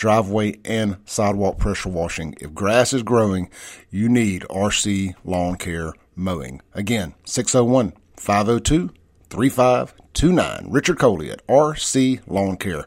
driveway 0.00 0.58
and 0.64 0.96
sidewalk 1.04 1.58
pressure 1.58 1.90
washing. 1.90 2.34
If 2.40 2.54
grass 2.54 2.94
is 2.94 3.02
growing, 3.02 3.50
you 3.90 4.08
need 4.08 4.46
RC 4.48 5.14
Lawn 5.24 5.56
Care 5.56 5.92
Mowing. 6.16 6.62
Again, 6.72 7.14
601 7.26 7.92
502 8.16 8.90
3529. 9.28 10.66
Richard 10.70 10.98
Coley 10.98 11.30
at 11.30 11.46
RC 11.46 12.22
Lawn 12.26 12.56
Care, 12.56 12.86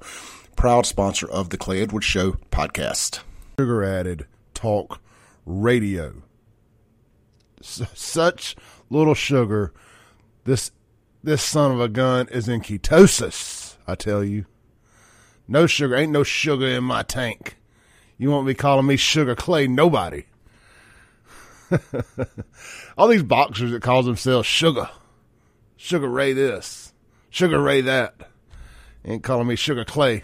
proud 0.55 0.87
sponsor 0.87 1.29
of 1.29 1.51
the 1.51 1.57
Clay 1.57 1.83
Edwards 1.83 2.07
Show 2.07 2.31
podcast. 2.51 3.19
Sugar 3.59 3.83
added 3.83 4.25
talk 4.55 4.99
radio. 5.45 6.23
S- 7.61 7.83
such 7.93 8.55
little 8.89 9.13
sugar. 9.13 9.71
This 10.45 10.71
this 11.23 11.43
son 11.43 11.71
of 11.73 11.79
a 11.79 11.87
gun 11.87 12.27
is 12.29 12.49
in 12.49 12.61
ketosis, 12.61 13.77
I 13.87 13.93
tell 13.93 14.23
you. 14.23 14.45
No 15.47 15.67
sugar. 15.67 15.95
Ain't 15.95 16.11
no 16.11 16.23
sugar 16.23 16.67
in 16.67 16.83
my 16.83 17.03
tank. 17.03 17.57
You 18.17 18.29
won't 18.29 18.47
be 18.47 18.53
calling 18.53 18.85
me 18.85 18.95
Sugar 18.95 19.35
Clay 19.35 19.67
nobody. 19.67 20.23
All 22.97 23.07
these 23.07 23.23
boxers 23.23 23.71
that 23.71 23.81
calls 23.81 24.05
themselves 24.05 24.47
Sugar. 24.47 24.89
Sugar 25.75 26.07
Ray 26.07 26.33
this. 26.33 26.93
Sugar 27.29 27.61
Ray 27.61 27.81
that. 27.81 28.15
Ain't 29.03 29.23
calling 29.23 29.47
me 29.47 29.55
Sugar 29.55 29.83
Clay. 29.83 30.23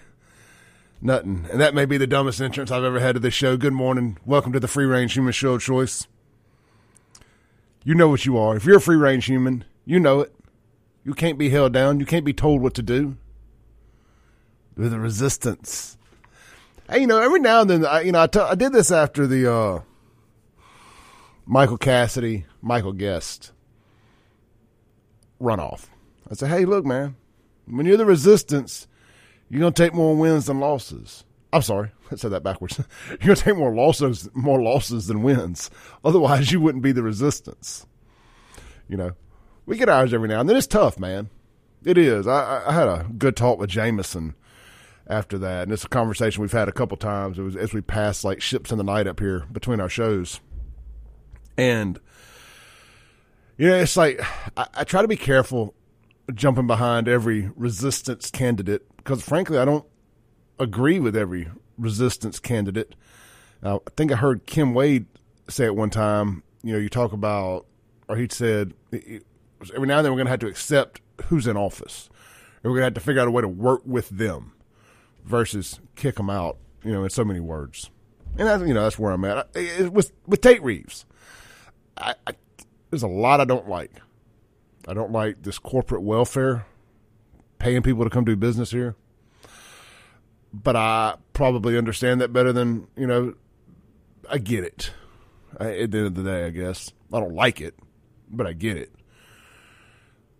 Nothing. 1.01 1.47
And 1.51 1.59
that 1.59 1.73
may 1.73 1.85
be 1.85 1.97
the 1.97 2.07
dumbest 2.07 2.41
entrance 2.41 2.71
I've 2.71 2.83
ever 2.83 2.99
had 2.99 3.15
to 3.15 3.19
this 3.19 3.33
show. 3.33 3.57
Good 3.57 3.73
morning. 3.73 4.17
Welcome 4.25 4.53
to 4.53 4.59
the 4.59 4.67
Free 4.67 4.85
Range 4.85 5.11
Human 5.11 5.33
Show 5.33 5.55
of 5.55 5.61
Choice. 5.61 6.07
You 7.83 7.95
know 7.95 8.09
what 8.09 8.25
you 8.25 8.37
are. 8.37 8.55
If 8.55 8.65
you're 8.65 8.77
a 8.77 8.81
free 8.81 8.97
range 8.97 9.25
human, 9.25 9.65
you 9.85 9.99
know 9.99 10.19
it. 10.21 10.33
You 11.03 11.13
can't 11.13 11.37
be 11.37 11.49
held 11.49 11.73
down. 11.73 11.99
You 11.99 12.05
can't 12.05 12.25
be 12.25 12.33
told 12.33 12.61
what 12.61 12.73
to 12.75 12.81
do 12.81 13.17
with 14.79 14.91
the 14.91 14.99
resistance. 14.99 15.97
Hey, 16.89 17.01
you 17.01 17.07
know, 17.07 17.21
every 17.21 17.41
now 17.41 17.61
and 17.61 17.69
then, 17.69 17.85
I, 17.85 18.01
you 18.01 18.13
know, 18.13 18.21
I, 18.21 18.27
t- 18.27 18.39
I 18.39 18.55
did 18.55 18.71
this 18.71 18.91
after 18.91 19.27
the 19.27 19.53
uh, 19.53 19.81
Michael 21.45 21.77
Cassidy, 21.77 22.45
Michael 22.61 22.93
Guest 22.93 23.51
runoff. 25.41 25.87
I 26.31 26.35
said, 26.35 26.49
hey, 26.49 26.63
look, 26.63 26.85
man, 26.85 27.17
when 27.65 27.85
you're 27.85 27.97
the 27.97 28.05
resistance, 28.05 28.87
you're 29.49 29.59
gonna 29.59 29.73
take 29.73 29.93
more 29.93 30.15
wins 30.15 30.45
than 30.45 30.61
losses. 30.61 31.25
I'm 31.51 31.61
sorry, 31.61 31.91
I 32.11 32.15
said 32.15 32.31
that 32.31 32.43
backwards. 32.43 32.79
you're 33.09 33.17
gonna 33.17 33.35
take 33.35 33.57
more 33.57 33.75
losses, 33.75 34.29
more 34.33 34.61
losses 34.61 35.07
than 35.07 35.23
wins. 35.23 35.69
Otherwise, 36.05 36.53
you 36.53 36.61
wouldn't 36.61 36.83
be 36.83 36.93
the 36.93 37.03
resistance. 37.03 37.85
You 38.87 38.95
know, 38.95 39.11
we 39.65 39.77
get 39.77 39.89
ours 39.89 40.13
every 40.13 40.29
now 40.29 40.39
and 40.39 40.47
then. 40.47 40.55
It's 40.55 40.67
tough, 40.67 40.97
man. 40.97 41.29
It 41.83 41.97
is. 41.97 42.27
I, 42.27 42.63
I 42.65 42.71
had 42.71 42.87
a 42.87 43.07
good 43.17 43.35
talk 43.35 43.59
with 43.59 43.69
Jameson 43.69 44.35
after 45.09 45.37
that. 45.39 45.63
And 45.63 45.71
it's 45.71 45.83
a 45.83 45.89
conversation 45.89 46.41
we've 46.41 46.51
had 46.51 46.69
a 46.69 46.71
couple 46.71 46.95
times. 46.95 47.39
It 47.39 47.41
was 47.41 47.55
as 47.55 47.73
we 47.73 47.81
passed 47.81 48.23
like 48.23 48.41
ships 48.41 48.71
in 48.71 48.77
the 48.77 48.83
night 48.83 49.07
up 49.07 49.19
here 49.19 49.45
between 49.51 49.79
our 49.79 49.89
shows. 49.89 50.39
And 51.57 51.99
you 53.57 53.67
know, 53.67 53.75
it's 53.75 53.97
like 53.97 54.21
I, 54.55 54.67
I 54.75 54.83
try 54.83 55.01
to 55.01 55.07
be 55.07 55.17
careful 55.17 55.73
jumping 56.33 56.67
behind 56.67 57.07
every 57.07 57.49
resistance 57.55 58.29
candidate 58.29 58.85
because 58.97 59.23
frankly 59.23 59.57
I 59.57 59.65
don't 59.65 59.85
agree 60.59 60.99
with 60.99 61.15
every 61.15 61.49
resistance 61.77 62.39
candidate. 62.39 62.95
Uh, 63.63 63.77
I 63.77 63.89
think 63.97 64.11
I 64.11 64.15
heard 64.15 64.45
Kim 64.45 64.73
Wade 64.73 65.07
say 65.49 65.65
it 65.65 65.75
one 65.75 65.89
time. 65.89 66.43
You 66.61 66.73
know, 66.73 66.79
you 66.79 66.89
talk 66.89 67.13
about, 67.13 67.65
or 68.07 68.15
he 68.15 68.27
said, 68.29 68.73
every 68.93 69.87
now 69.87 69.97
and 69.97 70.05
then 70.05 70.11
we're 70.11 70.17
going 70.17 70.25
to 70.25 70.31
have 70.31 70.39
to 70.41 70.47
accept 70.47 71.01
who's 71.25 71.47
in 71.47 71.57
office. 71.57 72.09
And 72.61 72.71
we're 72.71 72.79
going 72.79 72.81
to 72.81 72.85
have 72.85 72.93
to 72.95 72.99
figure 73.01 73.21
out 73.21 73.27
a 73.27 73.31
way 73.31 73.41
to 73.41 73.47
work 73.47 73.81
with 73.85 74.09
them 74.09 74.53
versus 75.29 75.79
kick 75.95 76.15
them 76.15 76.29
out, 76.29 76.57
you 76.83 76.91
know, 76.91 77.03
in 77.03 77.09
so 77.09 77.23
many 77.23 77.39
words. 77.39 77.91
And 78.37 78.47
that's, 78.47 78.63
you 78.63 78.73
know, 78.73 78.83
that's 78.83 78.97
where 78.97 79.11
I'm 79.11 79.23
at. 79.25 79.47
it 79.53 79.93
With, 79.93 80.11
with 80.25 80.41
Tate 80.41 80.63
Reeves, 80.63 81.05
I, 81.95 82.15
I, 82.25 82.33
there's 82.89 83.03
a 83.03 83.07
lot 83.07 83.39
I 83.39 83.45
don't 83.45 83.69
like. 83.69 83.91
I 84.87 84.93
don't 84.93 85.11
like 85.11 85.43
this 85.43 85.59
corporate 85.59 86.01
welfare, 86.01 86.65
paying 87.59 87.83
people 87.83 88.03
to 88.03 88.09
come 88.09 88.25
do 88.25 88.35
business 88.35 88.71
here. 88.71 88.95
But 90.51 90.75
I 90.75 91.15
probably 91.33 91.77
understand 91.77 92.21
that 92.21 92.33
better 92.33 92.51
than, 92.51 92.87
you 92.97 93.05
know, 93.05 93.35
I 94.27 94.39
get 94.39 94.63
it. 94.63 94.91
I, 95.59 95.77
at 95.79 95.91
the 95.91 95.97
end 95.99 96.07
of 96.07 96.15
the 96.15 96.23
day, 96.23 96.45
I 96.45 96.49
guess. 96.49 96.91
I 97.13 97.19
don't 97.19 97.35
like 97.35 97.61
it, 97.61 97.75
but 98.31 98.47
I 98.47 98.53
get 98.53 98.77
it. 98.77 98.91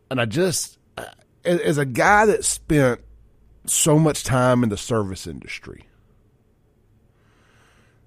And 0.09 0.19
I 0.19 0.25
just, 0.25 0.79
as 1.45 1.78
a 1.78 1.85
guy 1.85 2.25
that 2.25 2.44
spent 2.44 3.01
so 3.69 4.00
much 4.00 4.24
time 4.24 4.63
in 4.63 4.69
the 4.69 4.78
service 4.78 5.28
industry. 5.28 5.85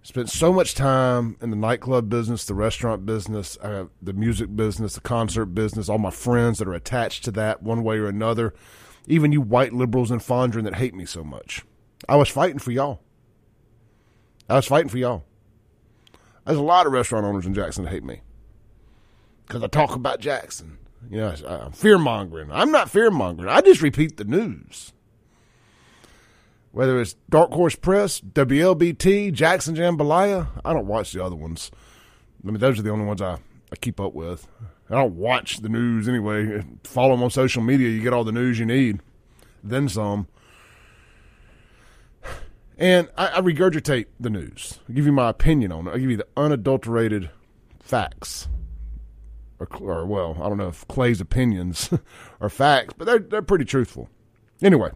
Spent 0.04 0.28
so 0.28 0.52
much 0.52 0.74
time 0.74 1.36
in 1.40 1.50
the 1.50 1.56
nightclub 1.56 2.08
business, 2.08 2.44
the 2.44 2.54
restaurant 2.54 3.06
business, 3.06 3.56
uh, 3.62 3.84
the 4.00 4.12
music 4.12 4.54
business, 4.56 4.94
the 4.94 5.00
concert 5.00 5.46
business, 5.46 5.88
all 5.88 5.98
my 5.98 6.10
friends 6.10 6.58
that 6.58 6.66
are 6.66 6.74
attached 6.74 7.24
to 7.24 7.30
that 7.32 7.62
one 7.62 7.84
way 7.84 7.98
or 7.98 8.08
another, 8.08 8.52
even 9.06 9.30
you 9.30 9.40
white 9.40 9.72
liberals 9.72 10.10
in 10.10 10.18
Fondren 10.18 10.64
that 10.64 10.74
hate 10.74 10.94
me 10.94 11.06
so 11.06 11.22
much. 11.22 11.64
I 12.08 12.16
was 12.16 12.28
fighting 12.28 12.58
for 12.58 12.72
y'all. 12.72 13.00
I 14.48 14.56
was 14.56 14.66
fighting 14.66 14.88
for 14.88 14.98
y'all. 14.98 15.24
There's 16.44 16.58
a 16.58 16.62
lot 16.62 16.86
of 16.86 16.92
restaurant 16.92 17.24
owners 17.24 17.46
in 17.46 17.54
Jackson 17.54 17.84
that 17.84 17.90
hate 17.90 18.02
me 18.02 18.22
because 19.46 19.62
I 19.62 19.68
talk 19.68 19.94
about 19.94 20.18
Jackson. 20.18 20.78
You 21.08 21.18
know, 21.18 21.34
I'm 21.46 21.72
fear 21.72 21.98
mongering. 21.98 22.50
I'm 22.50 22.72
not 22.72 22.90
fear 22.90 23.10
mongering. 23.10 23.48
I 23.48 23.60
just 23.60 23.82
repeat 23.82 24.16
the 24.16 24.24
news 24.24 24.92
whether 26.72 27.00
it's 27.00 27.14
Dark 27.30 27.52
Horse 27.52 27.76
Press, 27.76 28.20
WLBT, 28.20 29.32
Jackson 29.32 29.76
Jambalaya. 29.76 30.48
I 30.64 30.72
don't 30.72 30.86
watch 30.86 31.12
the 31.12 31.22
other 31.22 31.36
ones. 31.36 31.70
I 32.42 32.50
mean, 32.50 32.58
those 32.58 32.78
are 32.78 32.82
the 32.82 32.90
only 32.90 33.04
ones 33.04 33.22
I, 33.22 33.38
I 33.70 33.76
keep 33.76 34.00
up 34.00 34.14
with. 34.14 34.48
I 34.90 34.96
don't 34.96 35.16
watch 35.16 35.58
the 35.58 35.68
news 35.68 36.08
anyway. 36.08 36.62
Follow 36.84 37.12
them 37.12 37.22
on 37.22 37.30
social 37.30 37.62
media. 37.62 37.88
You 37.88 38.02
get 38.02 38.12
all 38.12 38.24
the 38.24 38.32
news 38.32 38.58
you 38.58 38.66
need, 38.66 39.00
then 39.62 39.88
some. 39.88 40.26
And 42.76 43.08
I, 43.16 43.28
I 43.28 43.40
regurgitate 43.40 44.06
the 44.18 44.30
news. 44.30 44.80
I 44.88 44.92
give 44.92 45.06
you 45.06 45.12
my 45.12 45.28
opinion 45.28 45.72
on 45.72 45.86
it. 45.86 45.92
I 45.92 45.98
give 45.98 46.10
you 46.10 46.16
the 46.16 46.26
unadulterated 46.36 47.30
facts. 47.80 48.48
Or, 49.60 49.68
or 49.80 50.06
well, 50.06 50.36
I 50.42 50.48
don't 50.48 50.58
know 50.58 50.68
if 50.68 50.86
Clay's 50.88 51.20
opinions 51.20 51.90
are 52.40 52.48
facts, 52.48 52.94
but 52.96 53.04
they're 53.04 53.20
they're 53.20 53.42
pretty 53.42 53.64
truthful. 53.64 54.08
Anyway, 54.60 54.90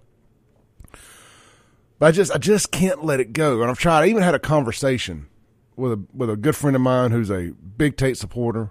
but 1.98 2.06
I 2.06 2.10
just 2.12 2.32
I 2.32 2.38
just 2.38 2.70
can't 2.70 3.04
let 3.04 3.20
it 3.20 3.32
go. 3.32 3.62
And 3.62 3.70
I've 3.70 3.78
tried. 3.78 4.02
I 4.02 4.06
even 4.06 4.22
had 4.22 4.34
a 4.34 4.38
conversation 4.38 5.28
with 5.76 5.92
a 5.92 6.04
with 6.12 6.30
a 6.30 6.36
good 6.36 6.56
friend 6.56 6.76
of 6.76 6.82
mine 6.82 7.10
who's 7.10 7.30
a 7.30 7.52
big 7.76 7.96
Tate 7.96 8.16
supporter. 8.16 8.70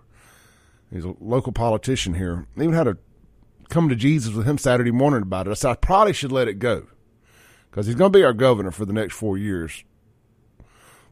He's 0.91 1.05
a 1.05 1.15
local 1.19 1.51
politician 1.51 2.13
here. 2.13 2.47
I 2.57 2.61
even 2.61 2.75
had 2.75 2.87
a 2.87 2.97
come 3.69 3.89
to 3.89 3.95
Jesus 3.95 4.33
with 4.33 4.45
him 4.45 4.57
Saturday 4.57 4.91
morning 4.91 5.23
about 5.23 5.47
it. 5.47 5.51
I 5.51 5.53
said 5.53 5.71
I 5.71 5.75
probably 5.75 6.13
should 6.13 6.31
let 6.31 6.47
it 6.47 6.59
go 6.59 6.87
because 7.69 7.87
he's 7.87 7.95
going 7.95 8.11
to 8.11 8.17
be 8.17 8.23
our 8.23 8.33
governor 8.33 8.71
for 8.71 8.85
the 8.85 8.93
next 8.93 9.15
four 9.15 9.37
years, 9.37 9.83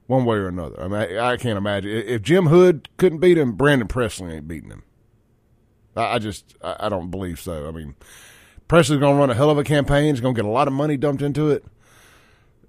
one 0.08 0.26
way 0.26 0.38
or 0.38 0.48
another. 0.48 0.80
I 0.82 0.88
mean, 0.88 1.18
I, 1.18 1.32
I 1.32 1.38
can't 1.38 1.58
imagine 1.58 1.92
if 1.92 2.22
Jim 2.22 2.48
Hood 2.48 2.90
couldn't 2.98 3.20
beat 3.20 3.38
him, 3.38 3.54
Brandon 3.54 3.88
Presley 3.88 4.36
ain't 4.36 4.48
beating 4.48 4.70
him. 4.70 4.84
I, 5.96 6.16
I 6.16 6.20
just 6.20 6.56
I, 6.62 6.76
I 6.82 6.90
don't 6.90 7.12
believe 7.12 7.40
so. 7.40 7.68
I 7.68 7.72
mean, 7.72 7.96
Presley's 8.68 9.00
going 9.00 9.16
to 9.16 9.20
run 9.20 9.30
a 9.30 9.36
hell 9.36 9.50
of 9.50 9.58
a 9.58 9.64
campaign. 9.64 10.14
He's 10.14 10.22
going 10.22 10.36
to 10.36 10.42
get 10.42 10.48
a 10.48 10.52
lot 10.52 10.68
of 10.68 10.74
money 10.74 10.98
dumped 10.98 11.22
into 11.22 11.50
it. 11.50 11.66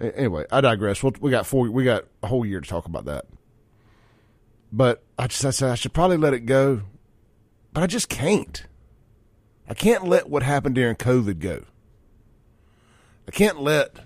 Anyway, 0.00 0.44
I 0.50 0.61
digress. 0.61 1.02
We'll, 1.02 1.12
we 1.20 1.31
got 1.31 1.46
four. 1.46 1.70
We 1.70 1.85
got 1.85 2.05
a 2.23 2.26
whole 2.26 2.44
year 2.44 2.61
to 2.61 2.69
talk 2.69 2.87
about 2.87 3.05
that. 3.05 3.26
But 4.73 5.05
I 5.19 5.29
just 5.29 5.44
I 5.44 5.50
said 5.50 5.70
I 5.70 5.76
should 5.76 5.93
probably 5.93 6.17
let 6.17 6.35
it 6.35 6.41
go, 6.41 6.82
but 7.73 7.82
I 7.82 7.87
just 7.87 8.08
can't. 8.08 8.67
I 9.69 9.75
can't 9.75 10.06
let 10.06 10.29
what 10.29 10.43
happened 10.43 10.75
during 10.75 10.96
COVID 10.96 11.38
go. 11.38 11.62
I 13.26 13.31
can't 13.31 13.61
let 13.61 14.00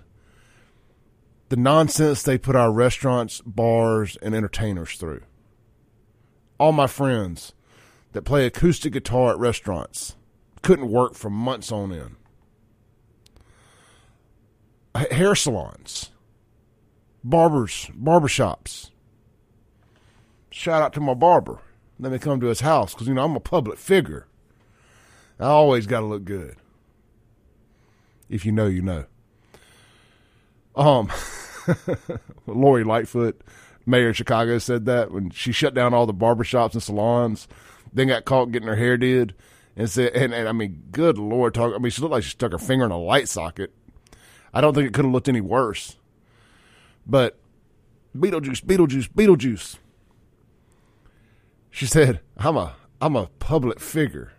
the 1.49 1.57
nonsense 1.57 2.21
they 2.23 2.37
put 2.37 2.55
our 2.55 2.71
restaurants, 2.71 3.41
bars, 3.41 4.17
and 4.21 4.35
entertainers 4.35 4.95
through. 4.95 5.21
All 6.59 6.71
my 6.71 6.87
friends 6.87 7.53
that 8.11 8.21
play 8.21 8.45
acoustic 8.45 8.93
guitar 8.93 9.31
at 9.31 9.39
restaurants 9.39 10.15
couldn't 10.61 10.89
work 10.91 11.15
for 11.15 11.29
months 11.29 11.71
on 11.71 11.91
end 11.91 12.15
hair 15.11 15.35
salons 15.35 16.11
barbers, 17.23 17.89
barbershops. 17.97 18.91
Shout 20.51 20.81
out 20.81 20.93
to 20.93 20.99
my 20.99 21.13
barber. 21.13 21.59
Let 21.99 22.11
me 22.11 22.19
come 22.19 22.39
to 22.39 22.47
his 22.47 22.61
house 22.61 22.93
because, 22.93 23.07
you 23.07 23.13
know, 23.13 23.23
I'm 23.23 23.35
a 23.35 23.41
public 23.41 23.77
figure. 23.77 24.27
I 25.39 25.45
always 25.45 25.85
got 25.85 26.01
to 26.01 26.05
look 26.05 26.25
good. 26.25 26.55
If 28.29 28.45
you 28.45 28.51
know, 28.51 28.67
you 28.67 28.81
know. 28.81 29.05
Um, 30.75 31.11
Lori 32.47 32.83
Lightfoot, 32.83 33.41
mayor 33.85 34.09
of 34.09 34.17
Chicago, 34.17 34.57
said 34.59 34.85
that 34.85 35.11
when 35.11 35.29
she 35.31 35.51
shut 35.51 35.73
down 35.73 35.93
all 35.93 36.05
the 36.05 36.13
barbershops 36.13 36.73
and 36.73 36.83
salons, 36.83 37.47
then 37.91 38.07
got 38.07 38.25
caught 38.25 38.51
getting 38.51 38.67
her 38.67 38.75
hair 38.75 38.97
did. 38.97 39.33
And 39.75 39.89
said, 39.89 40.13
and, 40.13 40.33
and 40.33 40.47
I 40.47 40.51
mean, 40.51 40.83
good 40.91 41.17
Lord, 41.17 41.53
talk. 41.53 41.73
I 41.73 41.77
mean, 41.77 41.89
she 41.89 42.01
looked 42.01 42.11
like 42.11 42.23
she 42.23 42.31
stuck 42.31 42.51
her 42.51 42.57
finger 42.57 42.85
in 42.85 42.91
a 42.91 42.97
light 42.97 43.29
socket. 43.29 43.73
I 44.53 44.61
don't 44.61 44.73
think 44.73 44.87
it 44.87 44.93
could 44.93 45.05
have 45.05 45.13
looked 45.13 45.29
any 45.29 45.41
worse. 45.41 45.97
But 47.05 47.37
Beetlejuice, 48.17 48.63
Beetlejuice, 48.63 49.09
Beetlejuice. 49.09 49.77
She 51.69 51.85
said, 51.85 52.21
"I'm 52.37 52.57
a 52.57 52.75
I'm 53.01 53.15
a 53.15 53.27
public 53.39 53.79
figure." 53.79 54.33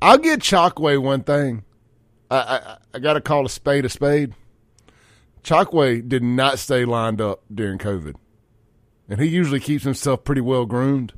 I'll 0.00 0.18
get 0.18 0.40
Chokwe 0.40 1.02
one 1.02 1.24
thing. 1.24 1.64
I 2.30 2.36
I, 2.36 2.76
I 2.94 2.98
got 3.00 3.14
to 3.14 3.20
call 3.20 3.44
a 3.44 3.48
spade 3.48 3.84
a 3.84 3.88
spade. 3.88 4.34
Chokwe 5.42 6.06
did 6.08 6.22
not 6.22 6.58
stay 6.58 6.84
lined 6.84 7.20
up 7.20 7.42
during 7.52 7.78
COVID, 7.78 8.14
and 9.08 9.20
he 9.20 9.26
usually 9.26 9.60
keeps 9.60 9.84
himself 9.84 10.24
pretty 10.24 10.40
well 10.40 10.66
groomed. 10.66 11.12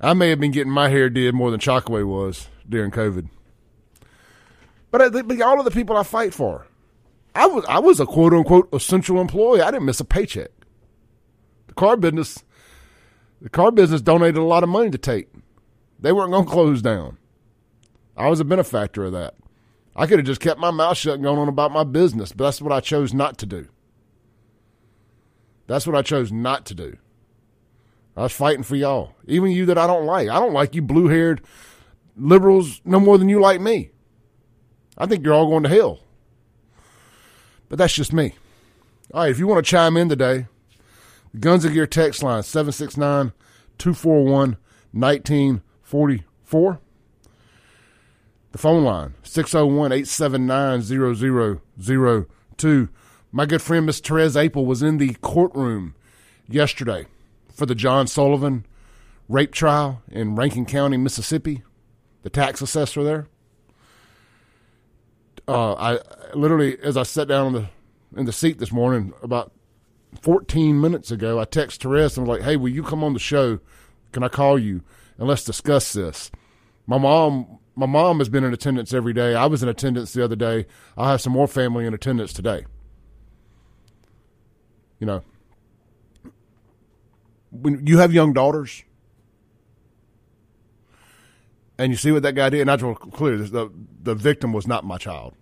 I 0.00 0.14
may 0.14 0.28
have 0.30 0.40
been 0.40 0.52
getting 0.52 0.72
my 0.72 0.88
hair 0.88 1.08
did 1.08 1.34
more 1.34 1.50
than 1.50 1.60
Chokwe 1.60 2.06
was 2.06 2.48
during 2.68 2.90
COVID. 2.90 3.28
But, 4.96 5.14
I, 5.14 5.20
but 5.20 5.42
all 5.42 5.58
of 5.58 5.66
the 5.66 5.70
people 5.70 5.94
I 5.94 6.04
fight 6.04 6.32
for, 6.32 6.66
I 7.34 7.46
was 7.46 7.66
I 7.68 7.80
was 7.80 8.00
a 8.00 8.06
quote 8.06 8.32
unquote 8.32 8.70
essential 8.72 9.20
employee. 9.20 9.60
I 9.60 9.70
didn't 9.70 9.84
miss 9.84 10.00
a 10.00 10.06
paycheck. 10.06 10.48
The 11.66 11.74
car 11.74 11.98
business, 11.98 12.42
the 13.42 13.50
car 13.50 13.70
business 13.70 14.00
donated 14.00 14.38
a 14.38 14.42
lot 14.42 14.62
of 14.62 14.70
money 14.70 14.88
to 14.88 14.96
Tate. 14.96 15.28
They 16.00 16.12
weren't 16.12 16.30
going 16.30 16.46
to 16.46 16.50
close 16.50 16.80
down. 16.80 17.18
I 18.16 18.30
was 18.30 18.40
a 18.40 18.44
benefactor 18.46 19.04
of 19.04 19.12
that. 19.12 19.34
I 19.94 20.06
could 20.06 20.18
have 20.18 20.24
just 20.24 20.40
kept 20.40 20.58
my 20.58 20.70
mouth 20.70 20.96
shut 20.96 21.16
and 21.16 21.24
gone 21.24 21.36
on 21.36 21.48
about 21.48 21.72
my 21.72 21.84
business, 21.84 22.32
but 22.32 22.44
that's 22.44 22.62
what 22.62 22.72
I 22.72 22.80
chose 22.80 23.12
not 23.12 23.36
to 23.36 23.44
do. 23.44 23.68
That's 25.66 25.86
what 25.86 25.94
I 25.94 26.00
chose 26.00 26.32
not 26.32 26.64
to 26.66 26.74
do. 26.74 26.96
I 28.16 28.22
was 28.22 28.32
fighting 28.32 28.62
for 28.62 28.76
y'all, 28.76 29.14
even 29.26 29.50
you 29.50 29.66
that 29.66 29.76
I 29.76 29.86
don't 29.86 30.06
like. 30.06 30.30
I 30.30 30.40
don't 30.40 30.54
like 30.54 30.74
you 30.74 30.80
blue 30.80 31.08
haired 31.08 31.42
liberals 32.16 32.80
no 32.86 32.98
more 32.98 33.18
than 33.18 33.28
you 33.28 33.42
like 33.42 33.60
me. 33.60 33.90
I 34.98 35.06
think 35.06 35.24
you're 35.24 35.34
all 35.34 35.48
going 35.48 35.62
to 35.64 35.68
hell. 35.68 36.00
But 37.68 37.78
that's 37.78 37.94
just 37.94 38.12
me. 38.12 38.34
All 39.12 39.22
right, 39.22 39.30
if 39.30 39.38
you 39.38 39.46
want 39.46 39.64
to 39.64 39.70
chime 39.70 39.96
in 39.96 40.08
today, 40.08 40.46
Guns 41.38 41.64
of 41.64 41.72
Gear 41.72 41.86
text 41.86 42.22
line 42.22 42.42
769 42.42 43.32
241 43.78 44.56
1944. 44.92 46.80
The 48.52 48.58
phone 48.58 48.84
line 48.84 49.14
601 49.22 49.92
879 49.92 52.26
0002. 52.58 52.88
My 53.32 53.44
good 53.44 53.60
friend 53.60 53.84
Miss 53.84 54.00
Therese 54.00 54.34
Apel 54.34 54.64
was 54.64 54.82
in 54.82 54.96
the 54.96 55.14
courtroom 55.20 55.94
yesterday 56.48 57.04
for 57.52 57.66
the 57.66 57.74
John 57.74 58.06
Sullivan 58.06 58.64
rape 59.28 59.52
trial 59.52 60.00
in 60.10 60.36
Rankin 60.36 60.64
County, 60.64 60.96
Mississippi, 60.96 61.62
the 62.22 62.30
tax 62.30 62.62
assessor 62.62 63.04
there 63.04 63.26
uh, 65.48 65.74
I 65.74 66.34
literally, 66.34 66.78
as 66.82 66.96
I 66.96 67.02
sat 67.02 67.28
down 67.28 67.52
the 67.52 67.68
in 68.16 68.26
the 68.26 68.32
seat 68.32 68.58
this 68.58 68.72
morning, 68.72 69.12
about 69.22 69.52
14 70.22 70.80
minutes 70.80 71.10
ago, 71.10 71.38
I 71.38 71.44
texted 71.44 71.78
Therese 71.78 72.16
and 72.16 72.26
was 72.26 72.38
like, 72.38 72.44
"Hey, 72.44 72.56
will 72.56 72.70
you 72.70 72.82
come 72.82 73.04
on 73.04 73.12
the 73.12 73.18
show? 73.18 73.60
Can 74.12 74.22
I 74.22 74.28
call 74.28 74.58
you 74.58 74.82
and 75.18 75.28
let's 75.28 75.44
discuss 75.44 75.92
this?" 75.92 76.30
My 76.86 76.98
mom, 76.98 77.58
my 77.74 77.86
mom 77.86 78.18
has 78.18 78.28
been 78.28 78.44
in 78.44 78.52
attendance 78.52 78.92
every 78.92 79.12
day. 79.12 79.34
I 79.34 79.46
was 79.46 79.62
in 79.62 79.68
attendance 79.68 80.12
the 80.12 80.24
other 80.24 80.36
day. 80.36 80.66
I 80.96 81.10
have 81.10 81.20
some 81.20 81.32
more 81.32 81.48
family 81.48 81.86
in 81.86 81.94
attendance 81.94 82.32
today. 82.32 82.64
You 84.98 85.06
know, 85.06 85.22
when 87.50 87.86
you 87.86 87.98
have 87.98 88.12
young 88.12 88.32
daughters, 88.32 88.84
and 91.78 91.92
you 91.92 91.96
see 91.96 92.12
what 92.12 92.22
that 92.22 92.34
guy 92.34 92.48
did. 92.48 92.60
And 92.60 92.70
I 92.70 92.76
just 92.76 93.00
clear 93.00 93.36
this: 93.36 93.50
the 93.50 93.70
the 94.02 94.14
victim 94.14 94.52
was 94.52 94.66
not 94.66 94.84
my 94.84 94.98
child. 94.98 95.34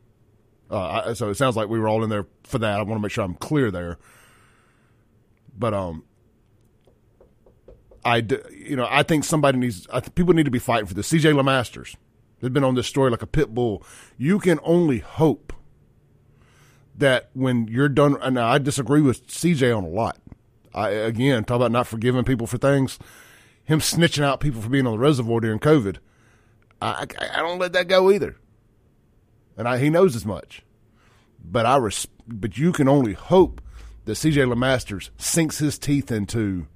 Uh, 0.71 1.03
I, 1.07 1.13
so 1.13 1.29
it 1.29 1.37
sounds 1.37 1.57
like 1.57 1.69
we 1.69 1.79
were 1.79 1.89
all 1.89 2.03
in 2.03 2.11
there 2.11 2.27
for 2.43 2.59
that. 2.59 2.79
I 2.79 2.83
want 2.83 2.99
to 2.99 3.03
make 3.03 3.13
sure 3.13 3.25
I'm 3.25 3.35
clear 3.35 3.71
there. 3.71 3.99
But 5.57 5.75
um, 5.75 6.05
I 8.05 8.17
you 8.51 8.77
know 8.77 8.89
I 8.91 9.03
think 9.03 9.25
somebody 9.25 9.59
needs. 9.59 9.87
I 9.93 10.01
th- 10.01 10.15
people 10.15 10.35
need 10.35 10.45
to 10.45 10.51
be 10.51 10.59
fighting 10.59 10.87
for 10.87 10.95
this. 10.95 11.07
C.J. 11.09 11.33
LeMasters 11.33 11.97
has 12.41 12.51
been 12.51 12.65
on 12.65 12.75
this 12.75 12.87
story 12.87 13.11
like 13.11 13.23
a 13.23 13.27
pit 13.27 13.55
bull. 13.55 13.85
You 14.19 14.39
can 14.39 14.59
only 14.63 14.99
hope 14.99 15.53
that 16.97 17.31
when 17.35 17.69
you're 17.69 17.89
done. 17.89 18.17
And 18.21 18.39
I 18.39 18.59
disagree 18.59 19.01
with 19.01 19.31
C.J. 19.31 19.71
on 19.71 19.85
a 19.85 19.89
lot. 19.89 20.19
I 20.75 20.89
again 20.91 21.45
talk 21.45 21.57
about 21.57 21.71
not 21.71 21.87
forgiving 21.87 22.25
people 22.25 22.49
for 22.49 22.59
things. 22.59 22.99
Him 23.63 23.79
snitching 23.79 24.25
out 24.25 24.41
people 24.41 24.61
for 24.61 24.69
being 24.69 24.87
on 24.87 24.95
the 24.95 24.99
reservoir 24.99 25.41
during 25.41 25.59
COVID 25.59 25.99
I, 26.85 27.07
I, 27.19 27.41
don't 27.41 27.59
let 27.59 27.73
that 27.73 27.89
go 27.89 28.11
either. 28.11 28.37
And 29.57 29.67
I, 29.67 29.79
he 29.79 29.89
knows 29.89 30.15
as 30.15 30.27
much. 30.27 30.63
But 31.43 31.67
I 31.67 31.77
res- 31.77 32.07
but 32.27 32.59
you 32.59 32.73
can 32.73 32.89
only 32.89 33.15
hope 33.15 33.61
that 34.05 34.13
CJ 34.13 34.53
LeMasters 34.53 35.11
sinks 35.17 35.59
his 35.59 35.79
teeth 35.79 36.11
into 36.11 36.67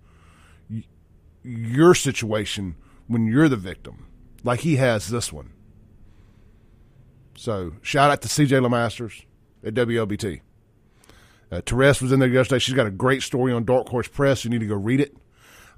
y- 0.70 0.84
your 1.43 1.94
situation 1.94 2.76
when 3.06 3.26
you're 3.26 3.49
the 3.49 3.56
victim, 3.56 4.06
like 4.44 4.60
he 4.60 4.76
has 4.76 5.08
this 5.08 5.32
one. 5.32 5.50
So 7.37 7.75
shout 7.82 8.10
out 8.10 8.22
to 8.22 8.28
CJ 8.28 8.66
LeMasters 8.66 9.25
at 9.64 9.75
WLBT. 9.75 10.40
Uh, 11.50 11.60
Therese 11.64 12.02
was 12.02 12.12
in 12.12 12.20
there 12.20 12.28
yesterday. 12.28 12.58
She's 12.58 12.75
got 12.75 12.87
a 12.87 12.90
great 12.90 13.22
story 13.22 13.52
on 13.52 13.64
Dark 13.64 13.88
Horse 13.88 14.08
Press. 14.08 14.44
You 14.44 14.50
need 14.50 14.60
to 14.60 14.66
go 14.66 14.75
read 14.75 15.00
it. 15.00 15.16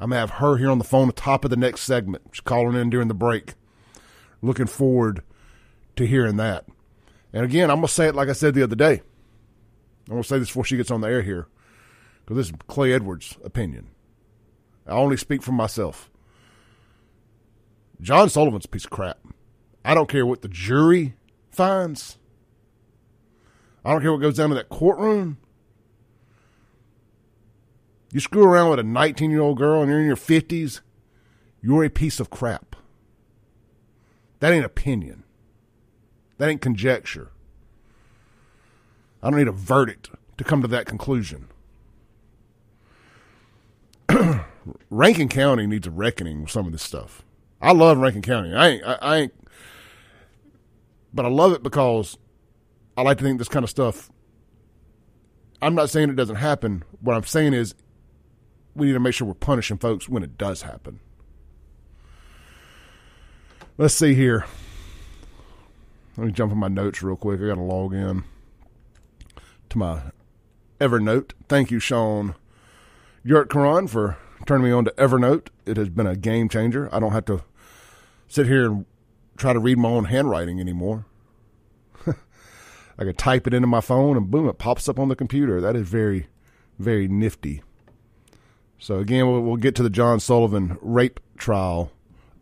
I'm 0.00 0.10
going 0.10 0.16
to 0.16 0.20
have 0.20 0.30
her 0.40 0.56
here 0.56 0.70
on 0.70 0.78
the 0.78 0.84
phone 0.84 1.08
at 1.08 1.16
the 1.16 1.20
top 1.20 1.44
of 1.44 1.50
the 1.50 1.56
next 1.56 1.82
segment. 1.82 2.22
She's 2.32 2.40
calling 2.40 2.74
in 2.74 2.90
during 2.90 3.08
the 3.08 3.14
break 3.14 3.54
looking 4.42 4.66
forward 4.66 5.22
to 5.96 6.06
hearing 6.06 6.36
that. 6.36 6.66
And 7.32 7.44
again, 7.44 7.70
I'm 7.70 7.76
going 7.76 7.88
to 7.88 7.92
say 7.92 8.08
it 8.08 8.14
like 8.14 8.28
I 8.28 8.32
said 8.32 8.54
the 8.54 8.62
other 8.62 8.76
day. 8.76 9.02
I'm 10.08 10.14
going 10.14 10.22
to 10.22 10.28
say 10.28 10.38
this 10.38 10.48
before 10.48 10.64
she 10.64 10.76
gets 10.76 10.90
on 10.90 11.00
the 11.00 11.08
air 11.08 11.22
here, 11.22 11.46
because 12.24 12.36
this 12.36 12.46
is 12.48 12.52
Clay 12.66 12.92
Edwards' 12.92 13.36
opinion. 13.44 13.88
I 14.86 14.92
only 14.92 15.16
speak 15.16 15.42
for 15.42 15.52
myself. 15.52 16.10
John 18.00 18.28
Sullivan's 18.28 18.66
piece 18.66 18.84
of 18.84 18.90
crap. 18.90 19.18
I 19.84 19.94
don't 19.94 20.08
care 20.08 20.26
what 20.26 20.42
the 20.42 20.48
jury 20.48 21.14
finds. 21.50 22.18
I 23.84 23.92
don't 23.92 24.02
care 24.02 24.12
what 24.12 24.20
goes 24.20 24.36
down 24.36 24.50
in 24.50 24.56
that 24.56 24.68
courtroom. 24.68 25.38
You 28.12 28.20
screw 28.20 28.44
around 28.44 28.70
with 28.70 28.78
a 28.80 28.84
19 28.84 29.30
year 29.30 29.40
old 29.40 29.58
girl 29.58 29.80
and 29.82 29.90
you're 29.90 30.00
in 30.00 30.06
your 30.06 30.16
50s, 30.16 30.80
you're 31.62 31.84
a 31.84 31.90
piece 31.90 32.18
of 32.18 32.30
crap. 32.30 32.69
That 34.40 34.52
ain't 34.52 34.64
opinion. 34.64 35.24
That 36.38 36.48
ain't 36.48 36.60
conjecture. 36.60 37.30
I 39.22 39.30
don't 39.30 39.38
need 39.38 39.48
a 39.48 39.52
verdict 39.52 40.10
to 40.38 40.44
come 40.44 40.62
to 40.62 40.68
that 40.68 40.86
conclusion. 40.86 41.48
Rankin 44.90 45.28
County 45.28 45.66
needs 45.66 45.86
a 45.86 45.90
reckoning 45.90 46.42
with 46.42 46.50
some 46.50 46.66
of 46.66 46.72
this 46.72 46.82
stuff. 46.82 47.22
I 47.60 47.72
love 47.72 47.98
Rankin 47.98 48.22
County. 48.22 48.54
I 48.54 48.68
ain't, 48.68 48.84
I, 48.84 48.98
I 49.02 49.16
ain't, 49.18 49.34
but 51.12 51.26
I 51.26 51.28
love 51.28 51.52
it 51.52 51.62
because 51.62 52.16
I 52.96 53.02
like 53.02 53.18
to 53.18 53.24
think 53.24 53.38
this 53.38 53.48
kind 53.48 53.64
of 53.64 53.70
stuff. 53.70 54.10
I'm 55.60 55.74
not 55.74 55.90
saying 55.90 56.08
it 56.08 56.16
doesn't 56.16 56.36
happen. 56.36 56.84
What 57.02 57.14
I'm 57.14 57.24
saying 57.24 57.52
is 57.52 57.74
we 58.74 58.86
need 58.86 58.94
to 58.94 59.00
make 59.00 59.12
sure 59.12 59.26
we're 59.26 59.34
punishing 59.34 59.76
folks 59.76 60.08
when 60.08 60.22
it 60.22 60.38
does 60.38 60.62
happen. 60.62 61.00
Let's 63.80 63.94
see 63.94 64.12
here. 64.12 64.44
Let 66.18 66.26
me 66.26 66.32
jump 66.34 66.52
in 66.52 66.58
my 66.58 66.68
notes 66.68 67.02
real 67.02 67.16
quick. 67.16 67.40
I 67.40 67.46
got 67.46 67.54
to 67.54 67.62
log 67.62 67.94
in 67.94 68.24
to 69.70 69.78
my 69.78 70.02
Evernote. 70.78 71.30
Thank 71.48 71.70
you, 71.70 71.80
Sean 71.80 72.34
Yurt 73.24 73.48
Karan, 73.48 73.88
for 73.88 74.18
turning 74.44 74.66
me 74.66 74.70
on 74.70 74.84
to 74.84 74.90
Evernote. 74.98 75.48
It 75.64 75.78
has 75.78 75.88
been 75.88 76.06
a 76.06 76.14
game 76.14 76.50
changer. 76.50 76.94
I 76.94 77.00
don't 77.00 77.12
have 77.12 77.24
to 77.24 77.42
sit 78.28 78.44
here 78.44 78.66
and 78.66 78.84
try 79.38 79.54
to 79.54 79.58
read 79.58 79.78
my 79.78 79.88
own 79.88 80.04
handwriting 80.04 80.60
anymore. 80.60 81.06
I 82.06 83.04
can 83.04 83.14
type 83.14 83.46
it 83.46 83.54
into 83.54 83.66
my 83.66 83.80
phone 83.80 84.18
and 84.18 84.30
boom, 84.30 84.46
it 84.46 84.58
pops 84.58 84.90
up 84.90 84.98
on 84.98 85.08
the 85.08 85.16
computer. 85.16 85.58
That 85.58 85.74
is 85.74 85.88
very, 85.88 86.26
very 86.78 87.08
nifty. 87.08 87.62
So, 88.78 88.98
again, 88.98 89.26
we'll, 89.26 89.40
we'll 89.40 89.56
get 89.56 89.74
to 89.76 89.82
the 89.82 89.88
John 89.88 90.20
Sullivan 90.20 90.76
rape 90.82 91.18
trial 91.38 91.92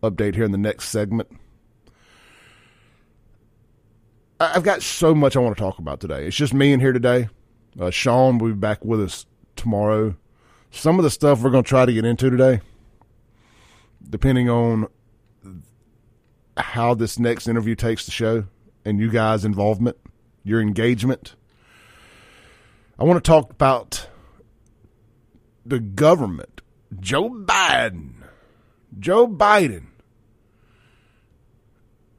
update 0.02 0.34
here 0.34 0.44
in 0.44 0.52
the 0.52 0.58
next 0.58 0.88
segment. 0.88 1.28
I've 4.40 4.62
got 4.62 4.82
so 4.82 5.14
much 5.14 5.36
I 5.36 5.40
want 5.40 5.56
to 5.56 5.60
talk 5.60 5.78
about 5.78 6.00
today. 6.00 6.26
It's 6.26 6.36
just 6.36 6.54
me 6.54 6.72
in 6.72 6.80
here 6.80 6.92
today. 6.92 7.28
Uh, 7.78 7.90
Sean 7.90 8.38
will 8.38 8.48
be 8.50 8.54
back 8.54 8.84
with 8.84 9.00
us 9.02 9.26
tomorrow. 9.56 10.14
Some 10.70 10.98
of 10.98 11.02
the 11.02 11.10
stuff 11.10 11.42
we're 11.42 11.50
going 11.50 11.64
to 11.64 11.68
try 11.68 11.86
to 11.86 11.92
get 11.92 12.04
into 12.04 12.30
today, 12.30 12.60
depending 14.08 14.48
on 14.48 14.86
how 16.56 16.94
this 16.94 17.18
next 17.18 17.48
interview 17.48 17.74
takes 17.74 18.04
the 18.04 18.12
show 18.12 18.44
and 18.84 19.00
you 19.00 19.10
guys' 19.10 19.44
involvement, 19.44 19.96
your 20.44 20.60
engagement. 20.60 21.34
I 22.98 23.04
want 23.04 23.22
to 23.22 23.28
talk 23.28 23.50
about 23.50 24.08
the 25.64 25.80
government, 25.80 26.60
Joe 27.00 27.30
Biden. 27.30 28.17
Joe 28.98 29.26
Biden, 29.26 29.86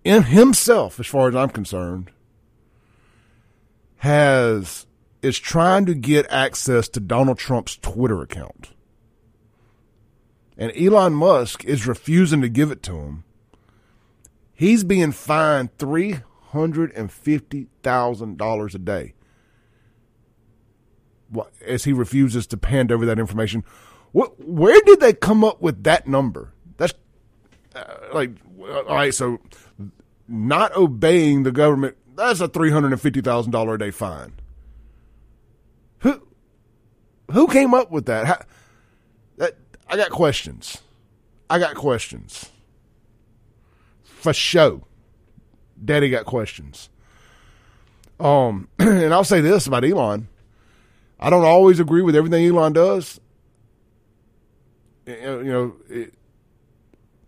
in 0.03 0.23
himself, 0.23 0.99
as 0.99 1.07
far 1.07 1.29
as 1.29 1.35
I'm 1.35 1.49
concerned, 1.49 2.11
has 3.97 4.87
is 5.21 5.37
trying 5.37 5.85
to 5.85 5.93
get 5.93 6.25
access 6.31 6.87
to 6.89 6.99
Donald 6.99 7.37
Trump's 7.37 7.77
Twitter 7.77 8.21
account. 8.21 8.71
And 10.57 10.73
Elon 10.75 11.13
Musk 11.13 11.63
is 11.65 11.85
refusing 11.87 12.41
to 12.41 12.49
give 12.49 12.71
it 12.71 12.81
to 12.83 12.97
him. 12.97 13.23
He's 14.53 14.83
being 14.83 15.11
fined 15.11 15.77
$350,000 15.77 18.75
a 18.75 18.77
day 18.77 19.13
as 21.65 21.85
he 21.85 21.93
refuses 21.93 22.45
to 22.47 22.59
hand 22.65 22.91
over 22.91 23.05
that 23.05 23.19
information. 23.19 23.63
What, 24.11 24.43
where 24.43 24.81
did 24.85 24.99
they 24.99 25.13
come 25.13 25.43
up 25.43 25.61
with 25.61 25.83
that 25.83 26.07
number? 26.07 26.53
Uh, 27.79 28.13
like, 28.13 28.31
all 28.59 28.83
right, 28.95 29.13
so 29.13 29.39
not 30.27 30.75
obeying 30.75 31.43
the 31.43 31.51
government, 31.51 31.95
that's 32.15 32.41
a 32.41 32.47
$350,000 32.47 33.73
a 33.73 33.77
day 33.77 33.91
fine. 33.91 34.33
Who, 35.99 36.21
who 37.31 37.47
came 37.47 37.73
up 37.73 37.91
with 37.91 38.05
that? 38.05 38.25
How, 38.25 38.39
that? 39.37 39.55
I 39.87 39.97
got 39.97 40.09
questions. 40.09 40.81
I 41.49 41.59
got 41.59 41.75
questions. 41.75 42.51
For 44.03 44.33
show. 44.33 44.85
Daddy 45.83 46.09
got 46.09 46.25
questions. 46.25 46.89
Um, 48.19 48.67
and 48.79 49.13
I'll 49.13 49.23
say 49.23 49.41
this 49.41 49.65
about 49.65 49.85
Elon. 49.85 50.27
I 51.19 51.29
don't 51.29 51.45
always 51.45 51.79
agree 51.79 52.01
with 52.01 52.15
everything 52.15 52.45
Elon 52.45 52.73
does. 52.73 53.19
You 55.05 55.43
know, 55.43 55.75
it, 55.89 56.13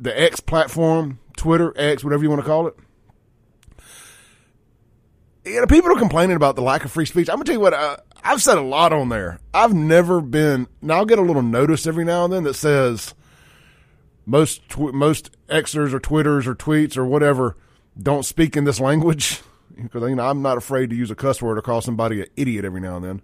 the 0.02 0.20
X 0.20 0.40
platform, 0.40 1.20
Twitter, 1.38 1.74
X, 1.78 2.04
whatever 2.04 2.24
you 2.24 2.30
want 2.30 2.42
to 2.42 2.48
call 2.48 2.68
it. 2.68 2.76
You 5.46 5.62
know, 5.62 5.68
people 5.68 5.92
are 5.92 6.00
complaining 6.00 6.36
about 6.36 6.56
the 6.56 6.62
lack 6.62 6.84
of 6.84 6.92
free 6.92 7.06
speech. 7.06 7.30
I'm 7.30 7.36
gonna 7.36 7.46
tell 7.46 7.56
you 7.56 7.62
what. 7.62 7.74
I, 7.74 7.98
I've 8.24 8.42
said 8.42 8.58
a 8.58 8.62
lot 8.62 8.94
on 8.94 9.10
there. 9.10 9.40
I've 9.54 9.74
never 9.74 10.22
been. 10.22 10.68
Now 10.82 10.98
I'll 10.98 11.06
get 11.06 11.20
a 11.20 11.24
little 11.24 11.42
notice 11.42 11.88
every 11.88 12.06
now 12.06 12.26
and 12.26 12.34
then 12.34 12.44
that 12.44 12.56
says 12.56 13.16
most 14.26 14.68
tw- 14.70 14.94
most 14.94 15.32
Xers 15.48 15.94
or 15.94 16.00
Twitters 16.00 16.46
or 16.46 16.56
tweets 16.56 16.98
or 16.98 17.06
whatever 17.06 17.56
don't 18.02 18.24
speak 18.24 18.56
in 18.56 18.66
this 18.66 18.80
language 18.80 19.42
because 19.82 20.08
you 20.08 20.16
know 20.16 20.28
I'm 20.28 20.42
not 20.42 20.58
afraid 20.58 20.90
to 20.92 20.96
use 20.96 21.10
a 21.10 21.16
cuss 21.16 21.42
word 21.42 21.58
or 21.58 21.62
call 21.62 21.82
somebody 21.82 22.22
an 22.22 22.28
idiot 22.36 22.66
every 22.66 22.82
now 22.82 22.98
and 22.98 23.06
then 23.06 23.22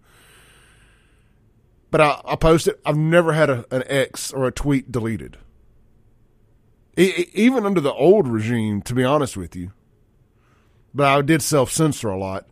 but 1.91 2.01
I, 2.01 2.22
I 2.25 2.36
post 2.36 2.67
it. 2.67 2.79
I've 2.86 2.98
never 2.98 3.34
had 3.34 3.50
a, 3.50 3.65
an 3.72 3.84
X 3.88 4.31
or 4.34 4.48
a 4.48 4.51
tweet 4.51 4.91
deleted. 4.91 5.38
Even 6.98 7.66
under 7.66 7.82
the 7.82 7.94
old 7.94 8.27
regime, 8.27 8.82
to 8.84 8.94
be 8.94 9.04
honest 9.04 9.38
with 9.38 9.56
you. 9.56 9.72
But 10.94 11.08
I 11.08 11.22
did 11.22 11.42
self 11.42 11.72
censor 11.72 12.10
a 12.10 12.18
lot 12.18 12.48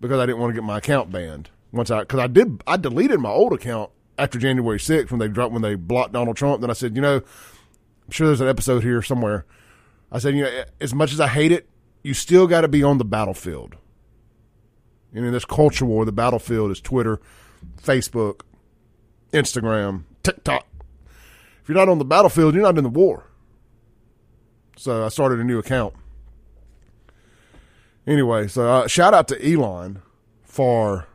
because 0.00 0.18
I 0.20 0.26
didn't 0.26 0.38
want 0.38 0.50
to 0.50 0.54
get 0.54 0.64
my 0.64 0.78
account 0.78 1.10
banned. 1.10 1.50
Once 1.72 1.90
I, 1.90 2.00
because 2.00 2.20
I 2.20 2.26
did, 2.26 2.62
I 2.66 2.76
deleted 2.76 3.20
my 3.20 3.30
old 3.30 3.52
account 3.52 3.90
after 4.18 4.38
January 4.38 4.78
6th 4.78 5.10
when 5.10 5.18
they 5.18 5.28
dropped, 5.28 5.52
when 5.52 5.62
they 5.62 5.74
blocked 5.74 6.12
Donald 6.12 6.36
Trump. 6.36 6.60
Then 6.60 6.70
I 6.70 6.74
said, 6.74 6.94
you 6.94 7.02
know, 7.02 7.16
I'm 7.16 8.10
sure 8.10 8.26
there's 8.26 8.40
an 8.40 8.48
episode 8.48 8.82
here 8.82 9.02
somewhere. 9.02 9.44
I 10.12 10.18
said, 10.18 10.34
you 10.34 10.42
know, 10.44 10.64
as 10.80 10.94
much 10.94 11.12
as 11.12 11.20
I 11.20 11.28
hate 11.28 11.52
it, 11.52 11.68
you 12.02 12.14
still 12.14 12.46
got 12.46 12.62
to 12.62 12.68
be 12.68 12.82
on 12.82 12.98
the 12.98 13.04
battlefield. 13.04 13.76
And 15.14 15.24
in 15.24 15.32
this 15.32 15.44
culture 15.44 15.84
war, 15.84 16.04
the 16.04 16.12
battlefield 16.12 16.70
is 16.70 16.80
Twitter, 16.80 17.20
Facebook, 17.82 18.42
Instagram, 19.32 20.04
TikTok. 20.22 20.66
If 21.62 21.68
you're 21.68 21.76
not 21.76 21.88
on 21.88 21.98
the 21.98 22.04
battlefield, 22.04 22.54
you're 22.54 22.62
not 22.62 22.78
in 22.78 22.84
the 22.84 22.90
war. 22.90 23.29
So 24.80 25.04
I 25.04 25.10
started 25.10 25.40
a 25.40 25.44
new 25.44 25.58
account. 25.58 25.92
Anyway, 28.06 28.48
so 28.48 28.66
uh, 28.66 28.86
shout 28.86 29.12
out 29.12 29.28
to 29.28 29.52
Elon 29.52 30.00
for 30.42 31.06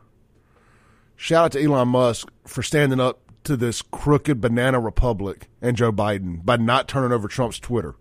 shout 1.16 1.46
out 1.46 1.52
to 1.52 1.64
Elon 1.64 1.88
Musk 1.88 2.28
for 2.46 2.62
standing 2.62 3.00
up 3.00 3.18
to 3.42 3.56
this 3.56 3.82
crooked 3.82 4.40
banana 4.40 4.78
republic 4.78 5.48
and 5.60 5.76
Joe 5.76 5.90
Biden 5.90 6.44
by 6.44 6.58
not 6.58 6.86
turning 6.86 7.10
over 7.10 7.26
Trump's 7.26 7.58
Twitter. 7.58 7.96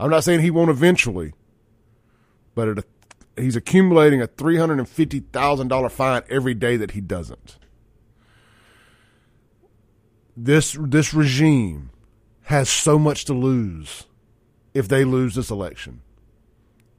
I'm 0.00 0.10
not 0.10 0.24
saying 0.24 0.40
he 0.40 0.50
won't 0.50 0.70
eventually, 0.70 1.32
but 2.56 2.84
he's 3.36 3.54
accumulating 3.54 4.20
a 4.20 4.26
three 4.26 4.56
hundred 4.56 4.80
and 4.80 4.88
fifty 4.88 5.20
thousand 5.20 5.68
dollar 5.68 5.90
fine 5.90 6.22
every 6.28 6.54
day 6.54 6.76
that 6.76 6.90
he 6.90 7.00
doesn't 7.00 7.58
this 10.36 10.76
this 10.80 11.14
regime 11.14 11.90
has 12.42 12.68
so 12.68 12.98
much 12.98 13.24
to 13.26 13.32
lose 13.32 14.06
if 14.74 14.88
they 14.88 15.04
lose 15.04 15.34
this 15.34 15.50
election. 15.50 16.02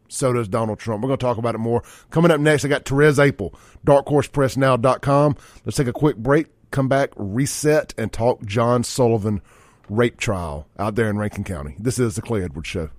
So 0.08 0.34
does 0.34 0.48
Donald 0.48 0.79
Trump. 0.79 1.03
We're 1.03 1.10
going 1.10 1.20
to 1.20 1.25
talk 1.25 1.38
about 1.38 1.55
it 1.55 1.60
more. 1.60 1.84
Coming 2.10 2.32
up 2.32 2.39
next, 2.39 2.63
I 2.63 2.70
got 2.70 2.86
Therese 2.86 3.17
Apel, 3.17 3.53
darkhorsepressnow.com. 3.86 5.36
Let's 5.65 5.77
take 5.77 5.88
a 5.88 5.94
quick 5.94 6.17
break, 6.17 6.48
come 6.72 6.88
back, 6.88 7.12
reset, 7.15 7.94
and 7.98 8.13
talk 8.13 8.44
John 8.46 8.84
Sullivan 8.84 9.41
rape 9.89 10.17
trial 10.17 10.67
out 10.79 10.96
there 10.96 11.10
in 11.10 11.17
Rankin 11.17 11.44
County. 11.44 11.75
This 11.77 12.00
is 12.00 12.15
the 12.15 12.22
Clay 12.22 12.44
Edwards 12.44 12.67
Show. 12.67 12.89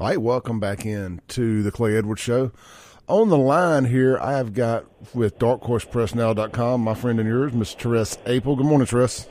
All 0.00 0.06
right, 0.06 0.20
welcome 0.20 0.60
back 0.60 0.86
in 0.86 1.20
to 1.28 1.62
the 1.62 1.72
Clay 1.72 1.96
Edwards 1.96 2.20
Show 2.20 2.52
on 3.08 3.30
the 3.30 3.38
line 3.38 3.86
here, 3.86 4.18
I 4.20 4.36
have 4.36 4.52
got 4.52 4.84
with 5.14 5.38
darkhorsepressnow.com, 5.38 6.80
my 6.82 6.94
friend 6.94 7.18
and 7.18 7.28
yours, 7.28 7.52
Miss 7.52 7.74
Therese 7.74 8.16
Apel. 8.26 8.56
Good 8.56 8.66
morning, 8.66 8.86
Therese. 8.86 9.26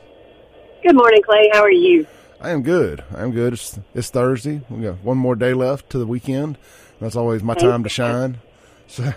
Good 0.82 0.96
morning, 0.96 1.22
Clay. 1.22 1.48
How 1.52 1.62
are 1.62 1.70
you? 1.70 2.06
I 2.40 2.50
am 2.50 2.62
good. 2.62 3.04
I 3.14 3.22
am 3.22 3.32
good. 3.32 3.54
It's, 3.54 3.78
it's 3.94 4.10
Thursday. 4.10 4.60
We 4.70 4.82
got 4.82 5.02
one 5.02 5.18
more 5.18 5.34
day 5.34 5.54
left 5.54 5.90
to 5.90 5.98
the 5.98 6.06
weekend. 6.06 6.56
That's 7.00 7.16
always 7.16 7.42
my 7.42 7.54
time 7.54 7.82
to 7.82 7.88
shine. 7.88 8.38
So 8.86 9.12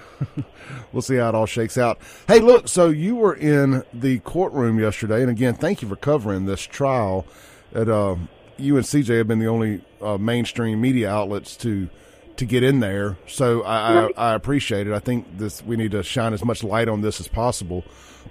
we'll 0.92 1.01
see 1.01 1.16
how 1.16 1.30
it 1.30 1.36
all 1.36 1.46
shakes 1.46 1.78
out. 1.78 2.00
Hey, 2.28 2.40
look, 2.40 2.68
so 2.68 2.90
you 2.90 3.16
were 3.16 3.34
in 3.34 3.84
the 3.94 4.20
courtroom 4.20 4.80
yesterday, 4.80 5.22
and 5.22 5.30
again, 5.30 5.54
thank 5.54 5.82
you 5.82 5.88
for 5.88 5.96
covering 5.96 6.46
this 6.46 6.62
trial. 6.62 7.25
At 7.74 7.88
uh, 7.88 8.18
you 8.58 8.75
and 8.75 8.86
CJ 8.86 9.20
have 9.20 9.28
been 9.28 9.40
the 9.40 9.48
only 9.48 9.82
uh, 10.01 10.18
mainstream 10.18 10.82
media 10.82 11.10
outlets 11.10 11.56
to 11.58 11.90
to 12.38 12.46
get 12.46 12.63
in 12.63 12.80
there. 12.80 13.18
So 13.28 13.62
I, 13.62 14.06
I, 14.06 14.10
I, 14.18 14.34
appreciate 14.34 14.88
it. 14.88 14.94
I 14.94 15.00
think 15.00 15.38
this 15.38 15.63
we 15.63 15.75
need 15.75 15.92
to 15.92 16.01
shine 16.01 16.34
as 16.34 16.44
much 16.44 16.63
light 16.63 16.88
on 16.88 17.01
this 17.01 17.20
as 17.20 17.28
possible. 17.28 17.84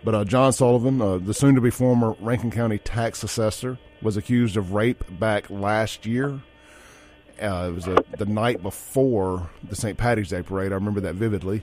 But 0.03 0.15
uh, 0.15 0.25
John 0.25 0.53
Sullivan, 0.53 1.01
uh, 1.01 1.19
the 1.19 1.35
soon-to-be 1.35 1.71
former 1.71 2.17
Rankin 2.21 2.51
County 2.51 2.79
tax 2.79 3.23
assessor, 3.23 3.79
was 4.03 4.17
accused 4.17 4.57
of 4.57 4.73
rape 4.73 5.05
back 5.19 5.49
last 5.51 6.07
year. 6.07 6.41
Uh, 7.41 7.69
it 7.71 7.75
was 7.75 7.87
a, 7.87 8.05
the 8.19 8.27
night 8.27 8.63
before 8.63 9.51
the 9.67 9.75
St. 9.75 9.97
Patty's 9.97 10.29
Day 10.29 10.43
parade. 10.43 10.73
I 10.73 10.75
remember 10.75 11.01
that 11.01 11.15
vividly. 11.15 11.63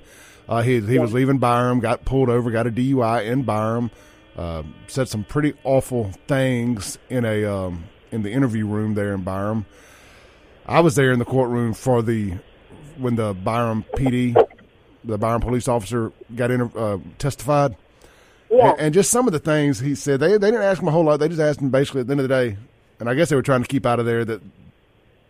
Uh, 0.49 0.61
he 0.61 0.79
he 0.79 0.97
was 0.97 1.13
leaving 1.13 1.37
Byram, 1.39 1.79
got 1.79 2.05
pulled 2.05 2.29
over, 2.29 2.49
got 2.51 2.67
a 2.67 2.71
DUI 2.71 3.25
in 3.25 3.43
Byram. 3.43 3.91
Uh, 4.35 4.63
said 4.87 5.09
some 5.09 5.23
pretty 5.23 5.53
awful 5.63 6.11
things 6.27 6.99
in 7.09 7.25
a 7.25 7.43
um, 7.45 7.83
in 8.11 8.21
the 8.21 8.31
interview 8.31 8.65
room 8.65 8.93
there 8.93 9.13
in 9.13 9.23
Byram. 9.23 9.65
I 10.65 10.79
was 10.79 10.95
there 10.95 11.11
in 11.11 11.19
the 11.19 11.25
courtroom 11.25 11.73
for 11.73 12.01
the 12.01 12.35
when 12.97 13.15
the 13.15 13.33
Byram 13.33 13.83
PD, 13.95 14.35
the 15.03 15.17
Byram 15.17 15.41
police 15.41 15.67
officer, 15.67 16.11
got 16.35 16.51
in 16.51 16.61
uh, 16.61 16.97
testified. 17.17 17.75
Yeah. 18.49 18.75
And, 18.77 18.93
just 18.93 19.11
some 19.11 19.27
of 19.27 19.33
the 19.33 19.39
things 19.39 19.79
he 19.79 19.95
said, 19.95 20.19
they 20.19 20.31
they 20.37 20.51
didn't 20.51 20.63
ask 20.63 20.81
him 20.81 20.87
a 20.87 20.91
whole 20.91 21.03
lot. 21.03 21.17
They 21.17 21.27
just 21.27 21.41
asked 21.41 21.61
him 21.61 21.69
basically 21.69 22.01
at 22.01 22.07
the 22.07 22.11
end 22.11 22.21
of 22.21 22.27
the 22.29 22.33
day, 22.33 22.57
and 22.99 23.09
I 23.09 23.13
guess 23.13 23.29
they 23.29 23.35
were 23.35 23.41
trying 23.41 23.61
to 23.61 23.67
keep 23.67 23.85
out 23.85 23.99
of 23.99 24.05
there 24.05 24.23
that, 24.23 24.41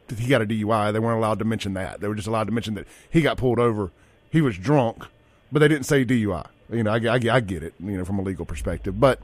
that 0.08 0.20
he 0.20 0.28
got 0.28 0.42
a 0.42 0.46
DUI. 0.46 0.94
They 0.94 1.00
weren't 1.00 1.18
allowed 1.18 1.40
to 1.40 1.46
mention 1.46 1.74
that. 1.74 2.00
They 2.00 2.08
were 2.08 2.16
just 2.16 2.28
allowed 2.28 2.46
to 2.46 2.54
mention 2.54 2.76
that 2.76 2.88
he 3.10 3.22
got 3.22 3.38
pulled 3.38 3.60
over. 3.60 3.92
He 4.30 4.42
was 4.42 4.58
drunk, 4.58 5.04
but 5.52 5.60
they 5.60 5.68
didn't 5.68 5.86
say 5.86 6.06
DUI. 6.06 6.48
You 6.72 6.84
know, 6.84 6.92
I, 6.92 6.98
I, 6.98 7.20
I 7.36 7.40
get 7.40 7.64
it. 7.64 7.74
You 7.80 7.98
know, 7.98 8.06
from 8.06 8.20
a 8.20 8.24
legal 8.24 8.46
perspective, 8.46 9.00
but. 9.00 9.20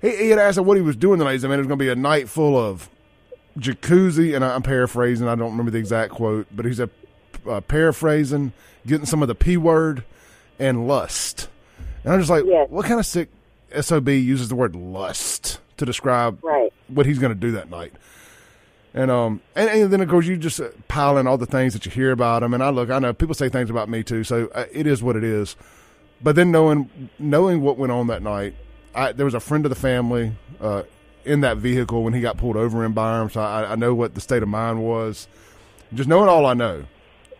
He, 0.00 0.14
he 0.16 0.28
had 0.28 0.38
asked 0.38 0.58
him 0.58 0.66
what 0.66 0.76
he 0.76 0.82
was 0.82 0.96
doing 0.96 1.18
tonight. 1.18 1.32
He 1.32 1.38
said, 1.38 1.48
"Man, 1.48 1.58
it 1.58 1.62
was 1.62 1.68
going 1.68 1.78
to 1.78 1.84
be 1.84 1.88
a 1.88 1.96
night 1.96 2.28
full 2.28 2.58
of 2.58 2.90
jacuzzi, 3.58 4.34
and 4.34 4.44
I'm 4.44 4.62
paraphrasing. 4.62 5.28
I 5.28 5.34
don't 5.34 5.52
remember 5.52 5.70
the 5.70 5.78
exact 5.78 6.12
quote, 6.12 6.46
but 6.54 6.66
he's 6.66 6.80
a 6.80 6.90
uh, 7.48 7.60
paraphrasing, 7.60 8.52
getting 8.86 9.06
some 9.06 9.22
of 9.22 9.28
the 9.28 9.34
p 9.34 9.56
word 9.56 10.04
and 10.58 10.86
lust. 10.86 11.48
And 12.04 12.12
I'm 12.12 12.20
just 12.20 12.30
like, 12.30 12.44
yes. 12.46 12.68
what 12.70 12.86
kind 12.86 13.00
of 13.00 13.06
sick 13.06 13.30
sob 13.80 14.08
uses 14.08 14.48
the 14.48 14.54
word 14.54 14.76
lust 14.76 15.58
to 15.78 15.84
describe 15.86 16.38
right. 16.44 16.72
what 16.88 17.06
he's 17.06 17.18
going 17.18 17.32
to 17.32 17.38
do 17.38 17.52
that 17.52 17.70
night? 17.70 17.92
And 18.92 19.10
um, 19.10 19.40
and, 19.56 19.68
and, 19.68 19.92
then 19.92 20.00
of 20.00 20.08
course 20.08 20.26
you 20.26 20.36
just 20.36 20.60
uh, 20.60 20.68
pile 20.86 21.18
in 21.18 21.26
all 21.26 21.36
the 21.36 21.46
things 21.46 21.72
that 21.72 21.84
you 21.84 21.90
hear 21.90 22.12
about 22.12 22.44
him. 22.44 22.54
And 22.54 22.62
I 22.62 22.70
look, 22.70 22.90
I 22.90 23.00
know 23.00 23.12
people 23.12 23.34
say 23.34 23.48
things 23.48 23.68
about 23.68 23.88
me 23.88 24.04
too, 24.04 24.22
so 24.22 24.48
uh, 24.54 24.66
it 24.70 24.86
is 24.86 25.02
what 25.02 25.16
it 25.16 25.24
is. 25.24 25.56
but 26.22 26.36
then 26.36 26.52
knowing 26.52 27.10
knowing 27.18 27.60
what 27.60 27.76
went 27.76 27.90
on 27.90 28.06
that 28.06 28.22
night, 28.22 28.54
I, 28.94 29.10
there 29.10 29.24
was 29.24 29.34
a 29.34 29.40
friend 29.40 29.66
of 29.66 29.70
the 29.70 29.76
family 29.76 30.32
uh, 30.60 30.84
in 31.24 31.40
that 31.40 31.56
vehicle 31.56 32.04
when 32.04 32.12
he 32.12 32.20
got 32.20 32.36
pulled 32.36 32.56
over 32.56 32.84
in 32.84 32.92
Byram, 32.92 33.30
so 33.30 33.40
I, 33.40 33.72
I 33.72 33.74
know 33.74 33.94
what 33.94 34.14
the 34.14 34.20
state 34.20 34.44
of 34.44 34.48
mind 34.48 34.84
was. 34.84 35.26
Just 35.92 36.08
knowing 36.08 36.28
all 36.28 36.46
I 36.46 36.54
know, 36.54 36.84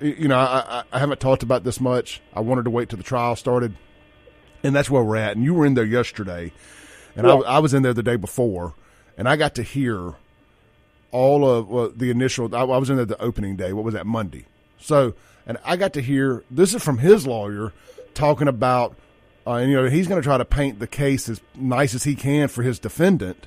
you 0.00 0.28
know, 0.28 0.38
I, 0.38 0.80
I, 0.80 0.82
I 0.92 0.98
haven't 0.98 1.20
talked 1.20 1.42
about 1.42 1.62
this 1.62 1.80
much. 1.80 2.20
I 2.34 2.40
wanted 2.40 2.64
to 2.64 2.70
wait 2.70 2.88
till 2.88 2.98
the 2.98 3.04
trial 3.04 3.36
started, 3.36 3.76
and 4.64 4.74
that's 4.74 4.90
where 4.90 5.04
we're 5.04 5.16
at. 5.16 5.36
And 5.36 5.44
you 5.44 5.54
were 5.54 5.66
in 5.66 5.74
there 5.74 5.84
yesterday, 5.84 6.50
and 7.14 7.26
I, 7.26 7.34
I 7.34 7.58
was 7.60 7.74
in 7.74 7.82
there 7.82 7.94
the 7.94 8.02
day 8.02 8.16
before, 8.16 8.74
and 9.16 9.28
I 9.28 9.36
got 9.36 9.54
to 9.56 9.62
hear 9.62 10.14
all 11.12 11.48
of 11.48 11.68
well, 11.68 11.92
the 11.94 12.10
initial. 12.10 12.52
I, 12.54 12.60
I 12.62 12.78
was 12.78 12.90
in 12.90 12.96
there 12.96 13.04
the 13.04 13.20
opening 13.22 13.54
day. 13.54 13.72
What 13.72 13.84
was 13.84 13.94
that 13.94 14.06
Monday? 14.06 14.46
So, 14.80 15.14
and 15.46 15.58
I 15.64 15.76
got 15.76 15.92
to 15.92 16.00
hear 16.00 16.42
this 16.50 16.74
is 16.74 16.82
from 16.82 16.98
his 16.98 17.26
lawyer 17.26 17.72
talking 18.14 18.48
about, 18.48 18.96
uh, 19.46 19.54
and 19.54 19.70
you 19.70 19.76
know 19.76 19.88
he's 19.88 20.08
going 20.08 20.20
to 20.20 20.26
try 20.26 20.38
to 20.38 20.44
paint 20.44 20.80
the 20.80 20.86
case 20.86 21.28
as 21.28 21.40
nice 21.54 21.94
as 21.94 22.02
he 22.04 22.16
can 22.16 22.48
for 22.48 22.62
his 22.62 22.78
defendant. 22.78 23.46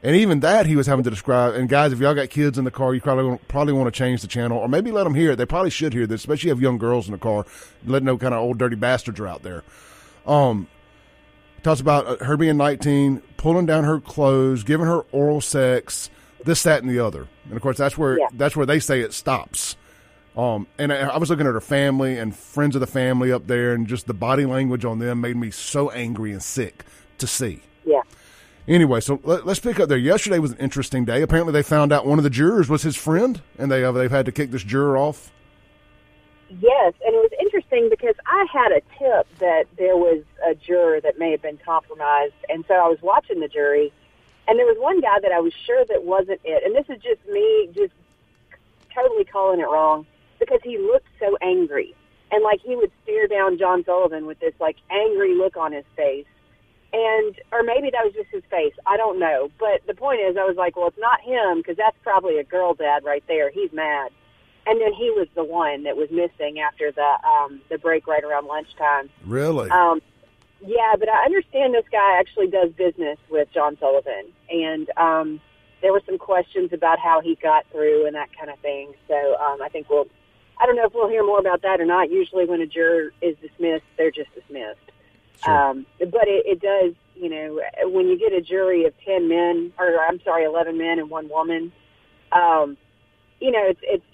And 0.00 0.14
even 0.14 0.40
that 0.40 0.66
he 0.66 0.76
was 0.76 0.86
having 0.86 1.02
to 1.02 1.10
describe. 1.10 1.54
And 1.54 1.68
guys, 1.68 1.92
if 1.92 1.98
y'all 1.98 2.14
got 2.14 2.30
kids 2.30 2.56
in 2.56 2.64
the 2.64 2.70
car, 2.70 2.94
you 2.94 3.00
probably 3.00 3.36
probably 3.48 3.72
want 3.72 3.92
to 3.92 3.98
change 3.98 4.22
the 4.22 4.28
channel, 4.28 4.58
or 4.58 4.68
maybe 4.68 4.92
let 4.92 5.04
them 5.04 5.14
hear 5.14 5.32
it. 5.32 5.36
They 5.36 5.46
probably 5.46 5.70
should 5.70 5.92
hear 5.92 6.06
this, 6.06 6.20
especially 6.20 6.36
if 6.36 6.44
you 6.44 6.50
have 6.50 6.62
young 6.62 6.78
girls 6.78 7.06
in 7.06 7.12
the 7.12 7.18
car. 7.18 7.46
Let 7.84 8.04
know 8.04 8.16
kind 8.16 8.32
of 8.32 8.40
old 8.40 8.58
dirty 8.58 8.76
bastards 8.76 9.18
are 9.18 9.26
out 9.26 9.42
there. 9.42 9.64
Um, 10.28 10.68
talks 11.62 11.80
about 11.80 12.06
uh, 12.06 12.24
her 12.24 12.36
being 12.36 12.56
19, 12.56 13.22
pulling 13.36 13.66
down 13.66 13.84
her 13.84 13.98
clothes, 14.00 14.62
giving 14.62 14.86
her 14.86 15.00
oral 15.12 15.40
sex, 15.40 16.10
this, 16.44 16.62
that, 16.62 16.82
and 16.82 16.90
the 16.90 17.00
other. 17.00 17.26
And 17.46 17.54
of 17.56 17.62
course, 17.62 17.78
that's 17.78 17.96
where 17.98 18.18
Yeah. 18.18 18.26
that's 18.34 18.54
where 18.56 18.66
they 18.66 18.78
say 18.78 19.00
it 19.00 19.12
stops. 19.12 19.76
Um, 20.36 20.68
and 20.78 20.92
I, 20.92 20.98
I 21.08 21.16
was 21.18 21.30
looking 21.30 21.46
at 21.48 21.52
her 21.54 21.60
family 21.60 22.16
and 22.16 22.36
friends 22.36 22.76
of 22.76 22.80
the 22.80 22.86
family 22.86 23.32
up 23.32 23.46
there, 23.48 23.72
and 23.72 23.86
just 23.88 24.06
the 24.06 24.14
body 24.14 24.46
language 24.46 24.84
on 24.84 24.98
them 25.00 25.20
made 25.20 25.36
me 25.36 25.50
so 25.50 25.90
angry 25.90 26.30
and 26.30 26.42
sick 26.42 26.84
to 27.18 27.26
see. 27.26 27.62
Yeah. 27.84 28.02
Anyway, 28.68 29.00
so 29.00 29.18
let, 29.24 29.46
let's 29.46 29.58
pick 29.60 29.80
up 29.80 29.88
there. 29.88 29.98
Yesterday 29.98 30.38
was 30.38 30.52
an 30.52 30.58
interesting 30.58 31.04
day. 31.06 31.22
Apparently, 31.22 31.52
they 31.52 31.62
found 31.62 31.90
out 31.90 32.06
one 32.06 32.18
of 32.18 32.22
the 32.22 32.30
jurors 32.30 32.68
was 32.68 32.82
his 32.82 32.94
friend, 32.96 33.40
and 33.58 33.70
they 33.72 33.82
uh, 33.82 33.90
they've 33.92 34.10
had 34.10 34.26
to 34.26 34.32
kick 34.32 34.50
this 34.50 34.62
juror 34.62 34.96
off. 34.98 35.32
Yes, 36.50 36.94
and 37.04 37.14
it 37.14 37.18
was 37.18 37.30
interesting 37.38 37.90
because 37.90 38.14
I 38.26 38.46
had 38.50 38.72
a 38.72 38.80
tip 38.98 39.26
that 39.38 39.64
there 39.76 39.96
was 39.96 40.24
a 40.46 40.54
juror 40.54 40.98
that 41.00 41.18
may 41.18 41.30
have 41.32 41.42
been 41.42 41.58
compromised, 41.58 42.34
and 42.48 42.64
so 42.66 42.74
I 42.74 42.88
was 42.88 42.98
watching 43.02 43.40
the 43.40 43.48
jury, 43.48 43.92
and 44.46 44.58
there 44.58 44.64
was 44.64 44.78
one 44.78 45.00
guy 45.02 45.20
that 45.20 45.30
I 45.30 45.40
was 45.40 45.52
sure 45.52 45.84
that 45.84 46.04
wasn't 46.04 46.40
it, 46.44 46.62
and 46.64 46.74
this 46.74 46.86
is 46.88 47.02
just 47.02 47.20
me 47.28 47.68
just 47.74 47.92
totally 48.94 49.24
calling 49.24 49.60
it 49.60 49.68
wrong 49.68 50.06
because 50.38 50.60
he 50.64 50.78
looked 50.78 51.08
so 51.20 51.36
angry, 51.42 51.94
and 52.32 52.42
like 52.42 52.60
he 52.62 52.74
would 52.74 52.92
stare 53.02 53.26
down 53.26 53.58
John 53.58 53.84
Sullivan 53.84 54.24
with 54.24 54.40
this 54.40 54.54
like 54.58 54.76
angry 54.90 55.34
look 55.34 55.58
on 55.58 55.72
his 55.72 55.84
face, 55.96 56.26
and 56.94 57.38
or 57.52 57.62
maybe 57.62 57.90
that 57.90 58.04
was 58.06 58.14
just 58.14 58.30
his 58.30 58.44
face, 58.48 58.72
I 58.86 58.96
don't 58.96 59.18
know, 59.18 59.50
but 59.60 59.86
the 59.86 59.92
point 59.92 60.20
is, 60.22 60.38
I 60.38 60.44
was 60.44 60.56
like, 60.56 60.76
well, 60.76 60.88
it's 60.88 60.96
not 60.98 61.20
him 61.20 61.58
because 61.58 61.76
that's 61.76 61.98
probably 62.02 62.38
a 62.38 62.44
girl 62.44 62.72
dad 62.72 63.04
right 63.04 63.24
there. 63.28 63.50
He's 63.50 63.70
mad 63.70 64.12
and 64.68 64.80
then 64.80 64.92
he 64.92 65.10
was 65.10 65.26
the 65.34 65.44
one 65.44 65.84
that 65.84 65.96
was 65.96 66.10
missing 66.10 66.60
after 66.60 66.92
the 66.92 67.16
um 67.26 67.60
the 67.70 67.78
break 67.78 68.06
right 68.06 68.22
around 68.22 68.46
lunchtime. 68.46 69.08
Really? 69.24 69.70
Um 69.70 70.00
yeah, 70.60 70.94
but 70.98 71.08
I 71.08 71.24
understand 71.24 71.72
this 71.74 71.86
guy 71.90 72.18
actually 72.18 72.48
does 72.48 72.72
business 72.72 73.18
with 73.30 73.48
John 73.52 73.78
Sullivan 73.80 74.26
and 74.50 74.90
um 74.96 75.40
there 75.80 75.92
were 75.92 76.02
some 76.04 76.18
questions 76.18 76.72
about 76.72 76.98
how 76.98 77.20
he 77.20 77.36
got 77.36 77.64
through 77.70 78.06
and 78.06 78.14
that 78.14 78.28
kind 78.36 78.50
of 78.50 78.58
thing. 78.60 78.92
So 79.08 79.14
um 79.14 79.62
I 79.62 79.68
think 79.68 79.88
we'll 79.88 80.06
I 80.60 80.66
don't 80.66 80.76
know 80.76 80.84
if 80.84 80.94
we'll 80.94 81.08
hear 81.08 81.24
more 81.24 81.38
about 81.38 81.62
that 81.62 81.80
or 81.80 81.86
not. 81.86 82.10
Usually 82.10 82.44
when 82.44 82.60
a 82.60 82.66
juror 82.66 83.12
is 83.22 83.36
dismissed, 83.40 83.84
they're 83.96 84.10
just 84.10 84.34
dismissed. 84.34 84.80
Sure. 85.44 85.54
Um 85.56 85.86
but 85.98 86.28
it, 86.28 86.44
it 86.46 86.60
does, 86.60 86.94
you 87.14 87.30
know, 87.30 87.60
when 87.90 88.08
you 88.08 88.18
get 88.18 88.32
a 88.32 88.42
jury 88.42 88.84
of 88.84 88.92
10 89.06 89.28
men 89.28 89.72
or 89.78 89.98
I'm 90.06 90.20
sorry, 90.22 90.44
11 90.44 90.76
men 90.76 90.98
and 90.98 91.08
one 91.08 91.28
woman, 91.30 91.72
um 92.32 92.76
you 93.40 93.52
know, 93.52 93.64
it's 93.64 93.80
it's 93.82 94.04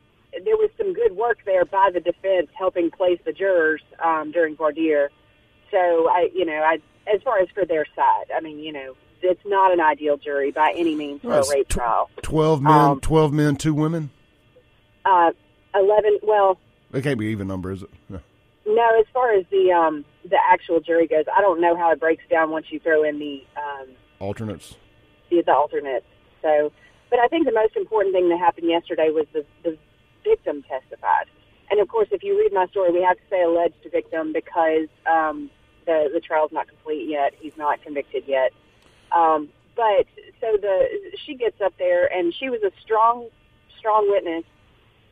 there 0.44 0.57
was 0.57 0.70
some 0.79 0.92
good 0.92 1.12
work 1.16 1.38
there 1.44 1.64
by 1.64 1.90
the 1.92 2.01
defense 2.01 2.49
helping 2.59 2.90
place 2.90 3.18
the 3.25 3.33
jurors 3.33 3.83
um, 4.03 4.33
during 4.33 4.57
voir 4.57 4.73
dire. 4.73 5.11
So 5.70 6.09
I, 6.09 6.29
you 6.35 6.44
know, 6.44 6.61
I 6.62 6.79
as 7.12 7.20
far 7.23 7.38
as 7.40 7.49
for 7.55 7.64
their 7.64 7.85
side, 7.94 8.27
I 8.35 8.40
mean, 8.40 8.59
you 8.59 8.73
know, 8.73 8.94
it's 9.23 9.40
not 9.44 9.73
an 9.73 9.81
ideal 9.81 10.16
jury 10.16 10.51
by 10.51 10.73
any 10.77 10.94
means 10.94 11.20
for 11.23 11.29
Well, 11.29 11.44
a 11.49 11.51
rape 11.55 11.68
tw- 11.68 11.73
trial. 11.73 12.11
Twelve 12.23 12.62
men, 12.62 12.73
um, 12.73 13.01
twelve 13.01 13.33
men, 13.33 13.57
two 13.57 13.75
women. 13.75 14.11
Uh, 15.05 15.33
Eleven. 15.75 16.18
Well, 16.23 16.59
It 16.92 17.03
can't 17.03 17.18
be 17.18 17.27
even 17.27 17.49
number, 17.49 17.73
is 17.73 17.83
it? 17.83 17.90
Yeah. 18.09 18.18
no, 18.66 18.99
as 19.01 19.07
far 19.12 19.33
as 19.35 19.44
the 19.51 19.73
um, 19.73 20.05
the 20.25 20.38
actual 20.51 20.81
jury 20.81 21.07
goes, 21.07 21.25
I 21.37 21.40
don't 21.40 21.61
know 21.61 21.77
how 21.77 21.90
it 21.92 22.01
breaks 22.01 22.23
down 22.31 22.51
once 22.51 22.66
you 22.70 22.79
throw 22.81 23.03
in 23.03 23.18
the 23.18 23.42
um, 23.57 23.88
Alternates. 24.20 24.77
the, 25.31 25.42
the 25.42 25.53
alternates. 25.53 26.07
So, 26.42 26.73
but 27.11 27.18
I 27.18 27.27
think 27.29 27.44
the 27.47 27.53
most 27.53 27.77
important 27.77 28.14
thing 28.14 28.29
that 28.31 28.38
happened 28.38 28.68
yesterday 28.68 29.11
was 29.11 29.27
the, 29.33 29.44
the 29.64 29.77
victim 30.25 30.63
testified. 30.63 31.27
And 31.71 31.81
of 31.81 31.89
course, 31.89 32.09
if 32.11 32.23
you 32.23 32.39
read 32.39 32.53
my 32.53 32.67
story, 32.67 32.93
we 32.93 33.03
have 33.03 33.17
to 33.17 33.23
say 33.31 33.43
alleged 33.43 33.87
victim 33.91 34.33
because 34.33 34.89
um, 35.07 35.51
the 35.87 36.11
the 36.13 36.21
trial's 36.21 36.53
not 36.53 36.69
complete 36.69 37.09
yet. 37.09 37.35
He's 37.39 37.57
not 37.57 37.83
convicted 37.83 38.25
yet. 38.27 38.53
Um, 39.13 39.49
but 39.77 40.07
so 40.41 40.57
the 40.61 40.89
she 41.25 41.35
gets 41.35 41.61
up 41.61 41.75
there 41.79 42.13
and 42.13 42.35
she 42.35 42.51
was 42.51 42.63
a 42.63 42.71
strong 42.81 43.29
strong 43.79 44.11
witness. 44.11 44.45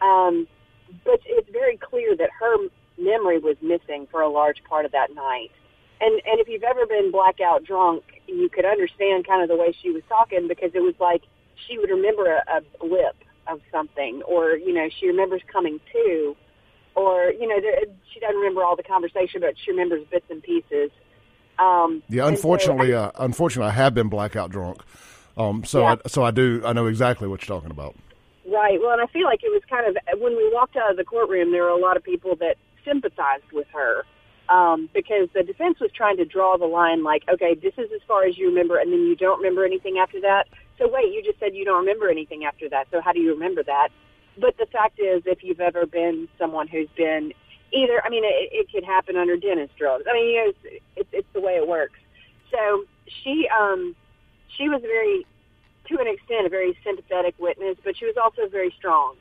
Um, 0.00 0.46
but 1.04 1.20
it's 1.24 1.48
very 1.50 1.76
clear 1.76 2.16
that 2.16 2.30
her 2.38 2.56
memory 2.98 3.38
was 3.38 3.56
missing 3.62 4.06
for 4.10 4.20
a 4.20 4.28
large 4.28 4.62
part 4.64 4.84
of 4.84 4.92
that 4.92 5.14
night. 5.14 5.50
And 6.00 6.14
and 6.26 6.40
if 6.40 6.48
you've 6.48 6.64
ever 6.64 6.86
been 6.86 7.10
blackout 7.10 7.64
drunk, 7.64 8.04
you 8.26 8.48
could 8.48 8.64
understand 8.64 9.26
kind 9.26 9.42
of 9.42 9.48
the 9.48 9.56
way 9.56 9.74
she 9.82 9.90
was 9.90 10.02
talking 10.08 10.48
because 10.48 10.72
it 10.74 10.80
was 10.80 10.94
like 11.00 11.22
she 11.66 11.78
would 11.78 11.90
remember 11.90 12.26
a, 12.26 12.56
a 12.58 12.62
blip 12.78 13.16
of 13.46 13.60
something, 13.70 14.22
or 14.22 14.56
you 14.56 14.72
know 14.72 14.88
she 15.00 15.06
remembers 15.06 15.42
coming 15.50 15.80
to, 15.92 16.36
or 16.94 17.32
you 17.32 17.46
know 17.46 17.60
there, 17.60 17.80
she 18.12 18.20
doesn't 18.20 18.36
remember 18.36 18.64
all 18.64 18.76
the 18.76 18.82
conversation, 18.82 19.40
but 19.40 19.54
she 19.62 19.70
remembers 19.70 20.04
bits 20.10 20.26
and 20.30 20.42
pieces. 20.42 20.90
Um, 21.58 22.02
Yeah, 22.08 22.26
and 22.26 22.36
so 22.36 22.40
unfortunately, 22.52 22.94
uh, 22.94 23.10
unfortunately, 23.18 23.70
I 23.70 23.74
have 23.74 23.94
been 23.94 24.08
blackout 24.08 24.50
drunk. 24.50 24.82
Um, 25.36 25.64
so 25.64 25.80
Yeah. 25.80 25.96
I, 26.04 26.08
so 26.08 26.22
I 26.24 26.30
do. 26.30 26.62
I 26.64 26.72
know 26.72 26.86
exactly 26.86 27.28
what 27.28 27.46
you're 27.46 27.56
talking 27.56 27.70
about. 27.70 27.94
Right. 28.46 28.80
Well, 28.80 28.92
and 28.92 29.00
I 29.00 29.06
feel 29.06 29.24
like 29.24 29.42
it 29.44 29.50
was 29.50 29.62
kind 29.70 29.86
of 29.86 30.20
when 30.20 30.36
we 30.36 30.50
walked 30.52 30.76
out 30.76 30.90
of 30.90 30.96
the 30.96 31.04
courtroom, 31.04 31.52
there 31.52 31.62
were 31.62 31.68
a 31.68 31.80
lot 31.80 31.96
of 31.96 32.02
people 32.02 32.36
that 32.36 32.56
sympathized 32.84 33.50
with 33.52 33.68
her 33.72 34.04
um, 34.48 34.88
because 34.92 35.28
the 35.34 35.42
defense 35.42 35.80
was 35.80 35.90
trying 35.92 36.16
to 36.16 36.24
draw 36.24 36.56
the 36.56 36.66
line, 36.66 37.02
like, 37.02 37.22
okay, 37.32 37.54
this 37.54 37.72
is 37.78 37.90
as 37.94 38.00
far 38.06 38.24
as 38.24 38.36
you 38.36 38.48
remember, 38.48 38.78
and 38.78 38.92
then 38.92 39.00
you 39.00 39.16
don't 39.16 39.38
remember 39.38 39.64
anything 39.64 39.98
after 39.98 40.20
that. 40.20 40.48
So 40.82 40.90
wait, 40.92 41.12
you 41.12 41.22
just 41.22 41.38
said 41.38 41.54
you 41.54 41.64
don't 41.64 41.78
remember 41.78 42.10
anything 42.10 42.44
after 42.44 42.68
that. 42.70 42.88
So 42.90 43.00
how 43.00 43.12
do 43.12 43.20
you 43.20 43.32
remember 43.34 43.62
that? 43.62 43.90
But 44.36 44.56
the 44.58 44.66
fact 44.66 44.98
is, 44.98 45.22
if 45.26 45.44
you've 45.44 45.60
ever 45.60 45.86
been 45.86 46.28
someone 46.38 46.66
who's 46.66 46.88
been 46.96 47.32
either, 47.72 48.02
I 48.04 48.08
mean, 48.08 48.24
it, 48.24 48.48
it 48.50 48.72
could 48.72 48.82
happen 48.82 49.16
under 49.16 49.36
dentist 49.36 49.76
drugs. 49.76 50.04
I 50.10 50.14
mean, 50.14 50.28
you 50.28 50.36
know, 50.36 50.48
it's, 50.50 50.82
it's, 50.96 51.08
it's 51.12 51.28
the 51.34 51.40
way 51.40 51.52
it 51.52 51.68
works. 51.68 52.00
So 52.50 52.84
she, 53.06 53.48
um, 53.48 53.94
she 54.56 54.68
was 54.68 54.80
very 54.82 55.24
to 55.88 56.00
an 56.00 56.06
extent 56.06 56.46
a 56.46 56.48
very 56.48 56.76
sympathetic 56.84 57.34
witness, 57.38 57.76
but 57.84 57.96
she 57.96 58.06
was 58.06 58.16
also 58.16 58.48
very 58.48 58.74
strong. 58.76 59.14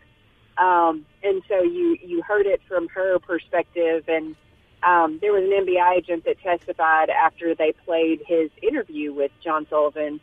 Um, 0.57 1.05
and 1.23 1.41
so 1.47 1.61
you 1.61 1.97
you 2.03 2.23
heard 2.23 2.45
it 2.45 2.61
from 2.67 2.87
her 2.89 3.19
perspective. 3.19 4.05
And 4.07 4.35
um, 4.83 5.19
there 5.21 5.31
was 5.31 5.43
an 5.43 5.65
MBI 5.65 5.97
agent 5.97 6.25
that 6.25 6.39
testified 6.39 7.09
after 7.09 7.53
they 7.53 7.73
played 7.85 8.23
his 8.25 8.49
interview 8.63 9.13
with 9.13 9.31
John 9.43 9.67
Sullivan, 9.69 10.19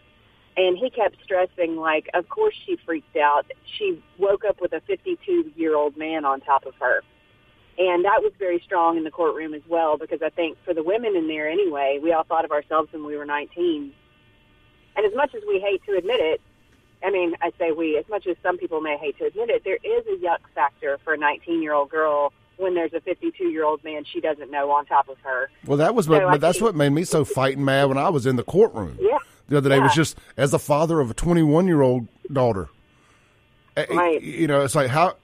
and 0.58 0.76
he 0.76 0.90
kept 0.90 1.16
stressing, 1.24 1.76
like, 1.76 2.10
of 2.12 2.28
course 2.28 2.54
she 2.66 2.76
freaked 2.84 3.16
out. 3.16 3.46
She 3.78 4.02
woke 4.18 4.44
up 4.44 4.60
with 4.60 4.74
a 4.74 4.80
52 4.80 5.52
year 5.56 5.74
old 5.74 5.96
man 5.96 6.26
on 6.26 6.40
top 6.40 6.66
of 6.66 6.74
her. 6.80 7.02
And 7.78 8.04
that 8.04 8.20
was 8.22 8.32
very 8.38 8.60
strong 8.66 8.98
in 8.98 9.04
the 9.04 9.10
courtroom 9.10 9.54
as 9.54 9.62
well, 9.68 9.96
because 9.96 10.20
I 10.20 10.30
think 10.30 10.58
for 10.64 10.74
the 10.74 10.82
women 10.82 11.16
in 11.16 11.28
there 11.28 11.48
anyway, 11.48 12.00
we 12.02 12.12
all 12.12 12.24
thought 12.24 12.44
of 12.44 12.50
ourselves 12.50 12.92
when 12.92 13.06
we 13.06 13.16
were 13.16 13.24
19 13.24 13.94
and 14.98 15.06
as 15.06 15.14
much 15.14 15.32
as 15.32 15.42
we 15.46 15.60
hate 15.60 15.80
to 15.86 15.96
admit 15.96 16.18
it, 16.18 16.40
I 17.04 17.10
mean, 17.10 17.34
I 17.40 17.52
say 17.56 17.70
we, 17.70 17.96
as 17.96 18.04
much 18.10 18.26
as 18.26 18.36
some 18.42 18.58
people 18.58 18.80
may 18.80 18.96
hate 18.98 19.16
to 19.18 19.26
admit 19.26 19.48
it, 19.48 19.62
there 19.64 19.76
is 19.76 20.04
a 20.08 20.16
yuck 20.20 20.38
factor 20.56 20.98
for 21.04 21.14
a 21.14 21.16
19 21.16 21.62
year 21.62 21.72
old 21.72 21.88
girl 21.88 22.32
when 22.56 22.74
there's 22.74 22.92
a 22.92 23.00
52 23.00 23.44
year 23.44 23.64
old 23.64 23.84
man 23.84 24.04
she 24.12 24.20
doesn't 24.20 24.50
know 24.50 24.72
on 24.72 24.86
top 24.86 25.08
of 25.08 25.16
her. 25.20 25.50
Well, 25.64 25.78
that 25.78 25.94
was 25.94 26.08
what. 26.08 26.22
So 26.22 26.30
but 26.30 26.40
that's 26.40 26.58
think- 26.58 26.64
what 26.64 26.74
made 26.74 26.88
me 26.90 27.04
so 27.04 27.24
fighting 27.24 27.64
mad 27.64 27.84
when 27.84 27.96
I 27.96 28.08
was 28.08 28.26
in 28.26 28.34
the 28.34 28.42
courtroom. 28.42 28.98
Yeah. 29.00 29.18
The 29.48 29.56
other 29.58 29.68
day 29.70 29.80
was 29.80 29.94
just 29.94 30.18
as 30.36 30.50
the 30.50 30.58
father 30.58 31.00
of 31.00 31.10
a 31.10 31.14
21 31.14 31.66
year 31.66 31.80
old 31.80 32.06
daughter. 32.32 32.68
Right. 33.90 34.20
You 34.22 34.46
know, 34.48 34.62
it's 34.62 34.74
like 34.74 34.88
how 34.88 35.16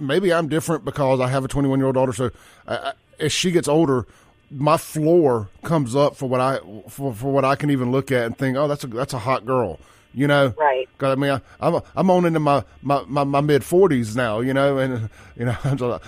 maybe 0.00 0.32
I'm 0.32 0.48
different 0.48 0.84
because 0.84 1.20
I 1.20 1.28
have 1.28 1.44
a 1.44 1.48
21 1.48 1.78
year 1.78 1.86
old 1.86 1.94
daughter. 1.94 2.12
So 2.12 2.30
uh, 2.66 2.92
as 3.20 3.32
she 3.32 3.50
gets 3.50 3.68
older, 3.68 4.06
my 4.50 4.76
floor 4.76 5.48
comes 5.62 5.94
up 5.94 6.16
for 6.16 6.28
what 6.28 6.40
I 6.40 6.58
for, 6.88 7.12
for 7.14 7.32
what 7.32 7.44
I 7.44 7.54
can 7.56 7.70
even 7.70 7.92
look 7.92 8.10
at 8.10 8.24
and 8.26 8.36
think, 8.36 8.56
oh, 8.56 8.68
that's 8.68 8.84
a 8.84 8.86
that's 8.86 9.12
a 9.12 9.18
hot 9.18 9.44
girl. 9.46 9.78
You 10.16 10.28
know, 10.28 10.54
Right. 10.56 10.88
'Cause, 10.96 11.12
I 11.12 11.14
mean, 11.20 11.30
I, 11.32 11.40
I'm 11.60 11.80
I'm 11.96 12.10
on 12.10 12.24
into 12.24 12.40
my 12.40 12.64
my, 12.82 13.02
my, 13.06 13.24
my 13.24 13.40
mid 13.40 13.62
40s 13.62 14.14
now. 14.16 14.40
You 14.40 14.54
know, 14.54 14.78
and 14.78 15.10
you 15.36 15.44
know, 15.44 16.00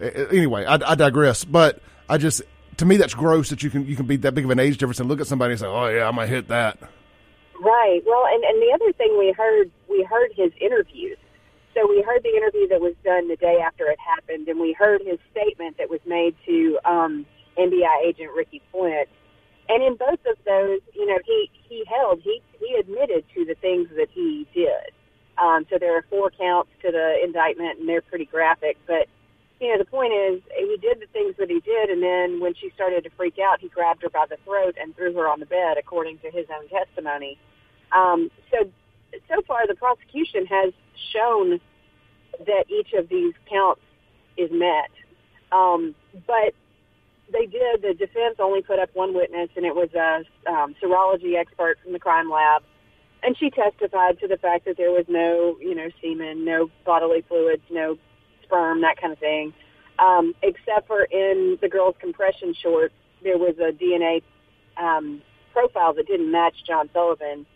anyway, 0.00 0.64
I, 0.64 0.74
I 0.74 0.94
digress. 0.94 1.44
But 1.44 1.80
I 2.08 2.18
just 2.18 2.42
to 2.80 2.86
me 2.86 2.96
that's 2.96 3.14
gross 3.14 3.50
that 3.50 3.62
you 3.62 3.68
can 3.68 3.86
you 3.86 3.94
can 3.94 4.06
be 4.06 4.16
that 4.16 4.34
big 4.34 4.44
of 4.44 4.50
an 4.50 4.58
age 4.58 4.78
difference 4.78 5.00
and 5.00 5.08
look 5.08 5.20
at 5.20 5.26
somebody 5.26 5.52
and 5.52 5.60
say, 5.60 5.66
"Oh 5.66 5.86
yeah, 5.88 6.08
I'm 6.08 6.16
gonna 6.16 6.26
hit 6.26 6.48
that." 6.48 6.78
Right. 7.60 8.00
Well, 8.06 8.24
and 8.26 8.42
and 8.42 8.60
the 8.60 8.72
other 8.74 8.92
thing 8.94 9.16
we 9.18 9.32
heard 9.36 9.70
we 9.88 10.02
heard 10.02 10.32
his 10.34 10.50
interviews. 10.60 11.18
So 11.74 11.86
we 11.86 12.00
heard 12.00 12.22
the 12.22 12.34
interview 12.34 12.66
that 12.68 12.80
was 12.80 12.94
done 13.04 13.28
the 13.28 13.36
day 13.36 13.58
after 13.62 13.84
it 13.84 13.98
happened, 14.00 14.48
and 14.48 14.58
we 14.58 14.72
heard 14.72 15.02
his 15.04 15.18
statement 15.30 15.76
that 15.76 15.90
was 15.90 16.00
made 16.06 16.34
to 16.46 16.78
um, 16.84 17.26
FBI 17.56 18.04
agent 18.04 18.30
Ricky 18.34 18.62
Flint. 18.72 19.08
And 19.68 19.84
in 19.84 19.94
both 19.96 20.18
of 20.26 20.36
those, 20.46 20.80
you 20.94 21.06
know, 21.06 21.18
he 21.26 21.50
he 21.68 21.84
held 21.86 22.22
he 22.22 22.40
he 22.58 22.76
admitted 22.80 23.24
to 23.34 23.44
the 23.44 23.56
things 23.56 23.88
that 23.96 24.08
he 24.10 24.48
did. 24.54 24.90
Um, 25.36 25.66
so 25.68 25.76
there 25.78 25.96
are 25.98 26.04
four 26.08 26.30
counts 26.30 26.70
to 26.80 26.90
the 26.90 27.16
indictment, 27.22 27.78
and 27.78 27.86
they're 27.86 28.00
pretty 28.00 28.24
graphic. 28.24 28.78
But 28.86 29.06
you 29.60 29.68
know, 29.68 29.78
the 29.78 29.84
point 29.84 30.12
is, 30.12 30.40
he 30.56 30.76
did 30.80 31.00
the 31.00 31.06
things 31.12 31.34
that 31.38 31.50
he 31.50 31.60
did, 31.60 31.90
and 31.90 32.02
then 32.02 32.40
when 32.40 32.54
she 32.54 32.70
started 32.74 33.04
to 33.04 33.10
freak 33.10 33.38
out, 33.38 33.60
he 33.60 33.68
grabbed 33.68 34.02
her 34.02 34.08
by 34.08 34.24
the 34.28 34.38
throat 34.44 34.74
and 34.80 34.96
threw 34.96 35.12
her 35.14 35.28
on 35.28 35.38
the 35.38 35.46
bed, 35.46 35.76
according 35.78 36.18
to 36.20 36.30
his 36.30 36.46
own 36.56 36.66
testimony. 36.68 37.38
Um, 37.92 38.30
so, 38.50 38.70
so 39.28 39.42
far, 39.46 39.66
the 39.66 39.74
prosecution 39.74 40.46
has 40.46 40.72
shown 41.12 41.60
that 42.46 42.64
each 42.70 42.94
of 42.94 43.10
these 43.10 43.34
counts 43.50 43.82
is 44.38 44.50
met. 44.50 44.90
Um, 45.52 45.94
but 46.26 46.54
they 47.30 47.44
did. 47.44 47.82
The 47.82 47.92
defense 47.92 48.36
only 48.38 48.62
put 48.62 48.78
up 48.78 48.88
one 48.94 49.12
witness, 49.14 49.50
and 49.56 49.66
it 49.66 49.74
was 49.74 49.90
a 49.94 50.24
um, 50.50 50.74
serology 50.82 51.36
expert 51.38 51.78
from 51.82 51.92
the 51.92 51.98
crime 51.98 52.30
lab, 52.30 52.62
and 53.22 53.36
she 53.36 53.50
testified 53.50 54.18
to 54.20 54.28
the 54.28 54.38
fact 54.38 54.64
that 54.64 54.78
there 54.78 54.90
was 54.90 55.04
no, 55.06 55.58
you 55.60 55.74
know, 55.74 55.88
semen, 56.00 56.46
no 56.46 56.70
bodily 56.86 57.22
fluids, 57.28 57.62
no 57.70 57.98
sperm, 58.50 58.80
that 58.80 59.00
kind 59.00 59.12
of 59.12 59.18
thing, 59.18 59.54
um, 59.98 60.34
except 60.42 60.88
for 60.88 61.04
in 61.04 61.58
the 61.60 61.68
girl's 61.68 61.94
compression 62.00 62.54
shorts, 62.60 62.94
there 63.22 63.38
was 63.38 63.54
a 63.58 63.70
DNA 63.72 64.22
um, 64.76 65.22
profile 65.52 65.94
that 65.94 66.06
didn't 66.06 66.30
match 66.30 66.54
John 66.66 66.88
Sullivan. 66.92 67.46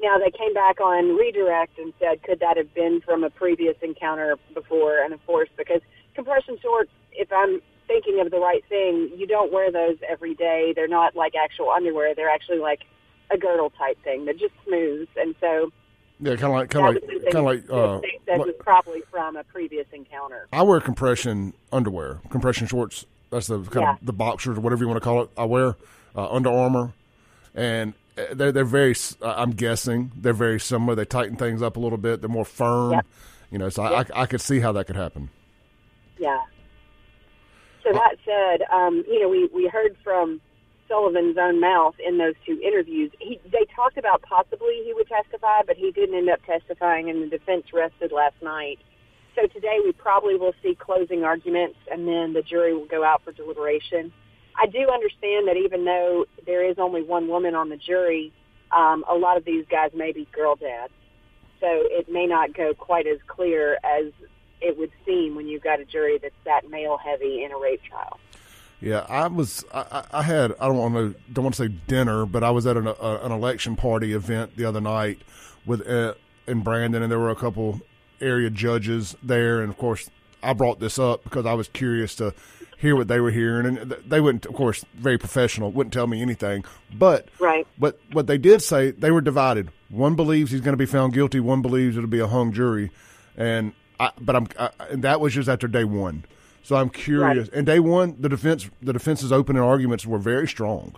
Now 0.00 0.16
they 0.18 0.30
came 0.30 0.54
back 0.54 0.80
on 0.80 1.16
redirect 1.16 1.78
and 1.78 1.92
said, 1.98 2.22
could 2.22 2.40
that 2.40 2.56
have 2.56 2.72
been 2.72 3.00
from 3.04 3.24
a 3.24 3.30
previous 3.30 3.74
encounter 3.82 4.36
before? 4.54 4.98
And 4.98 5.12
of 5.12 5.24
course, 5.26 5.48
because 5.56 5.80
compression 6.14 6.56
shorts, 6.62 6.90
if 7.12 7.32
I'm 7.32 7.60
thinking 7.88 8.20
of 8.20 8.30
the 8.30 8.38
right 8.38 8.62
thing, 8.68 9.10
you 9.16 9.26
don't 9.26 9.52
wear 9.52 9.72
those 9.72 9.96
every 10.08 10.34
day. 10.34 10.72
They're 10.76 10.86
not 10.86 11.16
like 11.16 11.34
actual 11.34 11.70
underwear. 11.70 12.14
They're 12.14 12.30
actually 12.30 12.58
like 12.58 12.80
a 13.32 13.38
girdle 13.38 13.70
type 13.70 13.98
thing. 14.04 14.24
They're 14.24 14.34
just 14.34 14.54
smooth, 14.66 15.08
and 15.16 15.34
so 15.40 15.72
Yeah, 16.20 16.34
kind 16.36 16.44
of 16.46 16.50
like 16.52 16.70
kind 16.70 16.96
of 16.96 17.02
like 17.02 17.22
kind 17.32 17.36
of 17.36 17.44
like. 17.44 17.70
Uh, 17.70 18.00
that 18.26 18.38
like- 18.38 18.46
was 18.46 18.54
probably 18.58 19.02
from 19.10 19.36
a 19.36 19.44
previous 19.44 19.86
encounter. 19.92 20.48
I 20.52 20.62
wear 20.62 20.80
compression 20.80 21.52
underwear, 21.72 22.20
compression 22.30 22.66
shorts. 22.66 23.04
That's 23.30 23.46
the 23.46 23.58
kind 23.62 23.84
Yeah. 23.84 23.92
of 23.94 23.98
the 24.06 24.12
boxers 24.12 24.58
or 24.58 24.60
whatever 24.60 24.82
you 24.82 24.88
want 24.88 24.96
to 25.02 25.04
call 25.04 25.22
it. 25.22 25.30
I 25.36 25.44
wear 25.44 25.76
uh, 26.16 26.28
Under 26.32 26.50
Armour, 26.50 26.92
and 27.54 27.92
uh, 28.16 28.34
they're 28.34 28.50
they're 28.52 28.64
very. 28.64 28.94
I'm 29.22 29.52
guessing 29.52 30.10
they're 30.16 30.32
very 30.32 30.58
similar. 30.58 30.94
They 30.94 31.04
tighten 31.04 31.36
things 31.36 31.62
up 31.62 31.76
a 31.76 31.80
little 31.80 31.98
bit. 31.98 32.20
They're 32.20 32.28
more 32.30 32.44
firm. 32.44 32.92
Yep. 32.92 33.06
You 33.50 33.58
know, 33.58 33.68
so 33.68 33.82
I, 33.84 34.00
I 34.00 34.04
I 34.22 34.26
could 34.26 34.40
see 34.40 34.60
how 34.60 34.72
that 34.72 34.86
could 34.86 34.96
happen. 34.96 35.30
Yeah. 36.18 36.38
So 37.84 37.92
that 37.92 38.16
said, 38.24 38.62
um, 38.72 39.04
you 39.08 39.20
know, 39.20 39.28
we, 39.28 39.46
we 39.54 39.68
heard 39.68 39.96
from 40.02 40.40
Sullivan's 40.88 41.36
own 41.38 41.60
mouth 41.60 41.94
in 42.04 42.18
those 42.18 42.34
two 42.46 42.60
interviews. 42.60 43.10
He, 43.20 43.40
they 43.44 43.66
talked 43.74 43.98
about 43.98 44.22
possibly 44.22 44.82
he 44.84 44.92
would 44.94 45.08
testify, 45.08 45.62
but 45.66 45.76
he 45.76 45.90
didn't 45.90 46.16
end 46.16 46.30
up 46.30 46.44
testifying, 46.44 47.10
and 47.10 47.22
the 47.22 47.28
defense 47.28 47.66
rested 47.72 48.12
last 48.12 48.36
night. 48.42 48.78
So 49.36 49.46
today 49.46 49.78
we 49.84 49.92
probably 49.92 50.36
will 50.36 50.54
see 50.62 50.74
closing 50.74 51.22
arguments, 51.24 51.78
and 51.90 52.08
then 52.08 52.32
the 52.32 52.42
jury 52.42 52.74
will 52.74 52.86
go 52.86 53.04
out 53.04 53.22
for 53.22 53.32
deliberation. 53.32 54.12
I 54.56 54.66
do 54.66 54.88
understand 54.90 55.46
that 55.46 55.56
even 55.56 55.84
though 55.84 56.24
there 56.44 56.68
is 56.68 56.78
only 56.78 57.02
one 57.02 57.28
woman 57.28 57.54
on 57.54 57.68
the 57.68 57.76
jury, 57.76 58.32
um, 58.76 59.04
a 59.08 59.14
lot 59.14 59.36
of 59.36 59.44
these 59.44 59.64
guys 59.70 59.90
may 59.94 60.12
be 60.12 60.26
girl 60.32 60.56
dads. 60.56 60.92
So 61.60 61.66
it 61.70 62.10
may 62.10 62.26
not 62.26 62.54
go 62.54 62.74
quite 62.74 63.06
as 63.06 63.18
clear 63.26 63.78
as 63.84 64.12
it 64.60 64.76
would 64.78 64.90
seem 65.06 65.36
when 65.36 65.46
you've 65.46 65.62
got 65.62 65.80
a 65.80 65.84
jury 65.84 66.18
that's 66.20 66.34
that 66.44 66.68
male 66.68 66.98
heavy 66.98 67.44
in 67.44 67.52
a 67.52 67.58
rape 67.58 67.82
trial. 67.88 68.18
Yeah, 68.80 69.04
I 69.08 69.26
was. 69.26 69.64
I, 69.74 70.04
I 70.12 70.22
had. 70.22 70.52
I 70.60 70.66
don't 70.68 70.76
want 70.76 70.94
to. 70.94 71.32
Don't 71.32 71.44
want 71.44 71.56
to 71.56 71.62
say 71.64 71.68
dinner, 71.88 72.26
but 72.26 72.44
I 72.44 72.50
was 72.50 72.66
at 72.66 72.76
an, 72.76 72.86
a, 72.86 72.92
an 73.22 73.32
election 73.32 73.74
party 73.76 74.12
event 74.12 74.56
the 74.56 74.64
other 74.66 74.80
night 74.80 75.20
with 75.66 75.86
uh, 75.88 76.14
in 76.46 76.60
Brandon, 76.60 77.02
and 77.02 77.10
there 77.10 77.18
were 77.18 77.30
a 77.30 77.36
couple 77.36 77.80
area 78.20 78.50
judges 78.50 79.16
there, 79.22 79.60
and 79.60 79.70
of 79.70 79.78
course, 79.78 80.08
I 80.42 80.52
brought 80.52 80.78
this 80.78 80.98
up 80.98 81.24
because 81.24 81.44
I 81.44 81.54
was 81.54 81.66
curious 81.68 82.14
to 82.16 82.32
hear 82.78 82.94
what 82.94 83.08
they 83.08 83.18
were 83.18 83.32
hearing, 83.32 83.66
and 83.66 83.90
they 84.06 84.20
wouldn't, 84.20 84.46
of 84.46 84.54
course, 84.54 84.84
very 84.94 85.18
professional, 85.18 85.72
wouldn't 85.72 85.92
tell 85.92 86.06
me 86.06 86.22
anything, 86.22 86.64
but 86.96 87.26
Right. 87.40 87.66
but 87.76 87.98
what 88.12 88.28
they 88.28 88.38
did 88.38 88.62
say, 88.62 88.92
they 88.92 89.10
were 89.10 89.20
divided. 89.20 89.70
One 89.88 90.14
believes 90.14 90.52
he's 90.52 90.60
going 90.60 90.74
to 90.74 90.76
be 90.78 90.86
found 90.86 91.12
guilty. 91.12 91.40
One 91.40 91.60
believes 91.62 91.96
it'll 91.96 92.08
be 92.08 92.20
a 92.20 92.28
hung 92.28 92.52
jury, 92.52 92.92
and 93.36 93.72
I, 93.98 94.12
but 94.20 94.36
I'm 94.36 94.46
I, 94.58 94.70
and 94.90 95.02
that 95.02 95.20
was 95.20 95.34
just 95.34 95.48
after 95.48 95.66
day 95.66 95.82
one. 95.82 96.24
So 96.62 96.76
I'm 96.76 96.90
curious. 96.90 97.48
And 97.48 97.66
day 97.66 97.80
one, 97.80 98.16
the 98.18 98.28
defense 98.28 98.68
the 98.82 98.92
defense's 98.92 99.32
opening 99.32 99.62
arguments 99.62 100.04
were 100.06 100.18
very 100.18 100.46
strong. 100.46 100.94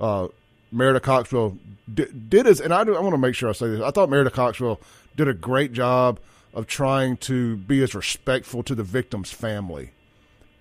Uh, 0.00 0.28
Merrida 0.70 1.00
Coxwell 1.00 1.56
did, 1.92 2.28
did 2.28 2.46
his, 2.46 2.60
and 2.60 2.74
I, 2.74 2.82
do, 2.84 2.96
I 2.96 3.00
want 3.00 3.14
to 3.14 3.18
make 3.18 3.34
sure 3.34 3.48
I 3.48 3.52
say 3.52 3.68
this. 3.68 3.80
I 3.80 3.90
thought 3.90 4.08
Merrida 4.10 4.30
Coxwell 4.30 4.80
did 5.16 5.28
a 5.28 5.34
great 5.34 5.72
job 5.72 6.18
of 6.52 6.66
trying 6.66 7.16
to 7.18 7.56
be 7.56 7.82
as 7.82 7.94
respectful 7.94 8.62
to 8.64 8.74
the 8.74 8.82
victim's 8.82 9.30
family 9.30 9.92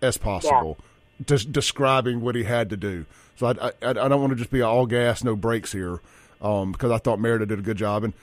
as 0.02 0.18
possible, 0.18 0.78
just 1.26 1.52
describing 1.52 2.22
what 2.22 2.36
he 2.36 2.44
had 2.44 2.70
to 2.70 2.78
do. 2.78 3.06
So 3.36 3.48
I, 3.48 3.68
I, 3.82 3.90
I 3.90 3.94
don't 3.94 4.22
want 4.22 4.32
to 4.32 4.36
just 4.36 4.52
be 4.52 4.62
all 4.62 4.86
gas, 4.86 5.24
no 5.24 5.36
brakes 5.36 5.72
here, 5.72 6.00
um, 6.42 6.72
because 6.72 6.92
I 6.92 6.98
thought 7.00 7.20
Merrida 7.20 7.46
did 7.48 7.60
a 7.60 7.64
good 7.64 7.78
job. 7.78 8.04
And 8.04 8.14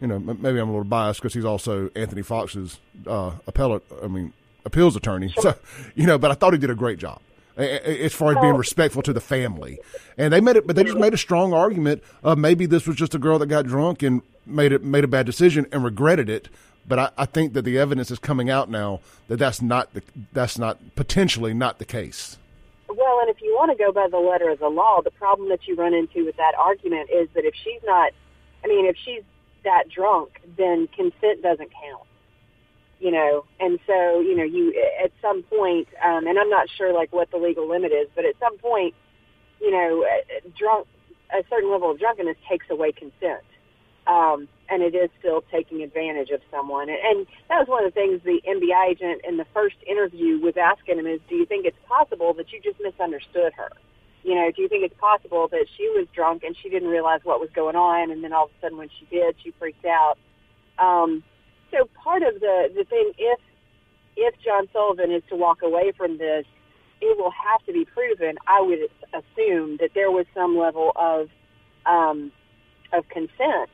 you 0.00 0.06
know, 0.06 0.18
maybe 0.18 0.58
I'm 0.58 0.68
a 0.68 0.72
little 0.72 0.84
biased 0.84 1.20
because 1.20 1.34
he's 1.34 1.44
also 1.44 1.90
Anthony 1.96 2.22
Fox's 2.22 2.78
uh, 3.06 3.32
appellate, 3.46 3.84
I 4.02 4.06
mean, 4.06 4.32
appeals 4.68 4.94
attorney. 4.94 5.34
So 5.40 5.54
you 5.94 6.06
know, 6.06 6.18
but 6.18 6.30
I 6.30 6.34
thought 6.34 6.52
he 6.52 6.58
did 6.58 6.70
a 6.70 6.76
great 6.76 6.98
job 6.98 7.20
as 7.58 8.14
far 8.14 8.30
as 8.30 8.38
being 8.40 8.54
oh. 8.54 8.58
respectful 8.58 9.02
to 9.02 9.12
the 9.12 9.20
family. 9.20 9.78
And 10.16 10.32
they 10.32 10.40
made 10.40 10.56
it, 10.56 10.66
but 10.66 10.76
they 10.76 10.84
just 10.84 10.96
made 10.96 11.12
a 11.12 11.18
strong 11.18 11.52
argument 11.52 12.02
of 12.22 12.38
maybe 12.38 12.66
this 12.66 12.86
was 12.86 12.96
just 12.96 13.14
a 13.14 13.18
girl 13.18 13.38
that 13.40 13.46
got 13.46 13.66
drunk 13.66 14.02
and 14.02 14.22
made 14.46 14.72
it 14.72 14.84
made 14.84 15.04
a 15.04 15.08
bad 15.08 15.26
decision 15.26 15.66
and 15.72 15.84
regretted 15.84 16.30
it. 16.30 16.48
But 16.86 16.98
I, 16.98 17.10
I 17.18 17.26
think 17.26 17.52
that 17.52 17.62
the 17.62 17.78
evidence 17.78 18.10
is 18.10 18.18
coming 18.18 18.48
out 18.48 18.70
now 18.70 19.00
that 19.26 19.38
that's 19.38 19.60
not 19.60 19.92
the 19.92 20.02
that's 20.32 20.56
not 20.56 20.78
potentially 20.94 21.52
not 21.52 21.78
the 21.78 21.84
case. 21.84 22.38
Well, 22.88 23.20
and 23.20 23.28
if 23.28 23.42
you 23.42 23.54
want 23.58 23.70
to 23.70 23.76
go 23.76 23.92
by 23.92 24.08
the 24.08 24.18
letter 24.18 24.48
of 24.48 24.60
the 24.60 24.68
law, 24.68 25.02
the 25.02 25.10
problem 25.10 25.50
that 25.50 25.66
you 25.66 25.74
run 25.74 25.92
into 25.92 26.24
with 26.24 26.36
that 26.36 26.54
argument 26.56 27.10
is 27.10 27.28
that 27.34 27.44
if 27.44 27.54
she's 27.62 27.80
not, 27.84 28.12
I 28.64 28.68
mean, 28.68 28.86
if 28.86 28.96
she's 29.04 29.22
that 29.64 29.90
drunk, 29.90 30.40
then 30.56 30.88
consent 30.96 31.42
doesn't 31.42 31.70
count. 31.70 32.07
You 33.00 33.12
know, 33.12 33.44
and 33.60 33.78
so 33.86 34.20
you 34.20 34.36
know, 34.36 34.44
you 34.44 34.74
at 35.02 35.12
some 35.22 35.42
point, 35.44 35.88
um, 36.04 36.26
and 36.26 36.38
I'm 36.38 36.50
not 36.50 36.68
sure 36.76 36.92
like 36.92 37.12
what 37.12 37.30
the 37.30 37.36
legal 37.36 37.68
limit 37.68 37.92
is, 37.92 38.08
but 38.16 38.24
at 38.24 38.34
some 38.40 38.58
point, 38.58 38.94
you 39.60 39.70
know, 39.70 40.04
drunk 40.58 40.86
a 41.30 41.44
certain 41.50 41.70
level 41.70 41.90
of 41.90 41.98
drunkenness 41.98 42.36
takes 42.48 42.66
away 42.70 42.92
consent. 42.92 43.44
Um, 44.06 44.48
and 44.70 44.82
it 44.82 44.94
is 44.94 45.10
still 45.18 45.44
taking 45.52 45.82
advantage 45.82 46.30
of 46.30 46.40
someone. 46.50 46.88
And, 46.88 46.98
and 46.98 47.26
that 47.48 47.58
was 47.58 47.68
one 47.68 47.84
of 47.84 47.92
the 47.92 48.00
things 48.00 48.22
the 48.24 48.40
MBI 48.48 48.90
agent 48.90 49.20
in 49.28 49.36
the 49.36 49.44
first 49.52 49.76
interview 49.86 50.38
was 50.38 50.56
asking 50.56 50.98
him 50.98 51.06
is, 51.06 51.20
do 51.28 51.36
you 51.36 51.44
think 51.44 51.66
it's 51.66 51.76
possible 51.86 52.32
that 52.34 52.50
you 52.50 52.60
just 52.62 52.80
misunderstood 52.80 53.52
her? 53.54 53.68
You 54.24 54.34
know, 54.34 54.50
do 54.50 54.62
you 54.62 54.68
think 54.68 54.84
it's 54.84 54.98
possible 54.98 55.48
that 55.48 55.66
she 55.76 55.88
was 55.90 56.06
drunk 56.14 56.42
and 56.42 56.56
she 56.56 56.68
didn't 56.68 56.88
realize 56.88 57.20
what 57.22 57.40
was 57.40 57.50
going 57.54 57.76
on, 57.76 58.10
and 58.10 58.22
then 58.24 58.32
all 58.32 58.46
of 58.46 58.50
a 58.50 58.60
sudden 58.60 58.76
when 58.76 58.90
she 58.98 59.06
did, 59.06 59.36
she 59.42 59.52
freaked 59.58 59.84
out? 59.84 60.18
Um, 60.78 61.22
so 61.70 61.88
part 62.02 62.22
of 62.22 62.40
the 62.40 62.70
the 62.74 62.84
thing, 62.84 63.12
if 63.18 63.40
if 64.16 64.34
John 64.44 64.68
Sullivan 64.72 65.12
is 65.12 65.22
to 65.28 65.36
walk 65.36 65.62
away 65.62 65.92
from 65.96 66.18
this, 66.18 66.44
it 67.00 67.16
will 67.18 67.30
have 67.30 67.64
to 67.66 67.72
be 67.72 67.84
proven. 67.84 68.36
I 68.46 68.60
would 68.60 68.80
assume 69.12 69.76
that 69.78 69.90
there 69.94 70.10
was 70.10 70.26
some 70.34 70.56
level 70.58 70.92
of 70.96 71.28
um, 71.86 72.32
of 72.92 73.08
consent, 73.08 73.70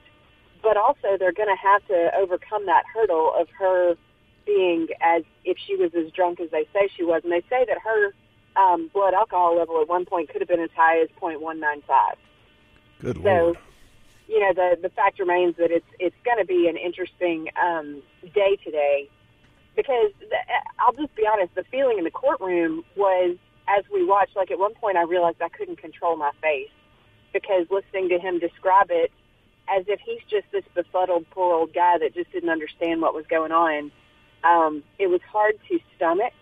but 0.63 0.77
also 0.77 1.17
they're 1.19 1.33
going 1.33 1.49
to 1.49 1.63
have 1.63 1.87
to 1.89 2.11
overcome 2.17 2.67
that 2.67 2.85
hurdle 2.93 3.33
of 3.37 3.49
her 3.59 3.95
being 4.47 4.89
as 5.01 5.23
if 5.45 5.57
she 5.67 5.77
was 5.77 5.93
as 5.95 6.13
drunk 6.13 6.41
as 6.41 6.51
they 6.51 6.67
say 6.73 6.89
she 6.95 7.03
was, 7.03 7.23
and 7.25 7.33
they 7.33 7.43
say 7.49 7.65
that 7.67 7.79
her 7.83 8.13
um, 8.57 8.91
blood 8.93 9.15
alcohol 9.15 9.57
level 9.57 9.81
at 9.81 9.89
one 9.89 10.05
point 10.05 10.29
could 10.29 10.41
have 10.41 10.49
been 10.49 10.61
as 10.61 10.71
high 10.77 11.01
as 11.01 11.09
0.195. 11.21 11.83
Good 13.01 13.17
So, 13.17 13.23
lord. 13.23 13.59
You 14.27 14.41
know, 14.41 14.53
the 14.55 14.79
the 14.81 14.89
fact 14.91 15.19
remains 15.19 15.57
that 15.57 15.71
it's 15.71 15.87
it's 15.99 16.17
going 16.25 16.39
to 16.39 16.45
be 16.47 16.69
an 16.69 16.77
interesting 16.77 17.49
um, 17.63 18.03
day 18.35 18.57
today 18.65 19.09
because 19.77 20.11
the, 20.21 20.37
I'll 20.79 20.95
just 20.95 21.15
be 21.15 21.27
honest. 21.31 21.55
The 21.55 21.65
feeling 21.71 21.99
in 21.99 22.05
the 22.05 22.11
courtroom 22.11 22.85
was 22.97 23.37
as 23.69 23.85
we 23.93 24.05
watched. 24.05 24.37
Like 24.37 24.51
at 24.51 24.59
one 24.59 24.75
point, 24.75 24.97
I 24.97 25.03
realized 25.03 25.37
I 25.43 25.49
couldn't 25.49 25.79
control 25.79 26.17
my 26.17 26.31
face 26.41 26.71
because 27.33 27.67
listening 27.71 28.09
to 28.11 28.19
him 28.19 28.39
describe 28.39 28.87
it 28.91 29.11
as 29.69 29.85
if 29.89 30.01
he's 30.01 30.21
just 30.29 30.47
this 30.53 30.65
befuddled 30.75 31.27
poor 31.31 31.55
old 31.55 31.75
guy 31.75 31.99
that 31.99 32.15
just 32.15 32.31
didn't 32.33 32.51
understand 32.51 33.01
what 33.01 33.15
was 33.15 33.27
going 33.27 33.53
on. 33.53 33.91
Um, 34.45 34.83
it 34.99 35.09
was 35.09 35.21
hard 35.31 35.59
to 35.69 35.79
stomach, 35.97 36.35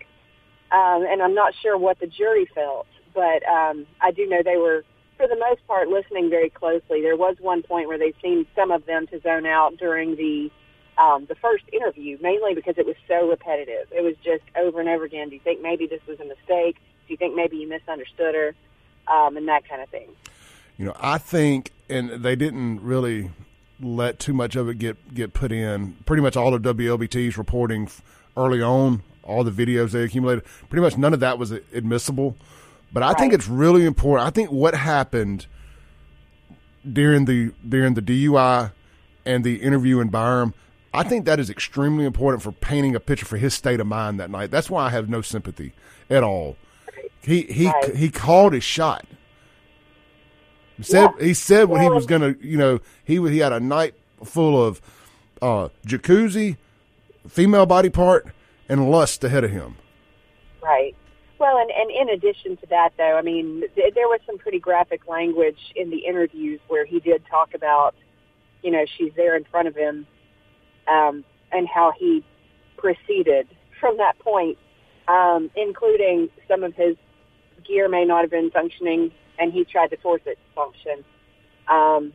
um, 0.72 1.06
and 1.08 1.22
I'm 1.22 1.34
not 1.34 1.54
sure 1.62 1.78
what 1.78 2.00
the 2.00 2.08
jury 2.08 2.46
felt, 2.52 2.86
but 3.14 3.46
um, 3.46 3.86
I 4.00 4.10
do 4.10 4.28
know 4.28 4.42
they 4.44 4.56
were, 4.56 4.84
for 5.16 5.26
the 5.28 5.36
most 5.36 5.66
part, 5.66 5.88
listening 5.88 6.30
very 6.30 6.50
closely. 6.50 7.02
There 7.02 7.16
was 7.16 7.36
one 7.40 7.62
point 7.62 7.88
where 7.88 7.98
they 7.98 8.12
seemed 8.22 8.46
some 8.54 8.70
of 8.70 8.86
them 8.86 9.06
to 9.08 9.20
zone 9.20 9.46
out 9.46 9.76
during 9.76 10.16
the 10.16 10.50
um, 10.98 11.24
the 11.26 11.34
first 11.36 11.64
interview, 11.72 12.18
mainly 12.20 12.54
because 12.54 12.76
it 12.76 12.86
was 12.86 12.96
so 13.08 13.28
repetitive. 13.28 13.88
It 13.92 14.02
was 14.02 14.14
just 14.22 14.42
over 14.56 14.78
and 14.78 14.88
over 14.88 15.04
again. 15.04 15.30
Do 15.30 15.34
you 15.34 15.40
think 15.40 15.62
maybe 15.62 15.86
this 15.86 16.02
was 16.06 16.20
a 16.20 16.24
mistake? 16.24 16.76
Do 17.06 17.08
you 17.08 17.16
think 17.16 17.34
maybe 17.34 17.56
you 17.56 17.68
misunderstood 17.68 18.34
her? 18.34 18.54
Um, 19.08 19.36
and 19.36 19.48
that 19.48 19.66
kind 19.68 19.82
of 19.82 19.88
thing. 19.88 20.08
You 20.76 20.86
know, 20.86 20.96
I 21.00 21.18
think, 21.18 21.72
and 21.88 22.22
they 22.22 22.36
didn't 22.36 22.82
really 22.82 23.30
let 23.80 24.18
too 24.18 24.32
much 24.32 24.54
of 24.54 24.68
it 24.68 24.78
get 24.78 25.14
get 25.14 25.32
put 25.32 25.50
in. 25.50 25.96
Pretty 26.04 26.22
much 26.22 26.36
all 26.36 26.54
of 26.54 26.62
WLBT's 26.62 27.36
reporting 27.38 27.88
early 28.36 28.62
on, 28.62 29.02
all 29.22 29.44
the 29.44 29.50
videos 29.50 29.90
they 29.90 30.02
accumulated, 30.02 30.44
pretty 30.68 30.82
much 30.82 30.96
none 30.96 31.12
of 31.12 31.20
that 31.20 31.38
was 31.38 31.50
admissible. 31.50 32.36
But 32.92 33.02
I 33.02 33.08
right. 33.08 33.18
think 33.18 33.32
it's 33.32 33.48
really 33.48 33.86
important. 33.86 34.26
I 34.26 34.30
think 34.30 34.50
what 34.50 34.74
happened 34.74 35.46
during 36.90 37.24
the 37.24 37.52
during 37.66 37.94
the 37.94 38.02
DUI 38.02 38.72
and 39.24 39.44
the 39.44 39.56
interview 39.56 40.00
in 40.00 40.08
Byram, 40.08 40.52
I 40.92 41.02
think 41.02 41.24
that 41.24 41.40
is 41.40 41.48
extremely 41.48 42.04
important 42.04 42.42
for 42.42 42.52
painting 42.52 42.94
a 42.94 43.00
picture 43.00 43.24
for 43.24 43.38
his 43.38 43.54
state 43.54 43.80
of 43.80 43.86
mind 43.86 44.20
that 44.20 44.30
night. 44.30 44.50
That's 44.50 44.68
why 44.68 44.86
I 44.86 44.90
have 44.90 45.08
no 45.08 45.22
sympathy 45.22 45.72
at 46.10 46.22
all. 46.22 46.56
He 47.22 47.42
he 47.42 47.68
right. 47.68 47.94
he 47.96 48.10
called 48.10 48.52
his 48.52 48.64
shot. 48.64 49.06
He 50.76 50.82
said 50.82 51.10
yeah. 51.18 51.24
he 51.24 51.34
said 51.34 51.68
what 51.68 51.80
he 51.80 51.88
was 51.88 52.04
gonna. 52.04 52.34
You 52.40 52.58
know, 52.58 52.80
he 53.04 53.16
he 53.16 53.38
had 53.38 53.52
a 53.52 53.60
night 53.60 53.94
full 54.24 54.62
of 54.62 54.82
uh, 55.40 55.68
jacuzzi, 55.86 56.56
female 57.28 57.66
body 57.66 57.90
part, 57.90 58.26
and 58.68 58.90
lust 58.90 59.22
ahead 59.24 59.44
of 59.44 59.50
him. 59.50 59.76
Right. 60.60 60.96
Well, 61.42 61.58
and, 61.58 61.72
and 61.72 61.90
in 61.90 62.14
addition 62.14 62.56
to 62.58 62.66
that, 62.66 62.90
though, 62.96 63.18
I 63.18 63.22
mean, 63.22 63.64
th- 63.74 63.94
there 63.94 64.06
was 64.06 64.20
some 64.26 64.38
pretty 64.38 64.60
graphic 64.60 65.08
language 65.08 65.58
in 65.74 65.90
the 65.90 65.96
interviews 65.96 66.60
where 66.68 66.86
he 66.86 67.00
did 67.00 67.24
talk 67.28 67.52
about, 67.54 67.96
you 68.62 68.70
know, 68.70 68.84
she's 68.96 69.10
there 69.16 69.36
in 69.36 69.42
front 69.50 69.66
of 69.66 69.74
him, 69.74 70.06
um, 70.86 71.24
and 71.50 71.66
how 71.66 71.92
he 71.98 72.24
proceeded 72.76 73.48
from 73.80 73.96
that 73.96 74.16
point, 74.20 74.56
um, 75.08 75.50
including 75.56 76.28
some 76.46 76.62
of 76.62 76.74
his 76.76 76.94
gear 77.66 77.88
may 77.88 78.04
not 78.04 78.20
have 78.20 78.30
been 78.30 78.52
functioning, 78.52 79.10
and 79.40 79.52
he 79.52 79.64
tried 79.64 79.90
to 79.90 79.96
force 79.96 80.22
it 80.26 80.38
to 80.46 80.54
function. 80.54 81.04
Um, 81.68 82.12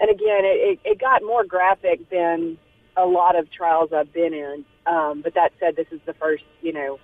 and 0.00 0.10
again, 0.10 0.44
it, 0.44 0.80
it, 0.84 0.90
it 0.90 1.00
got 1.00 1.22
more 1.22 1.44
graphic 1.44 2.10
than 2.10 2.58
a 2.96 3.06
lot 3.06 3.38
of 3.38 3.48
trials 3.52 3.90
I've 3.92 4.12
been 4.12 4.34
in. 4.34 4.64
Um, 4.86 5.22
but 5.22 5.34
that 5.34 5.52
said, 5.60 5.76
this 5.76 5.86
is 5.92 6.00
the 6.04 6.14
first, 6.14 6.42
you 6.62 6.72
know, 6.72 6.98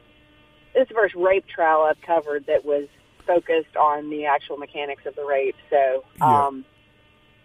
this 0.74 0.82
is 0.82 0.88
the 0.88 0.94
first 0.94 1.14
rape 1.14 1.46
trial 1.46 1.82
I've 1.82 2.00
covered 2.02 2.46
that 2.46 2.64
was 2.64 2.88
focused 3.26 3.76
on 3.76 4.10
the 4.10 4.26
actual 4.26 4.56
mechanics 4.56 5.06
of 5.06 5.14
the 5.16 5.24
rape. 5.24 5.56
So 5.68 6.04
um, 6.20 6.64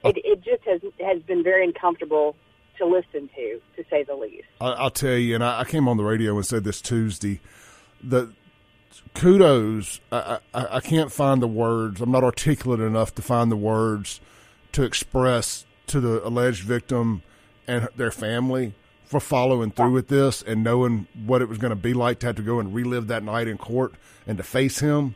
yeah. 0.03 0.11
it, 0.11 0.17
it 0.23 0.43
just 0.43 0.63
has 0.63 0.81
has 0.99 1.21
been 1.23 1.43
very 1.43 1.65
uncomfortable 1.65 2.35
to 2.77 2.85
listen 2.85 3.29
to, 3.35 3.61
to 3.77 3.83
say 3.89 4.03
the 4.03 4.15
least. 4.15 4.47
I, 4.59 4.83
will 4.83 4.89
tell 4.89 5.15
you, 5.15 5.35
and 5.35 5.43
I, 5.43 5.61
I, 5.61 5.63
came 5.63 5.87
on 5.87 5.97
the 5.97 6.03
radio 6.03 6.35
and 6.35 6.45
said 6.45 6.63
this 6.63 6.81
Tuesday. 6.81 7.39
The 8.03 8.33
kudos. 9.13 9.99
I, 10.11 10.39
I, 10.53 10.67
I 10.77 10.79
can't 10.79 11.11
find 11.11 11.41
the 11.41 11.47
words. 11.47 12.01
I'm 12.01 12.11
not 12.11 12.23
articulate 12.23 12.79
enough 12.79 13.15
to 13.15 13.21
find 13.21 13.51
the 13.51 13.57
words 13.57 14.19
to 14.73 14.83
express 14.83 15.65
to 15.87 15.99
the 15.99 16.25
alleged 16.27 16.63
victim 16.63 17.23
and 17.67 17.87
their 17.95 18.11
family 18.11 18.73
for 19.05 19.19
following 19.19 19.71
through 19.71 19.91
with 19.91 20.07
this 20.07 20.41
and 20.41 20.63
knowing 20.63 21.07
what 21.25 21.41
it 21.41 21.49
was 21.49 21.57
going 21.57 21.69
to 21.69 21.75
be 21.75 21.93
like 21.93 22.19
to 22.19 22.27
have 22.27 22.35
to 22.35 22.41
go 22.41 22.59
and 22.59 22.73
relive 22.73 23.07
that 23.07 23.23
night 23.23 23.47
in 23.47 23.57
court 23.57 23.93
and 24.27 24.37
to 24.37 24.43
face 24.43 24.79
him 24.79 25.15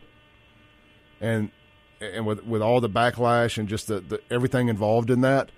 and 1.20 1.52
and 2.00 2.26
with 2.26 2.44
with 2.46 2.62
all 2.62 2.80
the 2.80 2.90
backlash 2.90 3.58
and 3.58 3.68
just 3.68 3.88
the, 3.88 4.00
the 4.00 4.22
everything 4.30 4.70
involved 4.70 5.10
in 5.10 5.22
that 5.22 5.52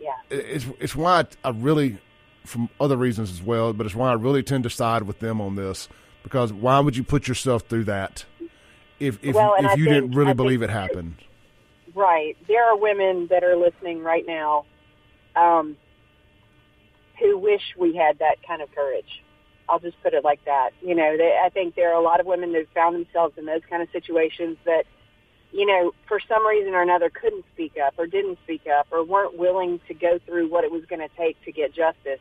yeah 0.00 0.12
it's 0.30 0.66
it's 0.78 0.94
why 0.94 1.20
I, 1.20 1.48
I 1.48 1.50
really 1.50 1.98
from 2.44 2.68
other 2.78 2.96
reasons 2.96 3.30
as 3.30 3.42
well 3.42 3.72
but 3.72 3.86
it's 3.86 3.94
why 3.94 4.10
I 4.10 4.14
really 4.14 4.42
tend 4.42 4.64
to 4.64 4.70
side 4.70 5.02
with 5.02 5.18
them 5.20 5.40
on 5.40 5.56
this 5.56 5.88
because 6.22 6.52
why 6.52 6.78
would 6.78 6.96
you 6.96 7.02
put 7.02 7.26
yourself 7.26 7.62
through 7.62 7.84
that 7.84 8.24
if 9.00 9.18
if, 9.22 9.34
well, 9.34 9.54
if 9.58 9.78
you 9.78 9.84
think, 9.84 9.94
didn't 9.94 10.12
really 10.12 10.30
I 10.30 10.34
believe 10.34 10.62
it 10.62 10.70
happened? 10.70 11.16
Right. 11.94 12.36
There 12.46 12.64
are 12.64 12.76
women 12.76 13.26
that 13.28 13.44
are 13.44 13.56
listening 13.56 14.02
right 14.02 14.24
now 14.26 14.64
um, 15.34 15.76
who 17.20 17.38
wish 17.38 17.62
we 17.76 17.94
had 17.94 18.18
that 18.18 18.36
kind 18.46 18.62
of 18.62 18.74
courage. 18.74 19.22
I'll 19.68 19.80
just 19.80 20.00
put 20.02 20.14
it 20.14 20.22
like 20.22 20.44
that. 20.44 20.70
You 20.80 20.94
know, 20.94 21.16
they, 21.16 21.38
I 21.44 21.48
think 21.48 21.74
there 21.74 21.92
are 21.92 22.00
a 22.00 22.04
lot 22.04 22.20
of 22.20 22.26
women 22.26 22.52
that 22.52 22.66
found 22.74 22.94
themselves 22.94 23.36
in 23.36 23.46
those 23.46 23.62
kind 23.68 23.82
of 23.82 23.88
situations 23.90 24.56
that, 24.64 24.84
you 25.52 25.66
know, 25.66 25.92
for 26.06 26.20
some 26.28 26.46
reason 26.46 26.74
or 26.74 26.82
another 26.82 27.10
couldn't 27.10 27.44
speak 27.52 27.74
up 27.84 27.94
or 27.98 28.06
didn't 28.06 28.38
speak 28.44 28.62
up 28.66 28.86
or 28.92 29.04
weren't 29.04 29.36
willing 29.36 29.80
to 29.88 29.94
go 29.94 30.20
through 30.24 30.48
what 30.48 30.64
it 30.64 30.70
was 30.70 30.84
going 30.84 31.00
to 31.00 31.14
take 31.16 31.42
to 31.44 31.52
get 31.52 31.74
justice 31.74 32.20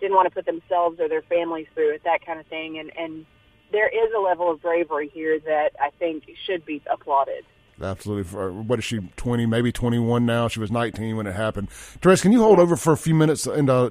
didn't 0.00 0.16
want 0.16 0.26
to 0.26 0.34
put 0.34 0.46
themselves 0.46 0.98
or 0.98 1.08
their 1.08 1.22
families 1.22 1.66
through 1.74 1.94
it, 1.94 2.02
that 2.04 2.24
kind 2.24 2.40
of 2.40 2.46
thing. 2.46 2.78
And, 2.78 2.90
and 2.96 3.26
there 3.70 3.88
is 3.88 4.10
a 4.16 4.20
level 4.20 4.50
of 4.50 4.60
bravery 4.60 5.10
here 5.12 5.38
that 5.40 5.70
I 5.80 5.90
think 5.98 6.24
should 6.46 6.64
be 6.64 6.82
applauded. 6.90 7.44
Absolutely. 7.80 8.24
For, 8.24 8.50
What 8.50 8.78
is 8.78 8.84
she, 8.84 9.00
20, 9.16 9.46
maybe 9.46 9.72
21 9.72 10.26
now? 10.26 10.48
She 10.48 10.60
was 10.60 10.70
19 10.70 11.16
when 11.16 11.26
it 11.26 11.34
happened. 11.34 11.70
Therese, 11.70 12.22
can 12.22 12.32
you 12.32 12.40
hold 12.40 12.58
over 12.58 12.76
for 12.76 12.92
a 12.92 12.96
few 12.96 13.14
minutes 13.14 13.46
and 13.46 13.70
uh, 13.70 13.90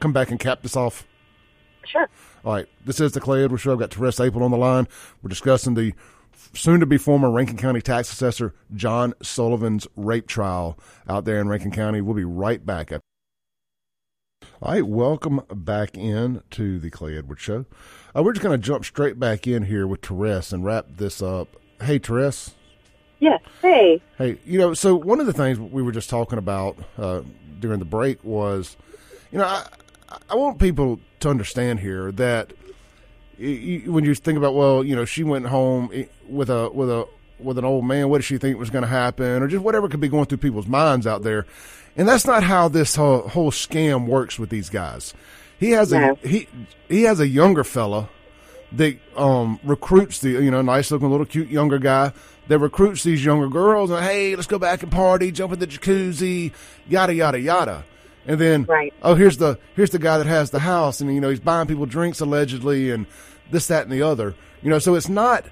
come 0.00 0.12
back 0.12 0.30
and 0.30 0.40
cap 0.40 0.62
this 0.62 0.76
off? 0.76 1.06
Sure. 1.84 2.08
All 2.44 2.54
right. 2.54 2.66
This 2.84 3.00
is 3.00 3.12
the 3.12 3.20
Clay 3.20 3.44
Edwards 3.44 3.62
Show. 3.62 3.72
I've 3.72 3.78
got 3.78 3.92
Therese 3.92 4.18
Apel 4.18 4.42
on 4.42 4.50
the 4.50 4.56
line. 4.56 4.88
We're 5.22 5.28
discussing 5.28 5.74
the 5.74 5.94
soon 6.54 6.80
to 6.80 6.86
be 6.86 6.98
former 6.98 7.30
Rankin 7.30 7.56
County 7.56 7.80
tax 7.80 8.12
assessor 8.12 8.54
John 8.74 9.14
Sullivan's 9.22 9.86
rape 9.96 10.26
trial 10.26 10.78
out 11.08 11.24
there 11.24 11.40
in 11.40 11.48
Rankin 11.48 11.70
County. 11.70 12.00
We'll 12.00 12.14
be 12.14 12.24
right 12.24 12.64
back. 12.64 12.92
All 12.92 13.00
right, 14.72 14.86
welcome 14.86 15.40
back 15.52 15.96
in 15.96 16.42
to 16.52 16.78
the 16.78 16.90
Clay 16.90 17.16
Edwards 17.16 17.42
Show. 17.42 17.66
Uh, 18.14 18.22
we're 18.22 18.32
just 18.32 18.42
going 18.42 18.58
to 18.58 18.64
jump 18.64 18.84
straight 18.84 19.18
back 19.18 19.46
in 19.46 19.64
here 19.64 19.86
with 19.86 20.02
Therese 20.02 20.52
and 20.52 20.64
wrap 20.64 20.86
this 20.96 21.22
up. 21.22 21.48
Hey, 21.80 21.98
Therese. 21.98 22.54
Yes. 23.18 23.40
Hey. 23.60 24.02
Hey, 24.18 24.38
you 24.44 24.58
know, 24.58 24.74
so 24.74 24.94
one 24.96 25.20
of 25.20 25.26
the 25.26 25.32
things 25.32 25.58
we 25.58 25.82
were 25.82 25.92
just 25.92 26.10
talking 26.10 26.38
about 26.38 26.76
uh, 26.98 27.22
during 27.60 27.78
the 27.78 27.84
break 27.84 28.22
was, 28.24 28.76
you 29.32 29.38
know, 29.38 29.44
I, 29.44 29.66
I 30.30 30.34
want 30.34 30.58
people 30.58 31.00
to 31.20 31.28
understand 31.28 31.80
here 31.80 32.12
that 32.12 32.52
when 33.38 34.04
you 34.04 34.14
think 34.14 34.38
about, 34.38 34.54
well, 34.54 34.84
you 34.84 34.94
know, 34.94 35.04
she 35.04 35.24
went 35.24 35.46
home 35.46 35.90
with 36.28 36.50
a 36.50 36.70
with 36.70 36.90
a 36.90 37.08
with 37.38 37.58
an 37.58 37.64
old 37.64 37.84
man. 37.84 38.08
What 38.08 38.18
did 38.18 38.24
she 38.24 38.38
think 38.38 38.58
was 38.58 38.70
going 38.70 38.82
to 38.82 38.88
happen, 38.88 39.42
or 39.42 39.48
just 39.48 39.64
whatever 39.64 39.88
could 39.88 40.00
be 40.00 40.08
going 40.08 40.26
through 40.26 40.38
people's 40.38 40.66
minds 40.66 41.06
out 41.06 41.22
there. 41.22 41.46
And 41.96 42.08
that's 42.08 42.26
not 42.26 42.42
how 42.42 42.68
this 42.68 42.96
whole, 42.96 43.28
whole 43.28 43.50
scam 43.50 44.06
works 44.06 44.38
with 44.38 44.50
these 44.50 44.70
guys. 44.70 45.12
He 45.58 45.70
has 45.70 45.92
a 45.92 46.14
he 46.22 46.48
he 46.88 47.02
has 47.02 47.20
a 47.20 47.28
younger 47.28 47.64
fella 47.64 48.08
that 48.72 48.98
um, 49.16 49.60
recruits 49.62 50.20
the 50.20 50.30
you 50.30 50.50
know 50.50 50.62
nice 50.62 50.90
looking 50.90 51.10
little 51.10 51.26
cute 51.26 51.48
younger 51.48 51.78
guy 51.78 52.12
that 52.48 52.58
recruits 52.58 53.04
these 53.04 53.24
younger 53.24 53.48
girls 53.48 53.90
and 53.90 54.02
hey 54.02 54.34
let's 54.34 54.48
go 54.48 54.58
back 54.58 54.82
and 54.82 54.90
party 54.90 55.30
jump 55.30 55.52
in 55.52 55.58
the 55.58 55.66
jacuzzi 55.66 56.52
yada 56.88 57.14
yada 57.14 57.38
yada 57.38 57.84
and 58.26 58.40
then 58.40 58.64
right. 58.64 58.92
oh 59.02 59.14
here's 59.14 59.38
the 59.38 59.58
here's 59.74 59.90
the 59.90 59.98
guy 59.98 60.18
that 60.18 60.26
has 60.26 60.50
the 60.50 60.60
house 60.60 61.00
and 61.00 61.12
you 61.14 61.20
know 61.20 61.28
he's 61.30 61.40
buying 61.40 61.66
people 61.66 61.86
drinks 61.86 62.20
allegedly 62.20 62.90
and 62.90 63.06
this 63.50 63.66
that 63.66 63.82
and 63.82 63.92
the 63.92 64.02
other 64.02 64.34
you 64.62 64.70
know 64.70 64.78
so 64.78 64.94
it's 64.94 65.08
not 65.08 65.44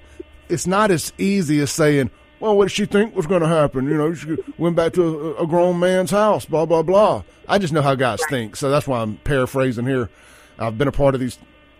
it's 0.49 0.67
not 0.67 0.91
as 0.91 1.13
easy 1.17 1.59
as 1.59 1.71
saying 1.71 2.09
well, 2.41 2.57
what 2.57 2.65
did 2.65 2.71
she 2.71 2.85
think 2.85 3.15
was 3.15 3.27
going 3.27 3.43
to 3.43 3.47
happen? 3.47 3.85
You 3.87 3.97
know, 3.97 4.13
she 4.15 4.35
went 4.57 4.75
back 4.75 4.93
to 4.93 5.35
a, 5.37 5.43
a, 5.43 5.47
grown 5.47 5.79
man's 5.79 6.09
house, 6.09 6.43
blah, 6.43 6.65
blah, 6.65 6.81
blah. 6.81 7.23
I 7.47 7.59
just 7.59 7.71
know 7.71 7.83
how 7.83 7.93
guys 7.93 8.19
right. 8.23 8.29
think. 8.31 8.55
So 8.55 8.71
that's 8.71 8.87
why 8.87 9.01
I'm 9.01 9.17
paraphrasing 9.17 9.85
here. 9.85 10.09
I've 10.57 10.75
been 10.75 10.87
a 10.87 10.91
part 10.91 11.13
of 11.13 11.21
these 11.21 11.37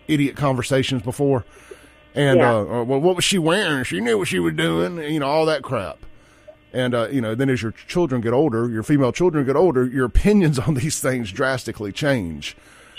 idiot 0.07 0.35
conversations 0.35 1.01
before. 1.01 1.45
And, 2.13 2.39
yeah. 2.39 2.51
uh, 2.51 2.59
uh 2.59 2.83
well, 2.83 3.01
what 3.01 3.15
was 3.15 3.25
she 3.25 3.39
wearing? 3.39 3.83
She 3.85 4.01
knew 4.01 4.19
what 4.19 4.27
she 4.27 4.37
was 4.37 4.53
doing, 4.53 4.99
you 4.99 5.19
know, 5.19 5.27
all 5.27 5.47
that 5.47 5.63
crap. 5.63 5.97
And, 6.73 6.95
uh, 6.95 7.09
you 7.09 7.19
know, 7.19 7.35
then 7.35 7.49
as 7.49 7.61
your 7.61 7.71
children 7.71 8.21
get 8.21 8.33
older, 8.33 8.69
your 8.69 8.83
female 8.83 9.11
children 9.11 9.45
get 9.45 9.55
older, 9.55 9.85
your 9.85 10.05
opinions 10.05 10.57
on 10.67 10.75
these 10.75 10.99
things 10.99 11.31
drastically 11.31 11.91
change. 11.91 12.55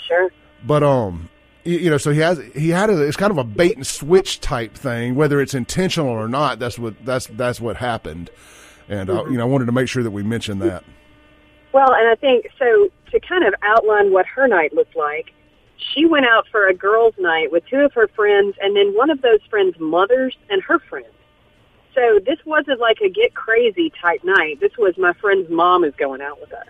Sure. 0.07 0.29
But, 0.65 0.83
um, 0.83 1.29
you 1.63 1.89
know, 1.89 1.97
so 1.97 2.11
he 2.11 2.19
has 2.19 2.39
he 2.53 2.69
had 2.69 2.89
a 2.89 3.01
it's 3.01 3.15
kind 3.15 3.31
of 3.31 3.37
a 3.37 3.43
bait 3.43 3.75
and 3.77 3.87
switch 3.87 4.41
type 4.41 4.73
thing, 4.75 5.15
whether 5.15 5.39
it's 5.41 5.53
intentional 5.53 6.09
or 6.09 6.27
not. 6.27 6.59
That's 6.59 6.77
what 6.77 6.93
that's 7.05 7.27
that's 7.27 7.61
what 7.61 7.77
happened, 7.77 8.29
and 8.89 9.09
uh, 9.09 9.25
you 9.25 9.37
know, 9.37 9.43
I 9.43 9.45
wanted 9.45 9.65
to 9.65 9.71
make 9.71 9.87
sure 9.87 10.03
that 10.03 10.11
we 10.11 10.23
mentioned 10.23 10.61
that. 10.61 10.83
Well, 11.71 11.93
and 11.93 12.09
I 12.09 12.15
think 12.15 12.47
so 12.59 12.89
to 13.11 13.19
kind 13.21 13.45
of 13.45 13.53
outline 13.61 14.11
what 14.11 14.25
her 14.25 14.47
night 14.47 14.73
looked 14.73 14.95
like. 14.95 15.33
She 15.93 16.05
went 16.05 16.25
out 16.25 16.47
for 16.49 16.67
a 16.67 16.73
girls' 16.73 17.15
night 17.17 17.51
with 17.51 17.65
two 17.67 17.79
of 17.79 17.93
her 17.93 18.07
friends, 18.09 18.55
and 18.61 18.75
then 18.75 18.95
one 18.95 19.09
of 19.09 19.21
those 19.21 19.39
friends' 19.49 19.75
mothers 19.79 20.35
and 20.49 20.61
her 20.63 20.79
friend. 20.79 21.05
So 21.95 22.19
this 22.25 22.39
wasn't 22.45 22.79
like 22.79 23.01
a 23.01 23.09
get 23.09 23.33
crazy 23.33 23.91
type 24.01 24.23
night. 24.23 24.59
This 24.59 24.71
was 24.77 24.97
my 24.97 25.13
friend's 25.13 25.49
mom 25.49 25.83
is 25.83 25.93
going 25.95 26.21
out 26.21 26.41
with 26.41 26.51
us. 26.53 26.67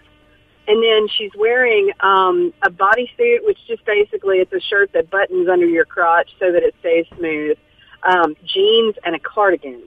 And 0.67 0.81
then 0.81 1.07
she's 1.09 1.31
wearing 1.37 1.91
um, 1.99 2.53
a 2.61 2.69
bodysuit, 2.69 3.45
which 3.45 3.57
just 3.67 3.85
basically 3.85 4.37
it's 4.37 4.53
a 4.53 4.61
shirt 4.61 4.91
that 4.93 5.09
buttons 5.09 5.49
under 5.49 5.65
your 5.65 5.85
crotch 5.85 6.29
so 6.39 6.51
that 6.51 6.63
it 6.63 6.75
stays 6.79 7.05
smooth. 7.17 7.57
um, 8.03 8.35
jeans 8.45 8.95
and 9.05 9.15
a 9.15 9.19
cardigan 9.19 9.83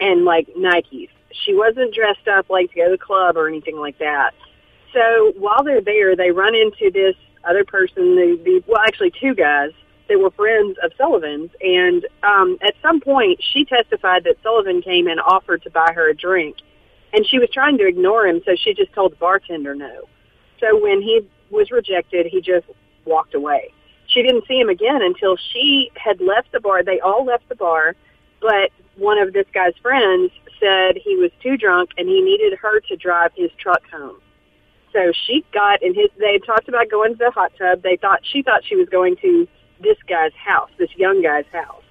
and 0.00 0.24
like 0.24 0.48
Nikes. 0.54 1.10
She 1.32 1.54
wasn't 1.54 1.94
dressed 1.94 2.28
up 2.28 2.48
like 2.48 2.70
to 2.70 2.76
go 2.76 2.84
to 2.86 2.90
the 2.92 2.98
club 2.98 3.36
or 3.36 3.48
anything 3.48 3.76
like 3.76 3.98
that. 3.98 4.32
So 4.92 5.32
while 5.36 5.64
they're 5.64 5.80
there, 5.80 6.14
they 6.14 6.30
run 6.30 6.54
into 6.54 6.90
this 6.90 7.16
other 7.42 7.64
person. 7.64 8.14
The, 8.14 8.40
the 8.44 8.64
well, 8.66 8.80
actually 8.86 9.12
two 9.20 9.34
guys 9.34 9.70
that 10.08 10.18
were 10.18 10.30
friends 10.30 10.76
of 10.82 10.92
Sullivan's, 10.98 11.50
and 11.60 12.06
um, 12.22 12.58
at 12.62 12.74
some 12.82 13.00
point, 13.00 13.40
she 13.52 13.64
testified 13.64 14.24
that 14.24 14.36
Sullivan 14.42 14.82
came 14.82 15.06
and 15.06 15.20
offered 15.20 15.62
to 15.62 15.70
buy 15.70 15.92
her 15.94 16.10
a 16.10 16.14
drink, 16.14 16.56
and 17.12 17.26
she 17.26 17.38
was 17.38 17.48
trying 17.52 17.78
to 17.78 17.86
ignore 17.86 18.26
him, 18.26 18.42
so 18.44 18.52
she 18.56 18.74
just 18.74 18.92
told 18.92 19.12
the 19.12 19.16
bartender 19.16 19.74
no. 19.74 20.08
So 20.60 20.80
when 20.80 21.00
he 21.00 21.26
was 21.50 21.70
rejected, 21.70 22.26
he 22.26 22.40
just 22.40 22.66
walked 23.04 23.34
away. 23.34 23.72
She 24.06 24.22
didn't 24.22 24.46
see 24.46 24.58
him 24.58 24.68
again 24.68 25.00
until 25.02 25.36
she 25.36 25.90
had 25.96 26.20
left 26.20 26.52
the 26.52 26.60
bar. 26.60 26.82
They 26.82 27.00
all 27.00 27.24
left 27.24 27.48
the 27.48 27.54
bar, 27.54 27.94
but 28.40 28.70
one 28.96 29.18
of 29.18 29.32
this 29.32 29.46
guy's 29.52 29.74
friends 29.82 30.30
said 30.60 30.96
he 31.02 31.16
was 31.16 31.30
too 31.42 31.56
drunk 31.56 31.90
and 31.96 32.08
he 32.08 32.20
needed 32.20 32.58
her 32.58 32.80
to 32.80 32.96
drive 32.96 33.32
his 33.34 33.50
truck 33.58 33.82
home. 33.90 34.20
So 34.92 35.12
she 35.26 35.44
got 35.52 35.82
in 35.82 35.94
his. 35.94 36.08
They 36.18 36.34
had 36.34 36.44
talked 36.46 36.68
about 36.68 36.88
going 36.88 37.12
to 37.12 37.18
the 37.18 37.30
hot 37.30 37.52
tub. 37.58 37.82
They 37.82 37.96
thought 37.96 38.20
she 38.22 38.42
thought 38.42 38.62
she 38.64 38.76
was 38.76 38.88
going 38.88 39.16
to 39.16 39.48
this 39.80 39.98
guy's 40.08 40.34
house, 40.34 40.70
this 40.78 40.90
young 40.96 41.22
guy's 41.22 41.46
house. 41.52 41.82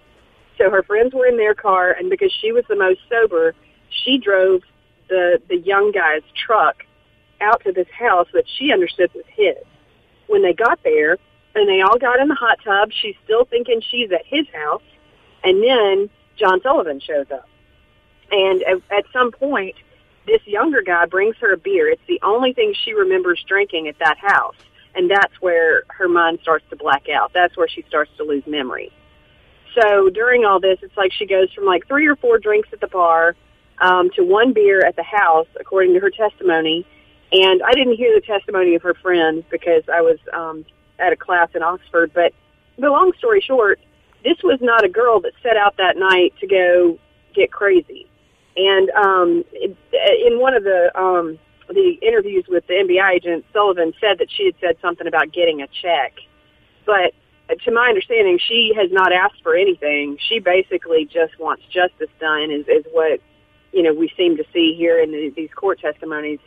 So 0.58 0.70
her 0.70 0.84
friends 0.84 1.14
were 1.14 1.26
in 1.26 1.38
their 1.38 1.54
car, 1.54 1.92
and 1.92 2.10
because 2.10 2.32
she 2.32 2.52
was 2.52 2.64
the 2.70 2.76
most 2.76 3.00
sober, 3.10 3.56
she 3.90 4.18
drove 4.18 4.62
the 5.10 5.42
the 5.50 5.58
young 5.58 5.92
guy's 5.92 6.24
truck 6.46 6.86
out 7.42 7.64
to 7.64 7.72
this 7.72 7.88
house 7.92 8.28
that 8.34 8.46
she 8.58 8.72
understood 8.72 9.12
was 9.14 9.26
his. 9.28 9.58
When 10.28 10.42
they 10.42 10.54
got 10.54 10.80
there, 10.84 11.18
and 11.56 11.68
they 11.68 11.82
all 11.82 11.98
got 11.98 12.20
in 12.20 12.28
the 12.28 12.36
hot 12.36 12.60
tub, 12.64 12.92
she's 12.92 13.16
still 13.24 13.46
thinking 13.46 13.82
she's 13.82 14.12
at 14.12 14.26
his 14.26 14.48
house, 14.54 14.84
and 15.44 15.62
then 15.62 16.10
John 16.38 16.62
Sullivan 16.62 17.00
shows 17.00 17.28
up. 17.32 17.48
And 18.32 18.64
at, 18.64 18.78
at 18.96 19.06
some 19.12 19.32
point, 19.32 19.76
this 20.26 20.42
younger 20.46 20.82
guy 20.82 21.06
brings 21.06 21.36
her 21.38 21.54
a 21.54 21.58
beer. 21.58 21.90
It's 21.90 22.02
the 22.08 22.20
only 22.24 22.54
thing 22.54 22.74
she 22.74 22.94
remembers 22.94 23.44
drinking 23.48 23.88
at 23.88 24.00
that 24.00 24.18
house. 24.18 24.56
And 24.96 25.10
that's 25.10 25.34
where 25.42 25.84
her 25.90 26.08
mind 26.08 26.40
starts 26.42 26.66
to 26.70 26.76
black 26.76 27.10
out. 27.10 27.32
That's 27.34 27.58
where 27.58 27.68
she 27.68 27.84
starts 27.88 28.12
to 28.18 28.24
lose 28.24 28.44
memory. 28.46 28.92
So 29.80 30.10
during 30.10 30.46
all 30.46 30.60
this, 30.60 30.78
it's 30.82 30.96
like 30.96 31.12
she 31.12 31.26
goes 31.26 31.52
from 31.54 31.66
like 31.66 31.88
three 31.88 32.08
or 32.08 32.16
four 32.16 32.38
drinks 32.38 32.70
at 32.72 32.80
the 32.80 32.88
bar 32.88 33.36
um, 33.82 34.10
to 34.12 34.24
one 34.24 34.54
beer 34.54 34.86
at 34.86 34.96
the 34.96 35.04
house, 35.04 35.48
according 35.60 35.94
to 35.96 36.00
her 36.00 36.12
testimony. 36.12 36.86
And 37.32 37.64
I 37.64 37.72
didn't 37.72 37.96
hear 37.96 38.14
the 38.14 38.26
testimony 38.26 38.76
of 38.76 38.84
her 38.84 38.94
friend 38.94 39.44
because 39.50 39.84
I 39.92 40.02
was 40.02 40.20
um, 40.32 40.66
at 41.00 41.12
a 41.12 41.16
class 41.16 41.50
in 41.56 41.64
Oxford. 41.64 42.12
But 42.14 42.34
the 42.78 42.90
long 42.90 43.14
story 43.18 43.42
short, 43.42 43.80
this 44.24 44.38
was 44.44 44.60
not 44.62 44.86
a 44.86 44.90
girl 44.90 45.20
that 45.22 45.34
set 45.42 45.58
out 45.58 45.78
that 45.78 45.98
night 45.98 46.34
to 46.40 46.48
go 46.48 47.00
get 47.34 47.52
crazy. 47.52 48.08
And 48.56 48.92
um, 48.92 49.44
in 49.62 50.40
one 50.40 50.54
of 50.54 50.64
the 50.64 50.92
um, 50.96 51.40
the 51.68 51.98
interviews 52.02 52.46
with 52.48 52.66
the 52.68 52.74
FBI 52.74 53.16
agent, 53.16 53.46
Sullivan 53.54 53.94
said 54.00 54.20
that 54.20 54.30
she 54.32 54.46
had 54.46 54.56
said 54.60 54.78
something 54.82 55.08
about 55.08 55.32
getting 55.32 55.62
a 55.62 55.68
check. 55.68 56.14
But 56.86 57.14
to 57.64 57.72
my 57.72 57.88
understanding, 57.88 58.40
she 58.40 58.74
has 58.76 58.92
not 58.92 59.12
asked 59.14 59.42
for 59.44 59.56
anything. 59.56 60.18
She 60.20 60.40
basically 60.40 61.06
just 61.06 61.40
wants 61.40 61.64
justice 61.66 62.10
done, 62.20 62.52
is, 62.52 62.68
is 62.68 62.86
what 62.92 63.20
you 63.72 63.84
know 63.84 63.94
we 63.94 64.12
seem 64.18 64.38
to 64.38 64.44
see 64.54 64.76
here 64.78 65.02
in 65.02 65.12
the, 65.12 65.30
these 65.36 65.52
court 65.56 65.80
testimonies. 65.80 66.40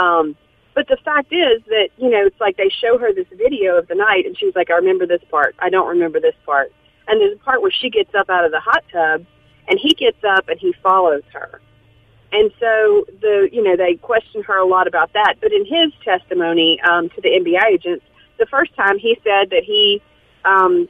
Um, 0.00 0.36
but 0.74 0.88
the 0.88 0.96
fact 1.04 1.32
is 1.32 1.62
that 1.66 1.88
you 1.96 2.10
know 2.10 2.26
it's 2.26 2.40
like 2.40 2.56
they 2.56 2.68
show 2.68 2.98
her 2.98 3.12
this 3.12 3.28
video 3.32 3.76
of 3.76 3.88
the 3.88 3.94
night, 3.94 4.26
and 4.26 4.36
she's 4.38 4.54
like, 4.54 4.70
"I 4.70 4.74
remember 4.74 5.06
this 5.06 5.22
part. 5.30 5.54
I 5.58 5.70
don't 5.70 5.88
remember 5.88 6.20
this 6.20 6.36
part." 6.46 6.72
And 7.06 7.20
there's 7.20 7.36
a 7.36 7.44
part 7.44 7.60
where 7.60 7.70
she 7.70 7.90
gets 7.90 8.14
up 8.14 8.30
out 8.30 8.44
of 8.44 8.50
the 8.50 8.60
hot 8.60 8.82
tub 8.90 9.26
and 9.68 9.78
he 9.80 9.94
gets 9.94 10.22
up 10.24 10.48
and 10.48 10.58
he 10.58 10.74
follows 10.82 11.22
her. 11.32 11.60
And 12.32 12.50
so 12.58 13.06
the 13.20 13.48
you 13.52 13.62
know 13.62 13.76
they 13.76 13.94
question 13.94 14.42
her 14.42 14.58
a 14.58 14.66
lot 14.66 14.86
about 14.86 15.12
that. 15.12 15.36
But 15.40 15.52
in 15.52 15.64
his 15.64 15.92
testimony 16.04 16.80
um, 16.80 17.08
to 17.10 17.20
the 17.20 17.28
FBI 17.28 17.64
agents, 17.72 18.04
the 18.38 18.46
first 18.46 18.74
time 18.74 18.98
he 18.98 19.16
said 19.22 19.50
that 19.50 19.62
he, 19.64 20.02
um, 20.44 20.88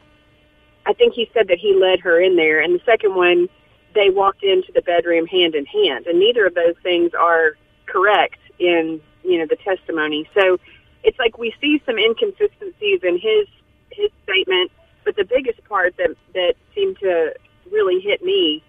I 0.87 0.94
think 0.94 1.14
he 1.14 1.29
said 1.35 1.49
that 1.49 1.59
he 1.59 1.75
led 1.75 2.01
her 2.01 2.20
in 2.20 2.37
there, 2.37 2.61
and 2.61 2.75
the 2.75 2.85
second 2.85 3.14
one 3.14 3.49
they 3.94 4.11
walked 4.11 4.42
into 4.42 4.73
the 4.73 4.83
bedroom 4.83 5.27
hand 5.27 5.55
in 5.55 5.66
hand, 5.66 6.07
and 6.07 6.18
neither 6.18 6.47
of 6.47 6.55
those 6.55 6.75
things 6.83 7.12
are 7.14 7.57
correct 7.87 8.38
in 8.59 9.01
you 9.23 9.38
know 9.38 9.47
the 9.47 9.57
testimony. 9.57 10.29
So 10.35 10.59
it's 11.03 11.18
like 11.18 11.38
we 11.38 11.55
see 11.61 11.83
some 11.85 11.99
inconsistencies 11.99 13.01
in 13.03 13.18
his 13.18 13.47
his 13.90 14.11
statement, 14.25 14.73
but 15.05 15.16
the 15.16 15.25
biggest 15.25 15.62
part 15.68 15.97
that 15.99 16.11
that 16.35 16.55
seemed 16.75 16.99
to 17.01 17.35
really 17.70 18.01
hit 18.01 18.23
me 18.23 18.62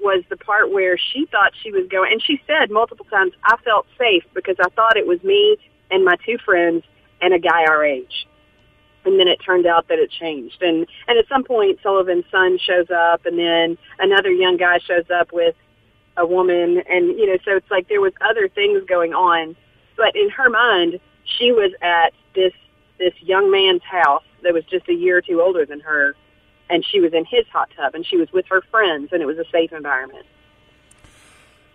was 0.00 0.24
the 0.28 0.36
part 0.36 0.72
where 0.72 0.96
she 0.96 1.26
thought 1.26 1.52
she 1.62 1.70
was 1.70 1.86
going, 1.88 2.12
and 2.12 2.22
she 2.22 2.40
said 2.46 2.70
multiple 2.70 3.06
times, 3.06 3.32
I 3.44 3.56
felt 3.64 3.86
safe 3.98 4.24
because 4.34 4.56
I 4.60 4.68
thought 4.70 4.96
it 4.96 5.06
was 5.06 5.22
me 5.22 5.56
and 5.90 6.04
my 6.04 6.16
two 6.24 6.38
friends 6.44 6.84
and 7.20 7.34
a 7.34 7.38
guy 7.38 7.64
our 7.64 7.84
age. 7.84 8.26
And 9.04 9.18
then 9.18 9.28
it 9.28 9.38
turned 9.44 9.66
out 9.66 9.88
that 9.88 9.98
it 9.98 10.10
changed. 10.10 10.62
And, 10.62 10.86
and 11.08 11.18
at 11.18 11.26
some 11.28 11.44
point, 11.44 11.78
Sullivan's 11.82 12.24
son 12.30 12.58
shows 12.58 12.90
up, 12.90 13.24
and 13.24 13.38
then 13.38 13.78
another 13.98 14.30
young 14.30 14.56
guy 14.56 14.78
shows 14.78 15.08
up 15.14 15.32
with 15.32 15.54
a 16.16 16.26
woman. 16.26 16.82
And, 16.88 17.18
you 17.18 17.26
know, 17.26 17.38
so 17.44 17.56
it's 17.56 17.70
like 17.70 17.88
there 17.88 18.00
was 18.00 18.12
other 18.20 18.48
things 18.48 18.82
going 18.86 19.14
on. 19.14 19.56
But 19.96 20.14
in 20.16 20.28
her 20.30 20.50
mind, 20.50 21.00
she 21.24 21.52
was 21.52 21.72
at 21.80 22.12
this, 22.34 22.52
this 22.98 23.14
young 23.20 23.50
man's 23.50 23.82
house 23.82 24.24
that 24.42 24.52
was 24.52 24.64
just 24.64 24.88
a 24.88 24.94
year 24.94 25.18
or 25.18 25.22
two 25.22 25.40
older 25.40 25.64
than 25.64 25.80
her 25.80 26.14
and 26.70 26.84
she 26.84 27.00
was 27.00 27.12
in 27.12 27.24
his 27.24 27.46
hot 27.52 27.70
tub 27.76 27.94
and 27.94 28.06
she 28.06 28.16
was 28.16 28.30
with 28.32 28.46
her 28.46 28.62
friends 28.70 29.10
and 29.12 29.20
it 29.22 29.26
was 29.26 29.38
a 29.38 29.44
safe 29.50 29.72
environment. 29.72 30.26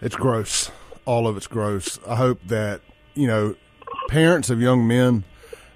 It's 0.02 0.16
gross. 0.16 0.72
All 1.06 1.28
of 1.28 1.38
it's 1.38 1.48
gross. 1.48 2.00
I 2.08 2.16
hope 2.16 2.40
that, 2.46 2.82
you 3.14 3.28
know, 3.28 3.56
parents 4.10 4.50
of 4.50 4.62
young 4.62 4.88
men, 4.88 5.24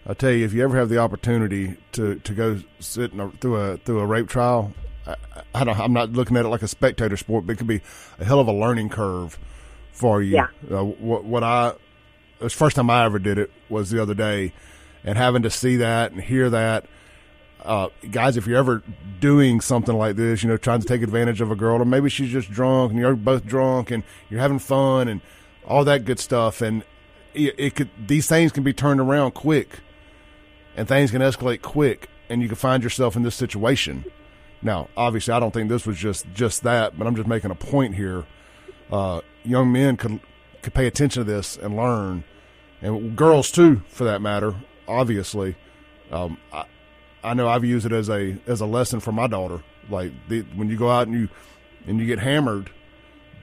I 0.08 0.14
tell 0.14 0.32
you, 0.32 0.46
if 0.46 0.54
you 0.54 0.64
ever 0.64 0.78
have 0.78 0.90
the 0.90 0.98
opportunity 0.98 1.78
to, 1.94 2.16
to 2.16 2.34
go 2.34 2.62
sit 2.80 3.14
a, 3.14 3.30
through 3.40 3.56
a 3.56 3.78
through 3.78 4.00
a 4.00 4.06
rape 4.06 4.28
trial, 4.28 4.74
I, 5.06 5.16
I 5.54 5.64
don't, 5.64 5.80
I'm 5.80 5.94
not 5.94 6.12
looking 6.14 6.38
at 6.38 6.46
it 6.46 6.50
like 6.50 6.64
a 6.64 6.68
spectator 6.68 7.18
sport, 7.18 7.46
but 7.46 7.54
it 7.54 7.56
could 7.58 7.68
be 7.68 7.82
a 8.20 8.26
hell 8.26 8.40
of 8.40 8.48
a 8.48 8.54
learning 8.54 8.90
curve 8.90 9.38
for 9.92 10.22
you. 10.22 10.36
Yeah. 10.36 10.48
Uh, 10.70 10.84
what, 10.84 11.24
what 11.26 11.44
I, 11.44 11.74
the 12.40 12.50
first 12.50 12.76
time 12.76 12.90
I 12.90 13.06
ever 13.06 13.20
did 13.20 13.38
it 13.38 13.52
was 13.70 13.90
the 13.90 14.02
other 14.02 14.14
day, 14.14 14.54
and 15.04 15.18
having 15.18 15.44
to 15.44 15.50
see 15.50 15.78
that 15.78 16.12
and 16.12 16.22
hear 16.22 16.50
that 16.50 16.86
uh, 17.64 17.90
guys, 18.10 18.38
if 18.38 18.48
you're 18.48 18.58
ever 18.58 18.82
doing 19.20 19.62
something 19.62 19.96
like 19.96 20.16
this, 20.16 20.44
you 20.44 20.50
know, 20.50 20.58
trying 20.58 20.80
to 20.80 20.88
take 20.88 21.02
advantage 21.02 21.42
of 21.42 21.52
a 21.52 21.56
girl, 21.56 21.82
or 21.82 21.86
maybe 21.86 22.10
she's 22.10 22.32
just 22.32 22.50
drunk 22.50 22.92
and 22.92 23.00
you're 23.00 23.16
both 23.16 23.46
drunk 23.46 23.92
and 23.92 24.04
you're 24.30 24.40
having 24.40 24.60
fun 24.60 25.08
and 25.08 25.22
all 25.66 25.84
that 25.86 26.06
good 26.06 26.20
stuff, 26.20 26.62
and 26.62 26.84
it, 27.34 27.56
it 27.58 27.76
could 27.76 27.90
these 28.08 28.28
things 28.28 28.52
can 28.52 28.64
be 28.64 28.74
turned 28.74 29.00
around 29.00 29.32
quick, 29.32 29.80
and 30.76 30.88
things 30.88 31.12
can 31.12 31.22
escalate 31.22 31.62
quick, 31.62 32.10
and 32.30 32.42
you 32.42 32.48
can 32.48 32.56
find 32.56 32.84
yourself 32.84 33.16
in 33.16 33.24
this 33.24 33.36
situation. 33.36 34.06
Now, 34.62 34.90
obviously, 34.98 35.34
I 35.34 35.40
don't 35.40 35.54
think 35.54 35.70
this 35.70 35.86
was 35.86 35.98
just 35.98 36.26
just 36.34 36.64
that, 36.64 36.98
but 36.98 37.08
I'm 37.08 37.16
just 37.16 37.28
making 37.28 37.52
a 37.52 37.56
point 37.56 37.96
here. 37.96 38.26
Uh, 38.92 39.22
young 39.44 39.72
men 39.72 39.98
could 39.98 40.20
could 40.62 40.74
pay 40.74 40.88
attention 40.88 41.24
to 41.24 41.32
this 41.32 41.58
and 41.58 41.76
learn, 41.76 42.24
and 42.82 43.16
girls 43.16 43.52
too, 43.52 43.82
for 43.88 44.06
that 44.06 44.22
matter. 44.22 44.56
Obviously, 44.88 45.56
um, 46.12 46.38
I, 46.52 46.66
I 47.24 47.34
know 47.34 47.48
I've 47.48 47.66
used 47.66 47.86
it 47.86 47.92
as 47.92 48.10
a 48.10 48.38
as 48.48 48.62
a 48.62 48.66
lesson 48.66 49.00
for 49.00 49.12
my 49.12 49.28
daughter. 49.28 49.62
Like 49.90 50.12
the, 50.28 50.42
when 50.56 50.70
you 50.70 50.78
go 50.78 50.90
out 50.90 51.08
and 51.08 51.20
you 51.20 51.30
and 51.88 52.00
you 52.00 52.06
get 52.06 52.20
hammered, 52.20 52.70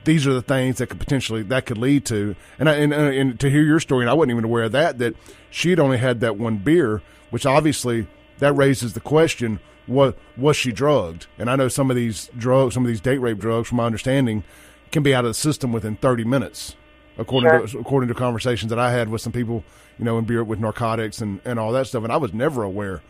these 0.05 0.27
are 0.27 0.33
the 0.33 0.43
things 0.43 0.79
that 0.79 0.89
could 0.89 1.01
potentially 1.01 1.43
that 1.45 1.67
could 1.67 1.79
lead 1.79 2.07
to. 2.07 2.35
And 2.59 2.69
I, 2.69 2.75
and, 2.75 2.95
uh, 2.95 2.97
and 2.97 3.39
to 3.41 3.51
hear 3.51 3.63
your 3.63 3.81
story, 3.81 4.05
and 4.05 4.11
I 4.11 4.15
wasn't 4.15 4.33
even 4.33 4.45
aware 4.45 4.65
of 4.65 4.73
that 4.73 4.99
that 4.99 5.15
she 5.51 5.71
had 5.71 5.79
only 5.79 5.99
had 5.99 6.21
that 6.21 6.39
one 6.39 6.59
beer, 6.59 7.03
which 7.31 7.45
obviously 7.45 8.07
that 8.39 8.53
raises 8.55 8.95
the 8.95 9.01
question: 9.01 9.61
what 9.87 10.17
was 10.37 10.57
she 10.57 10.73
drugged? 10.73 11.27
And 11.39 11.51
I 11.51 11.57
know 11.57 11.69
some 11.69 11.91
of 11.91 11.97
these 11.97 12.31
drugs, 12.39 12.75
some 12.75 12.85
of 12.85 12.89
these 12.89 13.01
date 13.01 13.19
rape 13.19 13.39
drugs, 13.39 13.69
from 13.69 13.77
my 13.77 13.85
understanding, 13.85 14.45
can 14.91 15.03
be 15.03 15.15
out 15.15 15.25
of 15.25 15.31
the 15.31 15.35
system 15.35 15.73
within 15.73 15.97
30 15.97 16.25
minutes, 16.25 16.77
according 17.19 17.51
sure. 17.51 17.67
to 17.67 17.79
according 17.81 18.09
to 18.09 18.15
conversations 18.15 18.71
that 18.71 18.79
I 18.79 18.93
had 18.93 19.09
with 19.11 19.21
some 19.21 19.33
people, 19.33 19.65
you 19.99 20.05
know, 20.05 20.17
in 20.19 20.25
beer 20.25 20.43
with 20.45 20.61
narcotics 20.61 21.21
and 21.21 21.41
and 21.45 21.59
all 21.59 21.73
that 21.73 21.89
stuff. 21.89 22.05
And 22.05 22.13
I 22.13 22.17
was 22.17 22.33
never 22.33 22.63
aware 22.63 23.03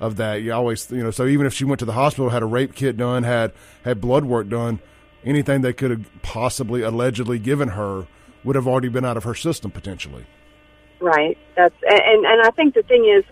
of 0.00 0.16
that. 0.16 0.42
You 0.42 0.52
always, 0.52 0.90
you 0.90 1.02
know, 1.02 1.10
so 1.10 1.26
even 1.26 1.46
if 1.46 1.54
she 1.54 1.64
went 1.64 1.78
to 1.80 1.84
the 1.84 1.92
hospital, 1.92 2.30
had 2.30 2.42
a 2.42 2.46
rape 2.46 2.74
kit 2.74 2.96
done, 2.96 3.22
had 3.22 3.52
had 3.84 4.00
blood 4.00 4.24
work 4.24 4.48
done, 4.48 4.80
anything 5.24 5.60
they 5.60 5.72
could 5.72 5.90
have 5.90 6.22
possibly 6.22 6.82
allegedly 6.82 7.38
given 7.38 7.68
her 7.70 8.06
would 8.42 8.56
have 8.56 8.66
already 8.66 8.88
been 8.88 9.04
out 9.04 9.16
of 9.16 9.24
her 9.24 9.34
system 9.34 9.70
potentially. 9.70 10.24
Right. 11.00 11.38
That's 11.56 11.74
and 11.82 12.24
and 12.26 12.42
I 12.42 12.50
think 12.50 12.74
the 12.74 12.82
thing 12.82 13.04
is 13.04 13.24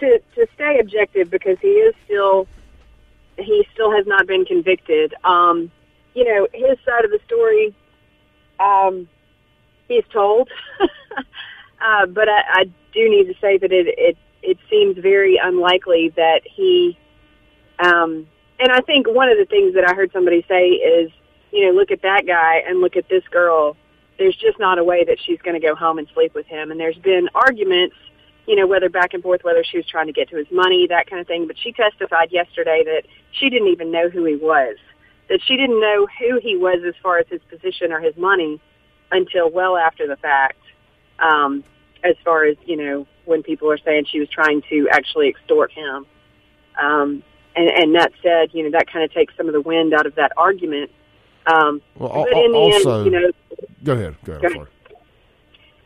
to 0.00 0.20
to 0.34 0.46
stay 0.54 0.78
objective 0.80 1.30
because 1.30 1.58
he 1.60 1.68
is 1.68 1.94
still 2.04 2.46
he 3.38 3.66
still 3.72 3.92
has 3.92 4.06
not 4.06 4.26
been 4.26 4.44
convicted. 4.44 5.14
Um, 5.24 5.70
you 6.14 6.24
know, 6.24 6.48
his 6.52 6.78
side 6.84 7.04
of 7.04 7.10
the 7.10 7.20
story, 7.24 7.74
um, 8.58 9.08
he's 9.88 10.04
told. 10.12 10.50
uh, 11.80 12.06
but 12.06 12.28
I, 12.28 12.42
I 12.48 12.64
do 12.92 13.08
need 13.08 13.26
to 13.26 13.34
say 13.40 13.58
that 13.58 13.72
it, 13.72 13.86
it 13.96 14.16
it 14.42 14.58
seems 14.68 14.98
very 14.98 15.38
unlikely 15.42 16.12
that 16.16 16.40
he 16.44 16.98
um, 17.78 18.26
and 18.60 18.70
I 18.70 18.80
think 18.82 19.08
one 19.08 19.30
of 19.30 19.38
the 19.38 19.46
things 19.46 19.74
that 19.74 19.88
I 19.88 19.94
heard 19.94 20.12
somebody 20.12 20.44
say 20.46 20.68
is, 20.68 21.10
you 21.50 21.66
know, 21.66 21.72
look 21.72 21.90
at 21.90 22.02
that 22.02 22.26
guy 22.26 22.62
and 22.66 22.80
look 22.80 22.94
at 22.94 23.08
this 23.08 23.24
girl. 23.30 23.76
There's 24.18 24.36
just 24.36 24.58
not 24.58 24.78
a 24.78 24.84
way 24.84 25.02
that 25.04 25.16
she's 25.24 25.40
going 25.40 25.58
to 25.58 25.66
go 25.66 25.74
home 25.74 25.98
and 25.98 26.06
sleep 26.12 26.34
with 26.34 26.46
him. 26.46 26.70
And 26.70 26.78
there's 26.78 26.98
been 26.98 27.30
arguments, 27.34 27.96
you 28.46 28.54
know, 28.56 28.66
whether 28.66 28.90
back 28.90 29.14
and 29.14 29.22
forth, 29.22 29.42
whether 29.44 29.64
she 29.64 29.78
was 29.78 29.86
trying 29.86 30.08
to 30.08 30.12
get 30.12 30.28
to 30.28 30.36
his 30.36 30.46
money, 30.52 30.86
that 30.88 31.08
kind 31.08 31.20
of 31.20 31.26
thing. 31.26 31.46
But 31.46 31.56
she 31.58 31.72
testified 31.72 32.30
yesterday 32.30 32.82
that 32.84 33.04
she 33.32 33.48
didn't 33.48 33.68
even 33.68 33.90
know 33.90 34.10
who 34.10 34.24
he 34.26 34.36
was, 34.36 34.76
that 35.30 35.40
she 35.42 35.56
didn't 35.56 35.80
know 35.80 36.06
who 36.18 36.38
he 36.38 36.56
was 36.56 36.82
as 36.86 36.94
far 37.02 37.18
as 37.18 37.26
his 37.28 37.40
position 37.48 37.92
or 37.92 38.00
his 38.00 38.16
money 38.18 38.60
until 39.10 39.50
well 39.50 39.78
after 39.78 40.06
the 40.06 40.16
fact. 40.16 40.58
Um, 41.18 41.64
as 42.04 42.16
far 42.24 42.44
as 42.44 42.56
you 42.64 42.76
know, 42.76 43.06
when 43.24 43.42
people 43.42 43.70
are 43.70 43.78
saying 43.78 44.06
she 44.10 44.20
was 44.20 44.28
trying 44.28 44.62
to 44.70 44.88
actually 44.90 45.28
extort 45.28 45.72
him. 45.72 46.06
Um, 46.80 47.22
and, 47.56 47.68
and 47.68 47.94
that 47.96 48.12
said, 48.22 48.50
you 48.52 48.62
know, 48.62 48.70
that 48.70 48.90
kind 48.90 49.04
of 49.04 49.12
takes 49.12 49.36
some 49.36 49.46
of 49.48 49.52
the 49.52 49.60
wind 49.60 49.92
out 49.92 50.06
of 50.06 50.14
that 50.14 50.32
argument. 50.36 50.90
Um, 51.46 51.82
Well, 51.96 52.24
but 52.24 52.32
in 52.32 52.52
the 52.52 52.58
also- 52.58 53.04
end, 53.04 53.12
you 53.12 53.20
know, 53.20 53.30
Go 53.82 53.92
ahead. 53.94 54.16
Go 54.24 54.32
ahead. 54.32 54.42
Go 54.42 54.48
ahead. 54.48 54.66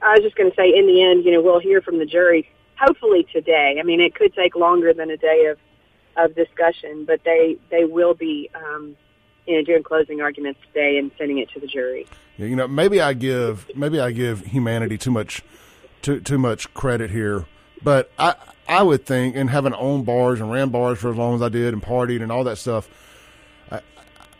I 0.02 0.10
was 0.14 0.20
just 0.22 0.36
going 0.36 0.50
to 0.50 0.56
say, 0.56 0.68
in 0.68 0.86
the 0.86 1.02
end, 1.02 1.24
you 1.24 1.32
know, 1.32 1.40
we'll 1.40 1.60
hear 1.60 1.80
from 1.80 1.98
the 1.98 2.04
jury 2.06 2.48
hopefully 2.76 3.26
today. 3.32 3.76
I 3.78 3.82
mean, 3.84 4.00
it 4.00 4.14
could 4.14 4.34
take 4.34 4.54
longer 4.56 4.92
than 4.92 5.10
a 5.10 5.16
day 5.16 5.46
of 5.46 5.58
of 6.16 6.34
discussion, 6.36 7.04
but 7.04 7.20
they 7.24 7.56
they 7.70 7.84
will 7.84 8.14
be, 8.14 8.50
um, 8.54 8.96
you 9.46 9.56
know, 9.56 9.64
doing 9.64 9.82
closing 9.82 10.20
arguments 10.20 10.60
today 10.66 10.98
and 10.98 11.10
sending 11.18 11.38
it 11.38 11.50
to 11.50 11.60
the 11.60 11.66
jury. 11.66 12.06
Yeah, 12.36 12.46
you 12.46 12.56
know, 12.56 12.68
maybe 12.68 13.00
I 13.00 13.14
give 13.14 13.70
maybe 13.74 13.98
I 14.00 14.10
give 14.10 14.40
humanity 14.46 14.98
too 14.98 15.10
much 15.10 15.42
too 16.04 16.20
too 16.20 16.38
much 16.38 16.72
credit 16.74 17.10
here, 17.10 17.46
but 17.82 18.10
I 18.18 18.34
I 18.68 18.82
would 18.82 19.04
think, 19.04 19.36
and 19.36 19.50
having 19.50 19.74
owned 19.74 20.06
bars 20.06 20.40
and 20.40 20.50
ran 20.50 20.68
bars 20.68 20.98
for 20.98 21.10
as 21.10 21.16
long 21.16 21.34
as 21.34 21.42
I 21.42 21.48
did 21.48 21.74
and 21.74 21.82
partied 21.82 22.22
and 22.22 22.30
all 22.30 22.44
that 22.44 22.56
stuff, 22.56 22.88
I, 23.70 23.80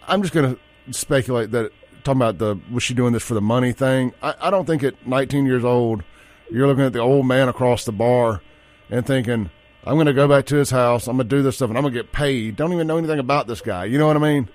I'm 0.06 0.22
just 0.22 0.32
going 0.32 0.54
to 0.54 0.92
speculate 0.92 1.50
that 1.50 1.72
talking 2.04 2.20
about 2.20 2.38
the 2.38 2.58
was 2.70 2.82
she 2.82 2.94
doing 2.94 3.12
this 3.12 3.22
for 3.22 3.34
the 3.34 3.40
money 3.40 3.72
thing? 3.72 4.12
I, 4.22 4.34
I 4.42 4.50
don't 4.50 4.66
think 4.66 4.82
at 4.82 5.06
19 5.06 5.46
years 5.46 5.64
old 5.64 6.04
you're 6.50 6.66
looking 6.66 6.84
at 6.84 6.92
the 6.92 7.00
old 7.00 7.26
man 7.26 7.48
across 7.48 7.84
the 7.84 7.92
bar 7.92 8.42
and 8.90 9.06
thinking. 9.06 9.50
I'm 9.86 9.94
going 9.94 10.06
to 10.06 10.14
go 10.14 10.26
back 10.26 10.46
to 10.46 10.56
his 10.56 10.70
house. 10.70 11.08
I'm 11.08 11.16
going 11.16 11.28
to 11.28 11.36
do 11.36 11.42
this 11.42 11.56
stuff, 11.56 11.68
and 11.68 11.76
I'm 11.76 11.82
going 11.82 11.92
to 11.92 12.02
get 12.02 12.10
paid. 12.10 12.56
Don't 12.56 12.72
even 12.72 12.86
know 12.86 12.96
anything 12.96 13.18
about 13.18 13.46
this 13.46 13.60
guy. 13.60 13.84
You 13.84 13.98
know 13.98 14.06
what 14.06 14.16
I 14.16 14.20
mean? 14.20 14.48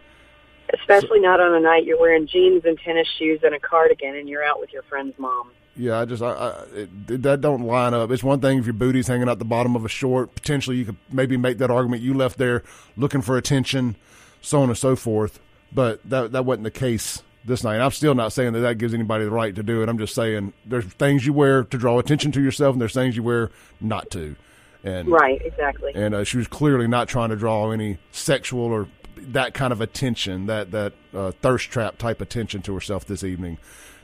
Especially 0.73 1.19
not 1.19 1.39
on 1.39 1.53
a 1.53 1.59
night 1.59 1.85
you're 1.85 1.99
wearing 1.99 2.25
jeans 2.25 2.63
and 2.65 2.79
tennis 2.79 3.07
shoes 3.19 3.39
and 3.43 3.53
a 3.53 3.59
cardigan 3.59 4.15
and 4.15 4.27
you're 4.27 4.43
out 4.43 4.59
with 4.59 4.73
your 4.73 4.81
friend's 4.83 5.17
mom. 5.19 5.51
Yeah, 5.79 5.99
I 5.99 6.05
just 6.05 6.21
I, 6.21 6.31
I 6.31 6.49
it, 6.75 7.21
that 7.23 7.39
don't 7.39 7.61
line 7.61 7.93
up. 7.93 8.11
It's 8.11 8.21
one 8.23 8.41
thing 8.41 8.59
if 8.59 8.65
your 8.65 8.73
booty's 8.73 9.07
hanging 9.07 9.29
out 9.29 9.39
the 9.39 9.45
bottom 9.45 9.75
of 9.77 9.85
a 9.85 9.89
short. 9.89 10.35
Potentially, 10.35 10.75
you 10.75 10.85
could 10.85 10.97
maybe 11.11 11.37
make 11.37 11.57
that 11.59 11.71
argument. 11.71 12.01
You 12.01 12.13
left 12.13 12.37
there 12.37 12.63
looking 12.97 13.21
for 13.21 13.37
attention, 13.37 13.95
so 14.41 14.61
on 14.61 14.67
and 14.69 14.77
so 14.77 14.95
forth. 14.97 15.39
But 15.71 16.01
that 16.09 16.33
that 16.33 16.43
wasn't 16.43 16.65
the 16.65 16.71
case 16.71 17.23
this 17.45 17.63
night. 17.63 17.79
I'm 17.79 17.91
still 17.91 18.13
not 18.13 18.33
saying 18.33 18.51
that 18.53 18.59
that 18.59 18.77
gives 18.77 18.93
anybody 18.93 19.23
the 19.23 19.31
right 19.31 19.55
to 19.55 19.63
do 19.63 19.81
it. 19.81 19.87
I'm 19.87 19.97
just 19.97 20.13
saying 20.15 20.51
there's 20.65 20.83
things 20.83 21.25
you 21.25 21.31
wear 21.31 21.63
to 21.63 21.77
draw 21.77 21.97
attention 21.97 22.33
to 22.33 22.41
yourself, 22.41 22.73
and 22.73 22.81
there's 22.81 22.93
things 22.93 23.15
you 23.15 23.23
wear 23.23 23.49
not 23.79 24.11
to. 24.11 24.35
And 24.83 25.07
Right, 25.07 25.41
exactly. 25.43 25.91
and 25.95 26.13
uh, 26.13 26.23
she 26.25 26.37
was 26.37 26.47
clearly 26.47 26.87
not 26.87 27.07
trying 27.07 27.29
to 27.29 27.35
draw 27.37 27.71
any 27.71 27.97
sexual 28.11 28.63
or 28.65 28.87
that 29.17 29.53
kind 29.53 29.71
of 29.71 29.79
attention, 29.79 30.47
that 30.47 30.71
that 30.71 30.93
uh, 31.13 31.31
thirst 31.41 31.69
trap 31.69 31.97
type 31.97 32.19
attention 32.19 32.61
to 32.63 32.73
herself 32.73 33.05
this 33.05 33.23
evening, 33.23 33.57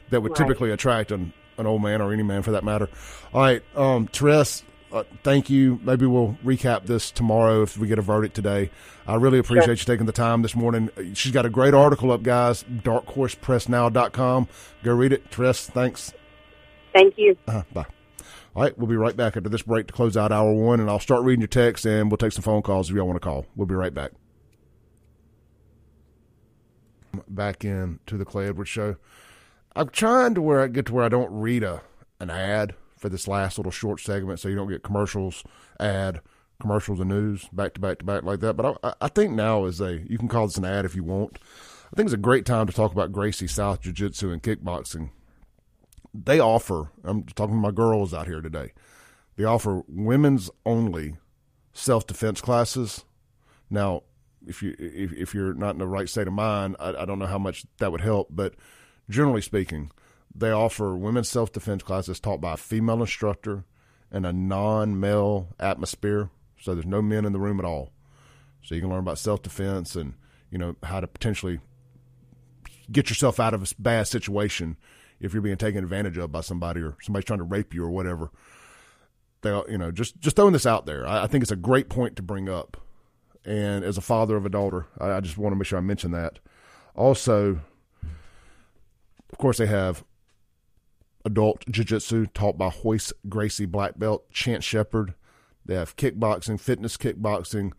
that 0.09 0.21
would 0.21 0.32
Right. 0.32 0.38
typically 0.38 0.71
attract 0.71 1.11
an, 1.11 1.34
an 1.58 1.66
old 1.66 1.82
man 1.82 2.01
or 2.01 2.12
any 2.14 2.24
man 2.24 2.41
for 2.41 2.51
that 2.51 2.64
matter. 2.64 2.89
All 3.34 3.41
right, 3.41 3.64
um, 3.76 4.08
Therese, 4.08 4.64
uh, 4.91 5.03
thank 5.24 5.49
you. 5.49 5.80
Maybe 5.84 6.06
we'll 6.06 6.38
recap 6.43 6.86
this 6.86 7.12
tomorrow 7.12 7.64
if 7.64 7.78
we 7.78 7.88
get 7.88 7.99
a 7.99 8.01
verdict 8.01 8.36
today. 8.36 8.70
I 9.08 9.16
really 9.16 9.39
appreciate 9.39 9.80
you 9.80 9.86
taking 9.86 10.06
the 10.06 10.12
time 10.12 10.41
this 10.41 10.56
morning. 10.56 10.89
She's 11.14 11.32
got 11.32 11.45
a 11.45 11.49
great 11.49 11.74
article 11.74 12.12
up, 12.12 12.24
guys. 12.24 12.64
DarkHorsePressNow.com. 12.64 14.47
Go 14.84 14.93
read 14.93 15.12
it. 15.12 15.30
Therese, 15.32 15.68
thanks. 15.68 16.14
Thank 16.93 17.18
you. 17.18 17.36
Uh, 17.47 17.64
bye. 17.74 17.86
All 18.56 18.64
right, 18.64 18.78
we'll 18.78 18.88
be 18.88 18.95
right 18.95 19.18
back 19.18 19.36
after 19.36 19.49
this 19.49 19.64
break 19.64 19.88
to 19.88 19.93
close 19.93 20.16
out 20.16 20.32
hour 20.32 20.53
one, 20.53 20.80
and 20.80 20.89
I'll 20.89 20.99
start 21.01 21.24
reading 21.24 21.41
your 21.41 21.49
texts, 21.49 21.86
and 21.86 22.10
we'll 22.10 22.18
take 22.18 22.32
some 22.32 22.41
phone 22.41 22.62
calls 22.62 22.89
if 22.89 22.95
y'all 22.95 23.06
want 23.06 23.22
to 23.22 23.26
call. 23.26 23.45
We'll 23.56 23.68
be 23.68 23.76
right 23.76 23.93
back. 23.93 24.12
Back 27.28 27.66
in 27.66 27.99
to 28.08 28.18
the 28.18 28.24
Clay 28.24 28.47
Edwards 28.47 28.70
Show. 28.70 28.95
I'm 29.76 29.89
trying 29.89 30.36
to 30.36 30.41
where 30.41 30.61
I 30.61 30.67
get 30.67 30.86
to 30.88 30.93
where 30.93 31.05
I 31.05 31.09
don't 31.09 31.32
read 31.32 31.63
a 31.63 31.82
an 32.19 32.30
ad 32.30 32.76
for 32.97 33.09
this 33.09 33.28
last 33.28 33.57
little 33.57 33.71
short 33.71 33.99
segment, 33.99 34.39
so 34.39 34.47
you 34.47 34.55
don't 34.55 34.69
get 34.69 34.84
commercials, 34.84 35.43
ad, 35.80 36.21
commercials, 36.61 36.99
and 36.99 37.09
news 37.09 37.47
back 37.51 37.73
to 37.73 37.80
back 37.82 37.99
to 37.99 38.05
back 38.05 38.23
like 38.23 38.39
that. 38.39 38.53
But 38.55 38.80
I, 38.84 38.93
I 39.01 39.07
think 39.09 39.34
now 39.34 39.65
is 39.65 39.82
a 39.82 40.01
you 40.09 40.17
can 40.17 40.28
call 40.28 40.47
this 40.47 40.57
an 40.57 40.65
ad 40.65 40.86
if 40.86 40.95
you 40.95 41.03
want. 41.03 41.39
I 41.91 41.95
think 41.95 42.07
it's 42.07 42.13
a 42.13 42.17
great 42.17 42.45
time 42.45 42.67
to 42.67 42.73
talk 42.73 42.91
about 42.91 43.11
Gracie 43.11 43.47
South 43.47 43.82
Jiu 43.82 43.93
Jitsu 43.93 44.32
and 44.32 44.41
kickboxing 44.41 45.09
they 46.23 46.39
offer 46.39 46.91
i'm 47.03 47.23
talking 47.23 47.55
to 47.55 47.59
my 47.59 47.71
girls 47.71 48.13
out 48.13 48.28
here 48.28 48.41
today 48.41 48.71
they 49.36 49.43
offer 49.43 49.84
women's 49.88 50.49
only 50.65 51.15
self-defense 51.73 52.39
classes 52.41 53.03
now 53.69 54.01
if 54.47 54.63
you 54.63 54.76
if, 54.80 55.11
if 55.13 55.34
you're 55.34 55.53
not 55.53 55.71
in 55.71 55.80
the 55.80 55.88
right 55.88 56.07
state 56.07 56.28
of 56.28 56.34
mind 56.34 56.76
I, 56.80 56.89
I 56.95 57.05
don't 57.05 57.19
know 57.19 57.26
how 57.26 57.39
much 57.39 57.65
that 57.80 57.91
would 57.91 58.01
help 58.01 58.30
but 58.30 58.53
generally 59.10 59.41
speaking 59.41 59.91
they 60.38 60.51
offer 60.51 60.95
women's 60.95 61.30
self-defense 61.30 61.84
classes 61.84 62.20
taught 62.20 62.41
by 62.41 62.53
a 62.53 62.58
female 62.58 63.01
instructor 63.01 63.64
in 64.12 64.26
a 64.26 64.34
non-male 64.34 65.49
atmosphere 65.60 66.30
so 66.60 66.74
there's 66.74 66.86
no 66.86 67.01
men 67.01 67.26
in 67.26 67.34
the 67.34 67.39
room 67.39 67.60
at 67.60 67.66
all 67.66 67.91
so 68.62 68.76
you 68.76 68.82
can 68.82 68.89
learn 68.89 68.99
about 68.99 69.18
self-defense 69.18 69.95
and 69.95 70.14
you 70.49 70.58
know 70.58 70.76
how 70.84 70.99
to 70.99 71.08
potentially 71.08 71.60
get 72.91 73.10
yourself 73.10 73.39
out 73.39 73.53
of 73.53 73.64
a 73.64 73.82
bad 73.82 74.08
situation 74.08 74.78
if 75.20 75.34
you're 75.34 75.41
being 75.41 75.58
taken 75.58 75.84
advantage 75.84 76.18
of 76.18 76.32
by 76.32 76.41
somebody 76.41 76.82
or 76.82 76.95
somebody's 77.01 77.26
trying 77.26 77.39
to 77.39 77.45
rape 77.45 77.74
you 77.74 77.84
or 77.84 77.89
whatever. 77.89 78.32
They, 79.41 79.49
you 79.70 79.78
know, 79.78 79.91
just 79.91 80.20
just 80.20 80.36
throwing 80.36 80.53
this 80.53 80.66
out 80.66 80.86
there. 80.86 81.08
I, 81.08 81.24
I 81.24 81.28
think 81.28 81.41
it's 81.41 81.51
a 81.51 81.58
great 81.58 81.89
point 81.89 82.16
to 82.18 82.22
bring 82.22 82.49
up. 82.49 82.78
And 83.43 83.84
as 83.84 83.97
a 83.97 84.01
father 84.01 84.36
of 84.36 84.45
a 84.45 84.49
daughter, 84.49 84.88
I, 84.99 85.12
I 85.12 85.20
just 85.22 85.38
want 85.38 85.53
to 85.53 85.58
make 85.58 85.68
sure 85.68 85.78
I 85.78 85.82
mention 85.82 86.12
that. 86.12 86.39
Also, 86.95 87.62
of 89.36 89.39
course, 89.39 89.57
they 89.57 89.65
have 89.65 90.05
adult 91.25 91.65
jiu-jitsu 91.69 92.27
taught 92.27 92.57
by 92.57 92.71
Royce 92.86 93.11
Gracie 93.27 93.65
Black 93.65 93.99
Belt, 93.99 94.31
Chance 94.31 94.63
Shepard. 94.63 95.13
They 95.65 95.75
have 95.75 95.97
kickboxing, 95.97 96.57
fitness 96.57 96.95
kickboxing, 96.95 97.73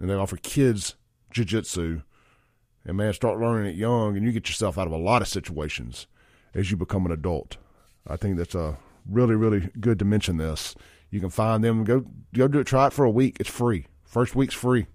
and 0.00 0.10
they 0.10 0.14
offer 0.14 0.36
kids 0.36 0.96
jiu-jitsu. 1.30 2.02
And 2.84 2.96
man, 2.96 3.12
start 3.12 3.38
learning 3.38 3.72
it 3.72 3.76
young, 3.76 4.16
and 4.16 4.26
you 4.26 4.32
get 4.32 4.48
yourself 4.48 4.76
out 4.78 4.88
of 4.88 4.92
a 4.92 4.96
lot 4.96 5.22
of 5.22 5.28
situations 5.28 6.08
as 6.54 6.72
you 6.72 6.76
become 6.76 7.06
an 7.06 7.12
adult. 7.12 7.56
I 8.04 8.16
think 8.16 8.36
that's 8.36 8.56
a 8.56 8.76
really, 9.08 9.36
really 9.36 9.70
good 9.78 10.00
to 10.00 10.04
mention 10.04 10.38
this. 10.38 10.74
You 11.10 11.20
can 11.20 11.30
find 11.30 11.62
them. 11.62 11.84
Go 11.84 12.04
go 12.34 12.48
do 12.48 12.58
it. 12.58 12.66
Try 12.66 12.88
it 12.88 12.92
for 12.92 13.04
a 13.04 13.10
week. 13.10 13.36
It's 13.38 13.48
free. 13.48 13.86
First 14.02 14.34
week's 14.34 14.54
free. 14.54 14.88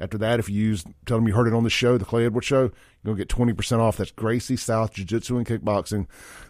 After 0.00 0.16
that, 0.18 0.38
if 0.38 0.48
you 0.48 0.62
use, 0.62 0.84
tell 1.06 1.18
them 1.18 1.26
you 1.26 1.34
heard 1.34 1.48
it 1.48 1.54
on 1.54 1.64
the 1.64 1.70
show, 1.70 1.98
the 1.98 2.04
Clay 2.04 2.26
Edwards 2.26 2.46
Show, 2.46 2.70
you're 3.02 3.16
to 3.16 3.18
get 3.18 3.28
20% 3.28 3.80
off. 3.80 3.96
That's 3.96 4.12
Gracie 4.12 4.56
South 4.56 4.92
Jiu 4.92 5.04
Jitsu 5.04 5.36
and 5.36 5.46
Kickboxing. 5.46 6.06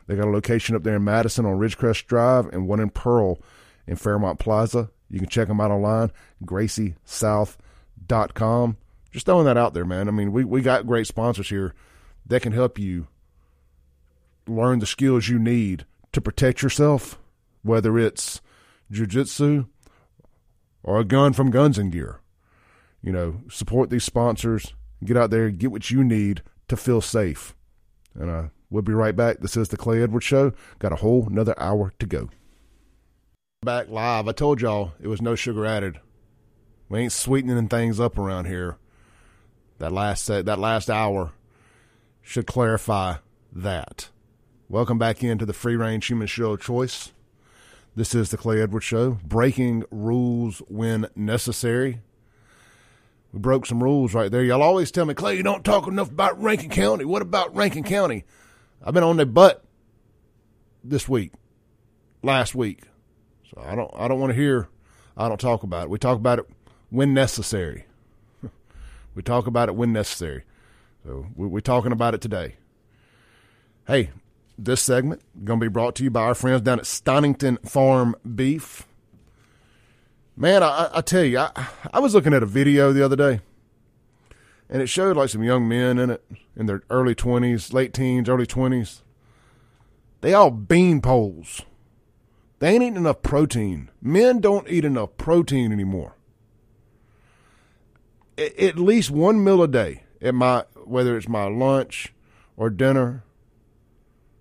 They 0.07 0.17
got 0.17 0.29
a 0.29 0.31
location 0.31 0.77
up 0.77 0.83
there 0.83 0.97
in 0.97 1.05
Madison 1.05 1.47
on 1.47 1.59
Ridgecrest 1.59 2.05
Drive 2.07 2.45
and 2.47 2.69
one 2.69 2.81
in 2.81 2.91
Pearl 2.91 3.39
in 3.87 3.97
Fairmont 3.97 4.39
Plaza. 4.39 4.91
You 5.09 5.19
can 5.19 5.29
check 5.29 5.49
them 5.49 5.61
out 5.61 5.71
online, 5.71 6.11
graciesouth.com. 6.45 8.77
Just 9.11 9.25
throwing 9.25 9.47
that 9.47 9.57
out 9.57 9.73
there, 9.73 9.87
man. 9.87 10.09
I 10.09 10.11
mean, 10.11 10.33
we, 10.33 10.45
we 10.45 10.61
got 10.61 10.87
great 10.87 11.07
sponsors 11.07 11.49
here 11.49 11.75
that 12.27 12.43
can 12.43 12.53
help 12.53 12.79
you 12.79 13.07
learn 14.47 14.81
the 14.81 14.87
skills 14.87 15.29
you 15.29 15.39
need 15.39 15.87
to 16.13 16.21
protect 16.21 16.63
yourself, 16.63 17.19
whether 17.63 17.99
it's 17.99 18.43
jujitsu 18.93 19.67
or 20.83 21.01
a 21.01 21.05
gun 21.05 21.33
from 21.33 21.51
Guns 21.51 21.79
and 21.79 21.91
Gear. 21.91 22.21
You 23.03 23.13
know, 23.13 23.41
support 23.49 23.91
these 23.91 24.05
sponsors, 24.05 24.75
get 25.05 25.17
out 25.17 25.31
there, 25.31 25.51
get 25.51 25.71
what 25.71 25.91
you 25.91 26.03
need 26.03 26.43
to 26.69 26.77
feel 26.77 27.01
safe. 27.01 27.55
And 28.15 28.31
uh, 28.31 28.43
we'll 28.71 28.83
be 28.83 28.93
right 28.93 29.15
back. 29.15 29.39
This 29.41 29.57
is 29.57 29.69
the 29.69 29.77
Clay 29.77 30.03
Edwards 30.03 30.27
Show. 30.27 30.53
Got 30.79 30.93
a 30.93 30.97
whole 30.97 31.27
another 31.27 31.55
hour 31.61 31.93
to 31.99 32.07
go. 32.07 32.29
Back 33.63 33.89
live. 33.89 34.29
I 34.29 34.33
told 34.33 34.61
y'all 34.61 34.93
it 35.01 35.09
was 35.09 35.23
no 35.23 35.35
sugar 35.35 35.65
added. 35.65 36.01
We 36.89 37.01
ain't 37.01 37.13
sweetening 37.13 37.69
things 37.69 38.01
up 38.01 38.19
around 38.19 38.47
here. 38.47 38.79
That 39.79 39.93
last 39.93 40.25
set, 40.25 40.47
that 40.47 40.59
last 40.59 40.91
hour 40.91 41.33
should 42.23 42.47
clarify 42.47 43.17
that. 43.53 44.09
Welcome 44.69 44.99
back 44.99 45.23
into 45.23 45.47
the 45.47 45.53
free 45.53 45.77
range 45.77 46.07
human 46.07 46.27
show 46.27 46.53
of 46.53 46.61
choice. 46.61 47.13
This 47.95 48.15
is 48.15 48.31
the 48.31 48.37
Clay 48.37 48.61
Edwards 48.61 48.85
Show. 48.85 49.19
Breaking 49.25 49.85
rules 49.91 50.59
when 50.69 51.09
necessary. 51.17 52.01
We 53.33 53.41
broke 53.41 53.67
some 53.67 53.83
rules 53.83 54.15
right 54.15 54.31
there. 54.31 54.43
Y'all 54.43 54.63
always 54.63 54.91
tell 54.91 55.05
me, 55.05 55.15
Clay, 55.15 55.37
you 55.37 55.43
don't 55.43 55.65
talk 55.65 55.87
enough 55.87 56.11
about 56.11 56.43
Rankin 56.43 56.71
County. 56.71 57.05
What 57.05 57.23
about 57.23 57.55
Rankin 57.55 57.85
County? 57.85 58.25
I've 58.83 58.95
been 58.95 59.03
on 59.03 59.17
their 59.17 59.27
butt 59.27 59.65
this 60.83 61.09
week, 61.09 61.33
last 62.23 62.55
week. 62.55 62.83
So 63.51 63.63
I 63.65 63.75
don't 63.75 63.91
I 63.95 64.09
don't 64.09 64.21
want 64.21 64.31
to 64.31 64.39
hear 64.39 64.69
I 65.17 65.29
don't 65.29 65.41
talk 65.41 65.63
about 65.63 65.85
it. 65.85 65.91
We 65.91 65.99
talk 65.99 66.17
about 66.17 66.39
it 66.39 66.47
when 66.91 67.13
necessary. 67.13 67.85
we 69.15 69.23
talk 69.23 69.47
about 69.47 69.69
it 69.69 69.75
when 69.75 69.93
necessary. 69.93 70.45
So 71.05 71.27
we're 71.37 71.61
talking 71.61 71.93
about 71.93 72.15
it 72.15 72.21
today. 72.21 72.57
Hey, 73.87 74.11
this 74.59 74.83
segment 74.83 75.23
going 75.45 75.61
to 75.61 75.65
be 75.65 75.73
brought 75.73 75.95
to 75.97 76.05
you 76.05 76.11
by 76.11 76.23
our 76.23 76.35
friends 76.35 76.63
down 76.63 76.79
at 76.79 76.87
Stonington 76.87 77.59
Farm 77.65 78.17
Beef. 78.35 78.88
Man, 80.41 80.63
I, 80.63 80.89
I 80.95 81.01
tell 81.01 81.25
you, 81.25 81.41
I, 81.41 81.67
I 81.93 81.99
was 81.99 82.15
looking 82.15 82.33
at 82.33 82.45
a 82.45 82.47
video 82.47 82.93
the 82.93 83.05
other 83.05 83.17
day, 83.17 83.41
and 84.71 84.81
it 84.81 84.87
showed 84.87 85.17
like 85.17 85.31
some 85.31 85.43
young 85.43 85.67
men 85.67 85.99
in 85.99 86.11
it 86.11 86.25
in 86.55 86.67
their 86.67 86.85
early 86.91 87.17
20s, 87.17 87.73
late 87.73 87.93
teens, 87.93 88.29
early 88.29 88.47
20s. 88.47 89.03
They 90.21 90.33
all 90.35 90.53
bean 90.53 91.01
poles. 91.01 91.63
They 92.61 92.69
ain't 92.69 92.85
eating 92.85 92.97
enough 92.99 93.23
protein. 93.23 93.91
Men 94.01 94.41
don't 94.41 94.69
eat 94.69 94.85
enough 94.85 95.17
protein 95.17 95.73
anymore. 95.73 96.15
At 98.39 98.79
least 98.79 99.11
one 99.11 99.43
meal 99.43 99.61
a 99.61 99.67
day, 99.67 100.05
at 100.23 100.37
my 100.37 100.63
whether 100.85 101.17
it's 101.17 101.29
my 101.29 101.49
lunch 101.49 102.15
or 102.57 102.71
dinner 102.71 103.25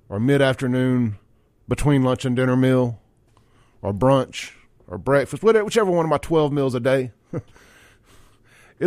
or 0.10 0.20
mid 0.20 0.44
afternoon 0.44 1.18
between 1.68 2.04
lunch 2.04 2.24
and 2.24 2.36
dinner 2.36 2.56
meal 2.56 3.02
or 3.82 3.96
brunch 3.96 4.52
or 4.88 4.98
breakfast, 4.98 5.44
whatever, 5.44 5.66
whichever 5.66 5.92
one 5.92 6.06
of 6.06 6.10
my 6.10 6.18
12 6.18 6.52
meals 6.52 6.76
a 6.76 6.80
day, 6.80 7.12
at 7.34 7.44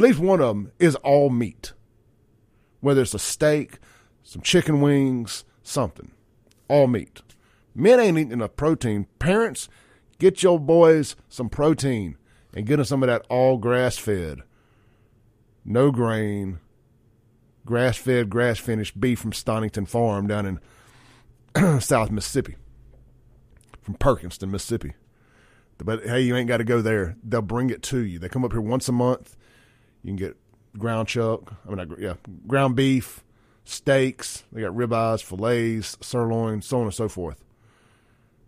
least 0.03 0.19
one 0.19 0.41
of 0.41 0.49
them 0.49 0.73
is 0.79 0.97
all 0.97 1.31
meat. 1.31 1.73
Whether 2.81 3.03
it's 3.03 3.15
a 3.15 3.19
steak, 3.19 3.79
some 4.23 4.43
chicken 4.43 4.81
wings, 4.81 5.45
something. 5.63 6.13
All 6.69 6.87
meat. 6.87 7.21
Men 7.75 8.01
ain't 8.01 8.19
eating 8.19 8.33
enough 8.33 8.57
protein. 8.57 9.07
Parents, 9.19 9.69
get 10.19 10.43
your 10.43 10.59
boys 10.59 11.17
some 11.29 11.49
protein 11.49 12.17
and 12.55 12.67
get 12.67 12.77
them 12.77 12.85
some 12.85 13.03
of 13.03 13.09
that 13.09 13.25
all 13.29 13.59
grass 13.59 13.99
fed, 13.99 14.41
no 15.65 15.91
grain, 15.91 16.59
grass 17.65 17.97
fed, 17.97 18.31
grass 18.31 18.59
finished 18.59 19.01
beef 19.01 19.19
from 19.19 19.33
Stonington 19.33 19.87
Farm 19.87 20.27
down 20.27 20.61
in 21.55 21.81
South 21.81 22.11
Mississippi, 22.11 22.57
from 23.83 23.95
Perkinston, 23.95 24.51
Mississippi. 24.51 24.95
But 25.85 26.05
hey, 26.05 26.21
you 26.21 26.37
ain't 26.37 26.49
got 26.49 26.59
to 26.59 26.65
go 26.65 26.81
there. 26.81 27.17
They'll 27.23 27.43
bring 27.43 27.71
it 27.71 27.83
to 27.85 28.01
you. 28.01 28.19
They 28.19 28.29
come 28.29 28.45
up 28.45 28.53
here 28.53 28.61
once 28.61 28.89
a 28.89 28.93
month. 28.93 29.37
You 30.03 30.09
can 30.09 30.17
get 30.17 30.37
ground 30.79 31.09
chuck. 31.09 31.55
I 31.67 31.75
mean, 31.75 31.97
yeah, 31.99 32.15
ground 32.47 32.77
beef, 32.77 33.25
steaks. 33.65 34.45
They 34.53 34.63
got 34.63 34.73
ribeyes, 34.73 35.23
fillets, 35.23 35.97
sirloin, 36.01 36.63
so 36.63 36.79
on 36.79 36.85
and 36.85 36.95
so 36.95 37.09
forth. 37.09 37.43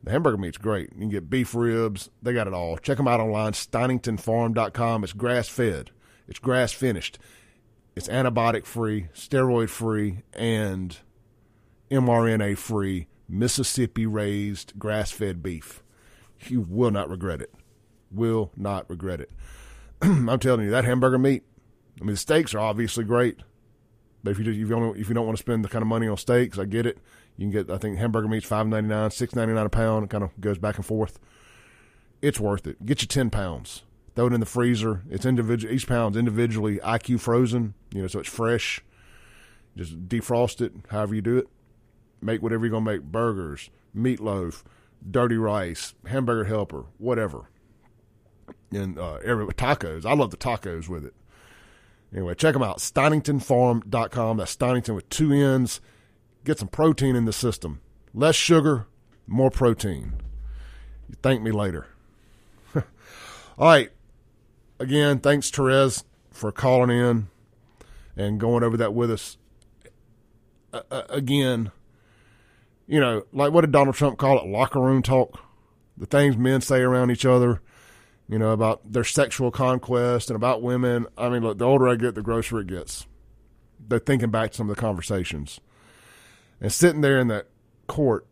The 0.04 0.10
hamburger 0.10 0.36
meat's 0.36 0.58
great. 0.58 0.90
You 0.92 1.00
can 1.00 1.08
get 1.10 1.30
beef 1.30 1.54
ribs. 1.54 2.10
They 2.22 2.32
got 2.32 2.48
it 2.48 2.54
all. 2.54 2.76
Check 2.76 2.96
them 2.96 3.06
out 3.06 3.20
online, 3.20 3.52
stoningtonfarm.com. 3.52 5.04
It's 5.04 5.12
grass 5.12 5.48
fed. 5.48 5.90
It's 6.26 6.40
grass 6.40 6.72
finished. 6.72 7.18
It's 7.94 8.08
antibiotic 8.08 8.64
free, 8.64 9.08
steroid 9.14 9.68
free, 9.68 10.22
and 10.32 10.96
mRNA 11.90 12.56
free, 12.56 13.06
Mississippi 13.28 14.06
raised 14.06 14.78
grass 14.78 15.10
fed 15.10 15.42
beef. 15.42 15.81
You 16.50 16.60
will 16.68 16.90
not 16.90 17.08
regret 17.08 17.40
it. 17.40 17.52
Will 18.10 18.50
not 18.56 18.88
regret 18.88 19.20
it. 19.20 19.30
I'm 20.02 20.38
telling 20.38 20.64
you, 20.64 20.70
that 20.70 20.84
hamburger 20.84 21.18
meat. 21.18 21.44
I 22.00 22.04
mean, 22.04 22.14
the 22.14 22.18
steaks 22.18 22.54
are 22.54 22.58
obviously 22.58 23.04
great, 23.04 23.38
but 24.24 24.30
if 24.30 24.38
you 24.38 24.44
just, 24.44 24.56
if 24.56 24.60
you 24.60 24.68
don't 24.68 24.96
if 24.96 25.08
you 25.08 25.14
don't 25.14 25.26
want 25.26 25.36
to 25.36 25.42
spend 25.42 25.64
the 25.64 25.68
kind 25.68 25.82
of 25.82 25.88
money 25.88 26.08
on 26.08 26.16
steaks, 26.16 26.58
I 26.58 26.64
get 26.64 26.86
it. 26.86 26.98
You 27.36 27.44
can 27.44 27.50
get 27.50 27.70
I 27.70 27.78
think 27.78 27.98
hamburger 27.98 28.28
meat's 28.28 28.46
five 28.46 28.66
ninety 28.66 28.88
nine, 28.88 29.10
six 29.10 29.34
ninety 29.34 29.54
nine 29.54 29.66
a 29.66 29.70
pound. 29.70 30.04
It 30.04 30.10
kind 30.10 30.24
of 30.24 30.38
goes 30.40 30.58
back 30.58 30.76
and 30.76 30.86
forth. 30.86 31.18
It's 32.20 32.40
worth 32.40 32.66
it. 32.66 32.84
Get 32.84 33.02
you 33.02 33.08
ten 33.08 33.30
pounds. 33.30 33.82
Throw 34.14 34.26
it 34.26 34.32
in 34.32 34.40
the 34.40 34.46
freezer. 34.46 35.02
It's 35.10 35.24
individual. 35.24 35.72
Each 35.72 35.86
pound's 35.86 36.16
individually 36.16 36.78
IQ 36.78 37.20
frozen. 37.20 37.74
You 37.94 38.02
know, 38.02 38.08
so 38.08 38.20
it's 38.20 38.28
fresh. 38.28 38.80
Just 39.76 40.08
defrost 40.08 40.60
it. 40.60 40.72
However 40.90 41.14
you 41.14 41.22
do 41.22 41.38
it. 41.38 41.48
Make 42.20 42.42
whatever 42.42 42.64
you're 42.64 42.72
gonna 42.72 42.84
make. 42.84 43.02
Burgers, 43.02 43.70
meatloaf, 43.96 44.62
dirty 45.10 45.36
rice, 45.36 45.94
hamburger 46.06 46.44
helper, 46.44 46.86
whatever. 46.98 47.48
And 48.70 48.98
uh, 48.98 49.16
every 49.24 49.46
tacos. 49.46 50.06
I 50.06 50.14
love 50.14 50.30
the 50.30 50.36
tacos 50.36 50.88
with 50.88 51.04
it. 51.04 51.14
Anyway, 52.12 52.34
check 52.34 52.52
them 52.52 52.62
out. 52.62 52.78
StoningtonFarm.com. 52.78 54.36
That's 54.36 54.50
Stonington 54.50 54.94
with 54.94 55.08
two 55.08 55.32
N's. 55.32 55.80
Get 56.44 56.58
some 56.58 56.68
protein 56.68 57.16
in 57.16 57.24
the 57.24 57.32
system. 57.32 57.80
Less 58.14 58.34
sugar, 58.34 58.86
more 59.26 59.50
protein. 59.50 60.14
You 61.08 61.16
thank 61.22 61.42
me 61.42 61.52
later. 61.52 61.86
All 62.74 62.82
right. 63.58 63.90
Again, 64.78 65.20
thanks, 65.20 65.50
Therese, 65.50 66.04
for 66.30 66.50
calling 66.50 66.90
in 66.90 67.28
and 68.16 68.40
going 68.40 68.62
over 68.62 68.76
that 68.76 68.92
with 68.92 69.10
us. 69.10 69.38
Uh, 70.72 71.02
again, 71.08 71.70
you 72.86 73.00
know, 73.00 73.24
like 73.32 73.52
what 73.52 73.62
did 73.62 73.72
Donald 73.72 73.96
Trump 73.96 74.18
call 74.18 74.38
it? 74.38 74.46
Locker 74.46 74.80
room 74.80 75.02
talk. 75.02 75.40
The 75.96 76.06
things 76.06 76.36
men 76.36 76.60
say 76.60 76.80
around 76.80 77.10
each 77.10 77.26
other, 77.26 77.60
you 78.28 78.38
know, 78.38 78.50
about 78.50 78.92
their 78.92 79.04
sexual 79.04 79.50
conquest 79.50 80.30
and 80.30 80.36
about 80.36 80.62
women. 80.62 81.06
I 81.16 81.28
mean, 81.28 81.42
look, 81.42 81.58
the 81.58 81.64
older 81.64 81.88
I 81.88 81.96
get, 81.96 82.14
the 82.14 82.22
grosser 82.22 82.60
it 82.60 82.66
gets. 82.66 83.06
They're 83.78 83.98
thinking 83.98 84.30
back 84.30 84.52
to 84.52 84.56
some 84.56 84.70
of 84.70 84.76
the 84.76 84.80
conversations. 84.80 85.60
And 86.60 86.72
sitting 86.72 87.00
there 87.00 87.18
in 87.18 87.28
that 87.28 87.48
court 87.88 88.26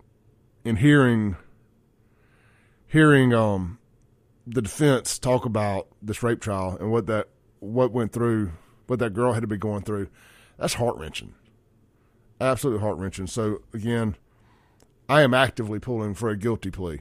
and 0.64 0.78
hearing 0.78 1.36
hearing 2.86 3.34
um 3.34 3.78
the 4.46 4.62
defense 4.62 5.18
talk 5.18 5.44
about 5.44 5.88
this 6.02 6.22
rape 6.22 6.40
trial 6.40 6.76
and 6.80 6.90
what 6.90 7.06
that 7.06 7.28
what 7.60 7.92
went 7.92 8.12
through, 8.12 8.52
what 8.86 8.98
that 8.98 9.12
girl 9.12 9.32
had 9.32 9.42
to 9.42 9.46
be 9.46 9.56
going 9.56 9.82
through, 9.82 10.08
that's 10.58 10.74
heart 10.74 10.96
wrenching. 10.96 11.34
Absolutely 12.40 12.80
heart 12.80 12.96
wrenching. 12.96 13.26
So 13.26 13.60
again, 13.74 14.16
I 15.10 15.22
am 15.22 15.34
actively 15.34 15.80
pulling 15.80 16.14
for 16.14 16.28
a 16.28 16.36
guilty 16.36 16.70
plea. 16.70 17.00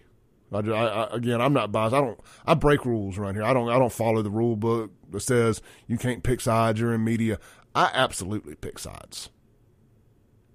I, 0.52 0.58
I, 0.58 1.16
again, 1.16 1.42
I'm 1.42 1.54
not 1.54 1.72
biased. 1.72 1.94
I 1.94 2.02
don't. 2.02 2.20
I 2.44 2.56
break 2.56 2.84
rules 2.84 3.20
around 3.20 3.36
here. 3.36 3.44
I 3.44 3.54
don't. 3.54 3.70
I 3.70 3.78
don't 3.78 3.94
follow 3.94 4.24
the 4.24 4.32
rule 4.32 4.56
book 4.56 4.90
that 5.12 5.20
says 5.20 5.62
you 5.86 5.96
can't 6.00 6.24
pick 6.24 6.42
sides. 6.42 6.80
You're 6.80 6.96
in 6.96 7.04
media. 7.04 7.38
I 7.76 7.92
absolutely 7.94 8.56
pick 8.56 8.80
sides. 8.80 9.30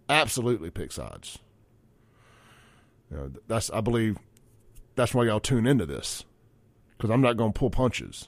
Absolutely 0.08 0.70
pick 0.70 0.90
sides. 0.90 1.38
You 3.08 3.16
know, 3.18 3.30
that's. 3.46 3.70
I 3.70 3.80
believe 3.80 4.18
that's 4.96 5.14
why 5.14 5.24
y'all 5.26 5.38
tune 5.38 5.64
into 5.64 5.86
this 5.86 6.24
because 6.96 7.10
I'm 7.10 7.20
not 7.20 7.36
going 7.36 7.52
to 7.52 7.58
pull 7.58 7.70
punches. 7.70 8.26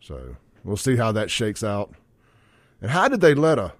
So 0.00 0.36
we'll 0.64 0.78
see 0.78 0.96
how 0.96 1.12
that 1.12 1.30
shakes 1.30 1.62
out. 1.62 1.92
And 2.80 2.90
how 2.90 3.08
did 3.08 3.20
they 3.20 3.34
let 3.34 3.58
a 3.58 3.74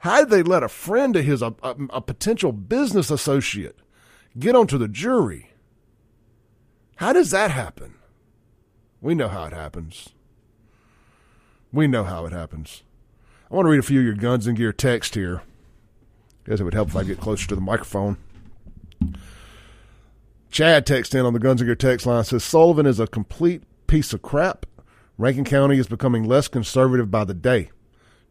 how 0.00 0.20
did 0.20 0.30
they 0.30 0.42
let 0.42 0.62
a 0.62 0.68
friend 0.68 1.14
of 1.16 1.24
his, 1.24 1.42
a, 1.42 1.54
a, 1.62 1.76
a 1.90 2.00
potential 2.00 2.52
business 2.52 3.10
associate, 3.10 3.78
get 4.38 4.54
onto 4.54 4.78
the 4.78 4.88
jury? 4.88 5.50
How 6.96 7.12
does 7.12 7.30
that 7.30 7.50
happen? 7.50 7.94
We 9.00 9.14
know 9.14 9.28
how 9.28 9.44
it 9.44 9.52
happens. 9.52 10.10
We 11.72 11.86
know 11.86 12.04
how 12.04 12.26
it 12.26 12.32
happens. 12.32 12.82
I 13.50 13.54
want 13.54 13.66
to 13.66 13.70
read 13.70 13.80
a 13.80 13.82
few 13.82 14.00
of 14.00 14.04
your 14.04 14.14
guns 14.14 14.46
and 14.46 14.56
gear 14.56 14.72
text 14.72 15.14
here. 15.14 15.42
I 16.46 16.50
Guess 16.50 16.60
it 16.60 16.64
would 16.64 16.74
help 16.74 16.88
if 16.88 16.96
I 16.96 17.04
get 17.04 17.20
closer 17.20 17.46
to 17.48 17.54
the 17.54 17.60
microphone. 17.60 18.16
Chad 20.50 20.84
texts 20.84 21.14
in 21.14 21.24
on 21.24 21.32
the 21.32 21.38
Guns 21.38 21.60
and 21.60 21.68
Gear 21.68 21.76
text 21.76 22.06
line 22.06 22.24
says 22.24 22.42
Sullivan 22.42 22.86
is 22.86 22.98
a 22.98 23.06
complete 23.06 23.62
piece 23.86 24.12
of 24.12 24.22
crap. 24.22 24.66
Rankin 25.16 25.44
County 25.44 25.78
is 25.78 25.86
becoming 25.86 26.24
less 26.24 26.48
conservative 26.48 27.10
by 27.10 27.24
the 27.24 27.34
day. 27.34 27.70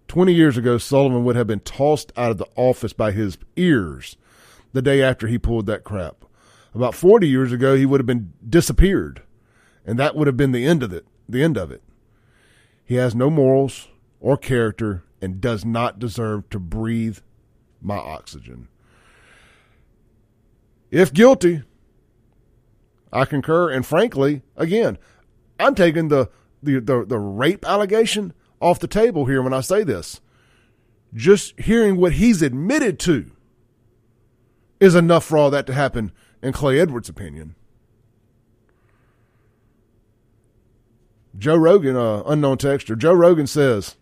20 0.09 0.33
years 0.33 0.57
ago, 0.57 0.77
Sullivan 0.77 1.23
would 1.23 1.35
have 1.35 1.47
been 1.47 1.59
tossed 1.61 2.11
out 2.17 2.31
of 2.31 2.39
the 2.39 2.47
office 2.55 2.93
by 2.93 3.11
his 3.11 3.37
ears 3.55 4.17
the 4.73 4.81
day 4.81 5.01
after 5.01 5.27
he 5.27 5.37
pulled 5.37 5.67
that 5.67 5.83
crap. 5.83 6.25
About 6.73 6.95
40 6.95 7.27
years 7.27 7.51
ago, 7.51 7.75
he 7.75 7.85
would 7.85 7.99
have 7.99 8.07
been 8.07 8.33
disappeared, 8.47 9.21
and 9.85 9.97
that 9.99 10.15
would 10.15 10.27
have 10.27 10.35
been 10.35 10.51
the 10.51 10.65
end 10.65 10.81
of 10.81 10.91
it. 10.91 11.05
The 11.27 11.43
end 11.43 11.57
of 11.57 11.71
it. 11.71 11.83
He 12.83 12.95
has 12.95 13.13
no 13.13 13.29
morals 13.29 13.87
or 14.19 14.35
character 14.35 15.03
and 15.21 15.39
does 15.39 15.63
not 15.63 15.99
deserve 15.99 16.49
to 16.49 16.59
breathe 16.59 17.19
my 17.79 17.97
oxygen. 17.97 18.67
If 20.89 21.13
guilty, 21.13 21.61
I 23.13 23.25
concur. 23.25 23.69
And 23.69 23.85
frankly, 23.85 24.41
again, 24.57 24.97
I'm 25.59 25.75
taking 25.75 26.07
the, 26.07 26.29
the, 26.63 26.79
the, 26.79 27.05
the 27.05 27.19
rape 27.19 27.63
allegation 27.63 28.33
off 28.59 28.79
the 28.79 28.87
table 28.87 29.25
here 29.25 29.41
when 29.41 29.53
I 29.53 29.61
say 29.61 29.83
this. 29.83 30.21
Just 31.13 31.59
hearing 31.59 31.97
what 31.97 32.13
he's 32.13 32.41
admitted 32.41 32.99
to 32.99 33.31
is 34.79 34.95
enough 34.95 35.25
for 35.25 35.37
all 35.37 35.49
that 35.51 35.67
to 35.67 35.73
happen, 35.73 36.11
in 36.41 36.53
Clay 36.53 36.79
Edwards' 36.79 37.09
opinion. 37.09 37.55
Joe 41.37 41.55
Rogan, 41.55 41.95
uh, 41.95 42.23
unknown 42.25 42.57
texture, 42.57 42.95
Joe 42.95 43.13
Rogan 43.13 43.47
says 43.47 43.95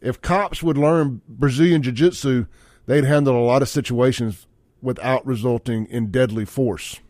if 0.00 0.20
cops 0.20 0.62
would 0.62 0.78
learn 0.78 1.20
Brazilian 1.28 1.82
Jiu 1.82 1.92
Jitsu, 1.92 2.46
they'd 2.86 3.04
handle 3.04 3.36
a 3.36 3.44
lot 3.44 3.62
of 3.62 3.68
situations 3.68 4.46
without 4.80 5.26
resulting 5.26 5.86
in 5.86 6.10
deadly 6.10 6.44
force. 6.44 7.00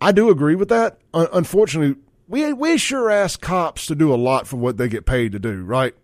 I 0.00 0.12
do 0.12 0.30
agree 0.30 0.54
with 0.54 0.68
that. 0.68 0.98
unfortunately, 1.12 2.00
we 2.32 2.50
we 2.54 2.78
sure 2.78 3.10
ask 3.10 3.42
cops 3.42 3.84
to 3.84 3.94
do 3.94 4.12
a 4.12 4.16
lot 4.16 4.48
for 4.48 4.56
what 4.56 4.78
they 4.78 4.88
get 4.88 5.04
paid 5.04 5.32
to 5.32 5.38
do, 5.38 5.62
right? 5.62 5.94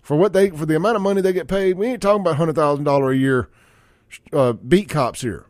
For 0.00 0.16
what 0.16 0.32
they 0.32 0.50
for 0.50 0.64
the 0.64 0.76
amount 0.76 0.94
of 0.94 1.02
money 1.02 1.20
they 1.20 1.32
get 1.32 1.48
paid, 1.48 1.76
we 1.76 1.88
ain't 1.88 2.00
talking 2.00 2.20
about 2.20 2.36
hundred 2.36 2.54
thousand 2.54 2.84
dollar 2.84 3.10
a 3.10 3.16
year 3.16 3.50
uh, 4.32 4.52
beat 4.52 4.88
cops 4.88 5.22
here. 5.22 5.46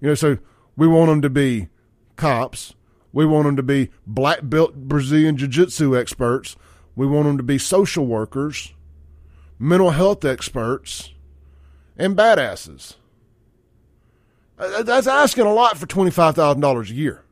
You 0.00 0.08
know, 0.08 0.14
so 0.14 0.38
we 0.76 0.86
want 0.86 1.08
them 1.08 1.20
to 1.22 1.28
be 1.28 1.68
cops. 2.14 2.74
We 3.12 3.26
want 3.26 3.46
them 3.46 3.56
to 3.56 3.62
be 3.64 3.90
black 4.06 4.38
belt 4.44 4.76
Brazilian 4.76 5.36
jiu 5.36 5.48
jitsu 5.48 5.98
experts. 5.98 6.56
We 6.94 7.08
want 7.08 7.26
them 7.26 7.38
to 7.38 7.42
be 7.42 7.58
social 7.58 8.06
workers, 8.06 8.72
mental 9.58 9.90
health 9.90 10.24
experts, 10.24 11.12
and 11.98 12.16
badasses. 12.16 12.94
Uh, 14.56 14.84
that's 14.84 15.08
asking 15.08 15.46
a 15.46 15.52
lot 15.52 15.76
for 15.76 15.86
twenty 15.86 16.12
five 16.12 16.36
thousand 16.36 16.60
dollars 16.60 16.92
a 16.92 16.94
year. 16.94 17.24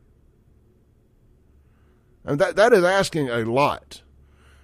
And 2.24 2.38
that 2.40 2.56
that 2.56 2.72
is 2.72 2.84
asking 2.84 3.30
a 3.30 3.44
lot 3.44 4.02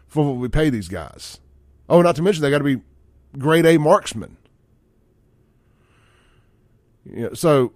for 0.06 0.24
what 0.24 0.36
we 0.36 0.48
pay 0.48 0.70
these 0.70 0.88
guys. 0.88 1.40
Oh, 1.88 2.02
not 2.02 2.16
to 2.16 2.22
mention 2.22 2.42
they 2.42 2.50
got 2.50 2.58
to 2.58 2.64
be 2.64 2.82
grade 3.38 3.66
A 3.66 3.78
marksmen. 3.78 4.36
Yeah, 7.04 7.28
so 7.34 7.72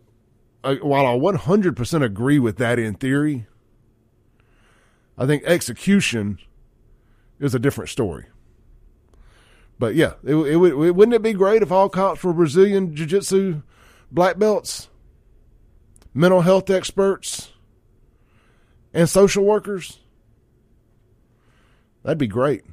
uh, 0.65 0.77
while 0.77 1.07
I 1.07 1.19
100% 1.19 2.03
agree 2.03 2.39
with 2.39 2.57
that 2.57 2.79
in 2.79 2.95
theory, 2.95 3.47
I 5.19 5.27
think 5.27 5.45
execution 5.45 6.39
is 7.39 7.55
a 7.55 7.59
different 7.59 7.91
story. 7.91 8.27
But 9.79 9.95
yeah, 9.95 10.15
it, 10.25 10.35
it, 10.35 10.57
it, 10.57 10.95
wouldn't 10.95 11.15
it 11.15 11.23
be 11.23 11.33
great 11.33 11.63
if 11.63 11.71
all 11.71 11.89
cops 11.89 12.25
were 12.25 12.33
Brazilian 12.33 12.95
Jiu 12.95 13.07
Jitsu 13.07 13.63
black 14.11 14.39
belts, 14.39 14.89
mental 16.15 16.41
health 16.41 16.71
experts, 16.71 17.53
and 18.93 19.09
social 19.09 19.45
workers? 19.45 19.99
That'd 22.03 22.19
be 22.19 22.27
great. 22.27 22.65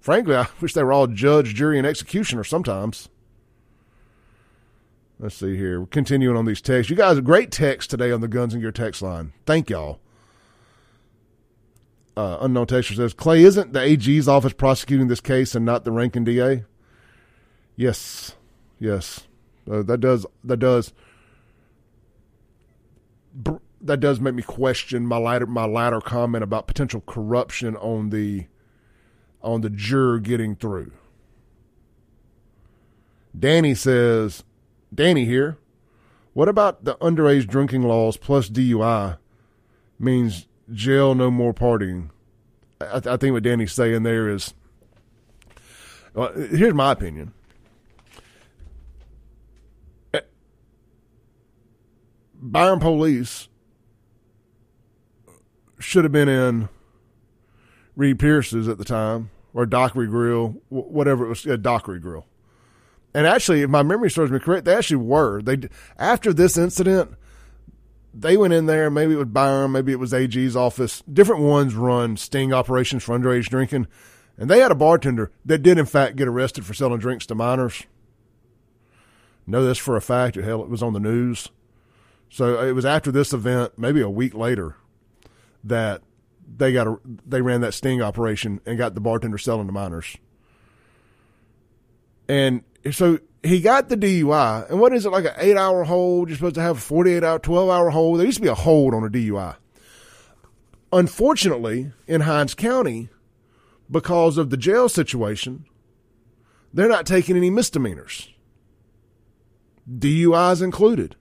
Frankly, 0.00 0.36
I 0.36 0.46
wish 0.60 0.74
they 0.74 0.82
were 0.82 0.92
all 0.92 1.06
judge, 1.06 1.54
jury, 1.54 1.78
and 1.78 1.86
executioner 1.86 2.44
sometimes. 2.44 3.08
Let's 5.18 5.36
see 5.36 5.56
here. 5.56 5.80
We're 5.80 5.86
continuing 5.86 6.36
on 6.36 6.44
these 6.44 6.60
texts. 6.60 6.90
You 6.90 6.96
guys, 6.96 7.18
great 7.20 7.50
text 7.50 7.88
today 7.88 8.10
on 8.10 8.20
the 8.20 8.28
Guns 8.28 8.52
and 8.52 8.62
Gear 8.62 8.72
text 8.72 9.00
line. 9.00 9.32
Thank 9.46 9.70
y'all. 9.70 10.00
Uh, 12.16 12.38
unknown 12.40 12.66
texter 12.66 12.94
says, 12.94 13.14
Clay, 13.14 13.42
isn't 13.42 13.72
the 13.72 13.80
AG's 13.80 14.28
office 14.28 14.52
prosecuting 14.52 15.08
this 15.08 15.20
case 15.20 15.54
and 15.54 15.64
not 15.64 15.84
the 15.84 15.92
Rankin 15.92 16.24
DA? 16.24 16.64
Yes. 17.76 18.36
Yes. 18.78 19.26
Uh, 19.70 19.82
that 19.82 19.98
does, 19.98 20.26
that 20.44 20.58
does, 20.58 20.92
that 23.84 24.00
does 24.00 24.20
make 24.20 24.34
me 24.34 24.42
question 24.42 25.06
my 25.06 25.18
latter, 25.18 25.46
my 25.46 25.66
latter 25.66 26.00
comment 26.00 26.42
about 26.42 26.66
potential 26.66 27.02
corruption 27.06 27.76
on 27.76 28.10
the, 28.10 28.46
on 29.42 29.60
the 29.60 29.70
juror 29.70 30.18
getting 30.18 30.56
through. 30.56 30.92
Danny 33.38 33.74
says, 33.74 34.44
Danny 34.94 35.24
here. 35.24 35.58
What 36.32 36.48
about 36.48 36.84
the 36.84 36.96
underage 36.96 37.46
drinking 37.46 37.82
laws 37.82 38.16
plus 38.16 38.48
DUI 38.48 39.18
means 39.98 40.48
jail, 40.72 41.14
no 41.14 41.30
more 41.30 41.54
partying? 41.54 42.10
I, 42.80 43.00
th- 43.00 43.06
I 43.06 43.16
think 43.16 43.34
what 43.34 43.44
Danny's 43.44 43.72
saying 43.72 44.02
there 44.02 44.28
is 44.28 44.52
well, 46.14 46.32
here's 46.32 46.74
my 46.74 46.92
opinion. 46.92 47.32
Byram 52.40 52.78
police 52.78 53.48
should 55.84 56.04
have 56.04 56.12
been 56.12 56.28
in 56.28 56.68
Reed 57.96 58.18
Pierce's 58.18 58.68
at 58.68 58.78
the 58.78 58.84
time, 58.84 59.30
or 59.52 59.66
Dockery 59.66 60.06
Grill, 60.06 60.60
whatever 60.68 61.26
it 61.26 61.28
was, 61.28 61.44
yeah, 61.44 61.56
Dockery 61.56 62.00
Grill. 62.00 62.26
And 63.14 63.26
actually, 63.26 63.62
if 63.62 63.70
my 63.70 63.82
memory 63.82 64.10
serves 64.10 64.32
me 64.32 64.40
correct, 64.40 64.64
they 64.64 64.74
actually 64.74 64.96
were. 64.96 65.40
They 65.40 65.68
after 65.96 66.32
this 66.32 66.58
incident, 66.58 67.12
they 68.12 68.36
went 68.36 68.52
in 68.52 68.66
there. 68.66 68.90
Maybe 68.90 69.14
it 69.14 69.18
was 69.18 69.28
Byram, 69.28 69.72
maybe 69.72 69.92
it 69.92 70.00
was 70.00 70.12
AG's 70.12 70.56
office. 70.56 71.02
Different 71.02 71.42
ones 71.42 71.74
run 71.74 72.16
sting 72.16 72.52
operations 72.52 73.04
for 73.04 73.16
underage 73.16 73.48
drinking, 73.48 73.86
and 74.36 74.50
they 74.50 74.58
had 74.58 74.72
a 74.72 74.76
bartender 74.76 75.30
that 75.44 75.62
did 75.62 75.78
in 75.78 75.86
fact 75.86 76.16
get 76.16 76.26
arrested 76.26 76.66
for 76.66 76.74
selling 76.74 76.98
drinks 76.98 77.26
to 77.26 77.36
minors. 77.36 77.84
Know 79.46 79.64
this 79.64 79.78
for 79.78 79.96
a 79.96 80.00
fact. 80.00 80.36
Hell, 80.36 80.62
it 80.62 80.70
was 80.70 80.82
on 80.82 80.94
the 80.94 81.00
news. 81.00 81.50
So 82.30 82.60
it 82.66 82.72
was 82.72 82.84
after 82.84 83.12
this 83.12 83.32
event, 83.32 83.78
maybe 83.78 84.00
a 84.00 84.10
week 84.10 84.34
later, 84.34 84.74
that 85.64 86.02
they 86.56 86.72
got 86.72 86.86
a, 86.86 86.96
they 87.26 87.40
ran 87.40 87.62
that 87.62 87.74
sting 87.74 88.02
operation 88.02 88.60
and 88.66 88.78
got 88.78 88.94
the 88.94 89.00
bartender 89.00 89.38
selling 89.38 89.66
to 89.66 89.72
minors. 89.72 90.16
And 92.28 92.62
so 92.90 93.18
he 93.42 93.60
got 93.60 93.88
the 93.88 93.96
DUI, 93.96 94.70
and 94.70 94.80
what 94.80 94.94
is 94.94 95.04
it 95.04 95.10
like 95.10 95.24
an 95.24 95.34
eight 95.38 95.56
hour 95.56 95.84
hold? 95.84 96.28
You're 96.28 96.36
supposed 96.36 96.54
to 96.54 96.62
have 96.62 96.78
a 96.78 96.80
48 96.80 97.22
hour, 97.22 97.38
12 97.38 97.70
hour 97.70 97.90
hold. 97.90 98.18
There 98.18 98.26
used 98.26 98.38
to 98.38 98.42
be 98.42 98.48
a 98.48 98.54
hold 98.54 98.94
on 98.94 99.04
a 99.04 99.10
DUI. 99.10 99.56
Unfortunately, 100.92 101.92
in 102.06 102.22
Hinds 102.22 102.54
County, 102.54 103.08
because 103.90 104.38
of 104.38 104.50
the 104.50 104.56
jail 104.56 104.88
situation, 104.88 105.66
they're 106.72 106.88
not 106.88 107.06
taking 107.06 107.36
any 107.36 107.50
misdemeanors, 107.50 108.30
DUIs 109.90 110.62
included. 110.62 111.16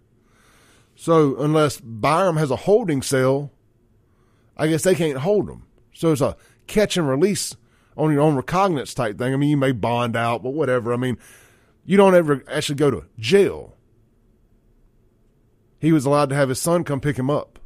So 0.96 1.36
unless 1.38 1.80
Byram 1.80 2.38
has 2.38 2.52
a 2.52 2.56
holding 2.56 3.02
cell, 3.02 3.52
I 4.58 4.68
guess 4.68 4.84
they 4.84 4.96
can't 4.96 5.18
hold 5.18 5.48
them. 5.48 5.66
So 5.94 6.12
it's 6.12 6.22
a 6.22 6.36
catch 6.68 6.98
and 6.98 7.08
release 7.08 7.56
on 7.98 8.12
your 8.12 8.22
own 8.22 8.36
recognizance 8.36 8.94
type 8.94 9.18
thing. 9.18 9.34
I 9.34 9.38
mean, 9.38 9.50
you 9.50 9.58
may 9.58 9.72
bond 9.72 10.16
out, 10.16 10.44
but 10.44 10.52
whatever. 10.52 10.94
I 10.94 10.98
mean, 10.98 11.18
you 11.86 11.98
don't 11.98 12.16
ever 12.16 12.44
actually 12.50 12.76
go 12.76 12.92
to 12.92 13.06
jail. 13.20 13.76
He 15.80 15.92
was 15.92 16.06
allowed 16.06 16.30
to 16.30 16.36
have 16.36 16.50
his 16.50 16.60
son 16.60 16.84
come 16.84 17.02
pick 17.02 17.18
him 17.18 17.30
up. 17.30 17.60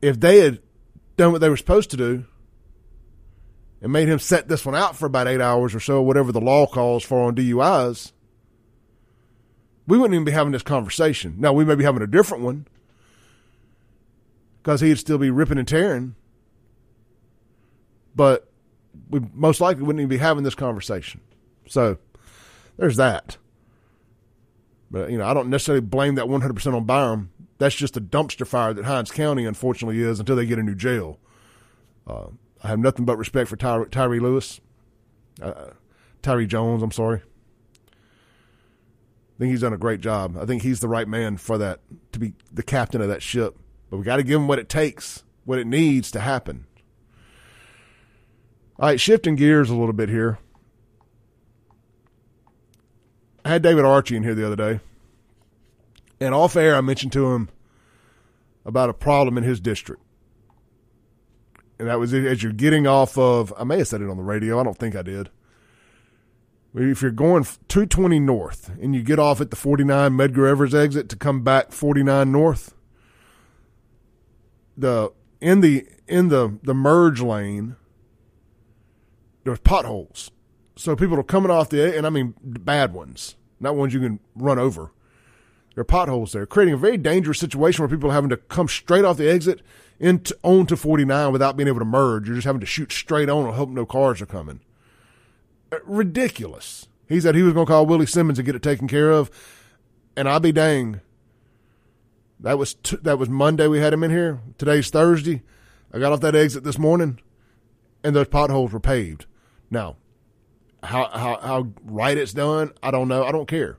If 0.00 0.18
they 0.18 0.38
had 0.38 0.60
done 1.16 1.32
what 1.32 1.40
they 1.40 1.48
were 1.48 1.56
supposed 1.56 1.90
to 1.90 1.96
do 1.96 2.24
and 3.82 3.92
made 3.92 4.08
him 4.08 4.18
set 4.18 4.48
this 4.48 4.64
one 4.64 4.74
out 4.74 4.96
for 4.96 5.06
about 5.06 5.28
eight 5.28 5.40
hours 5.40 5.74
or 5.74 5.80
so, 5.80 6.00
whatever 6.00 6.32
the 6.32 6.40
law 6.40 6.66
calls 6.66 7.04
for 7.04 7.24
on 7.24 7.34
DUIs, 7.34 8.12
we 9.86 9.98
wouldn't 9.98 10.14
even 10.14 10.24
be 10.24 10.32
having 10.32 10.52
this 10.52 10.62
conversation. 10.62 11.34
Now, 11.38 11.52
we 11.52 11.64
may 11.64 11.74
be 11.74 11.84
having 11.84 12.02
a 12.02 12.06
different 12.06 12.44
one 12.44 12.66
because 14.68 14.82
he'd 14.82 14.98
still 14.98 15.16
be 15.16 15.30
ripping 15.30 15.56
and 15.56 15.66
tearing, 15.66 16.14
but 18.14 18.50
we 19.08 19.18
most 19.32 19.62
likely 19.62 19.82
wouldn't 19.82 20.00
even 20.00 20.10
be 20.10 20.18
having 20.18 20.44
this 20.44 20.54
conversation. 20.54 21.22
So 21.66 21.96
there's 22.76 22.96
that. 22.96 23.38
But, 24.90 25.10
you 25.10 25.16
know, 25.16 25.24
I 25.24 25.32
don't 25.32 25.48
necessarily 25.48 25.80
blame 25.80 26.16
that 26.16 26.26
100% 26.26 26.74
on 26.74 26.84
Byram. 26.84 27.30
That's 27.56 27.76
just 27.76 27.96
a 27.96 28.00
dumpster 28.02 28.46
fire 28.46 28.74
that 28.74 28.84
Hinds 28.84 29.10
County, 29.10 29.46
unfortunately, 29.46 30.02
is 30.02 30.20
until 30.20 30.36
they 30.36 30.44
get 30.44 30.58
a 30.58 30.62
new 30.62 30.74
jail. 30.74 31.18
Uh, 32.06 32.26
I 32.62 32.68
have 32.68 32.78
nothing 32.78 33.06
but 33.06 33.16
respect 33.16 33.48
for 33.48 33.56
Ty- 33.56 33.86
Tyree 33.90 34.20
Lewis, 34.20 34.60
uh, 35.40 35.68
Tyree 36.20 36.46
Jones, 36.46 36.82
I'm 36.82 36.92
sorry. 36.92 37.22
I 37.86 39.38
think 39.38 39.50
he's 39.50 39.62
done 39.62 39.72
a 39.72 39.78
great 39.78 40.02
job. 40.02 40.36
I 40.36 40.44
think 40.44 40.60
he's 40.60 40.80
the 40.80 40.88
right 40.88 41.08
man 41.08 41.38
for 41.38 41.56
that, 41.56 41.80
to 42.12 42.18
be 42.18 42.34
the 42.52 42.62
captain 42.62 43.00
of 43.00 43.08
that 43.08 43.22
ship. 43.22 43.56
But 43.90 43.98
we 43.98 44.04
got 44.04 44.16
to 44.16 44.22
give 44.22 44.38
them 44.38 44.48
what 44.48 44.58
it 44.58 44.68
takes, 44.68 45.22
what 45.44 45.58
it 45.58 45.66
needs 45.66 46.10
to 46.12 46.20
happen. 46.20 46.66
All 48.78 48.88
right, 48.88 49.00
shifting 49.00 49.34
gears 49.34 49.70
a 49.70 49.74
little 49.74 49.92
bit 49.92 50.08
here. 50.08 50.38
I 53.44 53.50
had 53.50 53.62
David 53.62 53.84
Archie 53.84 54.16
in 54.16 54.22
here 54.22 54.34
the 54.34 54.46
other 54.46 54.56
day, 54.56 54.80
and 56.20 56.34
off 56.34 56.54
air, 56.54 56.76
I 56.76 56.80
mentioned 56.80 57.12
to 57.12 57.32
him 57.32 57.48
about 58.64 58.90
a 58.90 58.94
problem 58.94 59.38
in 59.38 59.44
his 59.44 59.58
district. 59.58 60.02
And 61.78 61.88
that 61.88 61.98
was 61.98 62.12
as 62.12 62.42
you're 62.42 62.52
getting 62.52 62.86
off 62.86 63.16
of, 63.16 63.54
I 63.56 63.64
may 63.64 63.78
have 63.78 63.88
said 63.88 64.02
it 64.02 64.10
on 64.10 64.16
the 64.16 64.22
radio. 64.22 64.60
I 64.60 64.64
don't 64.64 64.76
think 64.76 64.94
I 64.96 65.02
did. 65.02 65.30
If 66.74 67.00
you're 67.00 67.10
going 67.10 67.44
220 67.44 68.20
north 68.20 68.70
and 68.80 68.94
you 68.94 69.02
get 69.02 69.18
off 69.18 69.40
at 69.40 69.50
the 69.50 69.56
49 69.56 70.12
Medgar 70.12 70.48
Evers 70.48 70.74
exit 70.74 71.08
to 71.08 71.16
come 71.16 71.42
back 71.42 71.72
49 71.72 72.30
north, 72.30 72.74
the 74.78 75.12
in 75.40 75.60
the 75.60 75.86
in 76.06 76.28
the 76.28 76.58
the 76.62 76.74
merge 76.74 77.20
lane, 77.20 77.76
there's 79.44 79.58
potholes. 79.58 80.30
So 80.76 80.94
people 80.94 81.18
are 81.18 81.24
coming 81.24 81.50
off 81.50 81.68
the 81.68 81.96
and 81.96 82.06
I 82.06 82.10
mean 82.10 82.34
bad 82.40 82.94
ones 82.94 83.34
not 83.60 83.76
ones 83.76 83.94
you 83.94 84.00
can 84.00 84.20
run 84.34 84.58
over. 84.58 84.92
There 85.74 85.82
are 85.82 85.84
potholes 85.84 86.32
there, 86.32 86.46
creating 86.46 86.74
a 86.74 86.78
very 86.78 86.96
dangerous 86.96 87.38
situation 87.38 87.82
where 87.82 87.88
people 87.88 88.10
are 88.10 88.14
having 88.14 88.30
to 88.30 88.36
come 88.36 88.68
straight 88.68 89.04
off 89.04 89.16
the 89.16 89.30
exit 89.30 89.60
into 90.00 90.36
onto 90.42 90.76
49 90.76 91.32
without 91.32 91.56
being 91.56 91.68
able 91.68 91.78
to 91.78 91.84
merge. 91.84 92.26
You're 92.26 92.36
just 92.36 92.46
having 92.46 92.60
to 92.60 92.66
shoot 92.66 92.92
straight 92.92 93.28
on 93.28 93.46
and 93.46 93.54
hope 93.54 93.68
no 93.68 93.86
cars 93.86 94.20
are 94.20 94.26
coming. 94.26 94.60
Ridiculous. 95.84 96.88
He 97.08 97.20
said 97.20 97.34
he 97.34 97.42
was 97.42 97.54
going 97.54 97.66
to 97.66 97.72
call 97.72 97.86
Willie 97.86 98.06
Simmons 98.06 98.38
to 98.38 98.42
get 98.42 98.54
it 98.54 98.62
taken 98.62 98.88
care 98.88 99.10
of, 99.10 99.30
and 100.16 100.28
I'll 100.28 100.40
be 100.40 100.52
dang. 100.52 101.00
That 102.40 102.58
was 102.58 102.74
t- 102.74 102.98
that 103.02 103.18
was 103.18 103.28
Monday. 103.28 103.66
We 103.66 103.80
had 103.80 103.92
him 103.92 104.04
in 104.04 104.10
here. 104.10 104.40
Today's 104.58 104.90
Thursday. 104.90 105.42
I 105.92 105.98
got 105.98 106.12
off 106.12 106.20
that 106.20 106.36
exit 106.36 106.64
this 106.64 106.78
morning, 106.78 107.20
and 108.04 108.14
those 108.14 108.28
potholes 108.28 108.72
were 108.72 108.80
paved. 108.80 109.26
Now, 109.70 109.96
how 110.82 111.08
how 111.08 111.38
how 111.40 111.68
right 111.84 112.16
it's 112.16 112.32
done, 112.32 112.72
I 112.82 112.90
don't 112.90 113.08
know. 113.08 113.24
I 113.24 113.32
don't 113.32 113.48
care. 113.48 113.78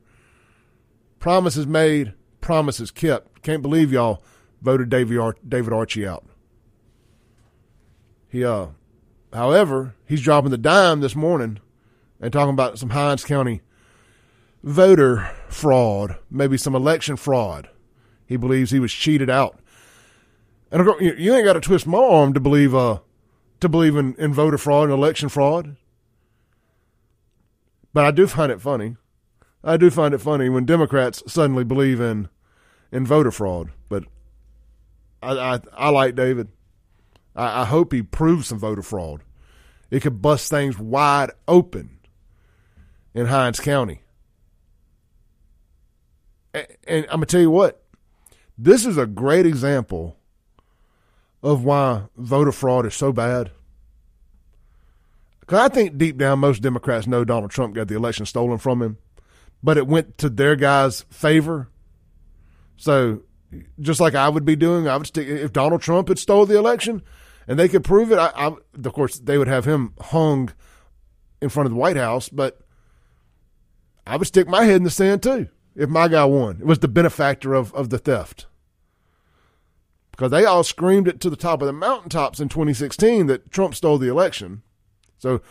Promises 1.19 1.67
made, 1.67 2.13
promises 2.41 2.91
kept. 2.91 3.41
Can't 3.41 3.61
believe 3.61 3.91
y'all 3.91 4.23
voted 4.61 4.89
David 4.89 5.17
Ar- 5.17 5.35
David 5.47 5.73
Archie 5.73 6.07
out. 6.07 6.25
He 8.27 8.43
uh, 8.43 8.67
however, 9.33 9.95
he's 10.05 10.21
dropping 10.21 10.51
the 10.51 10.57
dime 10.57 10.99
this 10.99 11.15
morning 11.15 11.59
and 12.19 12.33
talking 12.33 12.53
about 12.53 12.77
some 12.77 12.89
Hinds 12.89 13.23
County 13.23 13.61
voter 14.63 15.29
fraud, 15.47 16.17
maybe 16.29 16.57
some 16.57 16.75
election 16.75 17.15
fraud. 17.15 17.69
He 18.29 18.37
believes 18.37 18.69
he 18.69 18.79
was 18.79 18.93
cheated 18.93 19.27
out. 19.27 19.57
And 20.71 20.85
you 21.01 21.33
ain't 21.33 21.45
got 21.45 21.53
to 21.53 21.61
twist 21.61 21.87
my 21.87 21.97
arm 21.97 22.35
to 22.35 22.39
believe 22.39 22.75
uh 22.75 22.99
to 23.59 23.67
believe 23.67 23.95
in, 23.95 24.13
in 24.19 24.33
voter 24.33 24.59
fraud 24.59 24.83
and 24.83 24.93
election 24.93 25.29
fraud. 25.29 25.75
But 27.91 28.05
I 28.05 28.11
do 28.11 28.27
find 28.27 28.51
it 28.51 28.61
funny. 28.61 28.97
I 29.63 29.77
do 29.77 29.89
find 29.89 30.13
it 30.13 30.19
funny 30.21 30.47
when 30.47 30.65
Democrats 30.65 31.23
suddenly 31.25 31.63
believe 31.63 31.99
in 31.99 32.29
in 32.91 33.03
voter 33.03 33.31
fraud. 33.31 33.71
But 33.89 34.03
I 35.23 35.31
I, 35.31 35.59
I 35.73 35.89
like 35.89 36.13
David. 36.13 36.49
I, 37.35 37.61
I 37.61 37.65
hope 37.65 37.91
he 37.91 38.03
proves 38.03 38.47
some 38.47 38.59
voter 38.59 38.83
fraud. 38.83 39.23
It 39.89 40.01
could 40.01 40.21
bust 40.21 40.51
things 40.51 40.77
wide 40.77 41.31
open 41.47 41.97
in 43.15 43.25
Hinds 43.25 43.59
County. 43.59 44.03
And, 46.53 46.67
and 46.87 47.05
I'm 47.05 47.15
gonna 47.15 47.25
tell 47.25 47.41
you 47.41 47.49
what, 47.49 47.78
this 48.61 48.85
is 48.85 48.97
a 48.97 49.05
great 49.05 49.45
example 49.45 50.17
of 51.41 51.63
why 51.63 52.03
voter 52.17 52.51
fraud 52.51 52.85
is 52.85 52.93
so 52.93 53.13
bad. 53.13 53.51
Because 55.39 55.59
I 55.59 55.69
think 55.69 55.97
deep 55.97 56.17
down, 56.17 56.39
most 56.39 56.61
Democrats 56.61 57.07
know 57.07 57.23
Donald 57.23 57.51
Trump 57.51 57.73
got 57.73 57.87
the 57.87 57.95
election 57.95 58.25
stolen 58.25 58.57
from 58.57 58.81
him, 58.81 58.97
but 59.63 59.77
it 59.77 59.87
went 59.87 60.17
to 60.17 60.29
their 60.29 60.57
guy's 60.57 61.01
favor. 61.09 61.69
So, 62.75 63.23
just 63.79 64.01
like 64.01 64.13
I 64.13 64.27
would 64.27 64.45
be 64.45 64.57
doing, 64.57 64.89
I 64.89 64.97
would 64.97 65.07
stick. 65.07 65.27
If 65.27 65.53
Donald 65.53 65.81
Trump 65.81 66.09
had 66.09 66.19
stole 66.19 66.45
the 66.45 66.57
election, 66.57 67.01
and 67.47 67.57
they 67.57 67.69
could 67.69 67.85
prove 67.85 68.11
it, 68.11 68.19
I, 68.19 68.31
I, 68.35 68.47
of 68.47 68.93
course 68.93 69.19
they 69.19 69.37
would 69.37 69.47
have 69.47 69.65
him 69.65 69.93
hung 70.01 70.51
in 71.41 71.47
front 71.47 71.65
of 71.65 71.71
the 71.71 71.79
White 71.79 71.97
House. 71.97 72.27
But 72.27 72.59
I 74.05 74.17
would 74.17 74.27
stick 74.27 74.49
my 74.49 74.65
head 74.65 74.75
in 74.75 74.83
the 74.83 74.89
sand 74.89 75.23
too 75.23 75.47
if 75.75 75.89
my 75.89 76.09
guy 76.09 76.25
won. 76.25 76.57
It 76.59 76.65
was 76.65 76.79
the 76.79 76.89
benefactor 76.89 77.53
of 77.53 77.73
of 77.73 77.89
the 77.89 77.97
theft 77.97 78.45
because 80.19 80.31
they 80.31 80.43
all 80.43 80.65
screamed 80.65 81.07
it 81.07 81.21
to 81.21 81.29
the 81.29 81.37
top 81.37 81.61
of 81.61 81.65
the 81.65 81.71
mountaintops 81.71 82.41
in 82.41 82.49
2016 82.49 83.27
that 83.27 83.49
Trump 83.51 83.73
stole 83.73 83.97
the 83.97 84.09
election. 84.09 84.63
So 85.17 85.41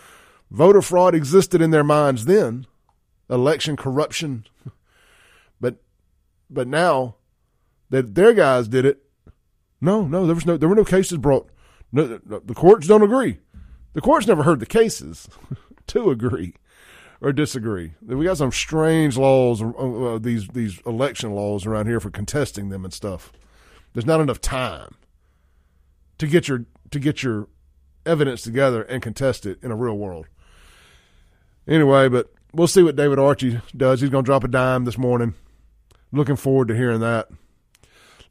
voter 0.51 0.83
fraud 0.83 1.15
existed 1.15 1.63
in 1.63 1.71
their 1.71 1.83
minds 1.83 2.27
then, 2.27 2.67
election 3.31 3.77
corruption. 3.77 4.47
But 5.61 5.83
but 6.49 6.69
now 6.69 7.17
that 7.91 8.15
their 8.15 8.33
guys 8.33 8.69
did 8.69 8.85
it, 8.85 9.03
no, 9.81 10.03
no, 10.03 10.25
there 10.25 10.37
was 10.37 10.47
no 10.47 10.57
there 10.57 10.69
were 10.69 10.77
no 10.77 10.85
cases 10.85 11.19
brought. 11.19 11.51
No, 11.91 12.07
the 12.07 12.55
courts 12.55 12.87
don't 12.87 13.03
agree. 13.03 13.39
The 13.95 14.01
courts 14.01 14.29
never 14.29 14.45
heard 14.45 14.61
the 14.61 14.67
cases 14.67 15.29
to 15.89 16.11
agree 16.11 16.55
or 17.21 17.33
disagree. 17.33 17.95
We 18.07 18.27
got 18.27 18.37
some 18.37 18.53
strange 18.53 19.17
laws, 19.17 19.61
uh, 19.61 19.71
uh, 19.71 20.19
these 20.19 20.47
these 20.49 20.81
election 20.87 21.33
laws 21.33 21.67
around 21.67 21.87
here 21.87 21.99
for 21.99 22.11
contesting 22.11 22.69
them 22.69 22.85
and 22.85 22.95
stuff. 22.95 23.33
There's 23.93 24.07
not 24.07 24.21
enough 24.21 24.41
time 24.41 24.95
to 26.19 26.27
get 26.27 26.49
your 26.49 26.65
to 26.91 26.99
get 26.99 27.23
your 27.23 27.49
evidence 28.07 28.43
together 28.43 28.83
and 28.83 29.03
contest 29.03 29.47
it 29.47 29.59
in 29.63 29.71
a 29.71 29.77
real 29.77 29.97
world. 29.97 30.27
Anyway, 31.67 32.09
but 32.09 32.33
we'll 32.53 32.67
see 32.67 32.83
what 32.83 32.97
David 32.97 33.19
Archie 33.19 33.61
does. 33.77 34.01
He's 34.01 34.11
going 34.11 34.25
to 34.25 34.27
drop 34.27 34.45
a 34.45 34.49
dime 34.49 34.85
this 34.85 34.97
morning. 34.99 35.35
Looking 36.13 36.37
forward 36.37 36.69
to 36.69 36.77
hearing 36.77 37.01
that. 37.01 37.29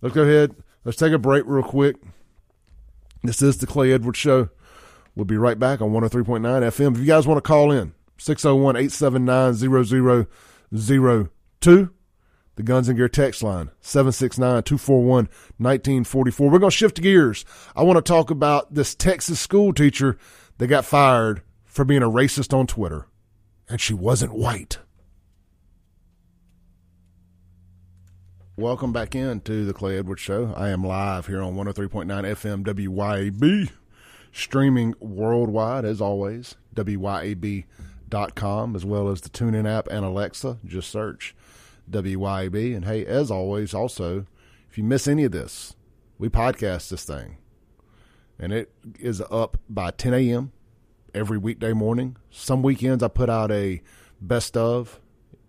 Let's 0.01 0.16
go 0.16 0.24
ahead. 0.24 0.55
Let's 0.84 0.97
take 0.97 1.14
a 1.14 1.20
break 1.20 1.43
real 1.45 1.64
quick. 1.64 1.97
This 3.24 3.41
is 3.41 3.58
the 3.58 3.68
Clay 3.68 3.91
Edwards 3.91 4.18
Show. 4.18 4.49
We'll 5.16 5.26
be 5.26 5.38
right 5.38 5.60
back 5.60 5.82
on 5.82 5.91
103.9 5.91 6.41
FM. 6.41 6.93
If 6.93 6.99
you 6.99 7.05
guys 7.05 7.28
want 7.28 7.38
to 7.43 7.47
call 7.47 7.72
in, 7.72 7.93
601 8.18 8.76
879 8.76 10.28
0002. 10.74 11.89
The 12.58 12.64
Guns 12.64 12.89
and 12.89 12.97
Gear 12.97 13.08
text 13.08 13.43
line, 13.43 13.70
769 13.82 14.64
241 14.64 15.26
1944. 15.58 16.49
We're 16.49 16.58
going 16.58 16.72
to 16.72 16.76
shift 16.76 16.99
gears. 16.99 17.45
I 17.76 17.84
want 17.84 17.97
to 17.97 18.01
talk 18.01 18.32
about 18.32 18.74
this 18.74 18.95
Texas 18.95 19.39
school 19.39 19.74
teacher 19.74 20.18
that 20.58 20.66
got 20.66 20.84
fired 20.84 21.43
for 21.66 21.86
being 21.86 22.01
a 22.01 22.10
racist 22.10 22.58
on 22.58 22.66
Twitter. 22.66 23.05
And 23.70 23.80
she 23.80 23.93
wasn't 23.93 24.34
white. 24.34 24.80
Welcome 28.55 28.91
back 28.91 29.14
in 29.14 29.41
to 29.41 29.64
the 29.64 29.74
Clay 29.74 29.99
Edwards 29.99 30.24
Show. 30.24 30.51
I 30.58 30.70
am 30.70 30.84
live 30.84 31.28
here 31.28 31.43
on 31.43 31.53
103.9 31.53 32.08
FM 32.08 32.64
WYAB, 32.64 33.70
streaming 34.32 34.95
worldwide 34.99 35.86
as 35.86 36.01
always, 36.01 36.55
WYAB.com, 36.74 38.76
as 38.76 38.84
well 38.84 39.10
as 39.10 39.22
the 39.22 39.30
TuneIn 39.30 39.70
app 39.70 39.88
and 39.89 40.03
Alexa. 40.03 40.58
Just 40.66 40.89
search 40.89 41.36
WYAB. 41.89 42.75
And 42.75 42.85
hey, 42.85 43.05
as 43.05 43.31
always, 43.31 43.73
also, 43.73 44.25
if 44.69 44.77
you 44.77 44.83
miss 44.83 45.07
any 45.07 45.23
of 45.23 45.31
this, 45.31 45.75
we 46.17 46.29
podcast 46.29 46.89
this 46.89 47.03
thing. 47.03 47.38
And 48.39 48.53
it 48.53 48.71
is 48.99 49.21
up 49.31 49.57
by 49.67 49.91
10 49.91 50.13
a.m. 50.13 50.51
every 51.13 51.38
weekday 51.38 51.73
morning. 51.73 52.17
Some 52.29 52.61
weekends 52.61 53.03
I 53.03 53.07
put 53.07 53.29
out 53.29 53.51
a 53.51 53.81
best 54.21 54.55
of. 54.55 54.99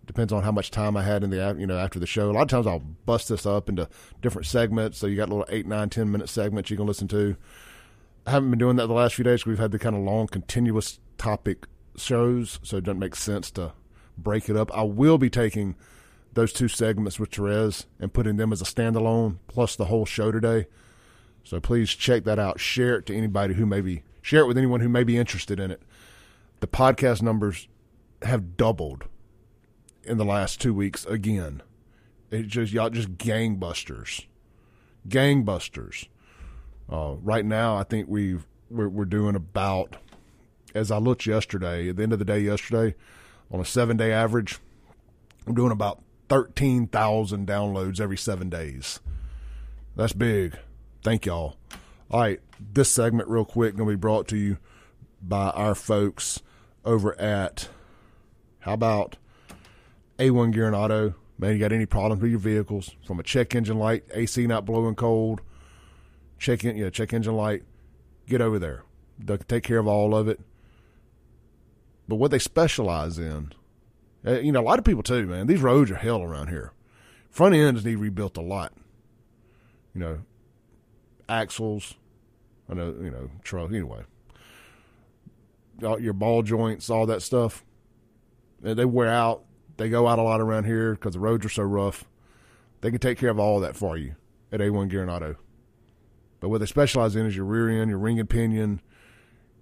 Depends 0.05 0.33
on 0.33 0.41
how 0.41 0.51
much 0.51 0.71
time 0.71 0.97
I 0.97 1.03
had 1.03 1.23
in 1.23 1.29
the 1.29 1.55
you 1.59 1.67
know 1.67 1.77
after 1.77 1.99
the 1.99 2.07
show. 2.07 2.31
A 2.31 2.33
lot 2.33 2.41
of 2.41 2.47
times 2.47 2.65
I'll 2.65 2.79
bust 2.79 3.29
this 3.29 3.45
up 3.45 3.69
into 3.69 3.87
different 4.23 4.47
segments. 4.47 4.97
So 4.97 5.05
you 5.05 5.15
got 5.15 5.29
little 5.29 5.45
eight, 5.49 5.67
nine, 5.67 5.89
ten 5.89 6.11
minute 6.11 6.29
segments 6.29 6.71
you 6.71 6.77
can 6.77 6.87
listen 6.87 7.07
to. 7.09 7.35
I 8.25 8.31
haven't 8.31 8.49
been 8.49 8.59
doing 8.59 8.75
that 8.77 8.87
the 8.87 8.93
last 8.93 9.13
few 9.15 9.23
days. 9.23 9.45
We've 9.45 9.59
had 9.59 9.71
the 9.71 9.77
kind 9.77 9.95
of 9.95 10.01
long, 10.01 10.27
continuous 10.27 10.99
topic 11.19 11.67
shows, 11.95 12.59
so 12.63 12.77
it 12.77 12.85
doesn't 12.85 12.99
make 12.99 13.15
sense 13.15 13.51
to 13.51 13.73
break 14.17 14.49
it 14.49 14.57
up. 14.57 14.75
I 14.75 14.81
will 14.81 15.19
be 15.19 15.29
taking 15.29 15.75
those 16.39 16.53
two 16.53 16.69
segments 16.69 17.19
with 17.19 17.35
Therese 17.35 17.85
and 17.99 18.13
putting 18.13 18.37
them 18.37 18.53
as 18.53 18.61
a 18.61 18.65
standalone 18.65 19.39
plus 19.47 19.75
the 19.75 19.85
whole 19.85 20.05
show 20.05 20.31
today. 20.31 20.67
So 21.43 21.59
please 21.59 21.89
check 21.89 22.23
that 22.23 22.39
out. 22.39 22.61
Share 22.61 22.95
it 22.95 23.05
to 23.07 23.15
anybody 23.15 23.55
who 23.55 23.65
may 23.65 23.81
be 23.81 24.03
share 24.21 24.41
it 24.41 24.47
with 24.47 24.57
anyone 24.57 24.79
who 24.79 24.87
may 24.87 25.03
be 25.03 25.17
interested 25.17 25.59
in 25.59 25.69
it. 25.69 25.81
The 26.61 26.67
podcast 26.67 27.21
numbers 27.21 27.67
have 28.21 28.55
doubled 28.55 29.05
in 30.03 30.17
the 30.17 30.23
last 30.23 30.61
two 30.61 30.73
weeks 30.73 31.05
again. 31.05 31.61
It 32.31 32.47
just 32.47 32.71
y'all 32.71 32.89
just 32.89 33.17
gangbusters, 33.17 34.25
gangbusters. 35.09 36.07
Uh, 36.89 37.15
right 37.21 37.45
now, 37.45 37.75
I 37.75 37.83
think 37.83 38.07
we've 38.07 38.45
we're, 38.69 38.87
we're 38.87 39.03
doing 39.03 39.35
about 39.35 39.97
as 40.73 40.89
I 40.89 40.99
looked 40.99 41.25
yesterday. 41.25 41.89
At 41.89 41.97
the 41.97 42.03
end 42.03 42.13
of 42.13 42.19
the 42.19 42.25
day, 42.25 42.39
yesterday, 42.39 42.95
on 43.51 43.59
a 43.59 43.65
seven 43.65 43.97
day 43.97 44.13
average, 44.13 44.57
I'm 45.45 45.53
doing 45.53 45.73
about 45.73 46.01
13,000 46.29 47.47
downloads 47.47 47.99
every 47.99 48.17
seven 48.17 48.49
days. 48.49 48.99
That's 49.95 50.13
big. 50.13 50.57
Thank 51.03 51.25
y'all. 51.25 51.57
All 52.11 52.21
right, 52.21 52.39
this 52.59 52.89
segment, 52.89 53.29
real 53.29 53.45
quick, 53.45 53.75
going 53.75 53.89
to 53.89 53.95
be 53.95 53.99
brought 53.99 54.27
to 54.29 54.37
you 54.37 54.57
by 55.21 55.49
our 55.49 55.75
folks 55.75 56.41
over 56.85 57.19
at, 57.19 57.69
how 58.59 58.73
about 58.73 59.17
A1 60.17 60.53
Gear 60.53 60.67
and 60.67 60.75
Auto? 60.75 61.15
Man, 61.37 61.53
you 61.53 61.59
got 61.59 61.71
any 61.71 61.85
problems 61.85 62.21
with 62.21 62.31
your 62.31 62.39
vehicles 62.39 62.95
from 63.05 63.19
a 63.19 63.23
check 63.23 63.55
engine 63.55 63.77
light, 63.77 64.03
AC 64.13 64.45
not 64.47 64.65
blowing 64.65 64.95
cold, 64.95 65.41
check 66.37 66.63
in, 66.63 66.77
yeah, 66.77 66.89
check 66.89 67.13
engine 67.13 67.35
light, 67.35 67.63
get 68.27 68.41
over 68.41 68.59
there. 68.59 68.83
They'll 69.19 69.37
take 69.37 69.63
care 69.63 69.79
of 69.79 69.87
all 69.87 70.15
of 70.15 70.27
it. 70.27 70.39
But 72.07 72.15
what 72.15 72.31
they 72.31 72.39
specialize 72.39 73.19
in 73.19 73.53
uh, 74.25 74.39
you 74.39 74.51
know, 74.51 74.59
a 74.59 74.63
lot 74.63 74.79
of 74.79 74.85
people 74.85 75.03
too, 75.03 75.25
man. 75.25 75.47
These 75.47 75.61
roads 75.61 75.91
are 75.91 75.95
hell 75.95 76.21
around 76.21 76.47
here. 76.49 76.73
Front 77.29 77.55
ends 77.55 77.85
need 77.85 77.95
rebuilt 77.95 78.37
a 78.37 78.41
lot. 78.41 78.73
You 79.93 80.01
know, 80.01 80.19
axles. 81.27 81.95
I 82.69 82.73
know, 82.73 82.95
you 83.01 83.09
know, 83.09 83.29
truck. 83.43 83.69
Anyway, 83.69 84.03
all 85.83 85.99
your 85.99 86.13
ball 86.13 86.43
joints, 86.43 86.89
all 86.89 87.05
that 87.07 87.21
stuff. 87.21 87.63
They 88.61 88.85
wear 88.85 89.07
out. 89.07 89.43
They 89.77 89.89
go 89.89 90.07
out 90.07 90.19
a 90.19 90.23
lot 90.23 90.41
around 90.41 90.65
here 90.65 90.93
because 90.93 91.13
the 91.13 91.19
roads 91.19 91.45
are 91.45 91.49
so 91.49 91.63
rough. 91.63 92.03
They 92.81 92.91
can 92.91 92.99
take 92.99 93.17
care 93.17 93.29
of 93.29 93.39
all 93.39 93.61
that 93.61 93.75
for 93.75 93.97
you 93.97 94.15
at 94.51 94.59
A1 94.59 94.89
Gear 94.89 95.01
and 95.01 95.09
Auto. 95.09 95.37
But 96.41 96.49
what 96.49 96.59
they 96.59 96.65
specialize 96.65 97.15
in 97.15 97.25
is 97.25 97.35
your 97.35 97.45
rear 97.45 97.69
end, 97.69 97.89
your 97.89 97.99
ring 97.99 98.19
and 98.19 98.29
pinion, 98.29 98.81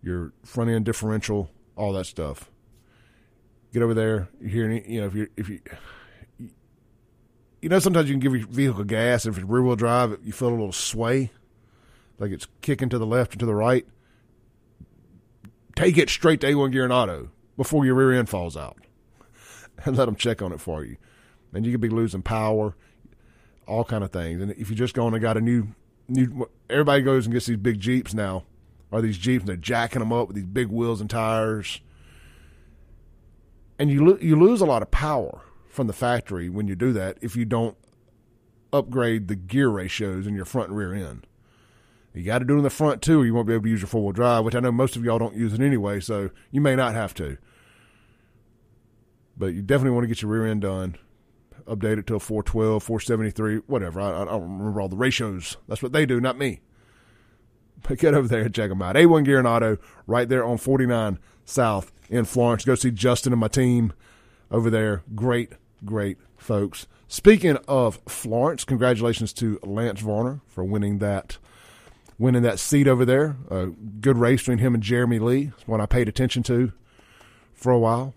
your 0.01 0.33
front 0.43 0.71
end 0.71 0.85
differential, 0.85 1.51
all 1.75 1.93
that 1.93 2.05
stuff 2.05 2.49
get 3.73 3.83
over 3.83 3.93
there. 3.93 4.29
You 4.41 4.49
hear 4.49 4.65
any, 4.65 4.83
you 4.87 5.01
know, 5.01 5.07
if 5.07 5.15
you 5.15 5.27
if 5.37 5.49
you 5.49 5.59
you 7.61 7.69
know, 7.69 7.79
sometimes 7.79 8.07
you 8.07 8.13
can 8.13 8.19
give 8.19 8.35
your 8.35 8.47
vehicle 8.47 8.83
gas. 8.83 9.25
If 9.25 9.37
it's 9.37 9.45
rear 9.45 9.61
wheel 9.61 9.75
drive, 9.75 10.17
you 10.23 10.31
feel 10.31 10.49
a 10.49 10.51
little 10.51 10.71
sway, 10.71 11.31
like 12.19 12.31
it's 12.31 12.47
kicking 12.61 12.89
to 12.89 12.97
the 12.97 13.05
left 13.05 13.33
and 13.33 13.39
to 13.39 13.45
the 13.45 13.55
right. 13.55 13.85
Take 15.75 15.97
it 15.97 16.09
straight 16.09 16.41
to 16.41 16.47
A1 16.47 16.71
gear 16.71 16.83
and 16.83 16.93
auto 16.93 17.29
before 17.55 17.85
your 17.85 17.95
rear 17.95 18.13
end 18.13 18.29
falls 18.29 18.55
out, 18.55 18.77
and 19.85 19.97
let 19.97 20.05
them 20.05 20.15
check 20.15 20.41
on 20.41 20.51
it 20.51 20.61
for 20.61 20.83
you. 20.83 20.97
And 21.53 21.65
you 21.65 21.71
could 21.71 21.81
be 21.81 21.89
losing 21.89 22.21
power, 22.21 22.75
all 23.67 23.83
kind 23.83 24.03
of 24.03 24.11
things. 24.11 24.41
And 24.41 24.51
if 24.51 24.69
you 24.69 24.75
just 24.75 24.93
going 24.93 25.13
and 25.13 25.21
got 25.21 25.37
a 25.37 25.41
new, 25.41 25.67
new, 26.07 26.49
everybody 26.69 27.01
goes 27.01 27.25
and 27.25 27.33
gets 27.33 27.47
these 27.47 27.57
big 27.57 27.79
Jeeps 27.79 28.13
now, 28.13 28.43
or 28.91 29.01
these 29.01 29.17
Jeeps, 29.17 29.41
and 29.41 29.49
they're 29.49 29.55
jacking 29.55 29.99
them 29.99 30.13
up 30.13 30.27
with 30.27 30.35
these 30.35 30.45
big 30.45 30.67
wheels 30.67 31.01
and 31.01 31.09
tires, 31.09 31.81
and 33.79 33.89
you 33.89 34.05
lo- 34.05 34.17
you 34.21 34.35
lose 34.35 34.61
a 34.61 34.65
lot 34.65 34.81
of 34.81 34.91
power 34.91 35.41
from 35.67 35.87
the 35.87 35.93
factory 35.93 36.49
when 36.49 36.67
you 36.67 36.75
do 36.75 36.91
that 36.93 37.17
if 37.21 37.35
you 37.35 37.45
don't 37.45 37.77
upgrade 38.73 39.27
the 39.27 39.35
gear 39.35 39.69
ratios 39.69 40.27
in 40.27 40.35
your 40.35 40.45
front 40.45 40.69
and 40.69 40.77
rear 40.77 40.93
end. 40.93 41.27
You 42.13 42.23
got 42.23 42.39
to 42.39 42.45
do 42.45 42.55
it 42.55 42.57
in 42.57 42.63
the 42.63 42.69
front 42.69 43.01
too, 43.01 43.21
or 43.21 43.25
you 43.25 43.33
won't 43.33 43.47
be 43.47 43.53
able 43.53 43.65
to 43.65 43.69
use 43.69 43.81
your 43.81 43.87
four 43.87 44.01
wheel 44.01 44.11
drive, 44.11 44.43
which 44.43 44.55
I 44.55 44.59
know 44.59 44.71
most 44.71 44.95
of 44.95 45.05
y'all 45.05 45.19
don't 45.19 45.35
use 45.35 45.53
it 45.53 45.61
anyway, 45.61 45.99
so 45.99 46.31
you 46.51 46.61
may 46.61 46.75
not 46.75 46.95
have 46.95 47.13
to. 47.15 47.37
But 49.37 49.53
you 49.53 49.61
definitely 49.61 49.91
want 49.91 50.05
to 50.05 50.07
get 50.07 50.23
your 50.23 50.31
rear 50.31 50.47
end 50.47 50.61
done. 50.61 50.97
Update 51.67 51.99
it 51.99 52.07
to 52.07 52.15
a 52.15 52.19
412, 52.19 52.81
473, 52.81 53.57
whatever. 53.67 54.01
I, 54.01 54.21
I 54.21 54.25
don't 54.25 54.57
remember 54.57 54.81
all 54.81 54.89
the 54.89 54.95
ratios. 54.95 55.57
That's 55.67 55.83
what 55.83 55.91
they 55.91 56.05
do, 56.05 56.19
not 56.19 56.37
me. 56.37 56.61
But 57.83 57.99
get 57.99 58.15
over 58.15 58.27
there 58.27 58.41
and 58.41 58.55
check 58.55 58.69
them 58.69 58.81
out. 58.81 58.95
A1 58.95 59.25
Gear 59.25 59.37
and 59.37 59.47
Auto, 59.47 59.77
right 60.07 60.27
there 60.27 60.43
on 60.43 60.57
49 60.57 61.19
South 61.45 61.91
in 62.09 62.25
Florence. 62.25 62.65
Go 62.65 62.75
see 62.75 62.91
Justin 62.91 63.33
and 63.33 63.39
my 63.39 63.47
team 63.47 63.93
over 64.51 64.69
there. 64.69 65.03
Great 65.15 65.53
great 65.85 66.17
folks. 66.37 66.87
Speaking 67.07 67.57
of 67.67 67.99
Florence, 68.07 68.63
congratulations 68.65 69.31
to 69.33 69.59
Lance 69.63 70.01
Varner 70.01 70.41
for 70.47 70.63
winning 70.63 70.99
that 70.99 71.37
winning 72.19 72.41
that 72.43 72.59
seat 72.59 72.87
over 72.87 73.05
there. 73.05 73.37
A 73.49 73.67
good 73.67 74.17
race 74.17 74.41
between 74.41 74.57
him 74.57 74.73
and 74.73 74.83
Jeremy 74.83 75.19
Lee. 75.19 75.51
It's 75.55 75.67
one 75.67 75.81
I 75.81 75.85
paid 75.85 76.09
attention 76.09 76.43
to 76.43 76.73
for 77.53 77.71
a 77.71 77.79
while. 77.79 78.13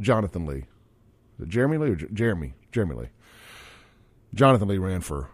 Jonathan 0.00 0.44
Lee. 0.46 0.64
Jeremy 1.46 1.78
Lee 1.78 1.90
or 1.90 1.96
J- 1.96 2.08
Jeremy? 2.12 2.54
Jeremy 2.72 2.94
Lee. 2.96 3.08
Jonathan 4.34 4.68
Lee 4.68 4.78
ran 4.78 5.00
for 5.00 5.30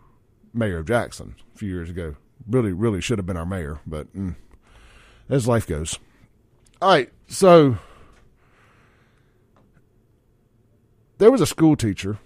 mayor 0.52 0.78
of 0.78 0.86
Jackson 0.86 1.34
a 1.54 1.58
few 1.58 1.68
years 1.68 1.88
ago. 1.88 2.16
Really, 2.46 2.72
really 2.72 3.00
should 3.00 3.18
have 3.18 3.26
been 3.26 3.36
our 3.36 3.46
mayor, 3.46 3.80
but 3.86 4.14
mm, 4.14 4.34
as 5.28 5.48
life 5.48 5.66
goes. 5.66 5.98
All 6.82 6.88
right, 6.88 7.12
so 7.28 7.76
there 11.18 11.30
was 11.30 11.42
a 11.42 11.46
school 11.46 11.76
teacher 11.76 12.18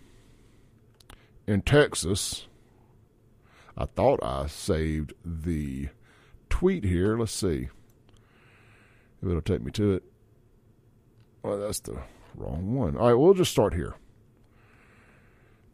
in 1.44 1.60
Texas. 1.62 2.46
I 3.76 3.86
thought 3.86 4.22
I 4.22 4.46
saved 4.46 5.12
the 5.24 5.88
tweet 6.48 6.84
here. 6.84 7.18
Let's 7.18 7.32
see 7.32 7.68
if 9.20 9.28
it'll 9.28 9.40
take 9.42 9.62
me 9.62 9.72
to 9.72 9.94
it. 9.94 10.04
Well, 11.42 11.58
that's 11.58 11.80
the 11.80 11.98
wrong 12.36 12.76
one. 12.76 12.96
All 12.96 13.08
right, 13.08 13.14
we'll 13.14 13.34
just 13.34 13.50
start 13.50 13.74
here. 13.74 13.94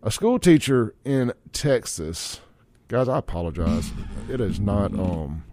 A 0.02 0.10
school 0.10 0.38
teacher 0.38 0.94
in 1.04 1.34
Texas. 1.52 2.40
Guys, 2.88 3.10
I 3.10 3.18
apologize. 3.18 3.92
It 4.30 4.40
is 4.40 4.58
not 4.58 4.98
um 4.98 5.44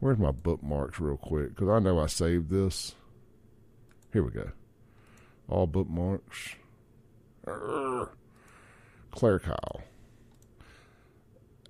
where's 0.00 0.18
my 0.18 0.32
bookmarks 0.32 0.98
real 0.98 1.16
quick 1.16 1.54
cuz 1.56 1.68
I 1.68 1.78
know 1.78 1.98
I 1.98 2.06
saved 2.06 2.50
this. 2.50 2.94
Here 4.12 4.22
we 4.22 4.30
go 4.30 4.50
all 5.50 5.66
bookmarks. 5.66 6.54
Claire 9.10 9.40
Kyle. 9.40 9.82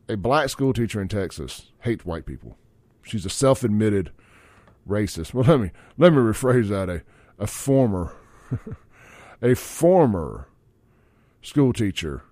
A 0.09 0.16
black 0.16 0.49
school 0.51 0.72
teacher 0.72 1.01
in 1.01 1.09
Texas 1.09 1.72
hates 1.81 2.05
white 2.05 2.26
people. 2.26 2.59
She's 3.03 3.24
a 3.24 3.31
self 3.31 3.64
admitted 3.64 4.11
racist. 4.87 5.33
Well 5.35 5.45
let 5.45 5.61
me 5.61 5.70
let 5.97 6.12
me 6.12 6.18
rephrase 6.18 6.68
that. 6.68 6.89
A 6.91 7.03
a 7.39 7.47
former 7.47 8.12
a 9.43 9.55
former 9.55 10.49
school 11.41 11.72
teacher 11.72 12.22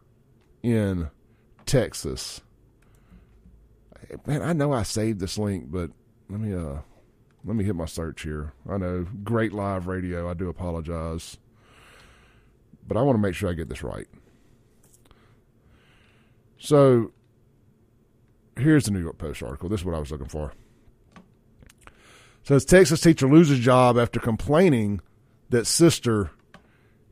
in 0.63 1.11
Texas. 1.65 2.43
Man, 4.27 4.43
I 4.43 4.53
know 4.53 4.73
I 4.73 4.83
saved 4.83 5.21
this 5.21 5.39
link, 5.39 5.71
but 5.71 5.91
let 6.29 6.41
me 6.41 6.55
uh 6.55 6.79
let 7.45 7.57
me 7.57 7.65
hit 7.65 7.77
my 7.77 7.87
search 7.87 8.23
here. 8.23 8.53
I 8.69 8.77
know, 8.79 9.07
great 9.25 9.53
live 9.53 9.87
radio. 9.87 10.29
I 10.31 10.35
do 10.35 10.49
apologize. 10.49 11.37
But 12.87 12.97
I 12.97 13.03
want 13.03 13.17
to 13.17 13.23
make 13.23 13.35
sure 13.35 13.51
I 13.51 13.55
get 13.55 13.69
this 13.69 13.83
right. 13.83 14.09
So, 16.59 17.13
here's 18.57 18.87
the 18.87 18.91
New 18.91 19.01
York 19.01 19.19
Post 19.19 19.43
article. 19.43 19.69
This 19.69 19.81
is 19.81 19.87
what 19.87 19.95
I 19.95 19.99
was 20.01 20.11
looking 20.11 20.29
for. 20.29 20.53
It 21.87 21.93
says 22.45 22.65
Texas 22.65 23.01
teacher 23.01 23.29
loses 23.29 23.59
job 23.61 23.99
after 23.99 24.19
complaining 24.19 25.01
that 25.51 25.67
sister 25.67 26.31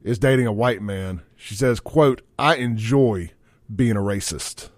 is 0.03 0.19
dating 0.19 0.47
a 0.47 0.53
white 0.53 0.83
man. 0.83 1.23
She 1.37 1.55
says, 1.55 1.79
quote, 1.79 2.23
I 2.39 2.57
enjoy 2.57 3.31
being 3.75 3.97
a 3.97 4.01
racist. 4.01 4.71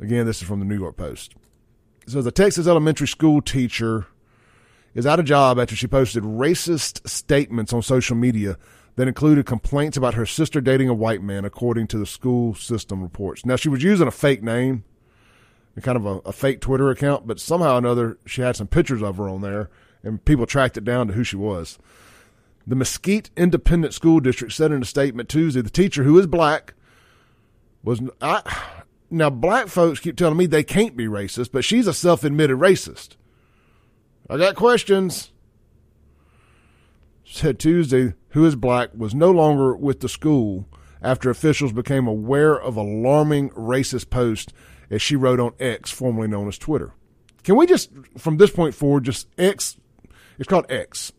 Again, 0.00 0.26
this 0.26 0.42
is 0.42 0.48
from 0.48 0.58
the 0.58 0.64
New 0.64 0.78
York 0.78 0.96
Post. 0.96 1.34
So 2.06 2.20
the 2.20 2.32
Texas 2.32 2.66
elementary 2.66 3.08
school 3.08 3.40
teacher 3.40 4.06
is 4.94 5.06
out 5.06 5.18
of 5.18 5.24
job 5.24 5.58
after 5.58 5.74
she 5.74 5.86
posted 5.86 6.22
racist 6.22 7.08
statements 7.08 7.72
on 7.72 7.82
social 7.82 8.16
media 8.16 8.58
that 8.96 9.08
included 9.08 9.46
complaints 9.46 9.96
about 9.96 10.14
her 10.14 10.26
sister 10.26 10.60
dating 10.60 10.88
a 10.88 10.94
white 10.94 11.22
man, 11.22 11.44
according 11.44 11.86
to 11.88 11.98
the 11.98 12.06
school 12.06 12.54
system 12.54 13.02
reports. 13.02 13.44
Now 13.44 13.56
she 13.56 13.68
was 13.68 13.82
using 13.82 14.06
a 14.06 14.12
fake 14.12 14.42
name, 14.42 14.84
and 15.74 15.84
kind 15.84 15.96
of 15.96 16.06
a, 16.06 16.18
a 16.26 16.32
fake 16.32 16.60
Twitter 16.60 16.90
account, 16.90 17.26
but 17.26 17.40
somehow 17.40 17.74
or 17.74 17.78
another 17.78 18.18
she 18.26 18.42
had 18.42 18.56
some 18.56 18.68
pictures 18.68 19.02
of 19.02 19.16
her 19.16 19.28
on 19.28 19.40
there, 19.40 19.68
and 20.02 20.24
people 20.24 20.46
tracked 20.46 20.76
it 20.76 20.84
down 20.84 21.08
to 21.08 21.14
who 21.14 21.24
she 21.24 21.36
was. 21.36 21.78
The 22.66 22.76
Mesquite 22.76 23.30
Independent 23.36 23.92
School 23.92 24.20
District 24.20 24.52
said 24.52 24.70
in 24.70 24.82
a 24.82 24.86
statement 24.86 25.28
Tuesday 25.28 25.60
the 25.60 25.70
teacher, 25.70 26.04
who 26.04 26.18
is 26.18 26.26
black, 26.26 26.74
was 27.82 28.00
I, 28.22 28.42
now, 29.14 29.30
black 29.30 29.68
folks 29.68 30.00
keep 30.00 30.16
telling 30.16 30.36
me 30.36 30.46
they 30.46 30.64
can't 30.64 30.96
be 30.96 31.06
racist, 31.06 31.52
but 31.52 31.64
she's 31.64 31.86
a 31.86 31.94
self 31.94 32.24
admitted 32.24 32.58
racist. 32.58 33.16
I 34.28 34.36
got 34.36 34.56
questions. 34.56 35.30
Said 37.24 37.58
Tuesday, 37.58 38.14
who 38.30 38.44
is 38.44 38.56
black, 38.56 38.90
was 38.94 39.14
no 39.14 39.30
longer 39.30 39.74
with 39.74 40.00
the 40.00 40.08
school 40.08 40.68
after 41.02 41.30
officials 41.30 41.72
became 41.72 42.06
aware 42.06 42.58
of 42.60 42.76
alarming 42.76 43.50
racist 43.50 44.10
posts 44.10 44.52
as 44.90 45.00
she 45.00 45.16
wrote 45.16 45.40
on 45.40 45.54
X, 45.58 45.90
formerly 45.90 46.28
known 46.28 46.48
as 46.48 46.58
Twitter. 46.58 46.92
Can 47.42 47.56
we 47.56 47.66
just, 47.66 47.90
from 48.18 48.38
this 48.38 48.50
point 48.50 48.74
forward, 48.74 49.04
just 49.04 49.28
X? 49.38 49.76
It's 50.38 50.48
called 50.48 50.70
X. 50.70 51.12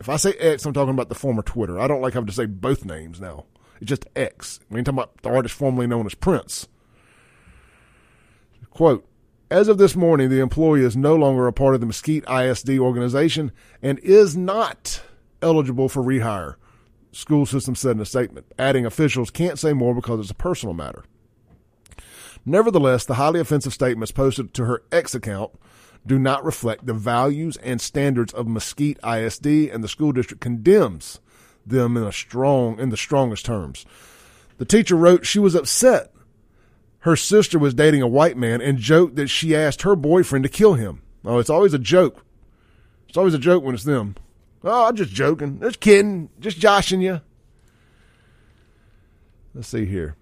If 0.00 0.08
I 0.08 0.16
say 0.16 0.32
X, 0.32 0.66
I'm 0.66 0.72
talking 0.72 0.94
about 0.94 1.08
the 1.08 1.14
former 1.14 1.42
Twitter. 1.42 1.78
I 1.78 1.86
don't 1.86 2.00
like 2.00 2.14
having 2.14 2.26
to 2.26 2.32
say 2.32 2.46
both 2.46 2.84
names 2.84 3.20
now. 3.20 3.44
It's 3.80 3.88
just 3.88 4.06
X. 4.16 4.60
We 4.68 4.78
ain't 4.78 4.86
talking 4.86 4.98
about 4.98 5.22
the 5.22 5.30
artist 5.30 5.54
formerly 5.54 5.86
known 5.86 6.06
as 6.06 6.14
Prince. 6.14 6.68
Quote, 8.80 9.06
as 9.50 9.68
of 9.68 9.76
this 9.76 9.94
morning, 9.94 10.30
the 10.30 10.40
employee 10.40 10.80
is 10.80 10.96
no 10.96 11.14
longer 11.14 11.46
a 11.46 11.52
part 11.52 11.74
of 11.74 11.82
the 11.82 11.86
Mesquite 11.86 12.24
ISD 12.26 12.78
organization 12.78 13.52
and 13.82 13.98
is 13.98 14.38
not 14.38 15.02
eligible 15.42 15.90
for 15.90 16.02
rehire. 16.02 16.54
School 17.12 17.44
system 17.44 17.74
said 17.74 17.96
in 17.96 18.00
a 18.00 18.06
statement, 18.06 18.46
adding 18.58 18.86
officials 18.86 19.28
can't 19.30 19.58
say 19.58 19.74
more 19.74 19.94
because 19.94 20.18
it's 20.20 20.30
a 20.30 20.34
personal 20.34 20.72
matter. 20.72 21.04
Nevertheless, 22.46 23.04
the 23.04 23.16
highly 23.16 23.38
offensive 23.38 23.74
statements 23.74 24.12
posted 24.12 24.54
to 24.54 24.64
her 24.64 24.82
X 24.90 25.14
account 25.14 25.50
do 26.06 26.18
not 26.18 26.42
reflect 26.42 26.86
the 26.86 26.94
values 26.94 27.58
and 27.58 27.82
standards 27.82 28.32
of 28.32 28.48
Mesquite 28.48 28.98
ISD, 29.04 29.46
and 29.46 29.84
the 29.84 29.88
school 29.88 30.12
district 30.12 30.40
condemns 30.40 31.20
them 31.66 31.98
in 31.98 32.04
a 32.04 32.12
strong 32.12 32.80
in 32.80 32.88
the 32.88 32.96
strongest 32.96 33.44
terms. 33.44 33.84
The 34.56 34.64
teacher 34.64 34.96
wrote 34.96 35.26
she 35.26 35.38
was 35.38 35.54
upset 35.54 36.14
her 37.00 37.16
sister 37.16 37.58
was 37.58 37.74
dating 37.74 38.02
a 38.02 38.08
white 38.08 38.36
man 38.36 38.60
and 38.60 38.78
joked 38.78 39.16
that 39.16 39.28
she 39.28 39.56
asked 39.56 39.82
her 39.82 39.96
boyfriend 39.96 40.42
to 40.44 40.48
kill 40.48 40.74
him. 40.74 41.02
Oh, 41.24 41.38
it's 41.38 41.50
always 41.50 41.74
a 41.74 41.78
joke. 41.78 42.24
It's 43.08 43.16
always 43.16 43.34
a 43.34 43.38
joke 43.38 43.64
when 43.64 43.74
it's 43.74 43.84
them. 43.84 44.16
Oh, 44.62 44.86
I'm 44.86 44.96
just 44.96 45.10
joking. 45.10 45.60
Just 45.60 45.80
kidding. 45.80 46.28
Just 46.38 46.58
joshing 46.58 47.00
you. 47.00 47.20
Let's 49.54 49.68
see 49.68 49.86
here. 49.86 50.16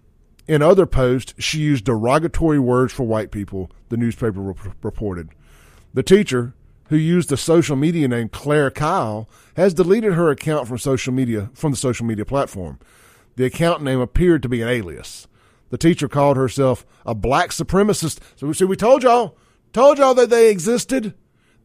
In 0.46 0.62
other 0.62 0.86
posts, 0.86 1.34
she 1.38 1.58
used 1.58 1.84
derogatory 1.84 2.58
words 2.58 2.92
for 2.92 3.04
white 3.04 3.30
people, 3.30 3.70
the 3.90 3.98
newspaper 3.98 4.54
reported. 4.82 5.28
The 5.92 6.02
teacher, 6.02 6.54
who 6.88 6.96
used 6.96 7.28
the 7.28 7.36
social 7.36 7.76
media 7.76 8.08
name 8.08 8.30
Claire 8.30 8.70
Kyle, 8.70 9.28
has 9.56 9.74
deleted 9.74 10.14
her 10.14 10.30
account 10.30 10.66
from 10.66 10.78
social 10.78 11.12
media 11.12 11.50
from 11.52 11.72
the 11.72 11.76
social 11.76 12.06
media 12.06 12.24
platform. 12.24 12.78
The 13.36 13.44
account 13.44 13.82
name 13.82 14.00
appeared 14.00 14.42
to 14.42 14.48
be 14.48 14.62
an 14.62 14.68
alias. 14.68 15.26
The 15.70 15.78
teacher 15.78 16.08
called 16.08 16.36
herself 16.36 16.86
a 17.04 17.14
black 17.14 17.50
supremacist. 17.50 18.20
So, 18.36 18.46
we, 18.46 18.54
see, 18.54 18.64
we 18.64 18.76
told 18.76 19.02
y'all, 19.02 19.36
told 19.72 19.98
y'all 19.98 20.14
that 20.14 20.30
they 20.30 20.50
existed, 20.50 21.14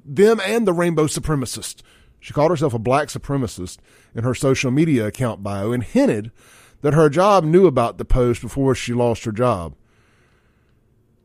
them 0.06 0.42
and 0.46 0.68
the 0.68 0.74
rainbow 0.74 1.06
supremacist. 1.06 1.82
She 2.20 2.34
called 2.34 2.52
herself 2.52 2.74
a 2.74 2.80
black 2.80 3.10
supremacist 3.10 3.78
in 4.16 4.24
her 4.24 4.34
social 4.34 4.72
media 4.72 5.08
account 5.08 5.44
bio 5.44 5.72
and 5.72 5.84
hinted 5.84 6.32
that 6.82 6.94
her 6.94 7.10
job 7.10 7.44
knew 7.44 7.66
about 7.66 7.98
the 7.98 8.06
post 8.06 8.42
before 8.42 8.76
she 8.76 8.94
lost 8.94 9.24
her 9.26 9.32
job. 9.32 9.76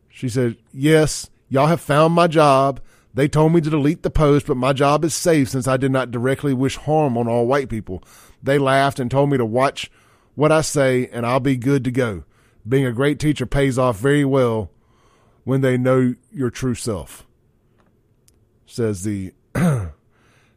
She 0.08 0.28
said, 0.28 0.56
Yes, 0.72 1.30
y'all 1.48 1.66
have 1.66 1.80
found 1.80 2.14
my 2.14 2.26
job. 2.26 2.80
They 3.14 3.28
told 3.28 3.52
me 3.52 3.60
to 3.60 3.70
delete 3.70 4.02
the 4.02 4.10
post, 4.10 4.46
but 4.46 4.56
my 4.56 4.72
job 4.72 5.04
is 5.04 5.14
safe 5.14 5.48
since 5.48 5.66
I 5.66 5.76
did 5.76 5.90
not 5.90 6.10
directly 6.10 6.54
wish 6.54 6.76
harm 6.76 7.16
on 7.16 7.28
all 7.28 7.46
white 7.46 7.68
people. 7.68 8.02
They 8.42 8.58
laughed 8.58 8.98
and 9.00 9.10
told 9.10 9.30
me 9.30 9.38
to 9.38 9.44
watch 9.44 9.90
what 10.34 10.52
I 10.52 10.60
say 10.60 11.08
and 11.12 11.26
I'll 11.26 11.40
be 11.40 11.56
good 11.56 11.84
to 11.84 11.90
go. 11.90 12.24
Being 12.68 12.86
a 12.86 12.92
great 12.92 13.18
teacher 13.18 13.46
pays 13.46 13.78
off 13.78 13.98
very 13.98 14.24
well 14.24 14.70
when 15.44 15.60
they 15.60 15.78
know 15.78 16.14
your 16.30 16.50
true 16.50 16.74
self. 16.74 17.26
Says 18.66 19.02
the 19.04 19.32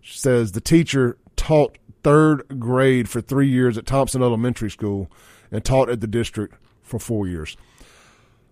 says 0.03 0.51
the 0.51 0.61
teacher 0.61 1.17
taught 1.35 1.77
third 2.03 2.59
grade 2.59 3.07
for 3.07 3.21
three 3.21 3.47
years 3.47 3.77
at 3.77 3.85
Thompson 3.85 4.21
Elementary 4.21 4.69
School 4.69 5.09
and 5.51 5.63
taught 5.63 5.89
at 5.89 6.01
the 6.01 6.07
district 6.07 6.55
for 6.81 6.99
four 6.99 7.27
years. 7.27 7.55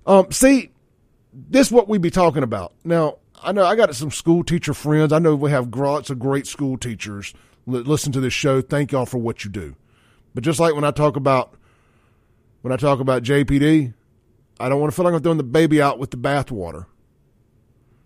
Um, 0.06 0.32
see, 0.32 0.72
this 1.34 1.68
is 1.68 1.74
what 1.74 1.90
we 1.90 1.98
be 1.98 2.10
talking 2.10 2.44
about. 2.44 2.74
Now, 2.84 3.18
I 3.42 3.52
know 3.52 3.66
I 3.66 3.76
got 3.76 3.94
some 3.96 4.12
school 4.12 4.44
teacher 4.44 4.74
friends. 4.74 5.12
I 5.12 5.20
know 5.20 5.36
we 5.36 5.52
have 5.52 5.76
lots 5.76 6.10
of 6.10 6.20
great 6.20 6.48
school 6.48 6.78
teachers 6.78 7.34
listen 7.70 8.12
to 8.14 8.20
this 8.20 8.34
show. 8.34 8.62
Thank 8.62 8.92
y'all 8.92 9.06
for 9.06 9.18
what 9.18 9.44
you 9.44 9.52
do. 9.52 9.76
But 10.34 10.44
just 10.44 10.60
like 10.60 10.76
when 10.76 10.84
I 10.84 10.92
talk 10.92 11.16
about 11.16 11.54
when 12.62 12.74
I 12.74 12.78
talk 12.78 13.00
about 13.00 13.24
JPD, 13.24 13.94
I 14.60 14.70
don't 14.70 14.80
want 14.80 14.92
to 14.92 14.96
feel 14.96 15.06
like 15.06 15.14
I'm 15.14 15.22
throwing 15.22 15.38
the 15.38 15.44
baby 15.44 15.82
out 15.82 16.00
with 16.00 16.12
the 16.12 16.18
bathwater 16.18 16.86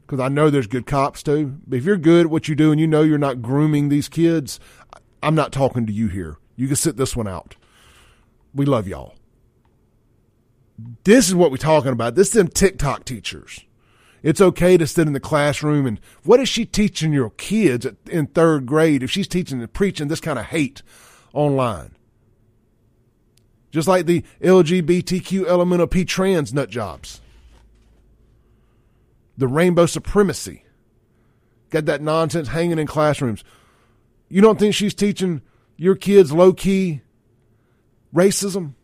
because 0.06 0.20
I 0.20 0.30
know 0.30 0.50
there's 0.50 0.68
good 0.68 0.86
cops 0.86 1.24
too. 1.24 1.60
But 1.66 1.78
if 1.78 1.86
you're 1.86 1.98
good 1.98 2.28
at 2.28 2.32
what 2.32 2.48
you 2.48 2.56
do 2.56 2.72
and 2.72 2.80
you 2.80 2.88
know 2.88 3.02
you're 3.02 3.18
not 3.18 3.42
grooming 3.42 3.90
these 3.90 4.10
kids, 4.10 4.60
I'm 5.24 5.36
not 5.36 5.52
talking 5.52 5.86
to 5.88 5.94
you 5.94 6.08
here. 6.08 6.38
You 6.56 6.68
can 6.68 6.76
sit 6.76 6.98
this 6.98 7.16
one 7.16 7.28
out. 7.28 7.56
We 8.54 8.66
love 8.66 8.88
y'all. 8.88 9.16
This 11.04 11.28
is 11.28 11.36
what 11.36 11.50
we're 11.50 11.58
talking 11.58 11.92
about. 11.92 12.16
This 12.16 12.28
is 12.28 12.34
them 12.34 12.48
TikTok 12.48 13.06
teachers. 13.06 13.66
It's 14.22 14.42
okay 14.42 14.78
to 14.78 14.88
sit 14.88 15.08
in 15.08 15.14
the 15.14 15.20
classroom 15.20 15.86
and 15.86 16.00
what 16.24 16.40
is 16.40 16.48
she 16.48 16.66
teaching 16.66 17.12
your 17.12 17.32
kids 17.32 17.88
in 18.10 18.28
third 18.28 18.66
grade 18.66 19.04
if 19.04 19.12
she's 19.12 19.28
teaching 19.28 19.62
and 19.62 19.74
preaching 19.74 20.08
this 20.08 20.22
kind 20.22 20.40
of 20.40 20.46
hate 20.46 20.82
online? 21.34 21.96
Just 23.74 23.88
like 23.88 24.06
the 24.06 24.24
LGBTQ 24.40 25.48
element 25.48 25.82
of 25.82 25.90
P 25.90 26.06
trans 26.06 26.54
nut 26.54 26.70
jobs. 26.70 27.22
The 29.36 29.48
rainbow 29.48 29.88
supremacy. 29.88 30.64
Got 31.72 31.86
that 31.86 32.00
nonsense 32.00 32.50
hanging 32.50 32.78
in 32.78 32.86
classrooms. 32.86 33.44
You 34.30 34.42
don't 34.42 34.60
think 34.60 34.76
she's 34.76 34.94
teaching 34.94 35.42
your 35.76 35.96
kids 35.96 36.32
low 36.32 36.54
key 36.54 37.02
racism? 38.14 38.76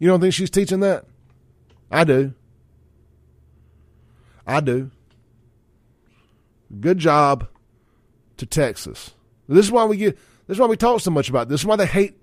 You 0.00 0.08
don't 0.08 0.20
think 0.20 0.34
she's 0.34 0.50
teaching 0.50 0.80
that? 0.80 1.04
I 1.92 2.02
do. 2.02 2.34
I 4.44 4.58
do. 4.58 4.90
Good 6.80 6.98
job 6.98 7.46
to 8.36 8.46
Texas. 8.46 9.14
This 9.48 9.66
is 9.66 9.72
why 9.72 9.84
we 9.84 9.96
get. 9.96 10.18
This 10.48 10.56
is 10.56 10.60
why 10.60 10.66
we 10.66 10.76
talk 10.76 11.00
so 11.00 11.10
much 11.10 11.28
about 11.28 11.48
this. 11.48 11.54
this 11.54 11.60
is 11.60 11.66
why 11.66 11.76
they 11.76 11.86
hate 11.86 12.16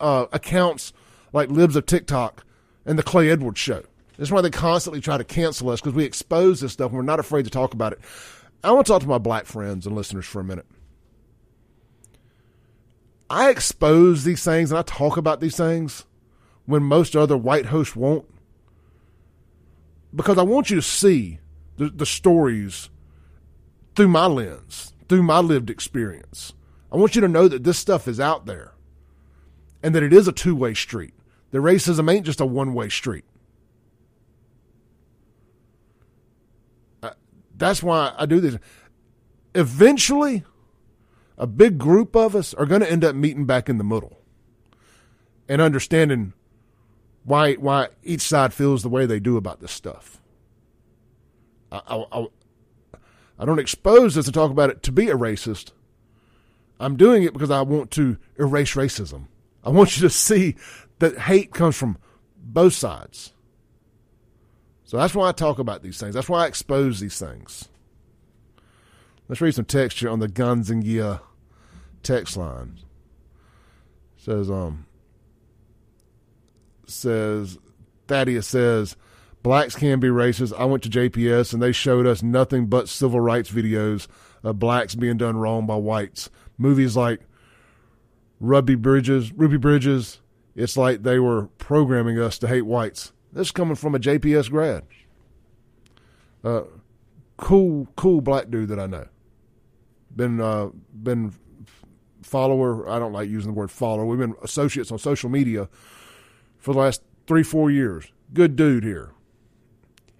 uh, 0.00 0.26
accounts 0.32 0.92
like 1.32 1.50
Libs 1.50 1.76
of 1.76 1.84
TikTok 1.84 2.44
and 2.86 2.98
the 2.98 3.02
Clay 3.02 3.28
Edwards 3.28 3.58
Show. 3.58 3.82
This 4.16 4.28
is 4.28 4.32
why 4.32 4.40
they 4.40 4.50
constantly 4.50 5.00
try 5.00 5.18
to 5.18 5.24
cancel 5.24 5.68
us 5.68 5.80
because 5.80 5.94
we 5.94 6.04
expose 6.04 6.60
this 6.60 6.72
stuff 6.72 6.90
and 6.90 6.96
we're 6.96 7.02
not 7.02 7.20
afraid 7.20 7.44
to 7.44 7.50
talk 7.50 7.74
about 7.74 7.92
it. 7.92 7.98
I 8.62 8.70
want 8.70 8.86
to 8.86 8.92
talk 8.92 9.02
to 9.02 9.08
my 9.08 9.18
black 9.18 9.46
friends 9.46 9.84
and 9.84 9.94
listeners 9.94 10.26
for 10.26 10.40
a 10.40 10.44
minute. 10.44 10.66
I 13.28 13.50
expose 13.50 14.24
these 14.24 14.42
things 14.42 14.70
and 14.70 14.78
I 14.78 14.82
talk 14.82 15.16
about 15.16 15.40
these 15.40 15.56
things 15.56 16.04
when 16.66 16.82
most 16.82 17.14
other 17.14 17.36
white 17.36 17.66
hosts 17.66 17.96
won't 17.96 18.26
because 20.14 20.38
I 20.38 20.42
want 20.42 20.70
you 20.70 20.76
to 20.76 20.82
see 20.82 21.40
the, 21.76 21.90
the 21.90 22.06
stories 22.06 22.90
through 23.94 24.08
my 24.08 24.26
lens, 24.26 24.94
through 25.08 25.24
my 25.24 25.40
lived 25.40 25.68
experience. 25.68 26.52
I 26.90 26.96
want 26.96 27.14
you 27.14 27.20
to 27.20 27.28
know 27.28 27.48
that 27.48 27.64
this 27.64 27.78
stuff 27.78 28.08
is 28.08 28.18
out 28.18 28.46
there 28.46 28.72
and 29.82 29.94
that 29.94 30.02
it 30.02 30.12
is 30.12 30.28
a 30.28 30.32
two 30.32 30.56
way 30.56 30.74
street. 30.74 31.14
The 31.50 31.58
racism 31.58 32.12
ain't 32.12 32.26
just 32.26 32.40
a 32.40 32.46
one 32.46 32.74
way 32.74 32.88
street. 32.88 33.24
That's 37.58 37.82
why 37.82 38.14
I 38.16 38.24
do 38.24 38.40
this. 38.40 38.56
Eventually, 39.54 40.44
a 41.36 41.46
big 41.46 41.76
group 41.76 42.14
of 42.14 42.36
us 42.36 42.54
are 42.54 42.66
going 42.66 42.80
to 42.80 42.90
end 42.90 43.04
up 43.04 43.16
meeting 43.16 43.46
back 43.46 43.68
in 43.68 43.78
the 43.78 43.84
middle 43.84 44.18
and 45.48 45.60
understanding 45.60 46.34
why 47.24 47.54
why 47.54 47.88
each 48.02 48.20
side 48.20 48.54
feels 48.54 48.82
the 48.82 48.88
way 48.88 49.06
they 49.06 49.20
do 49.20 49.36
about 49.36 49.60
this 49.60 49.72
stuff. 49.72 50.20
I, 51.70 52.04
I, 52.12 52.26
I 53.38 53.44
don't 53.44 53.58
expose 53.58 54.14
this 54.14 54.26
to 54.26 54.32
talk 54.32 54.50
about 54.50 54.70
it 54.70 54.82
to 54.84 54.92
be 54.92 55.10
a 55.10 55.16
racist. 55.16 55.72
I'm 56.80 56.96
doing 56.96 57.22
it 57.22 57.32
because 57.32 57.50
I 57.50 57.62
want 57.62 57.90
to 57.92 58.16
erase 58.38 58.74
racism. 58.74 59.26
I 59.64 59.70
want 59.70 59.96
you 59.96 60.02
to 60.02 60.10
see 60.10 60.56
that 60.98 61.18
hate 61.18 61.52
comes 61.52 61.76
from 61.76 61.98
both 62.36 62.72
sides. 62.72 63.32
So 64.84 64.96
that's 64.96 65.14
why 65.14 65.28
I 65.28 65.32
talk 65.32 65.58
about 65.58 65.82
these 65.82 65.98
things. 65.98 66.14
That's 66.14 66.28
why 66.28 66.44
I 66.44 66.46
expose 66.46 67.00
these 67.00 67.18
things. 67.18 67.68
Let's 69.28 69.40
read 69.40 69.54
some 69.54 69.66
text 69.66 69.98
here 69.98 70.08
on 70.08 70.20
the 70.20 70.28
Guns 70.28 70.70
and 70.70 70.82
Gear 70.82 71.20
text 72.02 72.36
line. 72.36 72.78
It 74.16 74.22
says, 74.24 74.50
um, 74.50 74.86
says 76.86 77.58
Thaddeus 78.06 78.46
says 78.46 78.96
blacks 79.42 79.76
can 79.76 80.00
be 80.00 80.08
racist. 80.08 80.58
I 80.58 80.64
went 80.64 80.82
to 80.84 80.88
JPS 80.88 81.52
and 81.52 81.62
they 81.62 81.72
showed 81.72 82.06
us 82.06 82.22
nothing 82.22 82.66
but 82.66 82.88
civil 82.88 83.20
rights 83.20 83.50
videos 83.50 84.06
of 84.42 84.58
blacks 84.58 84.94
being 84.94 85.18
done 85.18 85.36
wrong 85.36 85.66
by 85.66 85.76
whites. 85.76 86.30
Movies 86.58 86.96
like 86.96 87.20
Ruby 88.40 88.74
Bridges, 88.74 89.32
Ruby 89.32 89.56
Bridges. 89.56 90.20
It's 90.54 90.76
like 90.76 91.04
they 91.04 91.18
were 91.18 91.46
programming 91.58 92.18
us 92.18 92.38
to 92.38 92.48
hate 92.48 92.66
whites. 92.66 93.12
This 93.32 93.48
is 93.48 93.52
coming 93.52 93.76
from 93.76 93.94
a 93.94 93.98
JPS 93.98 94.50
grad. 94.50 94.84
Uh, 96.42 96.62
cool, 97.36 97.86
cool 97.96 98.20
black 98.20 98.50
dude 98.50 98.68
that 98.68 98.80
I 98.80 98.86
know. 98.86 99.06
Been 100.14 100.40
uh, 100.40 100.70
been 100.92 101.32
follower. 102.22 102.88
I 102.88 102.98
don't 102.98 103.12
like 103.12 103.28
using 103.28 103.52
the 103.52 103.58
word 103.58 103.70
follower. 103.70 104.04
We've 104.04 104.18
been 104.18 104.34
associates 104.42 104.90
on 104.90 104.98
social 104.98 105.30
media 105.30 105.68
for 106.56 106.72
the 106.72 106.80
last 106.80 107.02
three, 107.26 107.42
four 107.42 107.70
years. 107.70 108.10
Good 108.34 108.56
dude 108.56 108.84
here. 108.84 109.12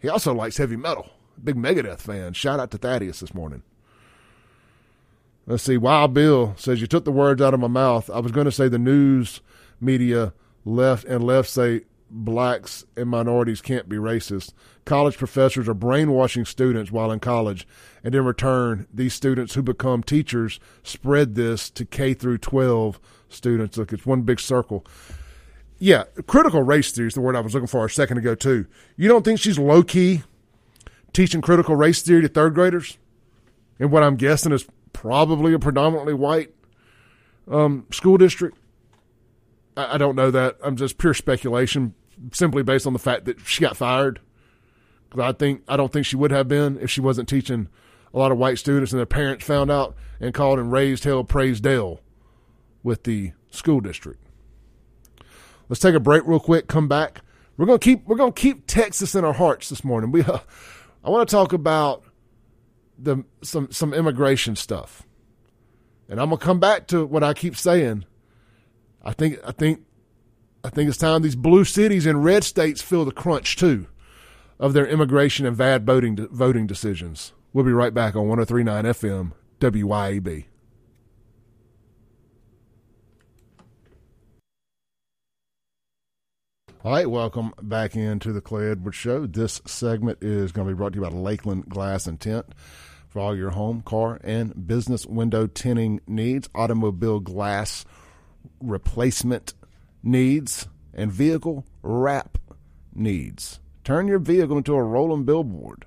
He 0.00 0.08
also 0.08 0.32
likes 0.32 0.56
heavy 0.56 0.76
metal. 0.76 1.10
Big 1.42 1.56
Megadeth 1.56 2.00
fan. 2.00 2.32
Shout 2.32 2.60
out 2.60 2.70
to 2.72 2.78
Thaddeus 2.78 3.20
this 3.20 3.34
morning. 3.34 3.62
Let's 5.48 5.62
see. 5.62 5.78
Wild 5.78 6.12
Bill 6.12 6.54
says, 6.56 6.80
You 6.80 6.86
took 6.86 7.04
the 7.04 7.10
words 7.10 7.40
out 7.40 7.54
of 7.54 7.60
my 7.60 7.68
mouth. 7.68 8.10
I 8.10 8.20
was 8.20 8.32
going 8.32 8.44
to 8.44 8.52
say 8.52 8.68
the 8.68 8.78
news 8.78 9.40
media 9.80 10.34
left 10.64 11.04
and 11.06 11.24
left 11.24 11.48
say 11.48 11.82
blacks 12.10 12.84
and 12.96 13.08
minorities 13.08 13.62
can't 13.62 13.88
be 13.88 13.96
racist. 13.96 14.52
College 14.84 15.16
professors 15.16 15.68
are 15.68 15.74
brainwashing 15.74 16.44
students 16.44 16.92
while 16.92 17.10
in 17.10 17.20
college, 17.20 17.66
and 18.04 18.14
in 18.14 18.24
return, 18.24 18.86
these 18.92 19.14
students 19.14 19.54
who 19.54 19.62
become 19.62 20.02
teachers 20.02 20.60
spread 20.82 21.34
this 21.34 21.70
to 21.70 21.84
K 21.84 22.12
through 22.12 22.38
12 22.38 23.00
students. 23.28 23.78
Look, 23.78 23.92
it's 23.92 24.06
one 24.06 24.22
big 24.22 24.40
circle 24.40 24.86
yeah, 25.78 26.04
critical 26.26 26.62
race 26.62 26.90
theory 26.90 27.08
is 27.08 27.14
the 27.14 27.20
word 27.20 27.36
I 27.36 27.40
was 27.40 27.54
looking 27.54 27.68
for 27.68 27.84
a 27.84 27.90
second 27.90 28.18
ago 28.18 28.34
too. 28.34 28.66
You 28.96 29.08
don't 29.08 29.24
think 29.24 29.38
she's 29.38 29.58
low 29.58 29.82
key 29.82 30.22
teaching 31.12 31.40
critical 31.40 31.76
race 31.76 32.02
theory 32.02 32.22
to 32.22 32.28
third 32.28 32.54
graders? 32.54 32.98
And 33.78 33.92
what 33.92 34.02
I'm 34.02 34.16
guessing 34.16 34.52
is 34.52 34.66
probably 34.98 35.52
a 35.52 35.58
predominantly 35.60 36.12
white 36.12 36.52
um, 37.48 37.86
school 37.92 38.18
district. 38.18 38.58
I, 39.76 39.94
I, 39.94 39.98
don't 39.98 40.16
know 40.16 40.32
that. 40.32 40.56
I'm 40.60 40.74
just 40.74 40.98
pure 40.98 41.14
speculation, 41.14 41.94
simply 42.32 42.64
based 42.64 42.84
on 42.84 42.94
the 42.94 42.98
fact 42.98 43.24
that 43.26 43.38
she 43.46 43.60
got 43.60 43.76
fired. 43.76 44.18
Because 45.08 45.22
I 45.22 45.32
think 45.38 45.62
I 45.68 45.76
don't 45.76 45.92
think 45.92 46.04
she 46.04 46.16
would 46.16 46.32
have 46.32 46.48
been 46.48 46.80
if 46.80 46.90
she 46.90 47.00
wasn't 47.00 47.28
teaching 47.28 47.68
a 48.12 48.18
lot 48.18 48.32
of 48.32 48.38
white 48.38 48.58
students, 48.58 48.90
and 48.90 48.98
their 48.98 49.06
parents 49.06 49.44
found 49.44 49.70
out 49.70 49.94
and 50.18 50.34
called 50.34 50.58
and 50.58 50.72
raised 50.72 51.04
hell, 51.04 51.22
praised 51.22 51.62
Dale 51.62 52.00
with 52.82 53.04
the 53.04 53.32
school 53.50 53.80
district. 53.80 54.20
Let's 55.68 55.80
take 55.80 55.94
a 55.94 56.00
break 56.00 56.24
real 56.26 56.40
quick. 56.40 56.66
Come 56.66 56.88
back. 56.88 57.20
We're 57.56 57.66
gonna 57.66 57.78
keep 57.78 58.04
we're 58.04 58.16
gonna 58.16 58.32
keep 58.32 58.66
Texas 58.66 59.14
in 59.14 59.24
our 59.24 59.32
hearts 59.32 59.68
this 59.68 59.84
morning. 59.84 60.10
We 60.10 60.22
uh, 60.22 60.40
I 61.04 61.10
want 61.10 61.28
to 61.28 61.32
talk 61.32 61.52
about 61.52 62.02
the 62.98 63.24
some 63.42 63.70
some 63.70 63.94
immigration 63.94 64.56
stuff. 64.56 65.02
And 66.08 66.20
I'm 66.20 66.30
gonna 66.30 66.38
come 66.38 66.60
back 66.60 66.86
to 66.88 67.04
what 67.04 67.22
I 67.22 67.34
keep 67.34 67.56
saying. 67.56 68.04
I 69.02 69.12
think 69.12 69.38
I 69.46 69.52
think 69.52 69.82
I 70.64 70.70
think 70.70 70.88
it's 70.88 70.98
time 70.98 71.22
these 71.22 71.36
blue 71.36 71.64
cities 71.64 72.06
and 72.06 72.24
red 72.24 72.44
states 72.44 72.82
feel 72.82 73.04
the 73.04 73.12
crunch 73.12 73.56
too 73.56 73.86
of 74.58 74.72
their 74.72 74.86
immigration 74.86 75.46
and 75.46 75.56
bad 75.56 75.86
voting 75.86 76.16
de- 76.16 76.28
voting 76.28 76.66
decisions. 76.66 77.32
We'll 77.52 77.64
be 77.64 77.72
right 77.72 77.94
back 77.94 78.16
on 78.16 78.28
1039 78.28 78.84
FM 78.84 79.32
WYAB. 79.60 80.44
All 86.84 86.92
right, 86.92 87.10
welcome 87.10 87.52
back 87.60 87.96
into 87.96 88.32
the 88.32 88.40
Clay 88.40 88.70
Edwards 88.70 88.96
Show. 88.96 89.26
This 89.26 89.60
segment 89.66 90.18
is 90.22 90.52
going 90.52 90.66
to 90.68 90.72
be 90.72 90.76
brought 90.76 90.92
to 90.92 91.00
you 91.00 91.02
by 91.02 91.08
Lakeland 91.08 91.68
Glass 91.68 92.06
and 92.06 92.20
Tint 92.20 92.46
for 93.18 93.22
all 93.22 93.36
your 93.36 93.50
home, 93.50 93.80
car, 93.80 94.20
and 94.22 94.68
business 94.68 95.04
window 95.04 95.48
tinting 95.48 96.00
needs, 96.06 96.48
automobile 96.54 97.18
glass 97.18 97.84
replacement 98.60 99.54
needs, 100.04 100.68
and 100.94 101.10
vehicle 101.10 101.64
wrap 101.82 102.38
needs. 102.94 103.58
Turn 103.82 104.06
your 104.06 104.20
vehicle 104.20 104.56
into 104.56 104.76
a 104.76 104.82
rolling 104.84 105.24
billboard 105.24 105.84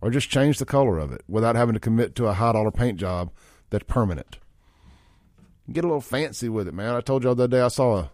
or 0.00 0.10
just 0.10 0.30
change 0.30 0.58
the 0.58 0.64
color 0.64 0.98
of 0.98 1.12
it 1.12 1.22
without 1.28 1.54
having 1.54 1.74
to 1.74 1.80
commit 1.80 2.14
to 2.14 2.28
a 2.28 2.32
high 2.32 2.52
dollar 2.52 2.70
paint 2.70 2.98
job 2.98 3.30
that's 3.68 3.84
permanent. 3.84 4.38
Get 5.70 5.84
a 5.84 5.88
little 5.88 6.00
fancy 6.00 6.48
with 6.48 6.66
it, 6.66 6.72
man. 6.72 6.94
I 6.94 7.02
told 7.02 7.24
y'all 7.24 7.34
the 7.34 7.42
other 7.42 7.58
day 7.58 7.62
I 7.62 7.68
saw 7.68 7.98
a 7.98 8.10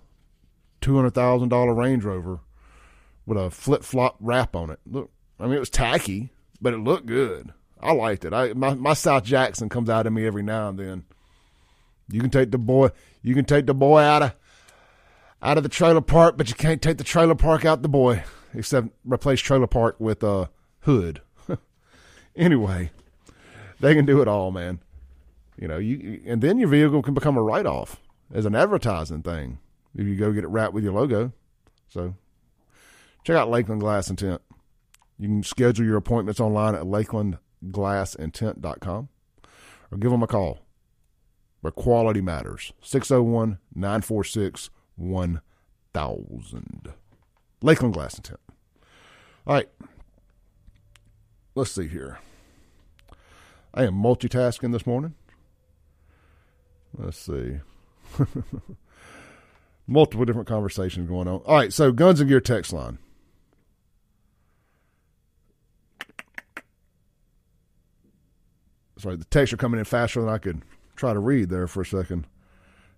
two 0.80 0.96
hundred 0.96 1.14
thousand 1.14 1.50
dollar 1.50 1.72
Range 1.72 2.02
Rover 2.02 2.40
with 3.26 3.38
a 3.38 3.48
flip 3.48 3.84
flop 3.84 4.16
wrap 4.18 4.56
on 4.56 4.70
it. 4.70 4.80
Look, 4.86 5.12
I 5.38 5.44
mean 5.44 5.54
it 5.54 5.60
was 5.60 5.70
tacky, 5.70 6.30
but 6.60 6.74
it 6.74 6.78
looked 6.78 7.06
good. 7.06 7.52
I 7.82 7.92
liked 7.92 8.24
it. 8.24 8.32
I 8.32 8.52
my, 8.52 8.74
my 8.74 8.94
South 8.94 9.24
Jackson 9.24 9.68
comes 9.68 9.88
out 9.88 10.06
of 10.06 10.12
me 10.12 10.26
every 10.26 10.42
now 10.42 10.68
and 10.68 10.78
then. 10.78 11.04
You 12.10 12.20
can 12.20 12.30
take 12.30 12.50
the 12.50 12.58
boy, 12.58 12.90
you 13.22 13.34
can 13.34 13.44
take 13.44 13.66
the 13.66 13.74
boy 13.74 14.00
out 14.00 14.22
of 14.22 14.34
out 15.42 15.56
of 15.56 15.62
the 15.62 15.68
trailer 15.68 16.00
park, 16.00 16.36
but 16.36 16.48
you 16.48 16.54
can't 16.54 16.82
take 16.82 16.98
the 16.98 17.04
trailer 17.04 17.34
park 17.34 17.64
out 17.64 17.82
the 17.82 17.88
boy. 17.88 18.24
Except 18.52 18.88
replace 19.04 19.40
trailer 19.40 19.68
park 19.68 19.96
with 20.00 20.22
a 20.24 20.50
hood. 20.80 21.22
anyway, 22.36 22.90
they 23.78 23.94
can 23.94 24.04
do 24.04 24.20
it 24.20 24.28
all, 24.28 24.50
man. 24.50 24.80
You 25.56 25.68
know, 25.68 25.78
you 25.78 26.20
and 26.26 26.42
then 26.42 26.58
your 26.58 26.68
vehicle 26.68 27.02
can 27.02 27.14
become 27.14 27.36
a 27.36 27.42
write 27.42 27.66
off 27.66 28.00
as 28.32 28.46
an 28.46 28.54
advertising 28.54 29.22
thing 29.22 29.58
if 29.94 30.06
you 30.06 30.16
go 30.16 30.32
get 30.32 30.44
it 30.44 30.48
wrapped 30.48 30.74
with 30.74 30.84
your 30.84 30.94
logo. 30.94 31.32
So 31.88 32.14
check 33.24 33.36
out 33.36 33.50
Lakeland 33.50 33.80
Glass 33.80 34.08
and 34.08 34.18
Tint. 34.18 34.40
You 35.18 35.28
can 35.28 35.42
schedule 35.42 35.84
your 35.84 35.96
appointments 35.96 36.40
online 36.40 36.74
at 36.74 36.86
lakelandglassandtint.com 37.64 39.08
or 39.90 39.98
give 39.98 40.10
them 40.10 40.22
a 40.22 40.26
call 40.26 40.60
where 41.60 41.70
quality 41.70 42.20
matters. 42.20 42.72
601 42.82 43.58
946 43.74 44.70
1000. 44.96 46.92
Lakeland 47.62 47.94
Glass 47.94 48.14
and 48.14 48.24
Tint. 48.24 48.40
All 49.46 49.54
right. 49.54 49.68
Let's 51.54 51.72
see 51.72 51.88
here. 51.88 52.18
I 53.74 53.84
am 53.84 53.94
multitasking 53.94 54.72
this 54.72 54.86
morning. 54.86 55.14
Let's 56.96 57.18
see. 57.18 57.60
Multiple 59.86 60.24
different 60.24 60.48
conversations 60.48 61.08
going 61.08 61.28
on. 61.28 61.40
All 61.44 61.56
right, 61.56 61.72
so 61.72 61.92
Guns 61.92 62.20
and 62.20 62.28
Gear 62.28 62.40
text 62.40 62.72
line. 62.72 62.98
Sorry, 69.00 69.16
the 69.16 69.24
texts 69.24 69.54
are 69.54 69.56
coming 69.56 69.78
in 69.78 69.86
faster 69.86 70.20
than 70.20 70.28
I 70.28 70.38
could 70.38 70.62
try 70.94 71.14
to 71.14 71.18
read 71.18 71.48
there 71.48 71.66
for 71.66 71.80
a 71.80 71.86
second. 71.86 72.26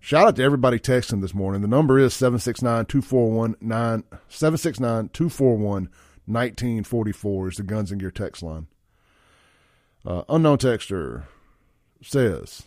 Shout 0.01 0.27
out 0.27 0.35
to 0.35 0.43
everybody 0.43 0.79
texting 0.79 1.21
this 1.21 1.33
morning. 1.33 1.61
The 1.61 1.67
number 1.69 1.97
is 1.97 2.13
769 2.13 2.85
241 2.87 3.55
1944 6.25 7.47
is 7.47 7.55
the 7.55 7.63
Guns 7.63 7.91
and 7.91 8.01
Gear 8.01 8.11
text 8.11 8.43
line. 8.43 8.67
Uh, 10.05 10.23
unknown 10.27 10.57
texter 10.57 11.23
says 12.01 12.63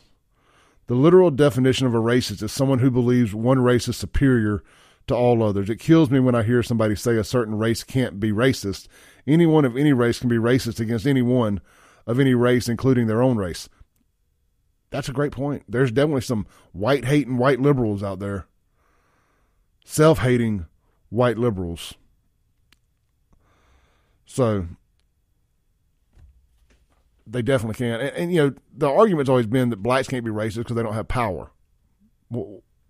the 0.86 0.94
literal 0.94 1.30
definition 1.30 1.86
of 1.86 1.94
a 1.94 1.98
racist 1.98 2.42
is 2.42 2.52
someone 2.52 2.78
who 2.78 2.90
believes 2.90 3.34
one 3.34 3.58
race 3.58 3.86
is 3.86 3.98
superior 3.98 4.62
to 5.08 5.14
all 5.14 5.42
others. 5.42 5.68
It 5.68 5.78
kills 5.78 6.10
me 6.10 6.20
when 6.20 6.34
I 6.34 6.42
hear 6.42 6.62
somebody 6.62 6.96
say 6.96 7.16
a 7.16 7.24
certain 7.24 7.58
race 7.58 7.84
can't 7.84 8.18
be 8.18 8.32
racist. 8.32 8.88
Anyone 9.26 9.66
of 9.66 9.76
any 9.76 9.92
race 9.92 10.18
can 10.18 10.30
be 10.30 10.36
racist 10.36 10.80
against 10.80 11.06
anyone 11.06 11.60
of 12.06 12.20
any 12.20 12.34
race, 12.34 12.68
including 12.68 13.06
their 13.06 13.22
own 13.22 13.36
race. 13.36 13.68
That's 14.90 15.08
a 15.08 15.12
great 15.12 15.32
point. 15.32 15.64
There's 15.68 15.90
definitely 15.90 16.20
some 16.22 16.46
white 16.72 17.04
hating 17.04 17.38
white 17.38 17.60
liberals 17.60 18.02
out 18.02 18.20
there, 18.20 18.46
self 19.84 20.20
hating 20.20 20.66
white 21.10 21.38
liberals. 21.38 21.94
So 24.24 24.66
they 27.26 27.42
definitely 27.42 27.74
can. 27.74 28.00
And, 28.00 28.16
and, 28.16 28.32
you 28.32 28.42
know, 28.42 28.54
the 28.76 28.88
argument's 28.88 29.28
always 29.28 29.46
been 29.46 29.70
that 29.70 29.82
blacks 29.82 30.08
can't 30.08 30.24
be 30.24 30.30
racist 30.30 30.58
because 30.58 30.76
they 30.76 30.82
don't 30.82 30.94
have 30.94 31.08
power. 31.08 31.50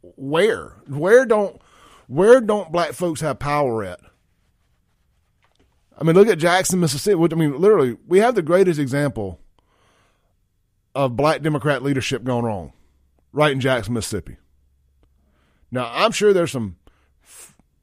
Where? 0.02 0.76
Where 0.86 1.26
don't 1.26 1.60
where 2.06 2.40
don't 2.40 2.70
black 2.70 2.92
folks 2.92 3.20
have 3.20 3.38
power 3.38 3.82
at? 3.84 4.00
I 5.98 6.04
mean, 6.04 6.14
look 6.14 6.28
at 6.28 6.38
Jackson, 6.38 6.80
Mississippi. 6.80 7.20
I 7.32 7.34
mean, 7.34 7.58
literally, 7.58 7.96
we 8.06 8.18
have 8.18 8.34
the 8.34 8.42
greatest 8.42 8.78
example 8.78 9.40
of 10.94 11.16
black 11.16 11.42
Democrat 11.42 11.82
leadership 11.82 12.24
gone 12.24 12.44
wrong, 12.44 12.72
right 13.32 13.52
in 13.52 13.60
Jackson, 13.60 13.94
Mississippi. 13.94 14.36
Now, 15.70 15.90
I'm 15.92 16.12
sure 16.12 16.32
there's 16.32 16.52
some 16.52 16.76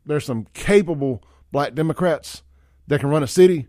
there's 0.05 0.25
some 0.25 0.47
capable 0.53 1.23
black 1.51 1.73
Democrats 1.73 2.43
that 2.87 2.99
can 2.99 3.09
run 3.09 3.23
a 3.23 3.27
city 3.27 3.67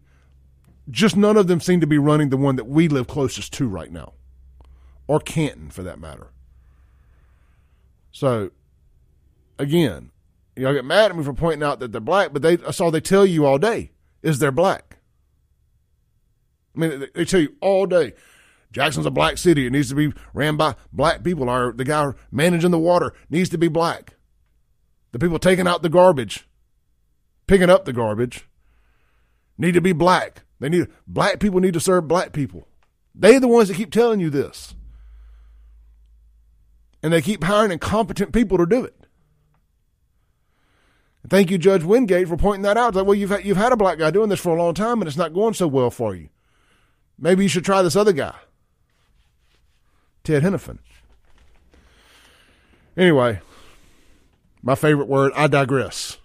just 0.91 1.17
none 1.17 1.37
of 1.37 1.47
them 1.47 1.61
seem 1.61 1.81
to 1.81 1.87
be 1.87 1.99
running 1.99 2.29
the 2.29 2.37
one 2.37 2.57
that 2.57 2.67
we 2.67 2.89
live 2.89 3.07
closest 3.07 3.53
to 3.55 3.67
right 3.67 3.91
now, 3.91 4.13
or 5.07 5.19
Canton 5.21 5.71
for 5.71 5.83
that 5.83 5.99
matter. 5.99 6.29
So, 8.13 8.51
again, 9.59 10.11
y'all 10.57 10.75
get 10.75 10.85
mad 10.85 11.11
at 11.11 11.17
me 11.17 11.25
for 11.25 11.33
pointing 11.33 11.63
out 11.63 11.81
that 11.81 11.93
they're 11.93 12.01
black, 12.01 12.33
but 12.33 12.43
they 12.43 12.57
that's 12.57 12.81
all 12.81 12.91
they 12.91 13.01
tell 13.01 13.25
you 13.25 13.47
all 13.47 13.59
day 13.59 13.93
is 14.25 14.39
they're 14.39 14.51
black. 14.51 14.97
I 16.75 16.81
mean, 16.81 17.07
they 17.15 17.25
tell 17.25 17.41
you 17.41 17.55
all 17.61 17.87
day, 17.87 18.15
Jackson's 18.73 19.07
a 19.07 19.11
black 19.11 19.39
city. 19.39 19.67
It 19.67 19.73
needs 19.73 19.91
to 19.91 19.95
be 19.95 20.13
ran 20.33 20.57
by 20.57 20.75
black 20.93 21.23
people. 21.23 21.49
Or 21.49 21.73
the 21.73 21.85
guy 21.85 22.13
managing 22.33 22.73
the 22.73 22.79
water 22.79 23.13
needs 23.31 23.49
to 23.51 23.59
be 23.59 23.69
black. 23.69 24.15
The 25.13 25.21
people 25.21 25.39
taking 25.39 25.69
out 25.69 25.83
the 25.83 25.89
garbage, 25.89 26.49
picking 27.47 27.71
up 27.71 27.85
the 27.85 27.93
garbage, 27.93 28.49
need 29.57 29.75
to 29.75 29.81
be 29.81 29.93
black. 29.93 30.43
They 30.59 30.69
need 30.69 30.89
black 31.07 31.39
people 31.39 31.61
need 31.61 31.75
to 31.75 31.81
serve 31.81 32.09
black 32.09 32.33
people. 32.33 32.67
They're 33.15 33.39
the 33.39 33.47
ones 33.47 33.69
that 33.69 33.77
keep 33.77 33.93
telling 33.93 34.19
you 34.19 34.31
this. 34.31 34.75
And 37.01 37.13
they 37.13 37.23
keep 37.23 37.45
hiring 37.45 37.71
incompetent 37.71 38.33
people 38.33 38.59
to 38.59 38.67
do 38.67 38.83
it. 38.83 39.04
Thank 41.29 41.51
you, 41.51 41.59
Judge 41.59 41.83
Wingate, 41.83 42.29
for 42.29 42.37
pointing 42.37 42.63
that 42.63 42.77
out. 42.77 42.89
It's 42.89 42.97
like, 42.97 43.07
well, 43.07 43.15
you've 43.15 43.31
had, 43.31 43.45
you've 43.45 43.57
had 43.57 43.73
a 43.73 43.77
black 43.77 43.99
guy 43.99 44.11
doing 44.11 44.29
this 44.29 44.41
for 44.41 44.55
a 44.55 44.63
long 44.63 44.75
time, 44.75 45.01
and 45.01 45.09
it's 45.09 45.17
not 45.17 45.33
going 45.33 45.55
so 45.55 45.67
well 45.67 45.91
for 45.91 46.15
you. 46.15 46.29
Maybe 47.19 47.45
you 47.45 47.49
should 47.49 47.65
try 47.65 47.81
this 47.81 47.97
other 47.97 48.13
guy, 48.13 48.35
Ted 50.23 50.43
Henifin. 50.43 50.79
Anyway, 52.97 53.41
my 54.63 54.75
favorite 54.75 55.09
word. 55.09 55.33
I 55.35 55.47
digress. 55.47 56.19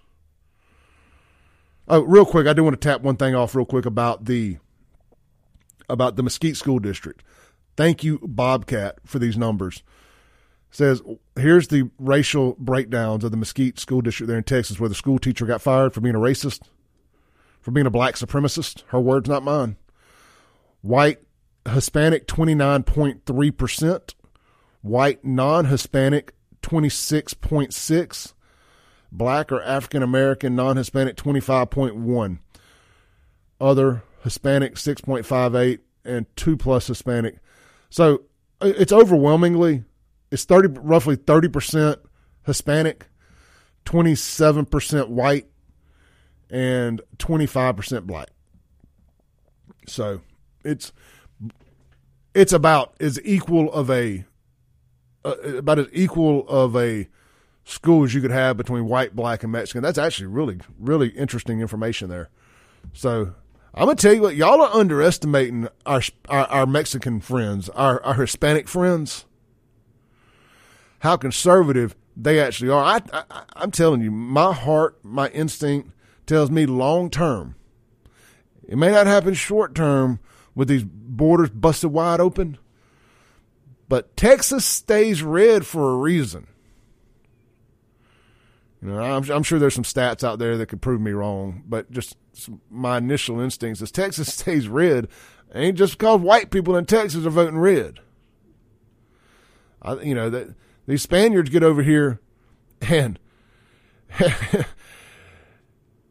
Oh, 1.88 2.02
real 2.02 2.26
quick, 2.26 2.46
I 2.46 2.52
do 2.52 2.62
want 2.62 2.80
to 2.80 2.88
tap 2.88 3.00
one 3.00 3.16
thing 3.16 3.34
off 3.34 3.54
real 3.54 3.64
quick 3.64 3.86
about 3.86 4.26
the 4.26 4.58
about 5.88 6.16
the 6.16 6.22
Mesquite 6.22 6.56
School 6.56 6.78
District. 6.78 7.24
Thank 7.76 8.04
you, 8.04 8.20
Bobcat, 8.22 8.98
for 9.04 9.18
these 9.18 9.36
numbers. 9.36 9.82
Says 10.70 11.02
here's 11.36 11.68
the 11.68 11.90
racial 11.98 12.56
breakdowns 12.58 13.24
of 13.24 13.30
the 13.30 13.36
Mesquite 13.36 13.78
School 13.78 14.00
District 14.00 14.28
there 14.28 14.38
in 14.38 14.44
Texas, 14.44 14.78
where 14.78 14.88
the 14.88 14.94
school 14.94 15.18
teacher 15.18 15.46
got 15.46 15.62
fired 15.62 15.92
for 15.92 16.00
being 16.00 16.14
a 16.14 16.20
racist, 16.20 16.62
for 17.60 17.70
being 17.70 17.86
a 17.86 17.90
black 17.90 18.14
supremacist. 18.14 18.82
Her 18.88 19.00
words, 19.00 19.28
not 19.28 19.42
mine. 19.42 19.76
White 20.82 21.18
Hispanic 21.68 22.26
twenty 22.26 22.54
nine 22.54 22.82
point 22.82 23.26
three 23.26 23.50
percent, 23.50 24.14
white 24.82 25.24
non 25.24 25.66
Hispanic 25.66 26.34
twenty 26.62 26.88
six 26.88 27.34
point 27.34 27.74
six 27.74 28.34
black 29.12 29.50
or 29.52 29.62
African 29.62 30.02
American, 30.02 30.54
non 30.54 30.76
Hispanic 30.76 31.16
25.1, 31.16 32.38
other 33.60 34.02
Hispanic 34.22 34.74
6.58, 34.74 35.78
and 36.04 36.26
two 36.36 36.56
plus 36.56 36.86
Hispanic. 36.86 37.36
So 37.88 38.22
it's 38.60 38.92
overwhelmingly, 38.92 39.84
it's 40.30 40.44
30, 40.44 40.80
roughly 40.80 41.16
30% 41.16 41.96
Hispanic, 42.44 43.06
27% 43.84 45.08
white, 45.08 45.46
and 46.48 47.00
25% 47.18 48.04
black. 48.04 48.28
So 49.86 50.20
it's 50.64 50.92
it's 52.34 52.52
about 52.52 52.94
as 53.00 53.20
equal 53.24 53.72
of 53.72 53.90
a 53.90 54.24
uh, 55.24 55.36
about 55.56 55.78
as 55.78 55.86
equal 55.92 56.48
of 56.48 56.76
a 56.76 57.08
schools 57.64 58.14
you 58.14 58.20
could 58.20 58.30
have 58.30 58.56
between 58.56 58.86
white, 58.86 59.14
black, 59.14 59.42
and 59.42 59.52
Mexican. 59.52 59.82
That's 59.82 59.98
actually 59.98 60.26
really, 60.26 60.58
really 60.78 61.08
interesting 61.08 61.60
information 61.60 62.08
there. 62.08 62.30
So 62.92 63.34
I'm 63.74 63.86
gonna 63.86 63.96
tell 63.96 64.12
you 64.12 64.22
what, 64.22 64.36
y'all 64.36 64.60
are 64.62 64.74
underestimating 64.74 65.68
our 65.86 66.02
our, 66.28 66.46
our 66.46 66.66
Mexican 66.66 67.20
friends, 67.20 67.68
our, 67.70 68.02
our 68.02 68.14
Hispanic 68.14 68.68
friends. 68.68 69.24
How 71.00 71.16
conservative 71.16 71.96
they 72.16 72.40
actually 72.40 72.70
are. 72.70 72.84
I, 72.84 73.00
I 73.12 73.42
I'm 73.54 73.70
telling 73.70 74.02
you, 74.02 74.10
my 74.10 74.52
heart, 74.52 74.98
my 75.02 75.28
instinct 75.28 75.90
tells 76.26 76.50
me 76.50 76.66
long 76.66 77.10
term. 77.10 77.56
It 78.66 78.76
may 78.76 78.90
not 78.90 79.06
happen 79.06 79.34
short 79.34 79.74
term 79.74 80.20
with 80.54 80.68
these 80.68 80.84
borders 80.84 81.50
busted 81.50 81.92
wide 81.92 82.20
open, 82.20 82.58
but 83.88 84.16
Texas 84.16 84.64
stays 84.64 85.22
red 85.22 85.66
for 85.66 85.90
a 85.90 85.96
reason. 85.96 86.46
You 88.82 88.88
know, 88.88 89.00
I'm, 89.00 89.28
I'm, 89.30 89.42
sure 89.42 89.58
there's 89.58 89.74
some 89.74 89.84
stats 89.84 90.24
out 90.24 90.38
there 90.38 90.56
that 90.56 90.66
could 90.66 90.80
prove 90.80 91.00
me 91.02 91.10
wrong, 91.10 91.64
but 91.66 91.90
just 91.90 92.16
my 92.70 92.96
initial 92.96 93.40
instincts 93.40 93.82
is 93.82 93.90
Texas 93.90 94.32
stays 94.38 94.68
red 94.68 95.08
ain't 95.54 95.76
just 95.76 95.98
because 95.98 96.20
white 96.20 96.50
people 96.50 96.76
in 96.76 96.86
Texas 96.86 97.26
are 97.26 97.30
voting 97.30 97.58
red. 97.58 98.00
I, 99.82 99.94
you 100.00 100.14
know 100.14 100.30
that 100.30 100.54
these 100.90 101.02
Spaniards 101.02 101.50
get 101.50 101.62
over 101.62 101.84
here 101.84 102.20
and 102.80 103.16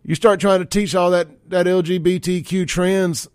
you 0.05 0.15
start 0.15 0.39
trying 0.39 0.59
to 0.59 0.65
teach 0.65 0.95
all 0.95 1.11
that 1.11 1.27
that 1.49 1.65
LGBTQ 1.65 2.65
trans 2.65 3.27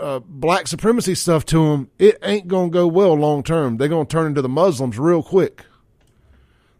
uh, 0.00 0.18
black 0.18 0.66
supremacy 0.66 1.14
stuff 1.14 1.44
to 1.46 1.70
them, 1.70 1.88
it 2.00 2.18
ain't 2.24 2.48
gonna 2.48 2.68
go 2.68 2.88
well 2.88 3.14
long 3.14 3.44
term. 3.44 3.76
They're 3.76 3.86
gonna 3.86 4.04
turn 4.04 4.26
into 4.26 4.42
the 4.42 4.48
Muslims 4.48 4.98
real 4.98 5.22
quick. 5.22 5.64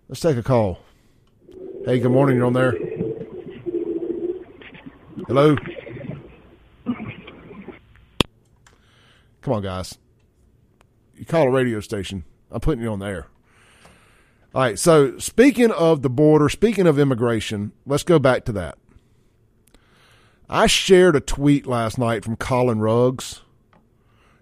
Let's 0.09 0.21
take 0.21 0.37
a 0.37 0.43
call. 0.43 0.81
Hey, 1.85 2.01
good 2.01 2.11
morning. 2.11 2.37
You're 2.37 2.47
on 2.47 2.55
there. 2.55 2.75
Hello. 5.29 5.57
Come 9.43 9.55
on, 9.55 9.63
guys. 9.63 9.97
You 11.15 11.25
call 11.25 11.47
a 11.47 11.51
radio 11.51 11.79
station. 11.79 12.25
I'm 12.53 12.61
putting 12.61 12.83
you 12.83 12.91
on 12.91 12.99
the 12.99 13.07
air. 13.07 13.27
All 14.55 14.63
right. 14.63 14.79
So, 14.79 15.19
speaking 15.19 15.71
of 15.71 16.03
the 16.03 16.11
border, 16.11 16.49
speaking 16.49 16.87
of 16.87 16.99
immigration, 16.99 17.73
let's 17.87 18.03
go 18.03 18.19
back 18.19 18.45
to 18.47 18.53
that. 18.53 18.79
I 20.49 20.67
shared 20.67 21.17
a 21.17 21.21
tweet 21.21 21.67
last 21.67 21.97
night 21.97 22.25
from 22.25 22.37
Colin 22.37 22.81
Ruggs. 22.81 23.41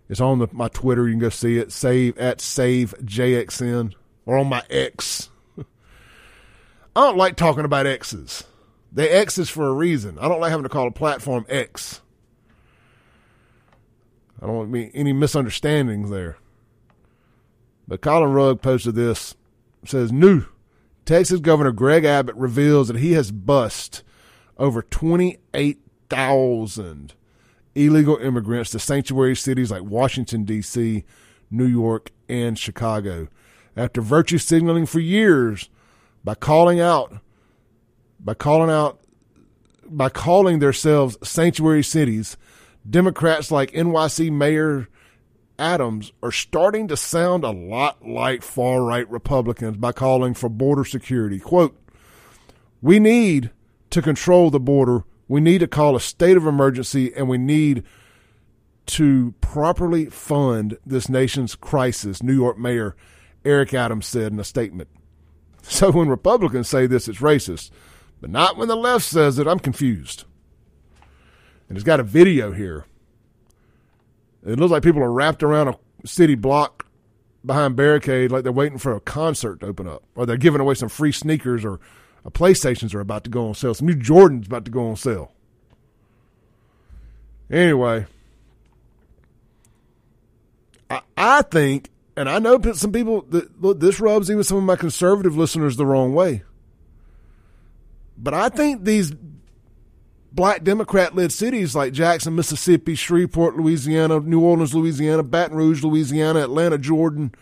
It's 0.09 0.20
on 0.20 0.41
the, 0.41 0.49
my 0.51 0.66
Twitter. 0.66 1.07
You 1.07 1.12
can 1.12 1.20
go 1.20 1.28
see 1.28 1.59
it. 1.59 1.70
Save 1.70 2.19
at 2.19 2.41
save 2.41 2.95
JXN 2.99 3.95
or 4.27 4.37
on 4.37 4.49
my 4.49 4.65
X. 4.69 5.31
I 5.59 5.65
don't 6.97 7.16
like 7.16 7.37
talking 7.37 7.65
about 7.65 7.87
X's. 7.87 8.43
They 8.93 9.09
X's 9.09 9.49
for 9.49 9.69
a 9.69 9.73
reason. 9.73 10.19
I 10.19 10.27
don't 10.27 10.41
like 10.41 10.51
having 10.51 10.65
to 10.65 10.69
call 10.69 10.89
a 10.89 10.93
platform 10.93 11.47
X. 11.49 12.01
I 14.43 14.47
don't 14.47 14.73
want 14.73 14.91
any 14.95 15.12
misunderstandings 15.12 16.11
there. 16.11 16.39
But 17.90 18.00
Colin 18.00 18.32
Rugg 18.32 18.62
posted 18.62 18.94
this. 18.94 19.36
says 19.84 20.10
new 20.12 20.46
Texas 21.04 21.40
Governor 21.40 21.72
Greg 21.72 22.04
Abbott 22.04 22.36
reveals 22.36 22.86
that 22.86 22.98
he 22.98 23.14
has 23.14 23.32
bust 23.32 24.04
over 24.56 24.80
28,000 24.80 27.14
illegal 27.74 28.16
immigrants 28.18 28.70
to 28.70 28.78
sanctuary 28.78 29.34
cities 29.34 29.72
like 29.72 29.82
Washington 29.82 30.44
D.C., 30.44 31.02
New 31.50 31.66
York, 31.66 32.12
and 32.28 32.56
Chicago 32.56 33.26
after 33.76 34.00
virtue 34.00 34.38
signaling 34.38 34.86
for 34.86 35.00
years 35.00 35.68
by 36.22 36.36
calling 36.36 36.78
out 36.78 37.16
by 38.20 38.34
calling 38.34 38.70
out 38.70 39.00
by 39.84 40.08
calling 40.08 40.60
themselves 40.60 41.18
sanctuary 41.28 41.82
cities 41.82 42.36
Democrats 42.88 43.50
like 43.50 43.72
NYC 43.72 44.30
Mayor 44.30 44.86
Adams 45.61 46.12
are 46.23 46.32
starting 46.32 46.89
to 46.89 46.97
sound 46.97 47.45
a 47.45 47.51
lot 47.51 48.07
like 48.07 48.43
far 48.43 48.82
right 48.82 49.09
Republicans 49.11 49.77
by 49.77 49.93
calling 49.93 50.35
for 50.35 50.49
border 50.49 50.85
security. 50.85 51.39
Quote, 51.39 51.78
We 52.81 52.99
need 52.99 53.51
to 53.91 54.03
control 54.03 54.51
the 54.51 54.59
border. 54.59 55.05
We 55.28 55.41
need 55.41 55.59
to 55.59 55.69
call 55.69 55.95
a 55.95 56.01
state 56.01 56.37
of 56.37 56.47
emergency 56.47 57.12
and 57.15 57.28
we 57.28 57.39
need 57.39 57.85
to 58.87 59.35
properly 59.41 60.07
fund 60.07 60.78
this 60.85 61.09
nation's 61.09 61.55
crisis, 61.55 62.23
New 62.23 62.35
York 62.35 62.59
Mayor 62.59 62.97
Eric 63.45 63.73
Adams 63.74 64.07
said 64.07 64.32
in 64.32 64.41
a 64.41 64.45
statement. 64.45 64.89
So 65.62 65.93
when 65.93 66.09
Republicans 66.09 66.69
say 66.69 66.87
this, 66.87 67.07
it's 67.07 67.20
racist, 67.20 67.70
but 68.20 68.31
not 68.31 68.57
when 68.57 68.69
the 68.69 68.77
left 68.77 69.05
says 69.05 69.39
it. 69.39 69.47
I'm 69.47 69.59
confused 69.61 70.24
and 71.70 71.78
it's 71.78 71.85
got 71.85 72.01
a 72.01 72.03
video 72.03 72.53
here. 72.53 72.85
It 74.44 74.58
looks 74.58 74.70
like 74.70 74.82
people 74.82 75.02
are 75.02 75.12
wrapped 75.12 75.42
around 75.42 75.68
a 75.68 75.78
city 76.06 76.34
block 76.34 76.86
behind 77.44 77.76
barricade, 77.76 78.30
like 78.30 78.42
they're 78.42 78.52
waiting 78.52 78.78
for 78.78 78.94
a 78.94 79.00
concert 79.00 79.60
to 79.60 79.66
open 79.66 79.86
up, 79.86 80.02
or 80.14 80.26
they're 80.26 80.36
giving 80.36 80.60
away 80.60 80.74
some 80.74 80.88
free 80.88 81.12
sneakers, 81.12 81.64
or 81.64 81.80
a 82.24 82.30
PlayStations 82.30 82.94
are 82.94 83.00
about 83.00 83.24
to 83.24 83.30
go 83.30 83.48
on 83.48 83.54
sale. 83.54 83.74
Some 83.74 83.86
new 83.86 83.94
Jordans 83.94 84.46
about 84.46 84.64
to 84.64 84.70
go 84.70 84.88
on 84.88 84.96
sale. 84.96 85.32
Anyway, 87.50 88.06
I, 90.88 91.00
I 91.16 91.42
think, 91.42 91.90
and 92.16 92.28
I 92.28 92.38
know 92.38 92.60
some 92.72 92.92
people 92.92 93.22
that 93.30 93.80
this 93.80 94.00
rubs 94.00 94.30
even 94.30 94.44
some 94.44 94.58
of 94.58 94.64
my 94.64 94.76
conservative 94.76 95.36
listeners 95.36 95.76
the 95.76 95.86
wrong 95.86 96.14
way. 96.14 96.42
But 98.16 98.34
I 98.34 98.50
think 98.50 98.84
these 98.84 99.12
black 100.32 100.65
Democrat 100.65 101.15
led 101.15 101.32
cities 101.32 101.74
like 101.74 101.93
Jackson, 101.93 102.35
Mississippi, 102.35 102.94
Shreveport, 102.94 103.57
Louisiana, 103.57 104.20
New 104.20 104.40
Orleans, 104.40 104.74
Louisiana, 104.74 105.23
Baton 105.23 105.57
Rouge, 105.57 105.82
Louisiana, 105.82 106.40
Atlanta, 106.40 106.78
Jordan, 106.78 107.35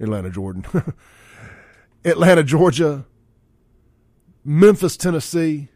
Atlanta, 0.00 0.30
Jordan, 0.30 0.64
Atlanta, 2.04 2.42
Georgia, 2.42 3.04
Memphis, 4.44 4.96
Tennessee, 4.96 5.68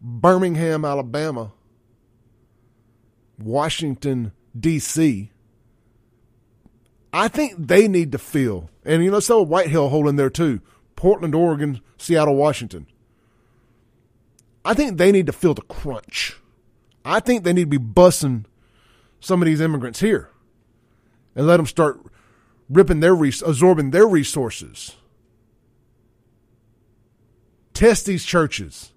Birmingham, 0.00 0.84
Alabama, 0.84 1.52
Washington, 3.38 4.32
D.C. 4.58 5.30
I 7.12 7.28
think 7.28 7.54
they 7.58 7.88
need 7.88 8.12
to 8.12 8.18
feel, 8.18 8.70
and 8.84 9.04
you 9.04 9.10
know, 9.10 9.20
so 9.20 9.42
White 9.42 9.68
Hill 9.68 9.88
hole 9.88 10.08
in 10.08 10.16
there 10.16 10.30
too. 10.30 10.60
Portland, 10.96 11.34
Oregon, 11.34 11.80
Seattle, 11.98 12.36
Washington. 12.36 12.86
I 14.66 14.74
think 14.74 14.98
they 14.98 15.12
need 15.12 15.26
to 15.26 15.32
feel 15.32 15.54
the 15.54 15.62
crunch. 15.62 16.36
I 17.04 17.20
think 17.20 17.44
they 17.44 17.52
need 17.52 17.70
to 17.70 17.78
be 17.78 17.84
bussing 17.84 18.46
some 19.20 19.40
of 19.40 19.46
these 19.46 19.60
immigrants 19.60 20.00
here 20.00 20.30
and 21.36 21.46
let 21.46 21.58
them 21.58 21.66
start 21.66 22.00
ripping 22.68 22.98
their 22.98 23.14
absorbing 23.14 23.92
their 23.92 24.08
resources. 24.08 24.96
Test 27.74 28.06
these 28.06 28.24
churches 28.24 28.92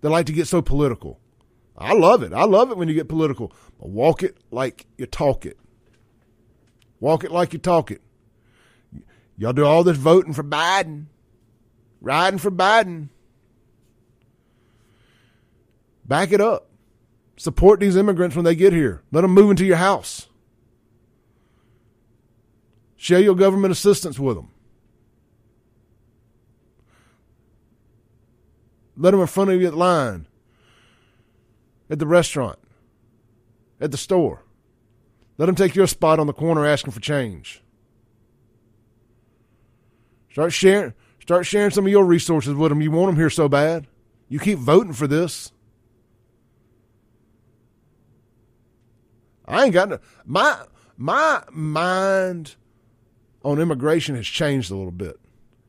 that 0.00 0.10
like 0.10 0.26
to 0.26 0.32
get 0.32 0.48
so 0.48 0.60
political. 0.60 1.20
I 1.78 1.92
love 1.92 2.24
it. 2.24 2.32
I 2.32 2.44
love 2.44 2.72
it 2.72 2.76
when 2.76 2.88
you 2.88 2.94
get 2.94 3.08
political. 3.08 3.52
But 3.78 3.90
walk 3.90 4.24
it 4.24 4.36
like 4.50 4.86
you 4.98 5.06
talk 5.06 5.46
it. 5.46 5.58
Walk 6.98 7.22
it 7.22 7.30
like 7.30 7.52
you 7.52 7.60
talk 7.60 7.92
it. 7.92 8.00
Y'all 9.36 9.52
do 9.52 9.64
all 9.64 9.84
this 9.84 9.96
voting 9.96 10.32
for 10.32 10.42
Biden, 10.42 11.06
riding 12.00 12.38
for 12.40 12.50
Biden. 12.50 13.10
Back 16.06 16.32
it 16.32 16.40
up. 16.40 16.68
Support 17.36 17.80
these 17.80 17.96
immigrants 17.96 18.36
when 18.36 18.44
they 18.44 18.54
get 18.54 18.72
here. 18.72 19.02
Let 19.10 19.22
them 19.22 19.32
move 19.32 19.50
into 19.50 19.64
your 19.64 19.76
house. 19.76 20.28
Share 22.96 23.20
your 23.20 23.34
government 23.34 23.72
assistance 23.72 24.18
with 24.18 24.36
them. 24.36 24.50
Let 28.96 29.10
them 29.10 29.20
in 29.20 29.26
front 29.26 29.50
of 29.50 29.60
you 29.60 29.66
at 29.66 29.74
line, 29.74 30.26
at 31.90 31.98
the 31.98 32.06
restaurant, 32.06 32.58
at 33.80 33.90
the 33.90 33.96
store. 33.96 34.44
Let 35.36 35.46
them 35.46 35.56
take 35.56 35.74
your 35.74 35.88
spot 35.88 36.20
on 36.20 36.28
the 36.28 36.32
corner 36.32 36.64
asking 36.64 36.92
for 36.92 37.00
change. 37.00 37.60
Start 40.30 40.52
sharing, 40.52 40.94
start 41.20 41.44
sharing 41.44 41.70
some 41.70 41.86
of 41.86 41.90
your 41.90 42.04
resources 42.04 42.54
with 42.54 42.70
them. 42.70 42.80
You 42.80 42.92
want 42.92 43.10
them 43.10 43.16
here 43.16 43.30
so 43.30 43.48
bad. 43.48 43.86
You 44.28 44.38
keep 44.38 44.58
voting 44.58 44.92
for 44.92 45.06
this. 45.08 45.52
I 49.46 49.64
ain't 49.64 49.74
got 49.74 49.88
no, 49.88 49.98
my 50.24 50.62
my 50.96 51.42
mind 51.50 52.56
on 53.44 53.60
immigration 53.60 54.14
has 54.16 54.26
changed 54.26 54.70
a 54.70 54.76
little 54.76 54.90
bit. 54.90 55.18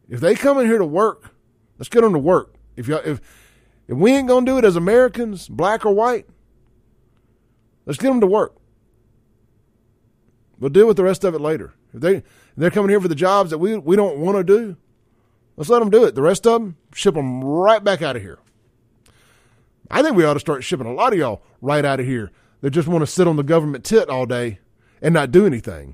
If 0.10 0.20
they 0.20 0.36
come 0.36 0.58
in 0.60 0.68
here 0.68 0.78
to 0.78 0.86
work, 0.86 1.34
let's 1.78 1.90
get 1.90 2.02
them 2.02 2.14
to 2.14 2.20
work. 2.20 2.56
If 2.76 2.88
you 2.88 2.96
if 2.98 3.22
if 3.88 3.98
we 3.98 4.14
ain't 4.14 4.28
gonna 4.28 4.46
do 4.46 4.58
it 4.58 4.66
as 4.66 4.76
Americans, 4.76 5.48
black 5.48 5.86
or 5.86 5.94
white, 5.94 6.28
let's 7.86 8.00
get 8.00 8.10
them 8.10 8.22
to 8.22 8.28
work. 8.28 8.56
We'll 10.60 10.70
deal 10.70 10.88
with 10.88 10.98
the 10.98 11.04
rest 11.04 11.24
of 11.24 11.36
it 11.36 11.42
later. 11.42 11.74
If 11.94 12.02
they 12.02 12.16
if 12.18 12.24
they're 12.56 12.72
coming 12.72 12.90
here 12.90 13.02
for 13.02 13.08
the 13.08 13.16
jobs 13.16 13.50
that 13.50 13.58
we 13.58 13.78
we 13.78 13.96
don't 13.96 14.18
want 14.18 14.38
to 14.38 14.44
do, 14.44 14.78
let's 15.58 15.70
let 15.70 15.80
them 15.80 15.90
do 15.90 16.06
it. 16.06 16.16
The 16.16 16.22
rest 16.22 16.48
of 16.48 16.62
them, 16.62 16.78
ship 16.94 17.16
them 17.16 17.44
right 17.44 17.84
back 17.84 18.02
out 18.02 18.16
of 18.16 18.22
here. 18.22 18.40
I 19.92 20.02
think 20.02 20.16
we 20.16 20.24
ought 20.24 20.34
to 20.34 20.40
start 20.40 20.64
shipping 20.64 20.88
a 20.88 20.94
lot 20.94 21.14
of 21.14 21.20
y'all 21.20 21.44
right 21.62 21.86
out 21.86 22.00
of 22.00 22.06
here 22.06 22.32
that 22.66 22.72
just 22.72 22.88
want 22.88 23.04
to 23.04 23.06
sit 23.06 23.28
on 23.28 23.36
the 23.36 23.44
government 23.44 23.84
tit 23.84 24.10
all 24.10 24.26
day 24.26 24.58
and 25.00 25.14
not 25.14 25.30
do 25.30 25.46
anything. 25.46 25.94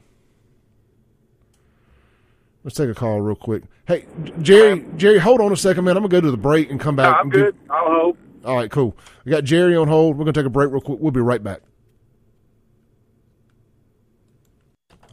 Let's 2.63 2.77
take 2.77 2.87
a 2.89 2.93
call 2.93 3.19
real 3.19 3.35
quick. 3.35 3.63
Hey, 3.85 4.05
Jerry, 4.41 4.85
Jerry, 4.95 5.19
hold 5.19 5.41
on 5.41 5.51
a 5.51 5.57
second, 5.57 5.83
man. 5.83 5.97
I'm 5.97 6.03
gonna 6.03 6.11
go 6.13 6.21
to 6.21 6.31
the 6.31 6.37
break 6.37 6.71
and 6.71 6.79
come 6.79 6.95
back. 6.95 7.11
No, 7.11 7.17
I'm 7.17 7.21
and 7.23 7.31
do- 7.33 7.39
good. 7.39 7.55
I'll 7.69 7.93
hold. 7.93 8.17
All 8.45 8.55
right, 8.55 8.71
cool. 8.71 8.95
We 9.25 9.31
got 9.31 9.43
Jerry 9.43 9.75
on 9.75 9.89
hold. 9.89 10.15
We're 10.15 10.23
gonna 10.23 10.31
take 10.31 10.45
a 10.45 10.49
break 10.49 10.71
real 10.71 10.79
quick. 10.79 10.99
We'll 11.01 11.11
be 11.11 11.19
right 11.19 11.43
back. 11.43 11.59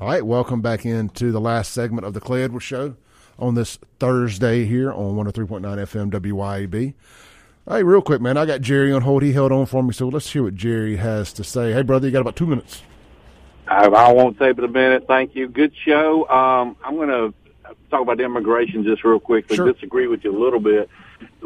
All 0.00 0.06
right, 0.06 0.24
welcome 0.24 0.60
back 0.60 0.86
into 0.86 1.32
the 1.32 1.40
last 1.40 1.72
segment 1.72 2.06
of 2.06 2.14
the 2.14 2.20
Clay 2.20 2.44
Edwards 2.44 2.66
Show 2.66 2.94
on 3.36 3.56
this 3.56 3.80
Thursday 3.98 4.64
here 4.64 4.92
on 4.92 5.16
103.9 5.16 5.60
FM 5.60 6.12
WYAB. 6.12 6.94
Hey, 7.68 7.82
real 7.82 8.00
quick, 8.00 8.22
man. 8.22 8.38
I 8.38 8.46
got 8.46 8.62
Jerry 8.62 8.90
on 8.92 9.02
hold. 9.02 9.22
He 9.22 9.34
held 9.34 9.52
on 9.52 9.66
for 9.66 9.82
me, 9.82 9.92
so 9.92 10.08
let's 10.08 10.30
hear 10.30 10.42
what 10.42 10.54
Jerry 10.54 10.96
has 10.96 11.34
to 11.34 11.44
say. 11.44 11.74
Hey, 11.74 11.82
brother, 11.82 12.06
you 12.06 12.12
got 12.12 12.22
about 12.22 12.34
two 12.34 12.46
minutes. 12.46 12.82
I, 13.66 13.84
I 13.88 14.10
won't 14.10 14.38
take 14.38 14.56
but 14.56 14.64
a 14.64 14.68
minute. 14.68 15.04
Thank 15.06 15.34
you. 15.34 15.48
Good 15.48 15.74
show. 15.84 16.26
Um, 16.30 16.76
I'm 16.82 16.96
going 16.96 17.10
to 17.10 17.34
talk 17.90 18.00
about 18.00 18.20
immigration 18.20 18.84
just 18.84 19.04
real 19.04 19.20
quickly. 19.20 19.56
Sure. 19.56 19.70
Disagree 19.70 20.06
with 20.06 20.24
you 20.24 20.34
a 20.34 20.40
little 20.40 20.60
bit. 20.60 20.88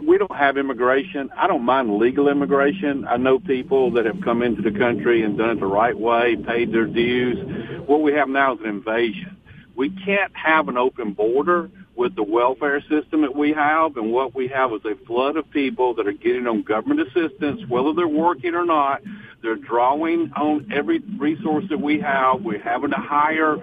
We 0.00 0.16
don't 0.16 0.36
have 0.36 0.56
immigration. 0.56 1.32
I 1.36 1.48
don't 1.48 1.64
mind 1.64 1.98
legal 1.98 2.28
immigration. 2.28 3.04
I 3.04 3.16
know 3.16 3.40
people 3.40 3.90
that 3.92 4.06
have 4.06 4.20
come 4.20 4.44
into 4.44 4.62
the 4.62 4.70
country 4.70 5.24
and 5.24 5.36
done 5.36 5.50
it 5.50 5.60
the 5.60 5.66
right 5.66 5.98
way, 5.98 6.36
paid 6.36 6.72
their 6.72 6.86
dues. 6.86 7.82
What 7.88 8.00
we 8.00 8.12
have 8.12 8.28
now 8.28 8.54
is 8.54 8.60
an 8.60 8.66
invasion. 8.66 9.36
We 9.74 9.90
can't 9.90 10.30
have 10.36 10.68
an 10.68 10.76
open 10.76 11.14
border 11.14 11.68
with 11.94 12.14
the 12.16 12.22
welfare 12.22 12.80
system 12.82 13.22
that 13.22 13.34
we 13.34 13.52
have, 13.52 13.96
and 13.96 14.12
what 14.12 14.34
we 14.34 14.48
have 14.48 14.72
is 14.72 14.80
a 14.84 14.94
flood 15.06 15.36
of 15.36 15.50
people 15.50 15.94
that 15.94 16.06
are 16.06 16.12
getting 16.12 16.46
on 16.46 16.62
government 16.62 17.00
assistance, 17.00 17.62
whether 17.68 17.92
they're 17.92 18.08
working 18.08 18.54
or 18.54 18.64
not. 18.64 19.02
They're 19.42 19.56
drawing 19.56 20.32
on 20.36 20.70
every 20.72 21.00
resource 21.18 21.64
that 21.68 21.80
we 21.80 22.00
have. 22.00 22.42
We're 22.42 22.62
having 22.62 22.90
to 22.90 22.96
hire 22.96 23.56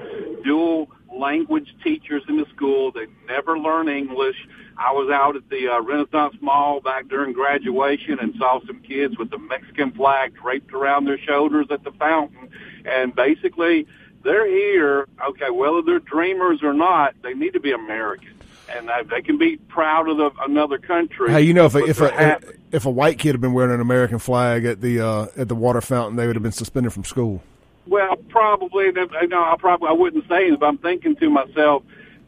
dual 0.44 0.90
language 1.12 1.74
teachers 1.84 2.24
in 2.28 2.38
the 2.38 2.46
school. 2.56 2.92
They 2.92 3.08
never 3.28 3.58
learn 3.58 3.88
English. 3.88 4.36
I 4.78 4.92
was 4.92 5.10
out 5.12 5.36
at 5.36 5.50
the 5.50 5.68
uh, 5.68 5.82
Renaissance 5.82 6.36
Mall 6.42 6.80
back 6.82 7.08
during 7.10 7.34
graduation 7.34 8.20
and 8.20 8.34
saw 8.38 8.60
some 8.66 8.82
kids 8.82 9.18
with 9.18 9.30
the 9.30 9.38
Mexican 9.38 9.92
flag 9.92 10.36
draped 10.36 10.74
around 10.74 11.06
their 11.06 11.18
shoulders 11.18 11.68
at 11.72 11.84
the 11.84 11.92
fountain. 11.92 12.50
And 12.86 13.14
basically, 13.14 13.88
they're 14.24 14.48
here. 14.48 15.08
Okay, 15.30 15.50
whether 15.50 15.82
they're 15.82 16.00
dreamers 16.00 16.64
or 16.64 16.74
not, 16.74 17.16
they 17.22 17.34
need 17.34 17.54
to 17.54 17.60
be 17.60 17.72
American. 17.72 18.34
And 18.72 18.88
they, 19.10 19.24
can 19.24 19.40
be 19.40 19.58
proud 19.58 20.08
of 20.10 20.18
the, 20.18 20.30
another 20.44 20.78
country. 20.78 21.32
Hey, 21.32 21.42
you 21.42 21.56
know, 21.56 21.66
if 21.66 21.74
a, 21.74 21.84
if 21.86 22.00
a 22.02 22.40
if 22.72 22.86
a 22.86 22.90
white 22.92 23.18
kid 23.18 23.32
had 23.32 23.42
been 23.42 23.54
wearing 23.54 23.74
an 23.74 23.82
American 23.82 24.20
flag 24.20 24.64
at 24.64 24.80
the 24.80 25.02
uh, 25.02 25.28
at 25.36 25.48
the 25.48 25.56
water 25.56 25.82
fountain, 25.82 26.18
they 26.18 26.28
would 26.28 26.36
have 26.36 26.44
been 26.44 26.52
suspended 26.52 26.94
from 26.94 27.04
school. 27.04 27.42
Well, 27.88 28.16
probably. 28.30 28.86
You 28.86 29.28
know, 29.28 29.44
I 29.44 29.56
probably 29.58 29.90
I 29.90 29.94
wouldn't 29.94 30.28
say 30.28 30.50
it, 30.50 30.60
but 30.60 30.68
I'm 30.68 30.78
thinking 30.78 31.16
to 31.16 31.30
myself, 31.32 31.82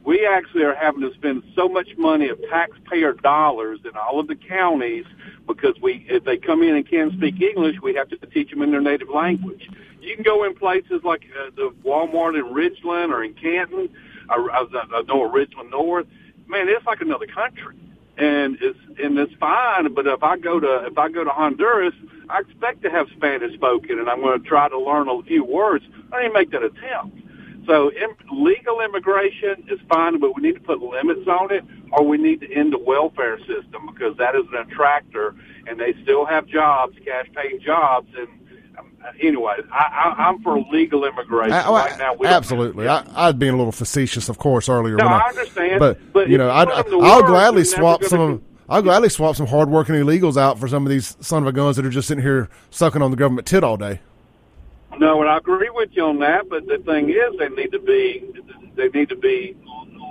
we 0.04 0.26
actually 0.26 0.64
are 0.64 0.76
having 0.76 1.02
to 1.02 1.14
spend 1.14 1.44
so 1.56 1.70
much 1.70 1.90
money 1.98 2.30
of 2.30 2.40
taxpayer 2.50 3.14
dollars 3.14 3.80
in 3.86 3.92
all 3.96 4.20
of 4.20 4.28
the 4.28 4.36
counties 4.36 5.06
because 5.48 5.76
we, 5.82 6.06
if 6.10 6.24
they 6.24 6.38
come 6.38 6.64
in 6.64 6.76
and 6.76 6.90
can't 6.90 7.14
speak 7.14 7.42
English, 7.42 7.78
we 7.82 7.94
have 7.96 8.10
to 8.10 8.18
teach 8.28 8.50
them 8.50 8.62
in 8.62 8.72
their 8.72 8.82
native 8.82 9.10
language. 9.10 9.70
You 10.02 10.16
can 10.16 10.24
go 10.24 10.44
in 10.44 10.56
places 10.56 11.04
like 11.04 11.24
uh, 11.40 11.52
the 11.56 11.74
Walmart 11.84 12.38
in 12.38 12.54
Ridgeland 12.54 13.10
or 13.10 13.24
in 13.24 13.34
Canton, 13.36 13.90
or, 14.30 14.52
uh, 14.52 14.64
uh, 14.64 15.04
no, 15.08 15.30
Ridgeland 15.30 15.70
North. 15.70 16.08
Man, 16.48 16.68
it's 16.68 16.86
like 16.86 17.02
another 17.02 17.28
country 17.28 17.76
and 18.18 18.58
it's 18.62 18.80
and 19.02 19.18
it's 19.18 19.34
fine. 19.36 19.94
But 19.94 20.08
if 20.08 20.24
I 20.24 20.38
go 20.38 20.60
to 20.60 20.86
if 20.86 20.98
I 20.98 21.10
go 21.10 21.24
to 21.24 21.30
Honduras, 21.30 21.94
I 22.30 22.40
expect 22.40 22.84
to 22.84 22.90
have 22.90 23.08
Spanish 23.16 23.54
spoken, 23.54 24.00
and 24.00 24.10
I'm 24.10 24.22
going 24.22 24.42
to 24.42 24.48
try 24.48 24.70
to 24.70 24.80
learn 24.80 25.10
a 25.10 25.22
few 25.24 25.44
words. 25.44 25.84
I 26.14 26.22
didn't 26.22 26.34
make 26.34 26.52
that 26.52 26.64
attempt. 26.64 27.18
So 27.68 27.92
im 27.92 28.16
legal 28.32 28.82
immigration 28.82 29.64
is 29.70 29.80
fine, 29.88 30.20
but 30.20 30.36
we 30.36 30.42
need 30.42 30.56
to 30.56 30.62
put 30.62 30.82
limits 30.82 31.28
on 31.28 31.52
it, 31.52 31.64
or 31.92 32.06
we 32.06 32.18
need 32.18 32.42
to 32.42 32.52
end 32.54 32.74
the 32.74 32.80
welfare 32.80 33.38
system 33.40 33.88
because 33.94 34.18
that 34.18 34.36
is 34.36 34.44
an 34.54 34.70
attractor, 34.72 35.36
and 35.68 35.80
they 35.80 35.94
still 36.04 36.26
have 36.26 36.48
jobs, 36.48 36.98
cash-paying 37.06 37.60
jobs, 37.62 38.08
and. 38.18 38.28
um, 38.78 38.88
Anyway, 39.20 39.54
I, 39.72 40.14
I, 40.18 40.24
I'm 40.28 40.42
for 40.44 40.60
legal 40.72 41.06
immigration 41.06 41.54
I- 41.54 41.64
I- 41.64 41.86
right 41.90 41.98
now. 41.98 42.16
Absolutely, 42.24 42.88
I, 42.88 43.04
I'd 43.16 43.40
been 43.40 43.56
a 43.56 43.58
little 43.58 43.72
facetious, 43.72 44.30
of 44.30 44.38
course, 44.38 44.70
earlier. 44.70 44.96
No, 44.96 45.06
when 45.06 45.14
I 45.14 45.28
understand, 45.28 45.80
but, 45.80 46.14
but 46.14 46.30
you 46.30 46.38
know, 46.38 46.52
I'd, 46.52 46.68
put 46.68 46.86
them 46.86 47.00
to 47.00 47.06
I'll 47.06 47.18
work, 47.22 47.28
gladly 47.28 47.64
swap 47.64 48.04
some. 48.04 48.38
do- 48.38 48.44
I'll 48.70 48.82
gladly 48.84 49.10
swap 49.10 49.36
some 49.36 49.48
hardworking 49.48 49.96
illegals 49.96 50.38
out 50.38 50.60
for 50.60 50.68
some 50.68 50.86
of 50.86 50.90
these 50.92 51.18
son 51.20 51.42
of 51.44 51.48
a 51.48 51.52
guns 51.52 51.76
that 51.78 51.86
are 51.86 51.90
just 51.90 52.08
sitting 52.08 52.24
here 52.24 52.48
sucking 52.70 53.02
on 53.02 53.10
the 53.12 53.18
government 53.18 53.48
tit 53.48 53.64
all 53.64 53.76
day. 53.76 54.00
No, 55.00 55.22
and 55.22 55.30
I 55.30 55.38
agree 55.38 55.70
with 55.70 55.90
you 55.94 56.04
on 56.06 56.20
that. 56.20 56.50
But 56.50 56.68
the 56.68 56.78
thing 56.80 57.10
is, 57.10 57.38
they 57.40 57.50
need 57.50 57.72
to 57.72 57.80
be 57.80 58.24
they 58.76 58.90
need 58.90 59.10
to 59.10 59.16
be 59.16 59.56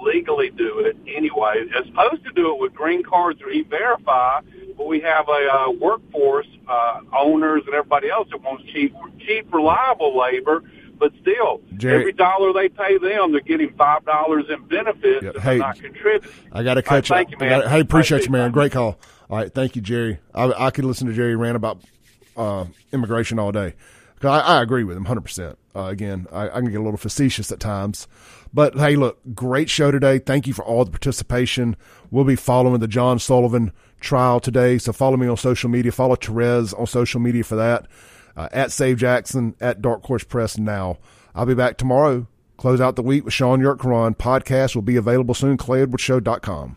legally 0.05 0.51
do 0.51 0.81
it 0.81 0.97
anyway. 1.07 1.65
As 1.79 1.87
opposed 1.89 2.25
to 2.25 2.33
do 2.33 2.55
it 2.55 2.61
with 2.61 2.73
green 2.75 3.03
cards 3.03 3.41
or 3.43 3.51
e-verify, 3.51 4.41
but 4.77 4.87
we 4.87 5.01
have 5.01 5.29
a 5.29 5.49
uh, 5.53 5.71
workforce 5.73 6.47
uh, 6.69 7.01
owners 7.17 7.63
and 7.67 7.75
everybody 7.75 8.09
else 8.11 8.29
that 8.31 8.43
wants 8.43 8.65
cheap, 8.73 8.95
cheap, 9.19 9.53
reliable 9.53 10.19
labor. 10.19 10.63
But 10.99 11.13
still, 11.23 11.63
Jerry- 11.77 12.01
every 12.01 12.13
dollar 12.13 12.53
they 12.53 12.69
pay 12.69 12.99
them, 12.99 13.33
they're 13.33 13.41
getting 13.41 13.73
five 13.75 14.05
dollars 14.05 14.45
in 14.51 14.63
benefits 14.67 15.23
Yeah, 15.23 15.41
hey, 15.41 15.57
not 15.59 15.81
contributing. 15.81 16.31
I 16.53 16.63
got 16.63 16.75
to 16.75 16.83
catch 16.83 17.09
cut 17.09 17.09
you. 17.09 17.17
thank 17.17 17.31
you, 17.31 17.37
I 17.39 17.41
man. 17.41 17.59
gotta- 17.61 17.69
hey, 17.71 17.81
appreciate 17.81 18.25
you, 18.27 18.31
man. 18.31 18.51
Great 18.51 18.73
call. 18.73 18.99
All 19.31 19.37
right, 19.39 19.53
thank 19.53 19.77
you, 19.77 19.83
Jerry. 19.83 20.19
I, 20.35 20.67
I 20.67 20.71
could 20.71 20.85
listen 20.85 21.07
to 21.07 21.15
Jerry 21.15 21.37
rant 21.37 21.57
about 21.57 21.81
uh, 22.37 22.67
immigration 22.93 23.39
all 23.39 23.51
day. 23.53 23.75
'Cause 24.21 24.43
I, 24.43 24.59
I 24.59 24.63
agree 24.63 24.85
with 24.85 24.97
him 24.97 25.07
100%. 25.07 25.57
Uh, 25.75 25.85
again, 25.85 26.27
I, 26.31 26.49
I 26.49 26.61
can 26.61 26.71
get 26.71 26.81
a 26.81 26.83
little 26.83 26.99
facetious 26.99 27.51
at 27.51 27.59
times. 27.59 28.07
But 28.53 28.75
hey, 28.77 28.97
look, 28.97 29.19
great 29.35 29.71
show 29.71 29.91
today. 29.91 30.19
Thank 30.19 30.47
you 30.47 30.53
for 30.53 30.65
all 30.65 30.85
the 30.85 30.91
participation. 30.91 31.75
We'll 32.11 32.25
be 32.25 32.37
following 32.37 32.81
the 32.81 32.89
John 32.89 33.19
Sullivan 33.19 33.73
trial 34.01 34.39
today. 34.41 34.77
So 34.79 34.93
follow 34.93 35.17
me 35.17 35.27
on 35.27 35.37
social 35.39 35.71
media. 35.71 35.91
Follow 35.93 36.17
Therese 36.17 36.73
on 36.75 36.87
social 36.87 37.21
media 37.21 37.45
for 37.45 37.57
that. 37.57 37.87
Uh, 38.37 38.49
at 38.53 38.73
Save 38.73 38.99
Jackson, 38.99 39.55
at 39.61 39.81
Dark 39.81 40.05
Horse 40.05 40.25
Press 40.25 40.59
now. 40.59 40.99
I'll 41.35 41.47
be 41.47 41.55
back 41.55 41.77
tomorrow. 41.79 42.27
Close 42.59 42.81
out 42.81 42.97
the 42.97 43.03
week 43.03 43.25
with 43.25 43.33
Sean 43.33 43.61
York 43.61 43.81
Karan. 43.81 44.15
Podcast 44.15 44.75
will 44.75 44.83
be 44.83 44.97
available 44.97 45.35
soon. 45.35 45.57
ClayEdwardsShow.com. 45.57 46.77